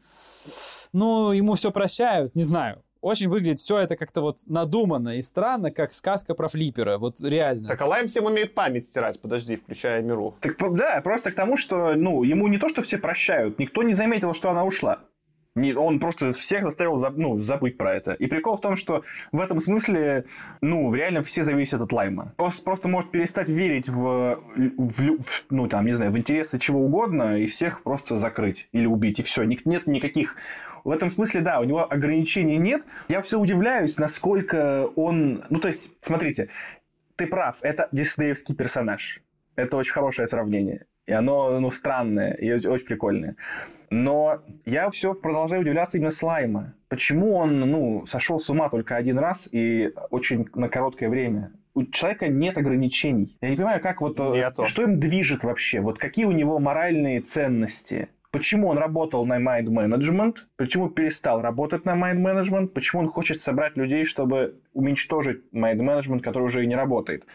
ну, 0.94 1.32
ему 1.32 1.54
все 1.54 1.72
прощают, 1.72 2.36
не 2.36 2.44
знаю. 2.44 2.84
Очень 3.00 3.30
выглядит 3.30 3.60
все 3.60 3.78
это 3.78 3.96
как-то 3.96 4.22
вот 4.22 4.40
надуманно 4.48 5.18
и 5.18 5.22
странно, 5.22 5.70
как 5.72 5.94
сказка 5.94 6.34
про 6.34 6.48
флиппера, 6.48 6.98
вот 6.98 7.22
реально. 7.22 7.68
Так 7.68 7.82
Алайм 7.82 8.08
всем 8.08 8.26
умеет 8.26 8.56
память 8.56 8.86
стирать, 8.86 9.22
подожди, 9.22 9.56
включая 9.56 10.02
Миру. 10.02 10.36
Так 10.42 10.58
да, 10.76 11.00
просто 11.02 11.32
к 11.32 11.36
тому, 11.36 11.58
что, 11.58 11.94
ну, 11.96 12.24
ему 12.24 12.48
не 12.48 12.58
то, 12.58 12.70
что 12.70 12.82
все 12.82 12.98
прощают, 12.98 13.60
никто 13.60 13.84
не 13.84 13.94
заметил, 13.94 14.34
что 14.34 14.50
она 14.50 14.66
ушла. 14.66 15.00
Он 15.76 15.99
просто 15.99 16.34
всех 16.34 16.64
заставил 16.64 16.97
ну, 17.16 17.39
забыть 17.39 17.78
про 17.78 17.95
это. 17.95 18.14
И 18.14 18.28
прикол 18.28 18.58
в 18.58 18.62
том, 18.62 18.76
что 18.76 19.03
в 19.32 19.39
этом 19.39 19.60
смысле, 19.60 20.26
ну, 20.62 20.93
реально 20.93 21.24
все 21.24 21.43
зависят 21.43 21.82
от 21.82 21.91
Лайма. 21.91 22.34
Он 22.38 22.51
просто 22.64 22.88
может 22.88 23.12
перестать 23.12 23.49
верить 23.49 23.89
в, 23.89 24.39
в, 24.55 25.20
ну, 25.49 25.68
там, 25.68 25.86
не 25.86 25.93
знаю, 25.93 26.12
в 26.12 26.18
интересы 26.18 26.60
чего 26.60 26.82
угодно 26.82 27.38
и 27.39 27.45
всех 27.47 27.84
просто 27.84 28.18
закрыть 28.18 28.68
или 28.72 28.86
убить, 28.86 29.20
и 29.20 29.24
все. 29.24 29.43
Нет 29.43 29.88
никаких 29.88 30.36
в 30.84 30.91
этом 30.91 31.10
смысле, 31.10 31.41
да, 31.41 31.60
у 31.60 31.66
него 31.66 31.91
ограничений 31.91 32.58
нет. 32.58 32.86
Я 33.10 33.22
все 33.22 33.38
удивляюсь, 33.38 33.97
насколько 33.97 34.88
он... 34.95 35.43
Ну, 35.49 35.60
то 35.60 35.68
есть, 35.68 35.91
смотрите, 36.01 36.49
ты 37.18 37.28
прав, 37.28 37.58
это 37.62 37.89
диснеевский 37.91 38.55
персонаж. 38.55 39.22
Это 39.58 39.76
очень 39.76 39.91
хорошее 39.91 40.28
сравнение. 40.28 40.86
И 41.05 41.12
оно, 41.12 41.60
ну, 41.60 41.72
странное, 41.72 42.34
и 42.34 42.68
очень 42.68 42.86
прикольное. 42.86 43.36
Но 43.89 44.41
я 44.65 44.89
все 44.89 45.14
продолжаю 45.14 45.61
удивляться 45.61 45.97
именно 45.97 46.11
Слайма. 46.11 46.73
Почему 46.89 47.35
он, 47.35 47.59
ну, 47.59 48.05
сошел 48.05 48.39
с 48.39 48.49
ума 48.49 48.69
только 48.69 48.95
один 48.95 49.18
раз 49.18 49.47
и 49.51 49.93
очень 50.09 50.47
на 50.55 50.69
короткое 50.69 51.09
время? 51.09 51.51
у 51.77 51.85
человека 51.85 52.27
нет 52.27 52.57
ограничений. 52.57 53.38
Я 53.39 53.51
не 53.51 53.55
понимаю, 53.55 53.80
как 53.80 54.01
вот... 54.01 54.19
Э, 54.19 54.31
Нету. 54.34 54.65
Что 54.65 54.81
им 54.81 54.99
движет 54.99 55.43
вообще? 55.43 55.80
Вот 55.80 55.99
какие 55.99 56.26
у 56.26 56.31
него 56.31 56.57
моральные 56.57 57.22
ценности? 57.22 58.09
Почему 58.31 58.69
он 58.69 58.80
работал 58.80 59.27
на 59.27 59.39
mind 59.39 59.68
management? 59.68 60.38
Почему 60.55 60.89
перестал 60.89 61.39
работать 61.39 61.85
на 61.85 61.95
mind 61.95 62.19
management? 62.19 62.69
Почему 62.69 63.03
он 63.03 63.09
хочет 63.09 63.39
собрать 63.39 63.77
людей, 63.77 64.05
чтобы 64.05 64.55
уничтожить 64.73 65.43
mind 65.53 65.77
management, 65.77 66.22
который 66.22 66.45
уже 66.45 66.64
и 66.64 66.68
не 66.68 66.76
работает? 66.76 67.27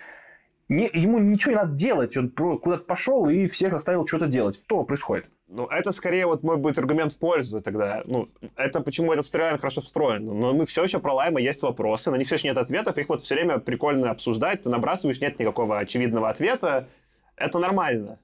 Не, 0.68 0.90
ему 0.92 1.18
ничего 1.20 1.52
не 1.52 1.56
надо 1.58 1.74
делать. 1.74 2.16
Он 2.16 2.28
куда-то 2.30 2.82
пошел 2.82 3.28
и 3.28 3.46
всех 3.46 3.72
заставил 3.72 4.06
что-то 4.08 4.26
делать. 4.26 4.56
Что 4.56 4.82
происходит? 4.82 5.26
Ну, 5.54 5.66
это 5.66 5.92
скорее 5.92 6.26
вот 6.26 6.42
мой 6.42 6.56
будет 6.56 6.78
аргумент 6.78 7.12
в 7.12 7.18
пользу 7.18 7.60
тогда. 7.60 8.02
Ну, 8.06 8.30
это 8.56 8.80
почему 8.80 9.12
этот 9.12 9.26
стрелянин 9.26 9.58
хорошо 9.58 9.82
встроен. 9.82 10.24
Но 10.24 10.54
мы 10.54 10.64
все 10.64 10.82
еще 10.82 10.98
про 10.98 11.12
Лайма 11.12 11.40
есть 11.40 11.62
вопросы, 11.62 12.10
на 12.10 12.16
них 12.16 12.26
все 12.26 12.36
еще 12.36 12.48
нет 12.48 12.56
ответов, 12.56 12.96
их 12.96 13.08
вот 13.10 13.22
все 13.22 13.34
время 13.34 13.58
прикольно 13.58 14.10
обсуждать, 14.10 14.62
ты 14.62 14.70
набрасываешь, 14.70 15.20
нет 15.20 15.38
никакого 15.38 15.78
очевидного 15.78 16.30
ответа. 16.30 16.88
Это 17.36 17.58
нормально. 17.58 18.18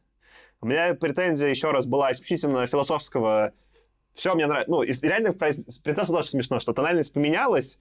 У 0.62 0.66
меня 0.66 0.94
претензия 0.94 1.48
еще 1.48 1.70
раз 1.70 1.84
была 1.86 2.12
исключительно 2.12 2.66
философского 2.66 3.52
все 4.18 4.34
мне 4.34 4.46
нравится. 4.46 4.70
Ну, 4.70 4.82
реально 4.82 5.32
принцесса 5.32 6.12
тоже 6.12 6.28
смешно, 6.28 6.58
что 6.60 6.72
тональность 6.72 7.12
поменялась, 7.12 7.78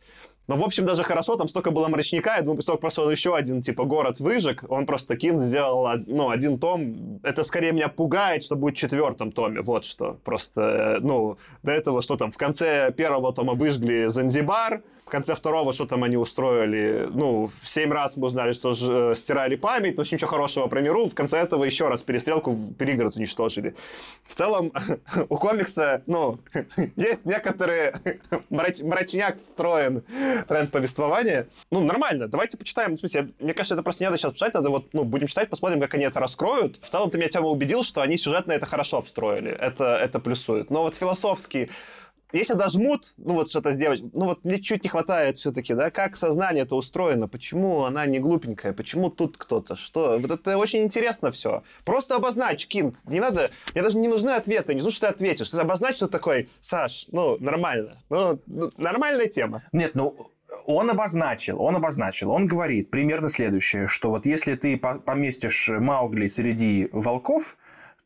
но, 0.48 0.56
в 0.56 0.64
общем, 0.64 0.86
даже 0.86 1.04
хорошо, 1.04 1.36
там 1.36 1.48
столько 1.48 1.72
было 1.72 1.88
мрачника, 1.90 2.36
я 2.36 2.42
думаю, 2.42 2.56
после 2.58 2.68
того, 2.68 2.80
просто 2.80 3.02
он 3.02 3.12
еще 3.12 3.36
один, 3.36 3.62
типа, 3.62 3.84
город 3.84 4.20
выжег, 4.20 4.64
он 4.70 4.86
просто 4.86 5.18
Кин 5.18 5.40
сделал, 5.40 5.88
ну, 6.06 6.30
один 6.30 6.58
том. 6.58 7.20
Это 7.24 7.44
скорее 7.44 7.74
меня 7.74 7.90
пугает, 7.90 8.44
что 8.44 8.56
будет 8.56 8.76
в 8.76 8.78
четвертом 8.78 9.32
томе, 9.32 9.62
вот 9.62 9.84
что. 9.84 10.18
Просто, 10.24 10.62
э, 10.62 11.00
ну, 11.02 11.38
до 11.64 11.72
этого, 11.72 12.02
что 12.02 12.16
там, 12.16 12.32
в 12.32 12.38
конце 12.38 12.92
первого 12.92 13.34
тома 13.34 13.54
выжгли 13.54 14.06
Занзибар, 14.06 14.84
в 15.08 15.10
конце 15.10 15.36
второго 15.36 15.72
что 15.72 15.86
там 15.86 16.04
они 16.04 16.18
устроили, 16.18 17.08
ну, 17.10 17.48
в 17.48 17.68
семь 17.68 17.94
раз 17.94 18.18
мы 18.18 18.28
узнали, 18.28 18.52
что 18.52 18.74
ж, 18.74 18.90
э, 18.90 19.16
стирали 19.16 19.56
память, 19.56 19.98
но 19.98 20.04
ничего 20.04 20.28
хорошего 20.28 20.68
про 20.68 20.82
миру. 20.82 21.08
В 21.08 21.16
конце 21.16 21.38
этого 21.38 21.64
еще 21.64 21.88
раз 21.88 22.04
перестрелку, 22.04 22.58
перегород 22.78 23.16
уничтожили. 23.16 23.74
В 24.26 24.36
целом, 24.36 24.74
у 25.30 25.38
комикса, 25.38 26.04
ну, 26.08 26.40
есть 26.98 27.26
некоторые 27.26 27.94
мрач, 28.50 28.82
мрачняк 28.82 29.40
встроен 29.42 30.04
тренд 30.46 30.72
повествования. 30.72 31.48
Ну, 31.72 31.80
нормально, 31.80 32.28
давайте 32.28 32.58
почитаем. 32.58 32.98
В 32.98 33.00
смысле, 33.00 33.30
мне 33.40 33.54
кажется, 33.54 33.76
это 33.76 33.84
просто 33.84 34.04
не 34.04 34.08
надо 34.08 34.18
сейчас 34.18 34.34
читать, 34.34 34.54
надо 34.56 34.70
вот, 34.70 34.94
ну, 34.94 35.06
будем 35.06 35.28
читать, 35.28 35.50
посмотрим, 35.50 35.80
как 35.80 35.94
они 35.94 36.04
это 36.04 36.20
раскроют. 36.20 36.80
В 36.82 36.90
целом, 36.90 37.10
ты 37.12 37.18
меня, 37.18 37.30
Тёма, 37.30 37.48
убедил, 37.48 37.84
что 37.84 38.02
они 38.02 38.18
сюжетно 38.18 38.52
это 38.52 38.66
хорошо 38.66 39.02
встроили. 39.02 39.52
Это, 39.52 39.96
это 39.96 40.20
плюсует. 40.20 40.70
Но 40.70 40.84
вот 40.84 40.96
философский 40.96 41.70
если 42.32 42.54
дожмут, 42.54 43.14
ну 43.18 43.36
вот 43.36 43.50
что-то 43.50 43.72
с 43.72 43.78
девочкой, 43.78 44.10
ну 44.14 44.26
вот 44.26 44.44
мне 44.44 44.60
чуть 44.60 44.84
не 44.84 44.90
хватает 44.90 45.38
все-таки, 45.38 45.74
да, 45.74 45.90
как 45.90 46.18
сознание 46.18 46.64
это 46.64 46.76
устроено, 46.76 47.28
почему 47.28 47.84
она 47.86 48.06
не 48.06 48.20
глупенькая, 48.20 48.74
почему 48.74 49.10
тут 49.10 49.38
кто-то, 49.38 49.76
что, 49.76 50.18
вот 50.20 50.32
это 50.32 50.58
очень 50.58 50.84
интересно 50.84 51.32
все. 51.32 51.64
Просто 51.86 52.16
обозначь, 52.16 52.68
Кинг, 52.68 52.98
не 53.06 53.20
надо, 53.20 53.50
мне 53.74 53.84
даже 53.84 53.98
не 53.98 54.08
нужны 54.08 54.32
ответы, 54.32 54.74
не 54.74 54.82
нужно, 54.82 54.92
что 54.92 55.08
ты 55.08 55.14
ответишь, 55.14 55.50
ты 55.50 55.60
обозначь, 55.60 55.96
что 55.96 56.08
такой, 56.08 56.50
Саш, 56.60 57.08
ну, 57.12 57.38
нормально, 57.40 57.98
ну, 58.10 58.40
ну 58.46 58.70
нормальная 58.78 59.28
тема. 59.28 59.64
Нет, 59.72 59.96
ну, 59.96 60.32
он 60.66 60.90
обозначил, 60.90 61.62
он 61.62 61.78
обозначил, 61.78 62.32
он 62.32 62.46
говорит 62.46 62.90
примерно 62.90 63.30
следующее, 63.30 63.88
что 63.88 64.10
вот 64.10 64.26
если 64.26 64.56
ты 64.56 64.78
поместишь 64.78 65.70
Маугли 65.70 66.28
среди 66.28 66.90
волков, 66.92 67.56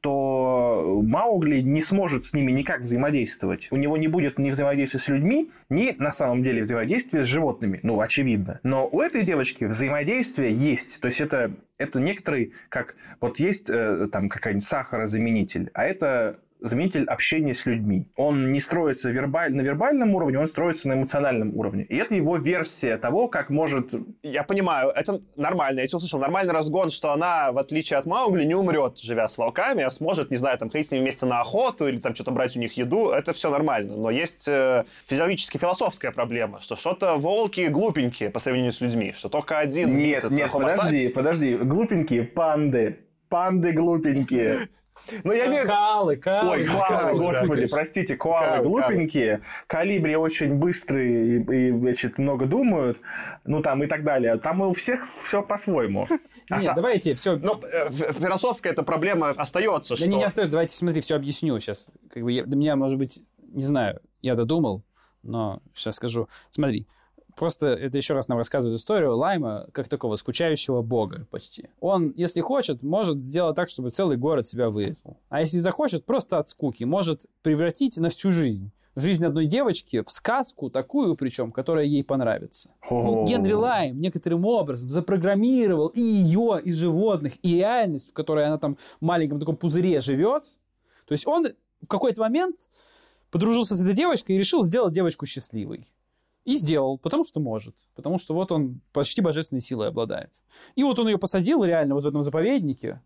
то 0.01 0.99
Маугли 1.03 1.61
не 1.61 1.81
сможет 1.81 2.25
с 2.25 2.33
ними 2.33 2.51
никак 2.51 2.81
взаимодействовать. 2.81 3.67
У 3.71 3.77
него 3.77 3.97
не 3.97 4.07
будет 4.07 4.39
ни 4.39 4.49
взаимодействия 4.49 4.99
с 4.99 5.07
людьми, 5.07 5.51
ни 5.69 5.95
на 5.97 6.11
самом 6.11 6.41
деле 6.43 6.63
взаимодействия 6.63 7.23
с 7.23 7.27
животными. 7.27 7.79
Ну, 7.83 8.01
очевидно. 8.01 8.59
Но 8.63 8.89
у 8.91 8.99
этой 8.99 9.23
девочки 9.23 9.65
взаимодействие 9.65 10.53
есть. 10.53 10.99
То 10.99 11.07
есть 11.07 11.21
это, 11.21 11.53
это 11.77 12.01
некоторый, 12.01 12.53
как 12.69 12.95
вот 13.19 13.39
есть 13.39 13.69
э, 13.69 14.07
там 14.11 14.27
какая-нибудь 14.27 14.65
сахарозаменитель, 14.65 15.69
а 15.73 15.85
это 15.85 16.39
заменитель 16.61 17.05
общения 17.05 17.53
с 17.53 17.65
людьми. 17.65 18.07
Он 18.15 18.51
не 18.51 18.59
строится 18.59 19.09
вербаль... 19.09 19.53
на 19.53 19.61
вербальном 19.61 20.13
уровне, 20.15 20.39
он 20.39 20.47
строится 20.47 20.87
на 20.87 20.93
эмоциональном 20.93 21.57
уровне. 21.57 21.83
И 21.83 21.97
это 21.97 22.15
его 22.15 22.37
версия 22.37 22.97
того, 22.97 23.27
как 23.27 23.49
может... 23.49 23.93
Я 24.21 24.43
понимаю, 24.43 24.89
это 24.89 25.21
нормально. 25.35 25.79
Я 25.79 25.87
тебя 25.87 25.97
услышал. 25.97 26.19
Нормальный 26.19 26.53
разгон, 26.53 26.91
что 26.91 27.11
она, 27.11 27.51
в 27.51 27.57
отличие 27.57 27.97
от 27.97 28.05
Маугли, 28.05 28.43
не 28.43 28.53
умрет, 28.53 28.99
живя 28.99 29.27
с 29.27 29.37
волками, 29.37 29.83
а 29.83 29.89
сможет, 29.89 30.29
не 30.29 30.37
знаю, 30.37 30.57
там, 30.59 30.69
ходить 30.69 30.87
с 30.87 30.91
ними 30.91 31.01
вместе 31.01 31.25
на 31.25 31.41
охоту 31.41 31.87
или 31.87 31.97
там 31.97 32.13
что-то 32.13 32.31
брать 32.31 32.55
у 32.55 32.59
них 32.59 32.73
еду. 32.73 33.09
Это 33.09 33.33
все 33.33 33.49
нормально. 33.49 33.97
Но 33.97 34.11
есть 34.11 34.47
э, 34.47 34.85
физиологически-философская 35.07 36.11
проблема, 36.11 36.61
что 36.61 36.75
что-то 36.75 37.15
волки 37.15 37.67
глупенькие 37.67 38.29
по 38.29 38.39
сравнению 38.39 38.71
с 38.71 38.81
людьми, 38.81 39.13
что 39.13 39.29
только 39.29 39.57
один 39.57 39.97
Нет, 39.97 40.29
нет, 40.29 40.51
подожди, 40.51 41.07
подожди. 41.07 41.57
Глупенькие 41.57 42.23
панды. 42.23 42.99
Панды 43.29 43.71
глупенькие. 43.71 44.67
Ну, 45.23 45.33
я 45.33 45.47
имею... 45.47 45.65
Калы, 45.65 46.17
калы. 46.17 46.51
Ой, 46.51 46.65
калы, 46.65 47.17
господи, 47.17 47.67
простите, 47.67 48.15
коалы 48.15 48.63
глупенькие, 48.63 49.41
калибри 49.67 50.15
очень 50.15 50.55
быстрые 50.55 51.37
и, 51.37 51.67
и, 51.67 51.71
значит, 51.71 52.17
много 52.17 52.45
думают, 52.45 52.99
ну, 53.45 53.61
там 53.61 53.83
и 53.83 53.87
так 53.87 54.03
далее. 54.03 54.37
Там 54.37 54.61
у 54.61 54.73
всех 54.73 55.01
все 55.23 55.41
по-своему. 55.41 56.07
Нет, 56.49 56.71
давайте 56.75 57.15
все... 57.15 57.35
Ну, 57.35 57.61
э, 57.63 57.91
философская 57.91 58.73
эта 58.73 58.83
проблема 58.83 59.29
остается, 59.29 59.93
да 59.93 59.97
что... 59.97 60.07
не, 60.09 60.17
не 60.17 60.23
остается, 60.23 60.53
давайте, 60.53 60.75
смотри, 60.75 61.01
все 61.01 61.15
объясню 61.15 61.59
сейчас. 61.59 61.89
Как 62.09 62.23
бы 62.23 62.31
я, 62.31 62.43
для 62.45 62.57
меня, 62.57 62.75
может 62.75 62.97
быть, 62.97 63.23
не 63.51 63.63
знаю, 63.63 63.99
я 64.21 64.35
додумал, 64.35 64.83
но 65.23 65.61
сейчас 65.73 65.95
скажу. 65.95 66.27
Смотри, 66.49 66.87
Просто 67.41 67.69
это 67.69 67.97
еще 67.97 68.13
раз 68.13 68.27
нам 68.27 68.37
рассказывает 68.37 68.79
историю 68.79 69.17
Лайма 69.17 69.65
как 69.71 69.87
такого 69.87 70.15
скучающего 70.15 70.83
бога 70.83 71.25
почти. 71.31 71.69
Он, 71.79 72.13
если 72.15 72.39
хочет, 72.39 72.83
может 72.83 73.19
сделать 73.19 73.55
так, 73.55 73.67
чтобы 73.67 73.89
целый 73.89 74.15
город 74.15 74.45
себя 74.45 74.69
вырезал. 74.69 75.17
А 75.29 75.39
если 75.39 75.57
захочет, 75.57 76.05
просто 76.05 76.37
от 76.37 76.47
скуки, 76.47 76.83
может 76.83 77.25
превратить 77.41 77.97
на 77.97 78.09
всю 78.09 78.31
жизнь 78.31 78.71
жизнь 78.95 79.25
одной 79.25 79.47
девочки 79.47 80.03
в 80.03 80.11
сказку, 80.11 80.69
такую 80.69 81.15
причем, 81.15 81.51
которая 81.51 81.85
ей 81.85 82.03
понравится. 82.03 82.69
Ну, 82.91 83.25
Генри 83.25 83.53
Лайм 83.53 83.99
некоторым 83.99 84.45
образом 84.45 84.91
запрограммировал 84.91 85.87
и 85.87 85.99
ее, 85.99 86.61
и 86.63 86.71
животных, 86.71 87.33
и 87.41 87.55
реальность, 87.55 88.11
в 88.11 88.13
которой 88.13 88.45
она 88.45 88.59
там 88.59 88.77
в 88.99 89.05
маленьком 89.05 89.39
таком 89.39 89.55
пузыре 89.55 89.99
живет. 89.99 90.43
То 91.07 91.13
есть 91.13 91.25
он 91.25 91.47
в 91.81 91.87
какой-то 91.87 92.21
момент 92.21 92.69
подружился 93.31 93.75
с 93.75 93.81
этой 93.81 93.95
девочкой 93.95 94.35
и 94.35 94.37
решил 94.37 94.61
сделать 94.61 94.93
девочку 94.93 95.25
счастливой. 95.25 95.87
И 96.43 96.55
сделал, 96.55 96.97
потому 96.97 97.23
что 97.23 97.39
может. 97.39 97.75
Потому 97.95 98.17
что 98.17 98.33
вот 98.33 98.51
он 98.51 98.81
почти 98.93 99.21
божественной 99.21 99.61
силой 99.61 99.89
обладает. 99.89 100.43
И 100.75 100.83
вот 100.83 100.97
он 100.97 101.07
ее 101.07 101.17
посадил 101.17 101.63
реально 101.63 101.95
вот 101.95 102.03
в 102.03 102.07
этом 102.07 102.23
заповеднике. 102.23 103.01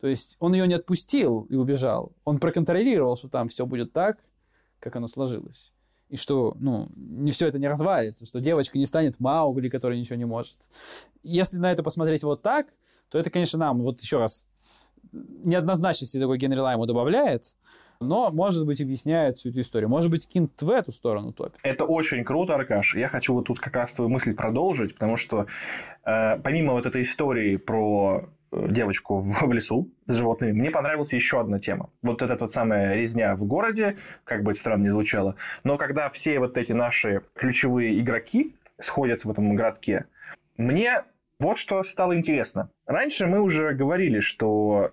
То 0.00 0.08
есть 0.08 0.36
он 0.40 0.54
ее 0.54 0.66
не 0.66 0.74
отпустил 0.74 1.46
и 1.50 1.54
убежал. 1.54 2.12
Он 2.24 2.38
проконтролировал, 2.38 3.16
что 3.16 3.28
там 3.28 3.48
все 3.48 3.64
будет 3.64 3.92
так, 3.92 4.18
как 4.80 4.96
оно 4.96 5.06
сложилось. 5.06 5.72
И 6.08 6.16
что, 6.16 6.54
ну, 6.60 6.88
не 6.94 7.32
все 7.32 7.46
это 7.48 7.58
не 7.58 7.68
развалится, 7.68 8.26
что 8.26 8.40
девочка 8.40 8.78
не 8.78 8.86
станет 8.86 9.18
Маугли, 9.18 9.68
который 9.68 9.98
ничего 9.98 10.16
не 10.16 10.26
может. 10.26 10.56
Если 11.22 11.56
на 11.56 11.72
это 11.72 11.82
посмотреть 11.82 12.22
вот 12.22 12.42
так, 12.42 12.68
то 13.08 13.18
это, 13.18 13.30
конечно, 13.30 13.58
нам, 13.58 13.82
вот 13.82 14.00
еще 14.00 14.18
раз, 14.18 14.46
неоднозначности 15.12 16.18
такой 16.18 16.38
Генри 16.38 16.58
Лайму 16.58 16.86
добавляет, 16.86 17.56
но, 18.04 18.30
может 18.30 18.66
быть, 18.66 18.80
объясняет 18.80 19.36
всю 19.36 19.50
эту 19.50 19.60
историю. 19.60 19.88
Может 19.88 20.10
быть, 20.10 20.28
Кинт 20.28 20.60
в 20.60 20.70
эту 20.70 20.92
сторону 20.92 21.32
топит. 21.32 21.58
Это 21.62 21.84
очень 21.84 22.24
круто, 22.24 22.54
Аркаш. 22.54 22.94
Я 22.94 23.08
хочу 23.08 23.34
вот 23.34 23.46
тут 23.46 23.58
как 23.58 23.74
раз 23.76 23.92
твою 23.92 24.10
мысль 24.10 24.34
продолжить, 24.34 24.94
потому 24.94 25.16
что 25.16 25.46
э, 26.04 26.38
помимо 26.38 26.74
вот 26.74 26.86
этой 26.86 27.02
истории 27.02 27.56
про 27.56 28.28
э, 28.52 28.66
девочку 28.70 29.18
в, 29.18 29.42
в 29.46 29.52
лесу 29.52 29.90
с 30.06 30.14
животными, 30.14 30.52
мне 30.52 30.70
понравилась 30.70 31.12
еще 31.12 31.40
одна 31.40 31.58
тема. 31.58 31.90
Вот 32.02 32.22
эта 32.22 32.36
вот 32.38 32.52
самая 32.52 32.94
резня 32.94 33.34
в 33.34 33.44
городе, 33.44 33.96
как 34.24 34.42
бы 34.42 34.52
это 34.52 34.60
странно 34.60 34.84
не 34.84 34.90
звучало, 34.90 35.36
но 35.64 35.76
когда 35.76 36.08
все 36.10 36.38
вот 36.38 36.56
эти 36.56 36.72
наши 36.72 37.22
ключевые 37.34 37.98
игроки 37.98 38.54
сходятся 38.78 39.28
в 39.28 39.30
этом 39.30 39.54
городке, 39.56 40.06
мне 40.56 41.02
вот 41.40 41.58
что 41.58 41.82
стало 41.82 42.16
интересно. 42.16 42.70
Раньше 42.86 43.26
мы 43.26 43.40
уже 43.40 43.72
говорили, 43.74 44.20
что 44.20 44.92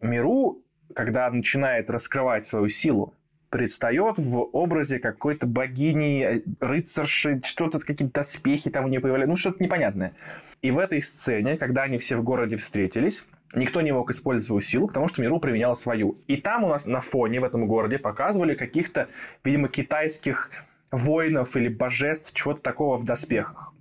Миру 0.00 0.62
когда 0.94 1.30
начинает 1.30 1.90
раскрывать 1.90 2.46
свою 2.46 2.68
силу, 2.68 3.14
предстает 3.50 4.16
в 4.16 4.38
образе 4.52 4.98
какой-то 4.98 5.46
богини, 5.46 6.42
рыцарши, 6.60 7.40
что-то, 7.44 7.80
какие-то 7.80 8.12
доспехи 8.12 8.70
там 8.70 8.86
у 8.86 8.88
нее 8.88 9.00
появляются, 9.00 9.30
ну, 9.30 9.36
что-то 9.36 9.62
непонятное. 9.62 10.14
И 10.62 10.70
в 10.70 10.78
этой 10.78 11.02
сцене, 11.02 11.58
когда 11.58 11.82
они 11.82 11.98
все 11.98 12.16
в 12.16 12.24
городе 12.24 12.56
встретились, 12.56 13.24
никто 13.54 13.82
не 13.82 13.92
мог 13.92 14.10
использовать 14.10 14.46
свою 14.46 14.60
силу, 14.62 14.86
потому 14.86 15.08
что 15.08 15.20
Миру 15.20 15.38
применял 15.38 15.74
свою. 15.74 16.18
И 16.28 16.36
там 16.36 16.64
у 16.64 16.68
нас 16.68 16.86
на 16.86 17.00
фоне 17.02 17.40
в 17.40 17.44
этом 17.44 17.66
городе 17.66 17.98
показывали 17.98 18.54
каких-то, 18.54 19.08
видимо, 19.44 19.68
китайских 19.68 20.50
воинов 20.90 21.56
или 21.56 21.68
божеств, 21.68 22.32
чего-то 22.32 22.62
такого 22.62 22.96
в 22.96 23.04
доспехах. 23.04 23.72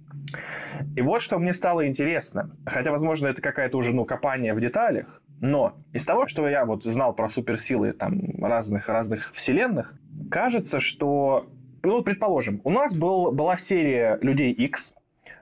И 0.96 1.02
вот 1.02 1.22
что 1.22 1.40
мне 1.40 1.54
стало 1.54 1.88
интересно. 1.88 2.52
Хотя, 2.66 2.92
возможно, 2.92 3.28
это 3.28 3.42
какая-то 3.42 3.78
уже, 3.78 3.94
ну, 3.94 4.06
копание 4.06 4.54
в 4.54 4.60
деталях. 4.60 5.21
Но 5.42 5.76
из 5.92 6.06
того, 6.06 6.28
что 6.28 6.48
я 6.48 6.66
вот 6.66 6.84
знал 6.84 7.14
про 7.14 7.28
суперсилы 7.28 7.94
там 7.94 8.44
разных, 8.44 8.88
разных 8.88 9.34
вселенных, 9.34 9.96
кажется, 10.30 10.80
что, 10.80 11.48
ну, 11.82 12.04
предположим, 12.04 12.62
у 12.64 12.70
нас 12.70 12.94
был, 12.94 13.32
была 13.32 13.58
серия 13.58 14.20
Людей 14.22 14.52
X, 14.52 14.94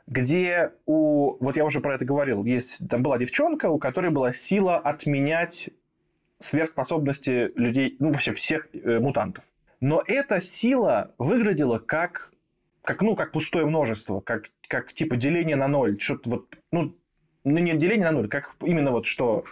где 0.08 0.72
у, 0.86 1.36
вот 1.44 1.58
я 1.58 1.66
уже 1.66 1.82
про 1.82 1.96
это 1.96 2.06
говорил, 2.06 2.46
есть, 2.46 2.80
там 2.90 3.04
была 3.04 3.18
девчонка, 3.18 3.70
у 3.70 3.78
которой 3.78 4.10
была 4.10 4.32
сила 4.32 4.78
отменять 4.78 5.70
сверхспособности 6.38 7.52
людей, 7.60 7.98
ну, 8.00 8.14
вообще 8.14 8.32
всех 8.32 8.70
э, 8.74 9.00
мутантов. 9.00 9.44
Но 9.82 10.02
эта 10.08 10.40
сила 10.40 11.14
выглядела 11.18 11.78
как, 11.78 12.32
как, 12.84 13.02
ну, 13.02 13.18
как 13.18 13.34
пустое 13.34 13.66
множество, 13.66 14.22
как, 14.22 14.46
как 14.70 14.94
типа 14.94 15.18
деление 15.18 15.58
на 15.58 15.68
ноль, 15.68 16.00
что-то 16.00 16.30
вот, 16.30 16.58
ну, 16.72 16.96
ну, 17.44 17.58
не 17.58 17.74
деление 17.76 18.06
на 18.06 18.12
ноль, 18.14 18.30
как 18.30 18.56
именно 18.62 18.92
вот 18.92 19.06
что 19.06 19.44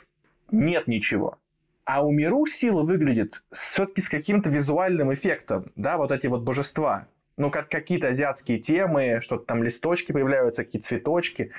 нет 0.52 0.88
ничего. 0.88 1.40
А 1.86 2.06
у 2.06 2.12
Миру 2.12 2.46
сила 2.48 2.84
выглядит 2.84 3.44
все-таки 3.52 4.02
с 4.02 4.10
каким-то 4.10 4.50
визуальным 4.50 5.14
эффектом, 5.14 5.72
да, 5.76 5.98
вот 5.98 6.12
эти 6.12 6.28
вот 6.28 6.42
божества. 6.42 7.08
Ну, 7.38 7.50
как 7.52 7.70
какие-то 7.70 8.10
азиатские 8.10 8.60
темы, 8.60 9.20
что-то 9.22 9.46
там 9.46 9.64
листочки 9.64 10.12
появляются, 10.12 10.66
какие-то 10.66 10.88
цветочки. 10.88 11.52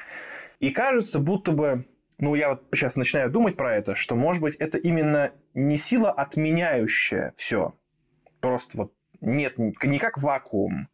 И 0.61 0.71
кажется, 0.71 1.19
будто 1.19 1.53
бы, 1.53 1.87
ну, 2.19 2.35
я 2.35 2.51
вот 2.51 2.65
сейчас 2.75 2.97
начинаю 2.97 3.31
думать 3.31 3.57
про 3.57 3.77
это, 3.77 3.95
что, 3.95 4.17
может 4.17 4.43
быть, 4.43 4.57
это 4.57 4.77
именно 4.77 5.33
не 5.55 5.79
сила, 5.79 6.11
отменяющая 6.11 7.33
все, 7.37 7.75
просто 8.41 8.77
вот 8.77 8.93
нет, 9.21 9.57
не 9.59 9.99
как 9.99 10.19
вакуум, 10.19 10.89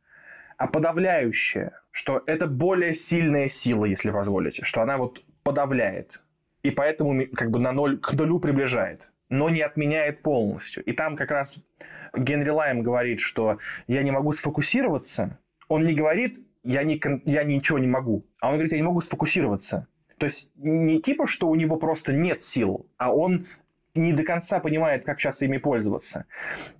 а 0.56 0.66
подавляющая, 0.66 1.80
что 1.90 2.22
это 2.26 2.46
более 2.46 2.94
сильная 2.94 3.48
сила, 3.48 3.84
если 3.84 4.10
позволите, 4.10 4.64
что 4.64 4.80
она 4.80 4.96
вот 4.98 5.24
подавляет. 5.42 6.22
И 6.64 6.70
поэтому 6.70 7.26
как 7.34 7.50
бы 7.50 7.60
на 7.60 7.72
ноль, 7.72 7.98
к 7.98 8.14
нулю 8.14 8.40
приближает, 8.40 9.12
но 9.28 9.50
не 9.50 9.60
отменяет 9.60 10.22
полностью. 10.22 10.82
И 10.84 10.92
там 10.92 11.14
как 11.14 11.30
раз 11.30 11.56
Генри 12.16 12.48
Лайм 12.48 12.82
говорит, 12.82 13.20
что 13.20 13.58
я 13.86 14.02
не 14.02 14.10
могу 14.10 14.32
сфокусироваться. 14.32 15.38
Он 15.68 15.84
не 15.84 15.94
говорит, 15.94 16.38
я, 16.62 16.82
не, 16.82 17.00
я 17.26 17.44
ничего 17.44 17.78
не 17.78 17.86
могу, 17.86 18.24
а 18.40 18.48
он 18.48 18.54
говорит, 18.54 18.72
я 18.72 18.78
не 18.78 18.84
могу 18.84 19.02
сфокусироваться. 19.02 19.86
То 20.16 20.24
есть 20.24 20.50
не 20.56 21.02
типа, 21.02 21.26
что 21.26 21.48
у 21.48 21.54
него 21.54 21.76
просто 21.76 22.14
нет 22.14 22.40
сил, 22.40 22.86
а 22.96 23.14
он 23.14 23.46
не 23.94 24.12
до 24.12 24.24
конца 24.24 24.58
понимает, 24.58 25.04
как 25.04 25.20
сейчас 25.20 25.42
ими 25.42 25.58
пользоваться. 25.58 26.26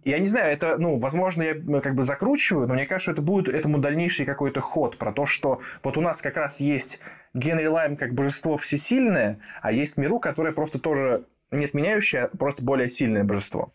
Я 0.05 0.19
не 0.19 0.27
знаю, 0.27 0.53
это, 0.53 0.77
ну, 0.79 0.99
возможно, 0.99 1.43
я 1.43 1.55
ну, 1.55 1.81
как 1.81 1.95
бы 1.95 2.03
закручиваю, 2.03 2.67
но 2.67 2.75
мне 2.75 2.87
кажется, 2.87 3.13
это 3.13 3.23
будет 3.23 3.49
этому 3.49 3.79
дальнейший 3.79 4.27
какой-то 4.27 4.61
ход 4.61 4.99
про 4.99 5.13
то, 5.13 5.25
что 5.25 5.61
вот 5.85 5.97
у 5.97 6.01
нас 6.01 6.21
как 6.21 6.37
раз 6.37 6.59
есть 6.61 6.99
Генри 7.33 7.67
Лайм 7.67 7.97
как 7.97 8.15
божество 8.15 8.57
всесильное, 8.57 9.39
а 9.63 9.71
есть 9.71 9.97
Миру, 9.97 10.19
которое 10.19 10.53
просто 10.53 10.81
тоже 10.81 11.25
не 11.53 11.65
отменяющее, 11.65 12.25
а 12.25 12.37
просто 12.37 12.65
более 12.65 12.91
сильное 12.91 13.23
божество. 13.23 13.73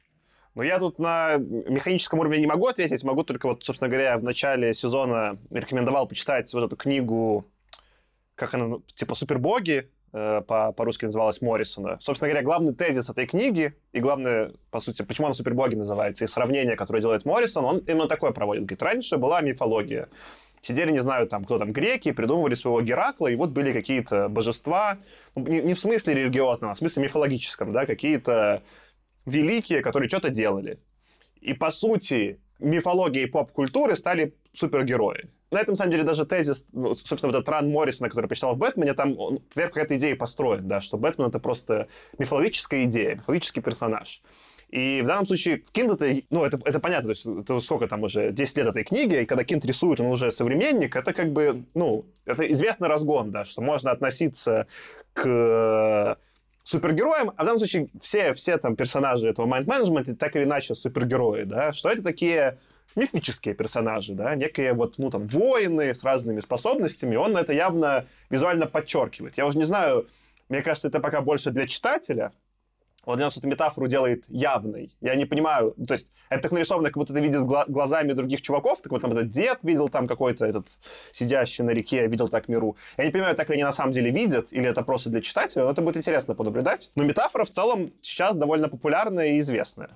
Но 0.55 0.63
я 0.63 0.77
тут 0.79 0.99
на 0.99 1.37
механическом 1.37 2.19
уровне 2.19 2.39
не 2.39 2.47
могу 2.47 2.67
ответить, 2.67 3.03
могу 3.05 3.23
только 3.23 3.47
вот, 3.47 3.63
собственно 3.63 3.89
говоря, 3.89 4.17
в 4.17 4.23
начале 4.23 4.73
сезона 4.73 5.37
рекомендовал 5.49 6.07
почитать 6.07 6.53
вот 6.53 6.65
эту 6.65 6.75
книгу, 6.75 7.45
как 8.35 8.53
она, 8.53 8.67
ну, 8.67 8.83
типа 8.95 9.15
«Супербоги», 9.15 9.89
по- 10.11 10.73
по-русски 10.73 11.05
называлась 11.05 11.41
Моррисона. 11.41 11.97
Собственно 11.99 12.29
говоря, 12.29 12.43
главный 12.43 12.73
тезис 12.73 13.09
этой 13.09 13.25
книги, 13.25 13.73
и 13.91 13.99
главное, 13.99 14.51
по 14.71 14.79
сути, 14.79 15.01
почему 15.01 15.27
она 15.27 15.33
«Супербоги» 15.33 15.75
называется, 15.75 16.25
и 16.25 16.27
сравнение, 16.27 16.75
которое 16.75 17.01
делает 17.01 17.25
Моррисон, 17.25 17.65
он 17.65 17.77
именно 17.79 18.07
такое 18.07 18.31
проводит. 18.31 18.63
Говорит, 18.63 18.83
раньше 18.83 19.17
была 19.17 19.41
мифология. 19.41 20.09
Сидели, 20.61 20.91
не 20.91 20.99
знаю, 20.99 21.27
там, 21.27 21.45
кто 21.45 21.57
там, 21.57 21.71
греки, 21.71 22.11
придумывали 22.11 22.53
своего 22.53 22.81
Геракла, 22.81 23.27
и 23.27 23.35
вот 23.35 23.51
были 23.51 23.71
какие-то 23.71 24.27
божества, 24.27 24.97
ну, 25.35 25.47
не, 25.47 25.61
не 25.61 25.73
в 25.73 25.79
смысле 25.79 26.15
религиозном, 26.15 26.71
а 26.71 26.75
в 26.75 26.77
смысле 26.77 27.03
мифологическом, 27.03 27.71
да, 27.71 27.85
какие-то 27.85 28.61
великие, 29.25 29.81
которые 29.81 30.09
что-то 30.09 30.29
делали. 30.29 30.79
И, 31.39 31.53
по 31.53 31.71
сути, 31.71 32.41
мифология 32.59 33.23
и 33.23 33.25
поп-культуры 33.25 33.95
стали 33.95 34.35
супергерои. 34.53 35.29
На 35.51 35.59
этом, 35.59 35.73
на 35.73 35.75
самом 35.77 35.91
деле, 35.91 36.03
даже 36.03 36.25
тезис, 36.25 36.65
ну, 36.71 36.93
собственно, 36.93 37.31
вот 37.31 37.39
этот 37.39 37.49
Ран 37.49 37.71
Моррисона, 37.71 38.09
который 38.09 38.27
почитал 38.27 38.55
в 38.55 38.57
Бэтмене, 38.57 38.93
там 38.93 39.17
он, 39.17 39.39
вверх 39.55 39.73
какая-то 39.73 39.97
идея 39.97 40.15
построен, 40.15 40.67
да, 40.67 40.79
что 40.79 40.97
Бэтмен— 40.97 41.27
это 41.29 41.39
просто 41.39 41.87
мифологическая 42.19 42.83
идея, 42.83 43.15
мифологический 43.15 43.61
персонаж. 43.61 44.21
И 44.69 45.01
в 45.01 45.07
данном 45.07 45.25
случае 45.25 45.63
Кинд 45.71 45.99
это, 45.99 46.21
ну, 46.29 46.45
это, 46.45 46.59
это 46.63 46.79
понятно, 46.79 47.07
то 47.07 47.09
есть 47.09 47.25
это 47.25 47.59
сколько 47.59 47.87
там 47.87 48.03
уже, 48.03 48.31
10 48.31 48.57
лет 48.57 48.67
этой 48.67 48.83
книги, 48.83 49.21
и 49.21 49.25
когда 49.25 49.43
Кинд 49.43 49.65
рисует, 49.65 49.99
он 49.99 50.07
уже 50.07 50.29
современник, 50.29 50.95
это 50.95 51.11
как 51.13 51.33
бы, 51.33 51.63
ну, 51.73 52.05
это 52.25 52.43
известный 52.51 52.87
разгон, 52.87 53.31
да, 53.31 53.45
что 53.45 53.61
можно 53.61 53.89
относиться 53.89 54.67
к 55.13 56.17
супергероям, 56.69 57.31
а 57.35 57.43
в 57.43 57.45
данном 57.45 57.57
случае 57.57 57.89
все, 57.99 58.33
все 58.33 58.57
там 58.57 58.75
персонажи 58.75 59.27
этого 59.27 59.47
майнд-менеджмента 59.47 60.15
так 60.15 60.35
или 60.35 60.43
иначе 60.43 60.75
супергерои, 60.75 61.43
да, 61.43 61.73
что 61.73 61.89
это 61.89 62.03
такие 62.03 62.59
мифические 62.95 63.55
персонажи, 63.55 64.13
да, 64.13 64.35
некие 64.35 64.73
вот, 64.73 64.99
ну, 64.99 65.09
там, 65.09 65.25
воины 65.27 65.95
с 65.95 66.03
разными 66.03 66.41
способностями, 66.41 67.15
он 67.15 67.35
это 67.37 67.53
явно 67.53 68.05
визуально 68.29 68.67
подчеркивает. 68.67 69.37
Я 69.37 69.47
уже 69.47 69.57
не 69.57 69.63
знаю, 69.63 70.07
мне 70.47 70.61
кажется, 70.61 70.89
это 70.89 70.99
пока 70.99 71.21
больше 71.21 71.49
для 71.49 71.65
читателя, 71.65 72.31
нас 73.17 73.37
эту 73.37 73.47
метафору 73.47 73.87
делает 73.87 74.25
явной. 74.27 74.95
Я 75.01 75.15
не 75.15 75.25
понимаю, 75.25 75.75
то 75.87 75.93
есть 75.93 76.11
это 76.29 76.43
так 76.43 76.51
нарисовано, 76.51 76.89
как 76.89 76.97
будто 76.97 77.13
ты 77.13 77.21
гла- 77.21 77.65
глазами 77.67 78.13
других 78.13 78.41
чуваков, 78.41 78.81
так 78.81 78.91
вот 78.91 79.01
там 79.01 79.11
этот 79.11 79.29
дед 79.29 79.59
видел 79.63 79.89
там 79.89 80.07
какой-то 80.07 80.45
этот 80.45 80.67
сидящий 81.11 81.63
на 81.63 81.71
реке, 81.71 82.07
видел 82.07 82.29
так 82.29 82.47
миру. 82.47 82.77
Я 82.97 83.05
не 83.05 83.11
понимаю, 83.11 83.35
так 83.35 83.49
ли 83.49 83.55
они 83.55 83.63
на 83.63 83.71
самом 83.71 83.91
деле 83.91 84.11
видят, 84.11 84.51
или 84.51 84.69
это 84.69 84.83
просто 84.83 85.09
для 85.09 85.21
читателя, 85.21 85.63
но 85.63 85.71
это 85.71 85.81
будет 85.81 85.97
интересно 85.97 86.35
понаблюдать. 86.35 86.91
Но 86.95 87.03
метафора 87.03 87.43
в 87.43 87.49
целом 87.49 87.91
сейчас 88.01 88.37
довольно 88.37 88.69
популярная 88.69 89.27
и 89.33 89.39
известная. 89.39 89.89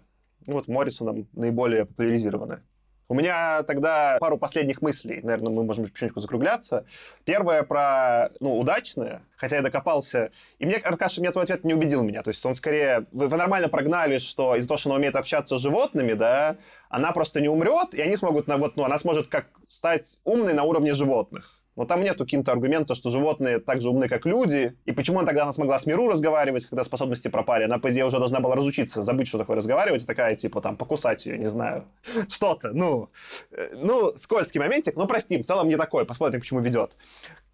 Ну 0.45 0.53
вот 0.53 0.68
Моррисоном 0.68 1.27
наиболее 1.34 1.85
популяризированная. 1.85 2.64
У 3.07 3.15
меня 3.15 3.63
тогда 3.63 4.17
пару 4.19 4.38
последних 4.38 4.81
мыслей. 4.81 5.21
Наверное, 5.21 5.53
мы 5.53 5.63
можем 5.63 5.85
потихонечку 5.85 6.19
закругляться. 6.19 6.85
Первое 7.25 7.63
про, 7.63 8.30
ну, 8.39 8.57
удачное, 8.57 9.23
хотя 9.35 9.57
я 9.57 9.61
докопался. 9.61 10.31
И 10.59 10.65
мне, 10.65 10.75
Аркаша, 10.75 11.21
мне 11.21 11.31
твой 11.31 11.43
ответ 11.43 11.63
не 11.63 11.73
убедил 11.73 12.03
меня. 12.03 12.23
То 12.23 12.30
есть 12.30 12.45
он 12.45 12.55
скорее... 12.55 13.05
Вы, 13.11 13.27
вы 13.27 13.38
нормально 13.38 13.69
прогнали, 13.69 14.19
что 14.19 14.55
из-за 14.55 14.67
того, 14.67 14.77
что 14.77 14.89
она 14.89 14.97
умеет 14.97 15.15
общаться 15.15 15.57
с 15.57 15.61
животными, 15.61 16.13
да, 16.13 16.57
она 16.89 17.11
просто 17.11 17.41
не 17.41 17.49
умрет, 17.49 17.93
и 17.93 18.01
они 18.01 18.15
смогут... 18.15 18.47
На, 18.47 18.57
вот, 18.57 18.77
ну, 18.77 18.84
она 18.84 18.97
сможет 18.97 19.27
как 19.27 19.47
стать 19.67 20.19
умной 20.23 20.53
на 20.53 20.63
уровне 20.63 20.93
животных. 20.93 21.62
Но 21.76 21.86
там 21.86 22.02
нету 22.02 22.24
каких-то 22.26 22.52
аргумента, 22.52 22.94
что 22.94 23.10
животные 23.10 23.60
так 23.60 23.82
же 23.82 23.90
умны, 23.90 24.08
как 24.08 24.26
люди. 24.26 24.78
И 24.86 24.91
почему 24.91 25.20
она 25.20 25.28
тогда 25.28 25.44
она 25.44 25.54
смогла 25.54 25.80
с 25.80 25.86
миру 25.86 26.08
разговаривать, 26.08 26.68
когда 26.68 26.84
способности 26.84 27.30
пропали? 27.30 27.64
Она, 27.64 27.80
по 27.80 27.91
идее, 27.91 28.06
уже 28.06 28.18
должна 28.18 28.40
была 28.40 28.56
разучиться, 28.56 29.02
забыть, 29.02 29.28
что 29.28 29.40
такое 29.40 29.58
разговаривать, 29.58 30.04
и 30.04 30.06
такая, 30.06 30.36
типа, 30.36 30.62
там, 30.62 30.78
покусать 30.78 31.26
ее, 31.26 31.38
не 31.38 31.48
знаю. 31.48 31.86
Что-то, 32.30 32.70
ну, 32.74 33.10
э, 33.52 33.70
ну, 33.74 34.14
скользкий 34.16 34.60
моментик, 34.60 34.95
но 34.95 35.08
простим, 35.08 35.44
в 35.44 35.45
целом 35.45 35.68
не 35.68 35.78
такой, 35.78 36.06
посмотрим, 36.06 36.41
к 36.41 36.45
чему 36.45 36.60
ведет. 36.60 36.95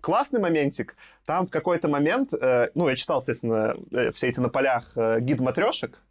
Классный 0.02 0.40
моментик, 0.40 0.96
там 1.26 1.48
в 1.48 1.52
какой-то 1.52 1.88
момент, 1.88 2.34
э, 2.34 2.70
ну, 2.76 2.90
я 2.90 2.96
читал, 2.96 3.20
естественно, 3.20 3.76
э, 3.92 4.12
все 4.12 4.28
эти 4.28 4.40
на 4.40 4.50
полях 4.50 4.94
э, 4.96 5.20
гид 5.20 5.40
матрешек, 5.40 6.02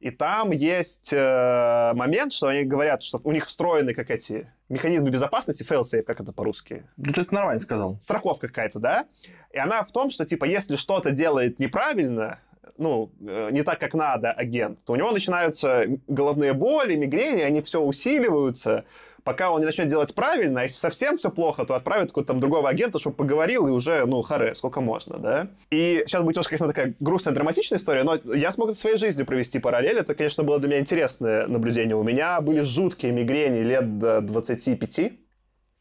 и 0.00 0.10
там 0.10 0.50
есть 0.50 1.10
э, 1.12 1.92
момент, 1.94 2.32
что 2.32 2.48
они 2.48 2.64
говорят, 2.64 3.02
что 3.02 3.20
у 3.24 3.32
них 3.32 3.46
встроены 3.46 3.94
как 3.94 4.10
эти 4.10 4.50
механизмы 4.68 5.10
безопасности, 5.10 5.62
fail-safe, 5.62 6.02
как 6.02 6.20
это 6.20 6.32
по-русски? 6.32 6.84
Ну, 6.96 7.12
ты 7.12 7.24
нормально 7.30 7.60
сказал. 7.60 7.98
Страховка 8.00 8.48
какая-то, 8.48 8.78
да? 8.78 9.06
И 9.52 9.58
она 9.58 9.82
в 9.84 9.92
том, 9.92 10.10
что, 10.10 10.26
типа, 10.26 10.44
если 10.44 10.76
что-то 10.76 11.12
делает 11.12 11.58
неправильно, 11.58 12.40
ну, 12.76 13.10
э, 13.26 13.48
не 13.52 13.62
так, 13.62 13.80
как 13.80 13.94
надо 13.94 14.32
агент, 14.32 14.78
то 14.84 14.92
у 14.92 14.96
него 14.96 15.12
начинаются 15.12 15.86
головные 16.06 16.52
боли, 16.52 16.94
мигрени, 16.94 17.40
они 17.40 17.62
все 17.62 17.80
усиливаются, 17.80 18.84
пока 19.26 19.50
он 19.50 19.58
не 19.58 19.66
начнет 19.66 19.88
делать 19.88 20.14
правильно, 20.14 20.60
а 20.60 20.62
если 20.62 20.76
совсем 20.76 21.18
все 21.18 21.30
плохо, 21.30 21.66
то 21.66 21.74
отправят 21.74 22.08
какого-то 22.08 22.32
там 22.32 22.40
другого 22.40 22.68
агента, 22.68 23.00
чтобы 23.00 23.16
поговорил, 23.16 23.66
и 23.66 23.70
уже, 23.72 24.06
ну, 24.06 24.22
харе, 24.22 24.54
сколько 24.54 24.80
можно, 24.80 25.18
да? 25.18 25.48
И 25.72 26.04
сейчас 26.06 26.22
будет 26.22 26.36
немножко, 26.36 26.50
конечно, 26.50 26.68
такая 26.68 26.94
грустная, 27.00 27.34
драматичная 27.34 27.78
история, 27.78 28.04
но 28.04 28.16
я 28.32 28.52
смог 28.52 28.70
это 28.70 28.78
своей 28.78 28.96
жизнью 28.96 29.26
провести 29.26 29.58
параллель. 29.58 29.98
Это, 29.98 30.14
конечно, 30.14 30.44
было 30.44 30.60
для 30.60 30.68
меня 30.68 30.78
интересное 30.78 31.48
наблюдение. 31.48 31.96
У 31.96 32.04
меня 32.04 32.40
были 32.40 32.60
жуткие 32.60 33.10
мигрени 33.10 33.62
лет 33.62 33.98
до 33.98 34.20
25, 34.20 35.25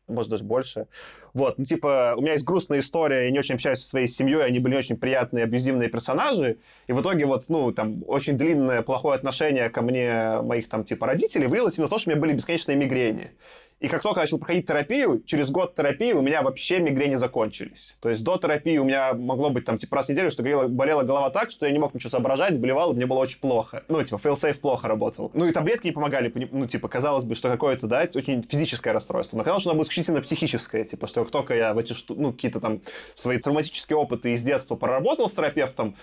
может, 0.08 0.32
даже 0.32 0.44
больше. 0.44 0.88
Вот, 1.34 1.58
ну, 1.58 1.66
типа, 1.66 2.16
у 2.18 2.22
меня 2.22 2.34
есть 2.34 2.46
грустная 2.46 2.80
история, 2.80 3.26
я 3.26 3.32
не 3.32 3.40
очень 3.40 3.56
общаюсь 3.56 3.80
со 3.80 3.90
своей 3.90 4.08
семьей, 4.08 4.46
они 4.46 4.60
были 4.60 4.76
очень 4.76 4.98
приятные, 4.98 5.44
абьюзивные 5.44 5.90
персонажи, 5.90 6.58
и 6.88 6.94
в 6.94 7.02
итоге 7.02 7.26
вот, 7.26 7.46
ну, 7.50 7.72
там, 7.72 8.04
очень 8.08 8.38
длинное 8.38 8.82
плохое 8.82 9.16
отношение 9.16 9.70
ко 9.70 9.82
мне 9.82 10.42
моих, 10.42 10.70
там, 10.70 10.84
типа, 10.84 11.08
родителей 11.08 11.48
вылилось 11.48 11.78
именно 11.78 11.90
то, 11.90 12.00
что 12.00 12.10
у 12.10 12.14
меня 12.14 12.22
были 12.22 12.34
бесконечные 12.34 12.78
мигрени. 12.78 13.32
И 13.82 13.90
как 13.90 14.02
только 14.02 14.22
я 14.22 14.24
начал 14.24 14.38
проходить 14.38 14.66
терапию, 14.66 15.22
через 15.26 15.52
год 15.52 15.76
терапии 15.76 16.14
у 16.14 16.22
меня 16.22 16.42
вообще 16.42 16.80
мигрени 16.80 17.16
закончились. 17.16 17.98
То 18.00 18.10
есть 18.10 18.24
до 18.24 18.38
терапии 18.38 18.78
у 18.78 18.86
меня 18.86 19.14
могло 19.14 19.50
быть 19.50 19.66
там 19.66 19.78
типа 19.78 19.98
раз 19.98 20.06
в 20.06 20.10
неделю, 20.10 20.32
что 20.32 20.44
болела, 20.44 20.68
болела 20.68 21.04
голова 21.04 21.30
так, 21.30 21.52
что 21.52 21.66
я 21.66 21.74
не 21.74 21.80
мог 21.80 21.94
ничего 21.94 22.10
соображать, 22.10 22.58
блевал, 22.58 22.94
и 22.94 22.96
мне 22.96 23.06
было 23.06 23.20
очень 23.20 23.40
плохо. 23.40 23.84
Ну, 23.90 24.02
типа, 24.02 24.16
fail-safe 24.16 24.60
плохо 24.60 24.88
работал. 24.88 25.30
Ну, 25.34 25.46
и 25.46 25.52
таблетки 25.52 25.88
не 25.88 25.92
помогали. 25.92 26.32
Ну, 26.52 26.66
типа, 26.68 26.88
казалось 26.88 27.26
бы, 27.26 27.36
что 27.36 27.50
какое-то, 27.50 27.88
да, 27.88 28.08
очень 28.16 28.44
физическое 28.44 28.94
расстройство. 28.94 29.38
Но 29.38 29.44
казалось, 29.44 29.64
что 29.64 29.72
оно 29.72 29.80
было 29.80 29.84
исключительно 29.84 30.22
психическое. 30.22 30.86
Типа, 30.86 31.08
что 31.08 31.24
как 31.24 31.32
только 31.32 31.54
я 31.54 31.74
в 31.74 31.78
эти, 31.78 31.94
ну, 32.10 32.32
какие-то 32.32 32.62
там 32.62 32.82
свои 33.14 33.38
травматические 33.40 33.98
опыты 33.98 34.34
из 34.34 34.42
детства 34.42 34.76
проработал 34.76 35.28
с 35.28 35.34
терапевтом, 35.34 35.96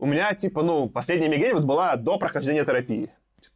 у 0.00 0.06
меня, 0.06 0.34
типа, 0.34 0.62
ну, 0.62 0.88
последняя 0.88 1.28
мигрень 1.28 1.52
вот 1.52 1.64
была 1.64 1.94
до 1.96 2.18
прохождения 2.18 2.64
терапии. 2.64 3.10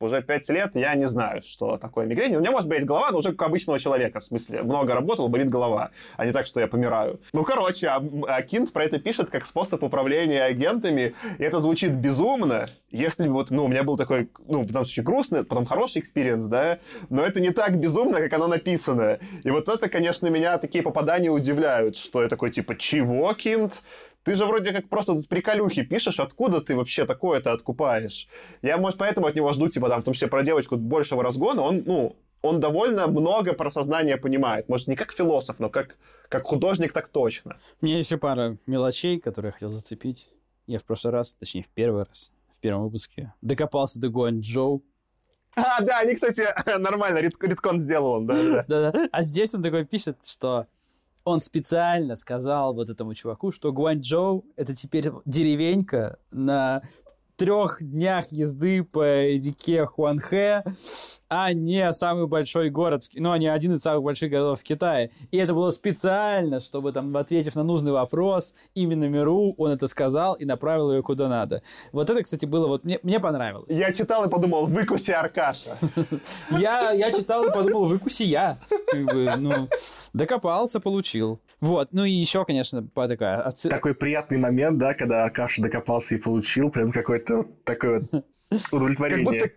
Уже 0.05 0.23
5 0.23 0.49
лет 0.51 0.71
я 0.75 0.95
не 0.95 1.07
знаю, 1.07 1.43
что 1.43 1.79
такое 1.79 2.07
мигрень. 2.07 2.37
У 2.37 2.41
меня 2.41 2.51
может 2.51 2.69
болеть 2.69 2.85
голова, 2.85 3.11
но 3.11 3.19
уже 3.19 3.33
как 3.33 3.43
у 3.43 3.45
обычного 3.45 3.79
человека. 3.79 4.21
В 4.21 4.25
смысле, 4.25 4.63
много 4.63 4.95
работал, 4.95 5.29
болит 5.29 5.49
голова, 5.49 5.91
а 6.17 6.27
не 6.27 6.33
так, 6.33 6.47
что 6.47 6.61
я 6.61 6.67
помираю. 6.67 7.21
Ну, 7.33 7.43
короче, 7.43 7.89
а, 7.89 8.03
а 8.29 8.43
Кинт 8.43 8.73
про 8.73 8.85
это 8.85 8.99
пишет 8.99 9.31
как 9.31 9.47
способ 9.47 9.83
управления 9.83 10.43
агентами, 10.43 11.15
и 11.39 11.43
это 11.43 11.61
звучит 11.61 11.93
безумно. 11.93 12.69
Если 12.91 13.27
бы 13.27 13.35
вот, 13.35 13.51
ну, 13.51 13.65
у 13.65 13.69
меня 13.69 13.83
был 13.83 13.97
такой, 13.97 14.31
ну, 14.47 14.63
в 14.63 14.67
данном 14.67 14.85
случае 14.85 15.05
грустный, 15.05 15.45
потом 15.45 15.67
хороший 15.67 16.01
experience, 16.01 16.45
да, 16.45 16.79
но 17.09 17.25
это 17.25 17.41
не 17.41 17.51
так 17.51 17.79
безумно, 17.79 18.19
как 18.19 18.33
оно 18.35 18.47
написано. 18.47 19.19
И 19.43 19.51
вот 19.51 19.69
это, 19.69 19.89
конечно, 19.89 20.29
меня 20.29 20.59
такие 20.59 20.85
попадания 20.85 21.31
удивляют, 21.31 21.97
что 21.97 22.23
я 22.23 22.29
такой, 22.29 22.51
типа, 22.51 22.77
чего, 22.77 23.33
Кинт? 23.35 23.83
Ты 24.25 24.35
же 24.35 24.47
вроде 24.47 24.73
как 24.73 24.89
просто 24.89 25.13
тут 25.15 25.29
приколюхи 25.29 25.83
пишешь, 25.83 26.19
откуда 26.19 26.61
ты 26.61 26.75
вообще 26.75 27.05
такое-то 27.05 27.53
откупаешь? 27.53 28.27
Я, 28.63 28.79
может, 28.79 28.99
поэтому 28.99 29.27
от 29.27 29.35
него 29.35 29.53
жду, 29.53 29.69
типа, 29.69 29.89
там, 29.91 30.01
в 30.01 30.05
том 30.05 30.15
числе 30.15 30.29
про 30.29 30.43
девочку 30.43 30.77
большего 30.77 31.23
разгона. 31.23 31.61
Он, 31.61 31.83
ну, 31.85 32.17
он 32.41 32.59
довольно 32.59 33.07
много 33.07 33.53
про 33.53 33.71
сознание 33.71 34.17
понимает. 34.17 34.69
Может, 34.69 34.89
не 34.89 34.97
как 34.97 35.13
философ, 35.13 35.59
но 35.59 35.69
как, 35.69 35.99
как 36.29 36.45
художник 36.45 36.93
так 36.93 37.09
точно. 37.09 37.59
У 37.83 37.87
меня 37.87 37.99
еще 37.99 38.17
пара 38.17 38.57
мелочей, 38.67 39.21
которые 39.21 39.51
я 39.51 39.53
хотел 39.53 39.71
зацепить. 39.71 40.31
Я 40.67 40.79
в 40.79 40.85
прошлый 40.85 41.13
раз, 41.13 41.35
точнее, 41.35 41.63
в 41.63 41.69
первый 41.69 42.05
раз, 42.05 42.33
в 42.57 42.61
первом 42.61 42.85
выпуске, 42.85 43.35
докопался 43.43 44.01
до 44.01 44.09
Гуань 44.09 44.41
Джоу. 44.41 44.83
А, 45.55 45.83
да, 45.83 45.99
они, 46.01 46.15
кстати, 46.15 46.47
нормально, 46.79 47.19
рид- 47.19 47.37
редкон 47.41 47.79
сделал 47.79 48.13
он, 48.13 48.27
да, 48.27 48.65
да. 48.67 48.93
А 49.13 49.23
здесь 49.23 49.55
он 49.55 49.63
такой 49.63 49.85
пишет, 49.85 50.25
что 50.27 50.67
он 51.25 51.41
специально 51.41 52.17
сказал 52.17 52.75
вот 52.75 52.91
этому 52.91 53.15
чуваку, 53.15 53.51
что 53.51 53.73
Гуанчжоу— 53.73 54.45
это 54.57 54.75
теперь 54.75 55.11
деревенька 55.25 56.19
на 56.31 56.83
трех 57.37 57.79
днях 57.81 58.31
езды 58.31 58.85
по 58.85 59.25
реке 59.25 59.87
Хуанхэ, 59.87 60.65
а 61.29 61.53
не 61.53 61.93
самый 61.93 62.27
большой 62.27 62.71
город, 62.71 63.05
ну, 63.15 63.33
а 63.33 63.39
не 63.39 63.49
один 63.49 63.73
из 63.73 63.81
самых 63.81 64.03
больших 64.03 64.31
городов 64.31 64.61
в 64.61 64.63
Китае. 64.63 65.11
И 65.33 65.37
это 65.37 65.53
было 65.53 65.71
специально, 65.71 66.61
чтобы, 66.61 66.93
там, 66.93 67.17
ответив 67.17 67.57
на 67.57 67.65
нужный 67.65 67.93
вопрос, 67.93 68.55
именно 68.75 69.09
Миру, 69.09 69.55
он 69.59 69.73
это 69.73 69.89
сказал 69.89 70.35
и 70.35 70.45
направил 70.45 70.93
ее 70.93 71.03
куда 71.03 71.29
надо. 71.29 71.63
Вот 71.93 72.09
это, 72.09 72.23
кстати, 72.23 72.47
было 72.47 72.69
вот... 72.69 72.85
Мне, 72.85 73.01
мне 73.03 73.19
понравилось. 73.19 73.69
Я 73.71 73.93
читал 73.93 74.25
и 74.25 74.31
подумал, 74.31 74.67
выкуси 74.67 75.11
Аркаша. 75.11 75.77
Я, 76.51 76.93
я 76.93 77.13
читал 77.13 77.45
и 77.45 77.53
подумал, 77.53 77.87
выкуси 77.87 78.23
я. 78.23 78.59
Как 80.15 80.21
докопался, 80.29 80.81
получил. 80.81 81.41
Вот, 81.61 81.89
ну 81.93 82.05
и 82.05 82.11
еще, 82.11 82.45
конечно, 82.45 82.83
по 82.85 83.09
такая 83.09 83.47
отсы- 83.49 83.69
Такой 83.69 83.95
приятный 83.95 84.39
момент, 84.39 84.79
да, 84.79 84.95
когда 84.95 85.25
Аркаша 85.25 85.61
докопался 85.63 86.15
и 86.15 86.19
получил, 86.19 86.71
прям 86.71 86.93
какой-то 86.93 87.37
вот 87.39 87.65
такой 87.65 87.99
вот 88.01 88.11
Как 88.51 88.73
удовлетворение. 88.73 89.25
будто 89.25 89.51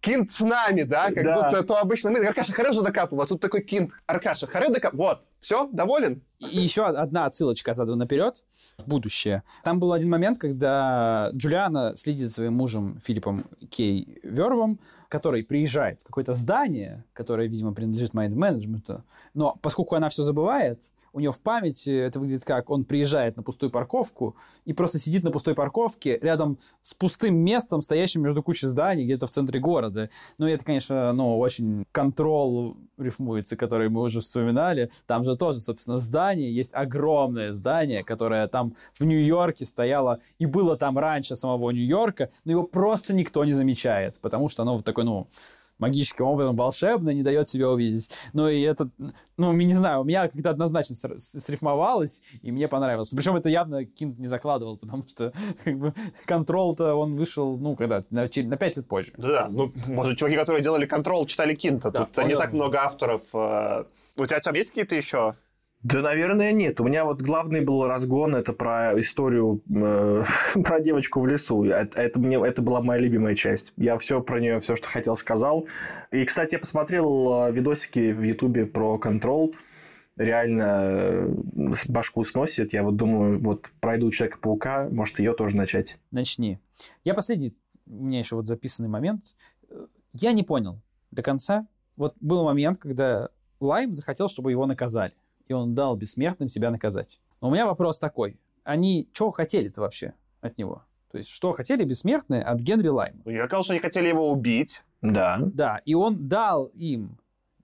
кинт 0.00 0.30
с 0.30 0.40
нами, 0.42 0.82
да? 0.82 1.10
Как 1.10 1.24
Да. 1.24 1.34
будто 1.42 1.64
то 1.64 1.78
обычно 1.80 2.12
мы, 2.12 2.24
Аркаша 2.24 2.52
Харе 2.52 2.70
уже 2.70 2.82
докапывал, 2.82 3.22
а 3.22 3.26
тут 3.26 3.40
такой 3.40 3.62
кинт. 3.62 3.90
Аркаша 4.06 4.46
Харе 4.46 4.68
докапывал. 4.68 5.04
Вот, 5.06 5.22
все, 5.40 5.66
доволен? 5.72 6.22
И 6.38 6.60
еще 6.60 6.86
одна 6.86 7.24
отсылочка 7.24 7.72
задом 7.72 7.98
наперед 7.98 8.44
в 8.78 8.86
будущее. 8.88 9.42
Там 9.64 9.80
был 9.80 9.92
один 9.92 10.10
момент, 10.10 10.38
когда 10.38 11.30
Джулиана 11.34 11.96
следит 11.96 12.28
за 12.28 12.34
своим 12.34 12.52
мужем 12.54 13.00
Филиппом 13.04 13.44
Кей 13.70 14.20
Вервом, 14.22 14.78
который 15.08 15.42
приезжает 15.42 16.00
в 16.00 16.04
какое-то 16.04 16.34
здание, 16.34 17.04
которое, 17.12 17.48
видимо, 17.48 17.72
принадлежит 17.72 18.14
майнд-менеджменту, 18.14 19.04
но 19.34 19.56
поскольку 19.62 19.94
она 19.94 20.08
все 20.08 20.22
забывает, 20.22 20.82
у 21.18 21.20
нее 21.20 21.32
в 21.32 21.40
памяти 21.40 21.90
это 21.90 22.20
выглядит 22.20 22.44
как 22.44 22.70
он 22.70 22.84
приезжает 22.84 23.36
на 23.36 23.42
пустую 23.42 23.70
парковку 23.70 24.36
и 24.64 24.72
просто 24.72 25.00
сидит 25.00 25.24
на 25.24 25.32
пустой 25.32 25.56
парковке 25.56 26.16
рядом 26.22 26.58
с 26.80 26.94
пустым 26.94 27.34
местом, 27.34 27.82
стоящим 27.82 28.22
между 28.22 28.40
кучей 28.40 28.66
зданий 28.66 29.04
где-то 29.04 29.26
в 29.26 29.30
центре 29.30 29.58
города. 29.58 30.10
Ну, 30.38 30.46
это, 30.46 30.64
конечно, 30.64 31.12
ну, 31.12 31.38
очень 31.38 31.84
контрол 31.90 32.76
рифмуется, 32.96 33.56
который 33.56 33.88
мы 33.88 34.02
уже 34.02 34.20
вспоминали. 34.20 34.90
Там 35.06 35.24
же 35.24 35.36
тоже, 35.36 35.58
собственно, 35.58 35.96
здание, 35.96 36.54
есть 36.54 36.72
огромное 36.72 37.52
здание, 37.52 38.04
которое 38.04 38.46
там 38.46 38.76
в 38.94 39.04
Нью-Йорке 39.04 39.64
стояло 39.64 40.20
и 40.38 40.46
было 40.46 40.76
там 40.76 40.98
раньше 40.98 41.34
самого 41.34 41.72
Нью-Йорка, 41.72 42.30
но 42.44 42.52
его 42.52 42.62
просто 42.62 43.12
никто 43.12 43.44
не 43.44 43.52
замечает, 43.52 44.20
потому 44.20 44.48
что 44.48 44.62
оно 44.62 44.76
вот 44.76 44.84
такое, 44.84 45.04
ну, 45.04 45.26
магическим 45.78 46.26
образом 46.26 46.56
волшебно, 46.56 47.10
не 47.10 47.22
дает 47.22 47.48
себя 47.48 47.70
увидеть. 47.70 48.10
Ну, 48.32 48.48
и 48.48 48.60
это, 48.62 48.90
ну, 49.36 49.52
не 49.52 49.74
знаю, 49.74 50.00
у 50.00 50.04
меня 50.04 50.28
как-то 50.28 50.50
однозначно 50.50 50.94
срифмовалось, 51.18 52.22
и 52.42 52.52
мне 52.52 52.68
понравилось. 52.68 53.10
Причем 53.10 53.36
это 53.36 53.48
явно 53.48 53.84
Кинт 53.84 54.18
не 54.18 54.26
закладывал, 54.26 54.76
потому 54.76 55.04
что 55.08 55.32
как 55.64 55.78
бы, 55.78 55.94
контрол-то 56.26 56.94
он 56.94 57.16
вышел, 57.16 57.56
ну, 57.58 57.76
когда, 57.76 58.04
на, 58.10 58.22
на 58.22 58.56
5 58.56 58.76
лет 58.76 58.88
позже. 58.88 59.12
Да, 59.16 59.48
ну, 59.50 59.72
может, 59.86 60.18
чуваки, 60.18 60.36
которые 60.36 60.62
делали 60.62 60.86
контрол, 60.86 61.26
читали 61.26 61.54
кинта. 61.54 61.90
Да, 61.90 62.04
Тут 62.06 62.24
не 62.26 62.36
так 62.36 62.52
много 62.52 62.80
авторов. 62.82 63.22
э, 63.34 63.84
У 64.16 64.26
тебя 64.26 64.40
там 64.40 64.54
есть 64.54 64.70
какие-то 64.70 64.94
еще? 64.94 65.34
Да, 65.84 66.02
наверное, 66.02 66.52
нет. 66.52 66.80
У 66.80 66.84
меня 66.84 67.04
вот 67.04 67.22
главный 67.22 67.60
был 67.60 67.86
разгон, 67.86 68.34
это 68.34 68.52
про 68.52 69.00
историю 69.00 69.62
э, 69.70 70.24
про 70.64 70.80
девочку 70.80 71.20
в 71.20 71.26
лесу. 71.26 71.64
Это, 71.64 72.00
это, 72.00 72.18
мне, 72.18 72.36
это 72.44 72.62
была 72.62 72.82
моя 72.82 73.00
любимая 73.00 73.36
часть. 73.36 73.72
Я 73.76 73.96
все 73.98 74.20
про 74.20 74.40
нее, 74.40 74.58
все, 74.58 74.74
что 74.74 74.88
хотел, 74.88 75.14
сказал. 75.14 75.68
И, 76.10 76.24
кстати, 76.24 76.54
я 76.54 76.58
посмотрел 76.58 77.46
э, 77.46 77.52
видосики 77.52 78.10
в 78.10 78.22
Ютубе 78.22 78.66
про 78.66 78.98
контрол. 78.98 79.54
Реально 80.16 80.80
э, 80.80 81.72
башку 81.86 82.24
сносит. 82.24 82.72
Я 82.72 82.82
вот 82.82 82.96
думаю, 82.96 83.40
вот 83.40 83.70
пройду 83.80 84.10
Человека-паука, 84.10 84.88
может, 84.90 85.20
ее 85.20 85.32
тоже 85.32 85.54
начать. 85.56 85.96
Начни. 86.10 86.58
Я 87.04 87.14
последний, 87.14 87.54
у 87.86 88.04
меня 88.04 88.18
еще 88.18 88.34
вот 88.34 88.48
записанный 88.48 88.88
момент. 88.88 89.22
Я 90.12 90.32
не 90.32 90.42
понял 90.42 90.80
до 91.12 91.22
конца. 91.22 91.68
Вот 91.94 92.16
был 92.20 92.44
момент, 92.44 92.78
когда 92.78 93.28
Лайм 93.60 93.92
захотел, 93.92 94.26
чтобы 94.26 94.50
его 94.50 94.66
наказали. 94.66 95.14
И 95.48 95.52
он 95.52 95.74
дал 95.74 95.96
бессмертным 95.96 96.48
себя 96.48 96.70
наказать. 96.70 97.20
Но 97.40 97.48
у 97.48 97.50
меня 97.50 97.66
вопрос 97.66 97.98
такой. 97.98 98.38
Они 98.64 99.08
что 99.12 99.30
хотели-то 99.30 99.80
вообще 99.80 100.14
от 100.40 100.58
него? 100.58 100.84
То 101.10 101.18
есть, 101.18 101.30
что 101.30 101.52
хотели 101.52 101.84
бессмертные 101.84 102.42
от 102.42 102.60
Генри 102.60 102.88
Лайма? 102.88 103.20
Я 103.24 103.46
сказал, 103.46 103.62
что 103.64 103.72
они 103.72 103.80
хотели 103.80 104.08
его 104.08 104.30
убить. 104.30 104.82
Да. 105.00 105.38
Да, 105.40 105.80
и 105.84 105.94
он 105.94 106.28
дал 106.28 106.66
им 106.66 107.18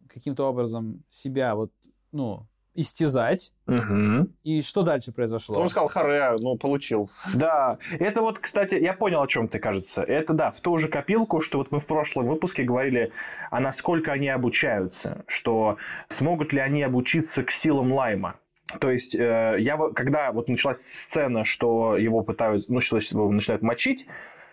каким-то 0.08 0.44
образом 0.48 1.04
себя 1.08 1.54
вот, 1.54 1.72
ну, 2.12 2.46
истязать. 2.74 3.52
Мгм. 3.66 4.34
И 4.42 4.60
что 4.60 4.82
дальше 4.82 5.12
произошло? 5.12 5.60
Он 5.60 5.68
сказал, 5.68 5.88
Харе, 5.88 6.36
ну, 6.40 6.56
получил. 6.56 7.10
Да, 7.34 7.78
это 7.98 8.20
вот, 8.20 8.38
кстати, 8.38 8.74
я 8.74 8.92
понял, 8.92 9.22
о 9.22 9.26
чем 9.26 9.48
ты, 9.48 9.58
кажется. 9.58 10.02
Это, 10.02 10.32
да, 10.32 10.50
в 10.50 10.60
ту 10.60 10.78
же 10.78 10.88
копилку, 10.88 11.40
что 11.40 11.58
вот 11.58 11.70
мы 11.70 11.80
в 11.80 11.86
прошлом 11.86 12.26
выпуске 12.26 12.64
говорили, 12.64 13.12
а 13.50 13.60
насколько 13.60 14.12
они 14.12 14.28
обучаются, 14.28 15.24
что 15.26 15.78
смогут 16.08 16.52
ли 16.52 16.60
они 16.60 16.82
обучиться 16.82 17.44
к 17.44 17.50
силам 17.50 17.92
Лайма. 17.92 18.36
То 18.80 18.90
есть, 18.90 19.14
э, 19.14 19.56
я, 19.58 19.76
когда 19.94 20.32
вот 20.32 20.48
началась 20.48 20.80
сцена, 20.80 21.44
что 21.44 21.96
его 21.96 22.22
пытаются, 22.22 22.72
ну, 22.72 22.80
что 22.80 22.96
его 22.96 23.30
начинают 23.30 23.62
мочить, 23.62 24.06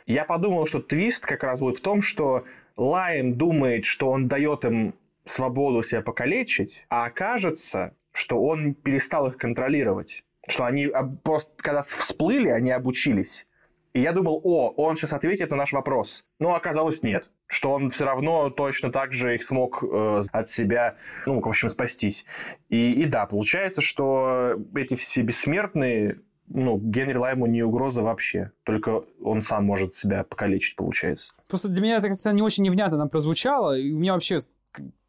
я 0.05 0.25
подумал, 0.25 0.67
что 0.67 0.79
твист 0.79 1.25
как 1.25 1.43
раз 1.43 1.59
будет 1.59 1.77
в 1.77 1.81
том, 1.81 2.01
что 2.01 2.43
Лайм 2.75 3.35
думает, 3.35 3.85
что 3.85 4.09
он 4.09 4.27
дает 4.27 4.65
им 4.65 4.93
свободу 5.25 5.83
себя 5.83 6.01
покалечить, 6.01 6.83
а 6.89 7.05
окажется, 7.05 7.95
что 8.21 8.39
он 8.39 8.75
перестал 8.75 9.25
их 9.25 9.37
контролировать. 9.37 10.23
Что 10.47 10.65
они 10.65 10.91
просто, 11.23 11.51
когда 11.57 11.81
всплыли, 11.81 12.49
они 12.49 12.69
обучились. 12.69 13.47
И 13.93 13.99
я 13.99 14.11
думал, 14.11 14.39
о, 14.43 14.69
он 14.77 14.95
сейчас 14.95 15.13
ответит 15.13 15.49
на 15.49 15.57
наш 15.57 15.73
вопрос. 15.73 16.23
Но 16.39 16.53
оказалось 16.53 17.01
нет. 17.01 17.31
Что 17.47 17.71
он 17.71 17.89
все 17.89 18.05
равно 18.05 18.51
точно 18.51 18.91
так 18.91 19.11
же 19.11 19.33
их 19.33 19.43
смог 19.43 19.83
э, 19.83 20.21
от 20.31 20.51
себя, 20.51 20.97
ну, 21.25 21.41
в 21.41 21.47
общем, 21.47 21.69
спастись. 21.69 22.23
И, 22.69 22.91
и 22.91 23.05
да, 23.05 23.25
получается, 23.25 23.81
что 23.81 24.53
эти 24.75 24.93
все 24.93 25.21
бессмертные, 25.23 26.19
ну, 26.47 26.77
Генри 26.77 27.17
Лайму 27.17 27.47
не 27.47 27.63
угроза 27.63 28.03
вообще. 28.03 28.51
Только 28.63 29.03
он 29.19 29.41
сам 29.41 29.65
может 29.65 29.95
себя 29.95 30.23
покалечить, 30.23 30.75
получается. 30.75 31.33
Просто 31.49 31.69
для 31.69 31.81
меня 31.81 31.97
это 31.97 32.09
как-то 32.09 32.31
не 32.33 32.43
очень 32.43 32.63
невнятно 32.63 32.99
там 32.99 33.09
прозвучало, 33.09 33.75
и 33.75 33.91
у 33.91 33.97
меня 33.97 34.13
вообще 34.13 34.37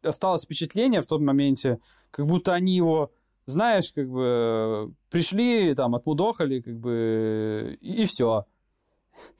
осталось 0.03 0.45
впечатление 0.45 1.01
в 1.01 1.05
том 1.05 1.23
моменте, 1.23 1.79
как 2.13 2.27
будто 2.27 2.53
они 2.53 2.75
его, 2.75 3.11
знаешь, 3.47 3.91
как 3.91 4.07
бы 4.07 4.93
пришли, 5.09 5.73
там, 5.73 5.95
отмудохали, 5.95 6.61
как 6.61 6.77
бы, 6.79 7.77
и, 7.81 8.05
все. 8.05 8.45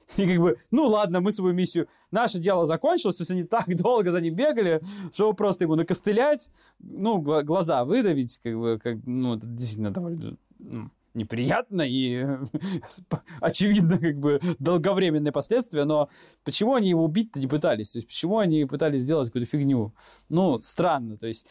И 0.16 0.26
как 0.26 0.38
бы, 0.38 0.56
ну 0.70 0.86
ладно, 0.86 1.20
мы 1.20 1.32
свою 1.32 1.54
миссию, 1.54 1.88
наше 2.10 2.38
дело 2.38 2.64
закончилось, 2.66 3.16
то 3.16 3.22
есть 3.22 3.30
они 3.30 3.44
так 3.44 3.66
долго 3.76 4.10
за 4.10 4.20
ним 4.20 4.34
бегали, 4.34 4.80
что 5.12 5.32
просто 5.32 5.64
ему 5.64 5.76
накостылять, 5.76 6.50
ну, 6.80 7.18
гла- 7.18 7.42
глаза 7.42 7.84
выдавить, 7.84 8.40
как 8.42 8.58
бы, 8.58 8.78
как, 8.82 8.98
ну, 9.06 9.36
это 9.36 9.46
действительно 9.46 9.90
довольно 9.90 10.36
ну, 10.58 10.90
неприятно 11.14 11.82
и 11.82 12.26
очевидно, 13.40 13.98
как 13.98 14.18
бы, 14.18 14.40
долговременные 14.58 15.32
последствия, 15.32 15.84
но 15.84 16.08
почему 16.44 16.74
они 16.74 16.90
его 16.90 17.04
убить-то 17.04 17.40
не 17.40 17.46
пытались? 17.46 17.92
То 17.92 17.98
есть 17.98 18.08
почему 18.08 18.38
они 18.38 18.64
пытались 18.64 19.00
сделать 19.00 19.28
какую-то 19.28 19.48
фигню? 19.48 19.94
Ну, 20.28 20.60
странно, 20.60 21.16
то 21.16 21.26
есть 21.26 21.46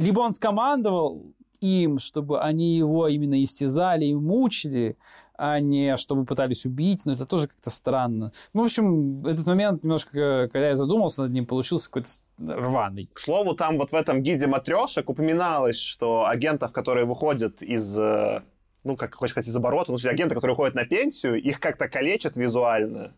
либо 0.00 0.20
он 0.20 0.32
скомандовал 0.32 1.34
им, 1.60 1.98
чтобы 1.98 2.40
они 2.40 2.76
его 2.76 3.08
именно 3.08 3.42
истязали 3.42 4.06
и 4.06 4.14
мучили, 4.14 4.96
а 5.36 5.60
не 5.60 5.96
чтобы 5.96 6.24
пытались 6.24 6.66
убить, 6.66 7.06
но 7.06 7.12
это 7.12 7.26
тоже 7.26 7.48
как-то 7.48 7.70
странно. 7.70 8.32
Ну, 8.52 8.62
в 8.62 8.64
общем, 8.64 9.26
этот 9.26 9.46
момент 9.46 9.84
немножко, 9.84 10.48
когда 10.52 10.68
я 10.68 10.76
задумался 10.76 11.22
над 11.22 11.32
ним, 11.32 11.46
получился 11.46 11.90
какой-то 11.90 12.10
рваный. 12.38 13.08
К 13.12 13.18
слову, 13.18 13.54
там 13.54 13.78
вот 13.78 13.90
в 13.90 13.94
этом 13.94 14.22
гиде 14.22 14.46
матрешек 14.46 15.08
упоминалось, 15.08 15.80
что 15.80 16.26
агентов, 16.26 16.72
которые 16.72 17.06
выходят 17.06 17.62
из, 17.62 17.96
э, 17.96 18.42
ну, 18.84 18.96
как 18.96 19.14
хочешь 19.14 19.32
сказать, 19.32 19.48
из 19.48 19.56
оборота, 19.56 19.92
ну, 19.92 19.98
агенты, 20.02 20.34
которые 20.34 20.54
уходят 20.54 20.74
на 20.74 20.84
пенсию, 20.84 21.40
их 21.42 21.60
как-то 21.60 21.88
калечат 21.88 22.36
визуально. 22.36 23.12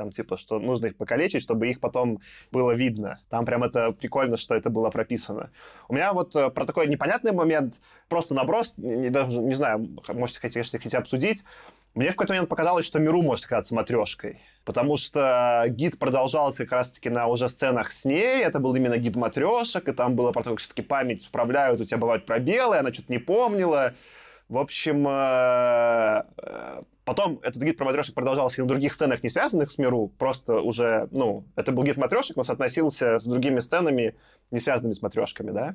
Там, 0.00 0.10
типа, 0.10 0.38
что 0.38 0.58
нужно 0.58 0.86
их 0.86 0.96
покалечить, 0.96 1.42
чтобы 1.42 1.68
их 1.68 1.78
потом 1.78 2.22
было 2.50 2.70
видно. 2.70 3.20
Там 3.28 3.44
прям 3.44 3.62
это 3.64 3.92
прикольно, 3.92 4.38
что 4.38 4.54
это 4.54 4.70
было 4.70 4.88
прописано. 4.88 5.50
У 5.88 5.94
меня 5.94 6.14
вот 6.14 6.34
э, 6.34 6.48
про 6.48 6.64
такой 6.64 6.88
непонятный 6.88 7.32
момент, 7.32 7.80
просто 8.08 8.32
наброс, 8.32 8.72
не, 8.78 9.10
даже, 9.10 9.42
не 9.42 9.52
знаю, 9.52 9.90
можете, 10.14 10.40
конечно, 10.40 10.78
хотите 10.78 10.96
обсудить. 10.96 11.44
Мне 11.94 12.08
в 12.08 12.12
какой-то 12.12 12.32
момент 12.32 12.48
показалось, 12.48 12.86
что 12.86 12.98
Миру 12.98 13.20
может 13.20 13.44
оказаться 13.44 13.74
матрешкой. 13.74 14.40
Потому 14.64 14.96
что 14.96 15.64
гид 15.68 15.98
продолжался 15.98 16.64
как 16.64 16.72
раз-таки 16.72 17.10
на 17.10 17.26
уже 17.26 17.50
сценах 17.50 17.92
с 17.92 18.06
ней. 18.06 18.42
Это 18.42 18.58
был 18.58 18.74
именно 18.74 18.96
гид 18.96 19.16
матрешек, 19.16 19.86
и 19.86 19.92
там 19.92 20.16
было 20.16 20.32
про 20.32 20.42
то, 20.42 20.50
как 20.52 20.60
все-таки 20.60 20.80
память 20.80 21.26
вправляют, 21.26 21.78
у 21.78 21.84
тебя 21.84 21.98
бывают 21.98 22.24
пробелы, 22.24 22.78
она 22.78 22.90
что-то 22.90 23.12
не 23.12 23.18
помнила. 23.18 23.92
В 24.48 24.56
общем, 24.56 25.06
э, 25.06 26.22
э, 26.38 26.82
Потом 27.10 27.40
этот 27.42 27.60
гид 27.60 27.76
про 27.76 27.86
матрешек 27.86 28.14
продолжался 28.14 28.60
и 28.60 28.62
на 28.62 28.68
других 28.68 28.94
сценах, 28.94 29.24
не 29.24 29.28
связанных 29.28 29.72
с 29.72 29.78
Миру, 29.78 30.12
просто 30.16 30.60
уже, 30.60 31.08
ну, 31.10 31.44
это 31.56 31.72
был 31.72 31.82
гид 31.82 31.96
матрешек, 31.96 32.36
но 32.36 32.44
соотносился 32.44 33.18
с 33.18 33.24
другими 33.24 33.58
сценами, 33.58 34.14
не 34.52 34.60
связанными 34.60 34.92
с 34.92 35.02
матрешками, 35.02 35.50
да. 35.50 35.74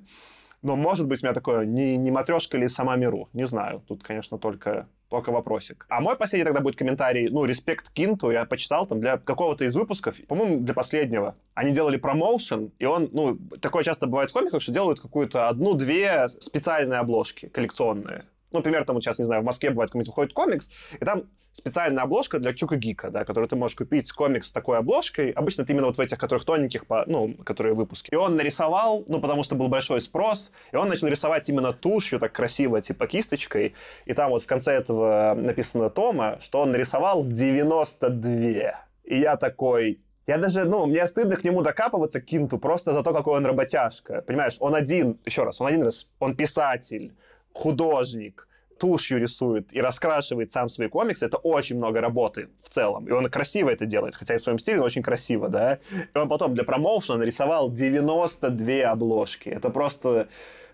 Но, 0.62 0.78
может 0.78 1.08
быть, 1.08 1.22
у 1.22 1.26
меня 1.26 1.34
такое, 1.34 1.66
не, 1.66 1.98
не 1.98 2.10
матрешка 2.10 2.58
ли 2.58 2.70
сама 2.70 2.96
Миру, 2.96 3.28
не 3.34 3.46
знаю. 3.48 3.84
Тут, 3.86 4.02
конечно, 4.02 4.38
только, 4.38 4.88
только 5.10 5.32
вопросик. 5.32 5.86
А 5.90 6.00
мой 6.00 6.16
последний 6.16 6.46
тогда 6.46 6.62
будет 6.62 6.78
комментарий, 6.78 7.28
ну, 7.28 7.44
респект 7.44 7.90
Кинту, 7.90 8.32
я 8.32 8.46
почитал 8.46 8.88
там 8.88 9.02
для 9.02 9.18
какого-то 9.18 9.66
из 9.66 9.76
выпусков, 9.76 10.16
по-моему, 10.28 10.62
для 10.62 10.74
последнего. 10.74 11.36
Они 11.54 11.74
делали 11.74 11.98
промоушен, 11.98 12.72
и 12.80 12.86
он, 12.86 13.10
ну, 13.12 13.38
такое 13.60 13.84
часто 13.84 14.08
бывает 14.08 14.30
в 14.30 14.34
комиках, 14.34 14.62
что 14.62 14.72
делают 14.72 15.02
какую-то 15.02 15.50
одну-две 15.50 16.30
специальные 16.30 17.00
обложки 17.00 17.50
коллекционные. 17.50 18.24
Ну, 18.56 18.60
например, 18.60 18.86
там 18.86 18.94
вот 18.94 19.04
сейчас, 19.04 19.20
не 19.20 19.26
знаю, 19.26 19.42
в 19.42 19.46
Москве 19.46 19.70
бывает 19.70 19.90
какой-нибудь 19.90 20.08
выходит 20.08 20.32
комикс, 20.32 20.70
и 20.98 21.04
там 21.04 21.24
специальная 21.52 22.04
обложка 22.04 22.40
для 22.40 22.54
Чука 22.54 22.78
Гика, 22.78 23.12
да, 23.12 23.26
которую 23.26 23.50
ты 23.50 23.58
можешь 23.58 23.76
купить 23.76 24.10
комикс 24.14 24.48
с 24.48 24.54
такой 24.54 24.78
обложкой. 24.78 25.32
Обычно 25.32 25.64
это 25.64 25.74
именно 25.74 25.88
вот 25.88 25.98
в 25.98 26.00
этих, 26.00 26.18
которых 26.18 26.46
тоненьких, 26.46 26.86
ну, 27.06 27.34
которые 27.44 27.76
выпуски. 27.76 28.12
И 28.12 28.16
он 28.16 28.38
нарисовал, 28.38 29.04
ну, 29.10 29.20
потому 29.20 29.44
что 29.44 29.56
был 29.56 29.68
большой 29.68 30.00
спрос, 30.00 30.54
и 30.72 30.78
он 30.78 30.88
начал 30.88 31.08
рисовать 31.08 31.50
именно 31.50 31.74
тушью, 31.74 32.18
так 32.18 32.32
красиво, 32.32 32.82
типа 32.82 33.08
кисточкой. 33.08 33.74
И 34.06 34.14
там 34.14 34.30
вот 34.30 34.44
в 34.44 34.48
конце 34.48 34.72
этого 34.72 35.34
написано 35.36 35.90
Тома, 35.90 36.40
что 36.40 36.62
он 36.62 36.72
нарисовал 36.72 37.26
92. 37.26 38.86
И 39.04 39.20
я 39.20 39.36
такой, 39.36 40.00
я 40.28 40.38
даже, 40.38 40.64
ну, 40.64 40.86
мне 40.86 41.06
стыдно 41.08 41.36
к 41.36 41.44
нему 41.44 41.62
докапываться, 41.62 42.22
к 42.22 42.26
Кинту, 42.26 42.58
просто 42.58 42.94
за 42.94 43.04
то, 43.04 43.12
какой 43.12 43.36
он 43.36 43.46
работяжка. 43.46 44.22
Понимаешь, 44.22 44.56
он 44.62 44.76
один, 44.76 45.20
еще 45.26 45.44
раз, 45.44 45.60
он 45.60 45.68
один 45.68 45.84
раз, 45.84 46.08
он 46.20 46.38
писатель, 46.38 47.14
художник, 47.56 48.48
тушью 48.78 49.20
рисует 49.20 49.74
и 49.74 49.82
раскрашивает 49.82 50.52
сам 50.52 50.70
свои 50.70 50.90
комиксы, 50.90 51.26
это 51.26 51.38
очень 51.38 51.78
много 51.78 52.02
работы 52.02 52.50
в 52.62 52.70
целом. 52.70 53.08
И 53.08 53.12
он 53.12 53.30
красиво 53.30 53.70
это 53.70 53.86
делает, 53.86 54.16
хотя 54.16 54.36
и 54.36 54.38
в 54.38 54.42
своем 54.42 54.60
стиле, 54.60 54.78
но 54.78 54.84
очень 54.84 55.02
красиво, 55.02 55.48
да. 55.48 55.80
И 56.14 56.18
он 56.18 56.28
потом 56.28 56.54
для 56.54 56.66
промоушена 56.66 57.20
нарисовал 57.20 57.72
92 57.72 58.92
обложки. 58.92 59.50
Это 59.50 59.70
просто... 59.70 60.28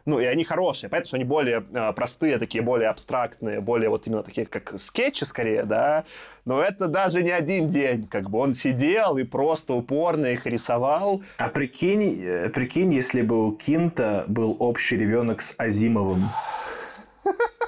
Ну, 0.06 0.20
и 0.20 0.26
они 0.26 0.44
хорошие, 0.44 0.90
понятно, 0.90 1.08
что 1.08 1.18
они 1.18 1.26
более 1.26 1.66
э, 1.74 1.94
простые, 1.94 2.38
такие 2.38 2.64
более 2.64 2.90
абстрактные, 2.90 3.62
более 3.62 3.90
вот 3.90 4.08
именно 4.08 4.24
такие, 4.24 4.46
как 4.48 4.80
скетчи 4.80 5.24
скорее, 5.24 5.64
да, 5.64 6.06
но 6.46 6.62
это 6.62 6.88
даже 6.88 7.24
не 7.24 7.32
один 7.32 7.68
день, 7.68 8.08
как 8.08 8.30
бы 8.30 8.40
он 8.40 8.54
сидел 8.54 9.18
и 9.18 9.24
просто 9.24 9.74
упорно 9.74 10.28
их 10.28 10.46
рисовал. 10.46 11.24
А 11.38 11.50
прикинь, 11.50 12.20
э, 12.24 12.50
прикинь, 12.50 12.94
если 12.94 13.22
бы 13.22 13.48
у 13.48 13.52
Кинта 13.52 14.26
был 14.28 14.56
общий 14.60 14.98
ребенок 14.98 15.42
с 15.42 15.54
Азимовым. 15.58 16.30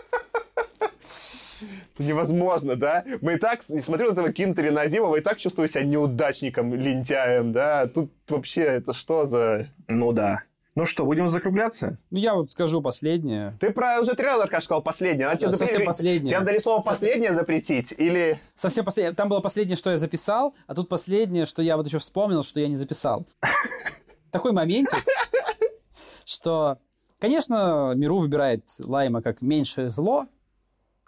невозможно, 1.99 2.75
да? 2.75 3.03
Мы 3.21 3.33
и 3.33 3.37
так, 3.37 3.61
смотрю 3.61 4.09
на 4.09 4.13
этого 4.13 4.31
Кинтери 4.31 4.69
Назимова, 4.69 5.17
и 5.17 5.21
так 5.21 5.37
чувствую 5.37 5.67
себя 5.67 5.83
неудачником, 5.83 6.73
лентяем, 6.73 7.51
да? 7.51 7.87
Тут 7.87 8.11
вообще 8.27 8.61
это 8.61 8.93
что 8.93 9.25
за... 9.25 9.67
Ну 9.87 10.11
да. 10.11 10.43
Ну 10.75 10.85
что, 10.87 11.05
будем 11.05 11.29
закругляться? 11.29 11.99
Ну, 12.09 12.17
я 12.17 12.33
вот 12.33 12.49
скажу 12.49 12.81
последнее. 12.81 13.55
Ты 13.59 13.71
про 13.71 13.99
уже 13.99 14.15
три 14.15 14.25
раза, 14.25 14.47
сказал 14.47 14.81
последнее. 14.81 15.27
Она 15.27 15.35
тебе 15.35 15.51
да, 15.51 15.57
совсем 15.57 15.85
последнее. 15.85 16.29
Тебе 16.29 16.39
дали 16.39 16.57
слово 16.57 16.81
«последнее» 16.81 17.33
запретить? 17.33 17.93
Или... 17.95 18.39
Совсем 18.55 18.83
последнее. 18.83 19.13
Там 19.13 19.29
было 19.29 19.39
последнее, 19.39 19.75
что 19.75 19.91
я 19.91 19.97
записал, 19.97 20.55
а 20.65 20.73
тут 20.73 20.89
последнее, 20.89 21.45
что 21.45 21.61
я 21.61 21.77
вот 21.77 21.85
еще 21.85 21.99
вспомнил, 21.99 22.41
что 22.41 22.59
я 22.59 22.67
не 22.67 22.75
записал. 22.75 23.27
Такой 24.31 24.51
моментик, 24.51 25.05
что, 26.25 26.79
конечно, 27.19 27.93
Миру 27.95 28.17
выбирает 28.17 28.63
Лайма 28.83 29.21
как 29.21 29.43
меньшее 29.43 29.91
зло, 29.91 30.25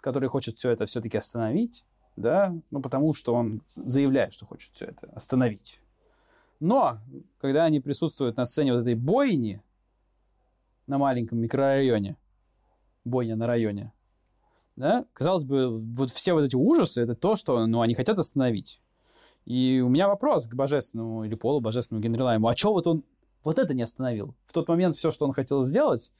который 0.00 0.28
хочет 0.28 0.56
все 0.56 0.70
это 0.70 0.86
все-таки 0.86 1.18
остановить, 1.18 1.84
да, 2.14 2.54
ну, 2.70 2.80
потому 2.80 3.12
что 3.14 3.34
он 3.34 3.62
заявляет, 3.66 4.32
что 4.32 4.46
хочет 4.46 4.72
все 4.74 4.86
это 4.86 5.08
остановить. 5.12 5.80
Но, 6.60 6.98
когда 7.38 7.64
они 7.64 7.80
присутствуют 7.80 8.36
на 8.36 8.46
сцене 8.46 8.72
вот 8.72 8.82
этой 8.82 8.94
бойни 8.94 9.62
на 10.86 10.98
маленьком 10.98 11.38
микрорайоне, 11.38 12.16
бойня 13.04 13.36
на 13.36 13.46
районе, 13.46 13.92
да, 14.76 15.06
казалось 15.12 15.44
бы, 15.44 15.78
вот 15.78 16.10
все 16.10 16.32
вот 16.34 16.42
эти 16.42 16.56
ужасы, 16.56 17.02
это 17.02 17.14
то, 17.14 17.36
что, 17.36 17.66
ну, 17.66 17.80
они 17.80 17.94
хотят 17.94 18.18
остановить. 18.18 18.80
И 19.44 19.82
у 19.84 19.88
меня 19.88 20.08
вопрос 20.08 20.48
к 20.48 20.54
божественному 20.54 21.24
или 21.24 21.34
полубожественному 21.34 22.02
Генрилайму, 22.02 22.48
а 22.48 22.56
что 22.56 22.72
вот 22.72 22.86
он 22.86 23.04
вот 23.44 23.58
это 23.58 23.74
не 23.74 23.82
остановил? 23.82 24.34
В 24.44 24.52
тот 24.52 24.68
момент 24.68 24.94
все, 24.94 25.10
что 25.10 25.24
он 25.24 25.32
хотел 25.32 25.62
сделать, 25.62 26.12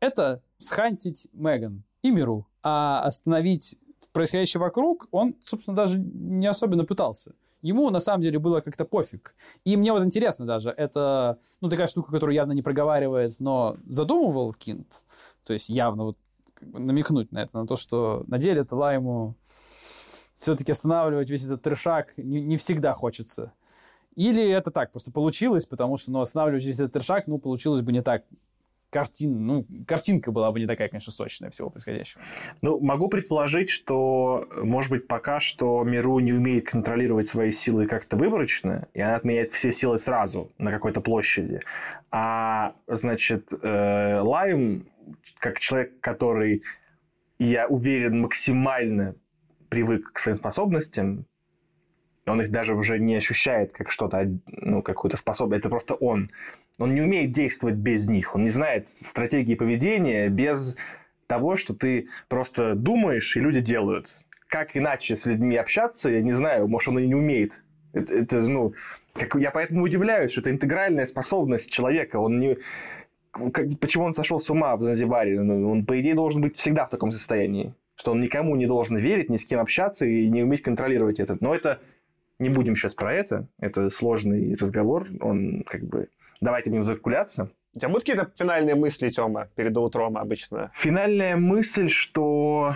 это 0.00 0.42
схантить 0.58 1.28
Меган 1.32 1.84
и 2.02 2.10
Миру 2.10 2.48
а 2.62 3.02
остановить 3.02 3.78
происходящее 4.12 4.60
вокруг 4.60 5.08
он, 5.10 5.36
собственно, 5.42 5.76
даже 5.76 5.98
не 5.98 6.46
особенно 6.46 6.84
пытался. 6.84 7.34
Ему, 7.62 7.88
на 7.90 8.00
самом 8.00 8.22
деле, 8.22 8.38
было 8.38 8.60
как-то 8.60 8.84
пофиг. 8.84 9.34
И 9.64 9.76
мне 9.76 9.92
вот 9.92 10.04
интересно 10.04 10.46
даже, 10.46 10.70
это, 10.70 11.38
ну, 11.60 11.68
такая 11.68 11.86
штука, 11.86 12.10
которую 12.12 12.34
явно 12.34 12.52
не 12.52 12.62
проговаривает, 12.62 13.36
но 13.38 13.76
задумывал 13.86 14.52
Кинт, 14.52 15.04
то 15.44 15.52
есть 15.52 15.70
явно 15.70 16.04
вот 16.04 16.18
намекнуть 16.60 17.32
на 17.32 17.38
это, 17.38 17.58
на 17.58 17.66
то, 17.66 17.76
что 17.76 18.24
на 18.26 18.38
деле 18.38 18.62
это 18.62 18.76
Лайму 18.76 19.36
все-таки 20.34 20.72
останавливать 20.72 21.30
весь 21.30 21.44
этот 21.44 21.62
трешак 21.62 22.16
не, 22.16 22.40
не 22.40 22.56
всегда 22.56 22.92
хочется. 22.92 23.52
Или 24.16 24.46
это 24.50 24.70
так, 24.70 24.90
просто 24.90 25.12
получилось, 25.12 25.66
потому 25.66 25.96
что, 25.96 26.10
ну, 26.10 26.20
останавливать 26.20 26.64
весь 26.64 26.80
этот 26.80 26.92
трешак, 26.92 27.26
ну, 27.26 27.38
получилось 27.38 27.80
бы 27.80 27.92
не 27.92 28.00
так 28.00 28.24
картин, 28.92 29.46
ну, 29.46 29.66
картинка 29.86 30.30
была 30.30 30.52
бы 30.52 30.60
не 30.60 30.66
такая, 30.66 30.88
конечно, 30.88 31.12
сочная 31.12 31.50
всего 31.50 31.70
происходящего. 31.70 32.22
Ну, 32.60 32.78
могу 32.78 33.08
предположить, 33.08 33.70
что, 33.70 34.46
может 34.56 34.90
быть, 34.90 35.08
пока 35.08 35.40
что 35.40 35.82
Миру 35.82 36.18
не 36.18 36.32
умеет 36.32 36.68
контролировать 36.68 37.28
свои 37.28 37.52
силы 37.52 37.86
как-то 37.86 38.16
выборочно, 38.16 38.88
и 38.92 39.00
она 39.00 39.16
отменяет 39.16 39.50
все 39.52 39.72
силы 39.72 39.98
сразу 39.98 40.52
на 40.58 40.70
какой-то 40.70 41.00
площади. 41.00 41.60
А, 42.10 42.74
значит, 42.86 43.52
э, 43.62 44.20
Лайм, 44.20 44.86
как 45.38 45.58
человек, 45.58 45.98
который, 46.00 46.62
я 47.38 47.66
уверен, 47.66 48.20
максимально 48.20 49.16
привык 49.70 50.12
к 50.12 50.18
своим 50.18 50.36
способностям, 50.36 51.24
он 52.26 52.40
их 52.40 52.50
даже 52.50 52.74
уже 52.74 52.98
не 52.98 53.16
ощущает 53.16 53.72
как 53.72 53.90
что-то, 53.90 54.30
ну, 54.46 54.82
какую-то 54.82 55.16
способность. 55.16 55.60
Это 55.60 55.70
просто 55.70 55.94
он. 55.94 56.30
Он 56.78 56.94
не 56.94 57.00
умеет 57.00 57.32
действовать 57.32 57.76
без 57.76 58.08
них. 58.08 58.34
Он 58.34 58.44
не 58.44 58.48
знает 58.48 58.88
стратегии 58.88 59.54
поведения 59.54 60.28
без 60.28 60.76
того, 61.26 61.56
что 61.56 61.74
ты 61.74 62.08
просто 62.28 62.74
думаешь, 62.74 63.36
и 63.36 63.40
люди 63.40 63.60
делают. 63.60 64.12
Как 64.46 64.76
иначе 64.76 65.16
с 65.16 65.26
людьми 65.26 65.56
общаться, 65.56 66.10
я 66.10 66.20
не 66.20 66.32
знаю. 66.32 66.68
Может, 66.68 66.90
он 66.90 66.98
и 67.00 67.06
не 67.06 67.14
умеет. 67.14 67.60
Это, 67.92 68.14
это 68.14 68.40
ну, 68.48 68.74
как, 69.14 69.34
я 69.34 69.50
поэтому 69.50 69.82
удивляюсь, 69.84 70.32
что 70.32 70.40
это 70.42 70.50
интегральная 70.50 71.06
способность 71.06 71.70
человека. 71.70 72.16
Он 72.16 72.38
не... 72.38 72.58
Как, 73.32 73.66
почему 73.80 74.04
он 74.04 74.12
сошел 74.12 74.40
с 74.40 74.48
ума 74.50 74.76
в 74.76 74.82
Занзибаре? 74.82 75.40
Ну, 75.40 75.70
он, 75.70 75.86
по 75.86 75.98
идее, 76.00 76.14
должен 76.14 76.40
быть 76.40 76.56
всегда 76.56 76.86
в 76.86 76.90
таком 76.90 77.10
состоянии. 77.10 77.74
Что 77.96 78.12
он 78.12 78.20
никому 78.20 78.56
не 78.56 78.66
должен 78.66 78.96
верить, 78.96 79.28
ни 79.28 79.36
с 79.36 79.44
кем 79.44 79.60
общаться 79.60 80.06
и 80.06 80.28
не 80.28 80.42
уметь 80.42 80.62
контролировать 80.62 81.18
это. 81.18 81.36
Но 81.40 81.54
это 81.54 81.80
не 82.42 82.50
будем 82.50 82.76
сейчас 82.76 82.94
про 82.94 83.14
это. 83.14 83.46
Это 83.58 83.90
сложный 83.90 84.54
разговор. 84.54 85.08
Он 85.20 85.62
как 85.66 85.84
бы... 85.84 86.08
Давайте 86.40 86.70
будем 86.70 86.84
закругляться. 86.84 87.50
У 87.74 87.78
тебя 87.78 87.88
будут 87.88 88.04
какие-то 88.04 88.30
финальные 88.36 88.74
мысли, 88.74 89.08
Тёма, 89.08 89.48
перед 89.54 89.76
утром 89.76 90.18
обычно? 90.18 90.72
Финальная 90.74 91.36
мысль, 91.36 91.88
что 91.88 92.74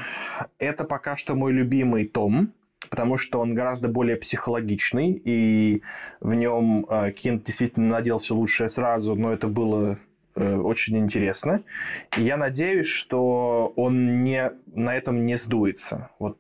это 0.59 0.84
пока 0.84 1.16
что 1.16 1.34
мой 1.34 1.52
любимый 1.52 2.06
том, 2.06 2.52
потому 2.88 3.18
что 3.18 3.40
он 3.40 3.55
гораздо 3.55 3.88
более 3.88 4.16
психологичный, 4.16 5.20
и 5.22 5.82
в 6.20 6.34
нем 6.34 6.86
э, 6.88 7.12
Кент 7.12 7.44
действительно 7.44 7.88
надел 7.88 8.18
все 8.18 8.34
лучшее 8.34 8.70
сразу, 8.70 9.14
но 9.14 9.32
это 9.32 9.48
было 9.48 9.98
э, 10.34 10.56
очень 10.56 10.97
интересно. 10.97 11.62
И 12.16 12.22
я 12.22 12.38
надеюсь, 12.38 12.86
что 12.86 13.74
он 13.76 14.24
не, 14.24 14.51
на 14.66 14.97
этом 14.97 15.26
не 15.26 15.36
сдуется. 15.36 16.09
Вот 16.18 16.38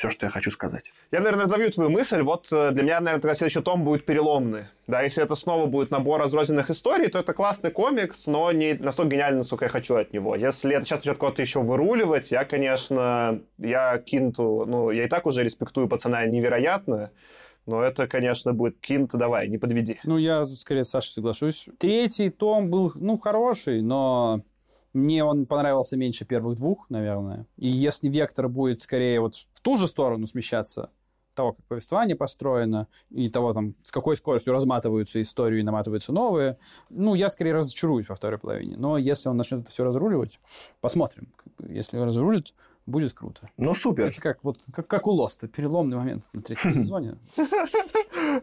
все, 0.00 0.08
что 0.08 0.26
я 0.26 0.30
хочу 0.30 0.50
сказать. 0.50 0.92
Я, 1.12 1.18
наверное, 1.18 1.42
разовью 1.42 1.70
твою 1.70 1.90
мысль. 1.90 2.22
Вот 2.22 2.48
э, 2.50 2.70
для 2.70 2.82
меня, 2.82 3.00
наверное, 3.00 3.20
тогда 3.20 3.34
следующий 3.34 3.60
том 3.60 3.84
будет 3.84 4.06
переломный. 4.06 4.64
Да, 4.86 5.02
если 5.02 5.22
это 5.22 5.34
снова 5.34 5.66
будет 5.66 5.90
набор 5.90 6.20
разрозненных 6.20 6.70
историй, 6.70 7.08
то 7.08 7.18
это 7.18 7.34
классный 7.34 7.70
комикс, 7.70 8.26
но 8.26 8.50
не 8.50 8.72
настолько 8.72 9.14
гениальный, 9.14 9.38
насколько 9.38 9.66
я 9.66 9.68
хочу 9.68 9.96
от 9.96 10.14
него. 10.14 10.34
Если 10.34 10.74
это 10.74 10.84
сейчас 10.84 11.00
начнет 11.00 11.18
кого-то 11.18 11.42
еще 11.42 11.60
выруливать, 11.60 12.30
я, 12.30 12.46
конечно, 12.46 13.42
я 13.58 13.98
Кинту, 13.98 14.64
ну, 14.66 14.90
я 14.90 15.04
и 15.04 15.08
так 15.08 15.26
уже 15.26 15.44
респектую 15.44 15.86
пацана 15.86 16.24
невероятно, 16.24 17.10
но 17.66 17.82
это, 17.82 18.08
конечно, 18.08 18.54
будет 18.54 18.80
Кинт, 18.80 19.10
давай, 19.12 19.48
не 19.48 19.58
подведи. 19.58 20.00
Ну, 20.04 20.16
я 20.16 20.44
скорее 20.44 20.82
с 20.82 20.88
Сашей 20.88 21.12
соглашусь. 21.12 21.68
Третий 21.78 22.30
том 22.30 22.70
был, 22.70 22.90
ну, 22.94 23.18
хороший, 23.18 23.82
но 23.82 24.40
мне 24.92 25.24
он 25.24 25.46
понравился 25.46 25.96
меньше 25.96 26.24
первых 26.24 26.56
двух, 26.56 26.88
наверное. 26.90 27.46
И 27.56 27.68
если 27.68 28.08
вектор 28.08 28.48
будет 28.48 28.80
скорее 28.80 29.20
вот 29.20 29.34
в 29.34 29.60
ту 29.60 29.76
же 29.76 29.86
сторону 29.86 30.26
смещаться, 30.26 30.90
того, 31.34 31.52
как 31.52 31.64
повествование 31.66 32.16
построено, 32.16 32.86
и 33.10 33.30
того, 33.30 33.52
там, 33.52 33.74
с 33.82 33.92
какой 33.92 34.16
скоростью 34.16 34.52
разматываются 34.52 35.22
истории 35.22 35.60
и 35.60 35.62
наматываются 35.62 36.12
новые, 36.12 36.58
ну, 36.90 37.14
я 37.14 37.28
скорее 37.28 37.54
разочаруюсь 37.54 38.08
во 38.08 38.16
второй 38.16 38.38
половине. 38.38 38.76
Но 38.76 38.98
если 38.98 39.28
он 39.28 39.36
начнет 39.36 39.60
это 39.60 39.70
все 39.70 39.84
разруливать, 39.84 40.40
посмотрим. 40.80 41.32
Если 41.66 41.98
он 41.98 42.06
разрулит, 42.08 42.52
будет 42.86 43.12
круто. 43.12 43.48
Ну, 43.56 43.74
супер. 43.74 44.06
Это 44.06 44.20
как, 44.20 44.38
вот, 44.42 44.58
как, 44.72 44.86
как 44.86 45.06
у 45.06 45.12
Лоста, 45.12 45.48
переломный 45.48 45.96
момент 45.96 46.24
на 46.32 46.42
третьем 46.42 46.72
сезоне. 46.72 47.16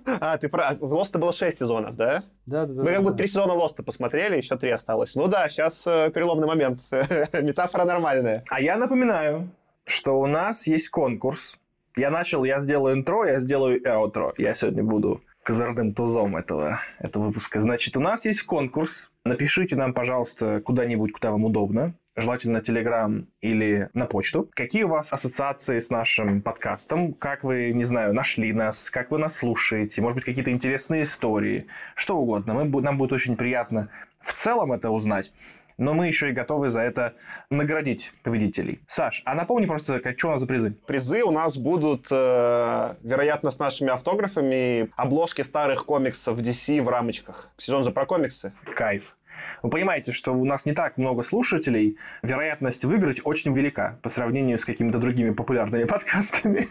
А, 0.06 0.38
ты 0.38 0.50
прав. 0.50 0.78
В 0.80 0.94
Лоста 0.94 1.20
было 1.20 1.32
6 1.32 1.58
сезонов, 1.58 1.96
да? 1.96 2.24
Да, 2.46 2.66
да, 2.66 2.74
да. 2.74 2.84
Мы 2.84 2.94
как 2.94 3.04
бы 3.04 3.14
три 3.14 3.28
сезона 3.28 3.54
Лоста 3.54 3.84
посмотрели, 3.84 4.38
еще 4.38 4.58
три 4.58 4.72
осталось. 4.72 5.16
Ну 5.16 5.28
да, 5.28 5.50
сейчас 5.50 5.84
переломный 5.84 6.48
момент. 6.48 6.80
Метафора 7.34 7.86
нормальная. 7.86 8.44
А 8.50 8.62
я 8.62 8.78
напоминаю, 8.78 9.50
что 9.86 10.20
у 10.20 10.28
нас 10.28 10.68
есть 10.68 10.90
конкурс. 10.90 11.58
Я 11.96 12.12
начал, 12.12 12.44
я 12.44 12.60
сделаю 12.60 12.96
интро, 12.96 13.26
я 13.26 13.40
сделаю 13.40 13.82
аутро. 13.92 14.34
Я 14.38 14.54
сегодня 14.54 14.84
буду 14.84 15.22
козырным 15.42 15.94
тузом 15.94 16.36
этого, 16.36 16.82
этого 17.00 17.28
выпуска. 17.28 17.62
Значит, 17.62 17.96
у 17.96 18.02
нас 18.02 18.26
есть 18.26 18.44
конкурс. 18.44 19.10
Напишите 19.24 19.76
нам, 19.76 19.94
пожалуйста, 19.94 20.62
куда-нибудь, 20.64 21.14
куда 21.14 21.32
вам 21.32 21.46
удобно. 21.46 21.94
Желательно 22.20 22.56
на 22.56 22.62
Телеграм 22.62 23.28
или 23.42 23.90
на 23.94 24.08
почту. 24.08 24.50
Какие 24.56 24.84
у 24.84 24.88
вас 24.88 25.14
ассоциации 25.14 25.78
с 25.78 25.92
нашим 25.92 26.42
подкастом? 26.42 27.14
Как 27.14 27.44
вы, 27.44 27.72
не 27.74 27.84
знаю, 27.84 28.12
нашли 28.12 28.52
нас? 28.54 28.90
Как 28.90 29.12
вы 29.12 29.20
нас 29.20 29.36
слушаете? 29.38 30.02
Может 30.02 30.16
быть, 30.16 30.26
какие-то 30.26 30.50
интересные 30.50 31.04
истории? 31.04 31.68
Что 31.94 32.18
угодно. 32.18 32.56
Мы, 32.56 32.82
нам 32.82 32.98
будет 32.98 33.14
очень 33.14 33.36
приятно 33.36 33.90
в 34.20 34.34
целом 34.34 34.74
это 34.74 34.90
узнать. 34.90 35.32
Но 35.78 35.94
мы 35.94 36.08
еще 36.08 36.30
и 36.30 36.34
готовы 36.34 36.70
за 36.70 36.82
это 36.82 37.14
наградить 37.52 38.12
победителей. 38.24 38.82
Саш, 38.88 39.22
а 39.26 39.36
напомни 39.36 39.68
просто, 39.68 40.00
как, 40.00 40.18
что 40.18 40.30
у 40.30 40.32
нас 40.32 40.42
за 40.42 40.48
призы? 40.48 40.72
Призы 40.88 41.22
у 41.24 41.30
нас 41.30 41.56
будут, 41.56 42.08
э, 42.10 42.96
вероятно, 43.04 43.52
с 43.52 43.60
нашими 43.60 43.92
автографами, 43.92 44.90
обложки 44.96 45.44
старых 45.44 45.86
комиксов 45.86 46.40
DC 46.40 46.82
в 46.82 46.90
рамочках. 46.90 47.52
Сезон 47.58 47.84
же 47.84 47.92
про 47.92 48.08
комиксы. 48.08 48.54
Кайф. 48.76 49.16
Вы 49.64 49.70
понимаете, 49.70 50.12
что 50.12 50.34
у 50.34 50.46
нас 50.46 50.66
не 50.66 50.74
так 50.74 50.98
много 50.98 51.24
слушателей, 51.24 51.98
вероятность 52.24 52.86
выиграть 52.86 53.22
очень 53.24 53.54
велика 53.54 53.98
по 54.02 54.10
сравнению 54.10 54.60
с 54.60 54.66
какими-то 54.66 55.00
другими 55.00 55.32
популярными 55.32 55.84
подкастами. 55.86 56.68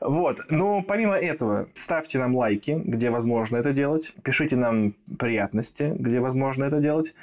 Вот. 0.00 0.40
Но 0.50 0.82
помимо 0.82 1.14
этого, 1.14 1.68
ставьте 1.74 2.18
нам 2.18 2.36
лайки, 2.36 2.80
где 2.84 3.10
возможно 3.10 3.56
это 3.56 3.72
делать. 3.72 4.12
Пишите 4.22 4.56
нам 4.56 4.94
приятности, 5.18 5.94
где 5.98 6.20
возможно 6.20 6.64
это 6.64 6.80
делать. 6.80 7.14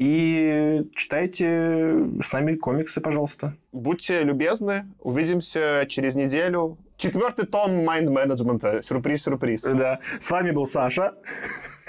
И 0.00 0.88
читайте 0.96 2.06
с 2.24 2.32
нами 2.32 2.54
комиксы, 2.56 3.02
пожалуйста. 3.02 3.54
Будьте 3.70 4.22
любезны, 4.22 4.86
увидимся 4.98 5.84
через 5.86 6.14
неделю. 6.14 6.78
Четвертый 6.96 7.44
том 7.46 7.84
майнд-менеджмента. 7.84 8.80
Сюрприз-сюрприз. 8.80 9.62
Да. 9.64 9.98
С 10.18 10.30
вами 10.30 10.52
был 10.52 10.66
Саша. 10.66 11.16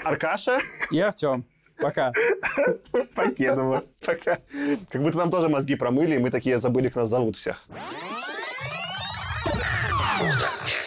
Аркаша, 0.04 0.60
И 0.90 1.00
Артем. 1.00 1.46
Пока. 1.78 2.12
Покедова. 3.14 3.82
пока. 4.04 4.36
Как 4.90 5.02
будто 5.02 5.16
нам 5.16 5.30
тоже 5.30 5.48
мозги 5.48 5.74
промыли, 5.74 6.16
и 6.16 6.18
мы 6.18 6.28
такие 6.28 6.58
забыли, 6.58 6.88
как 6.88 6.96
нас 6.96 7.08
зовут 7.08 7.36
всех. 7.36 7.66
Удачи. 10.20 10.81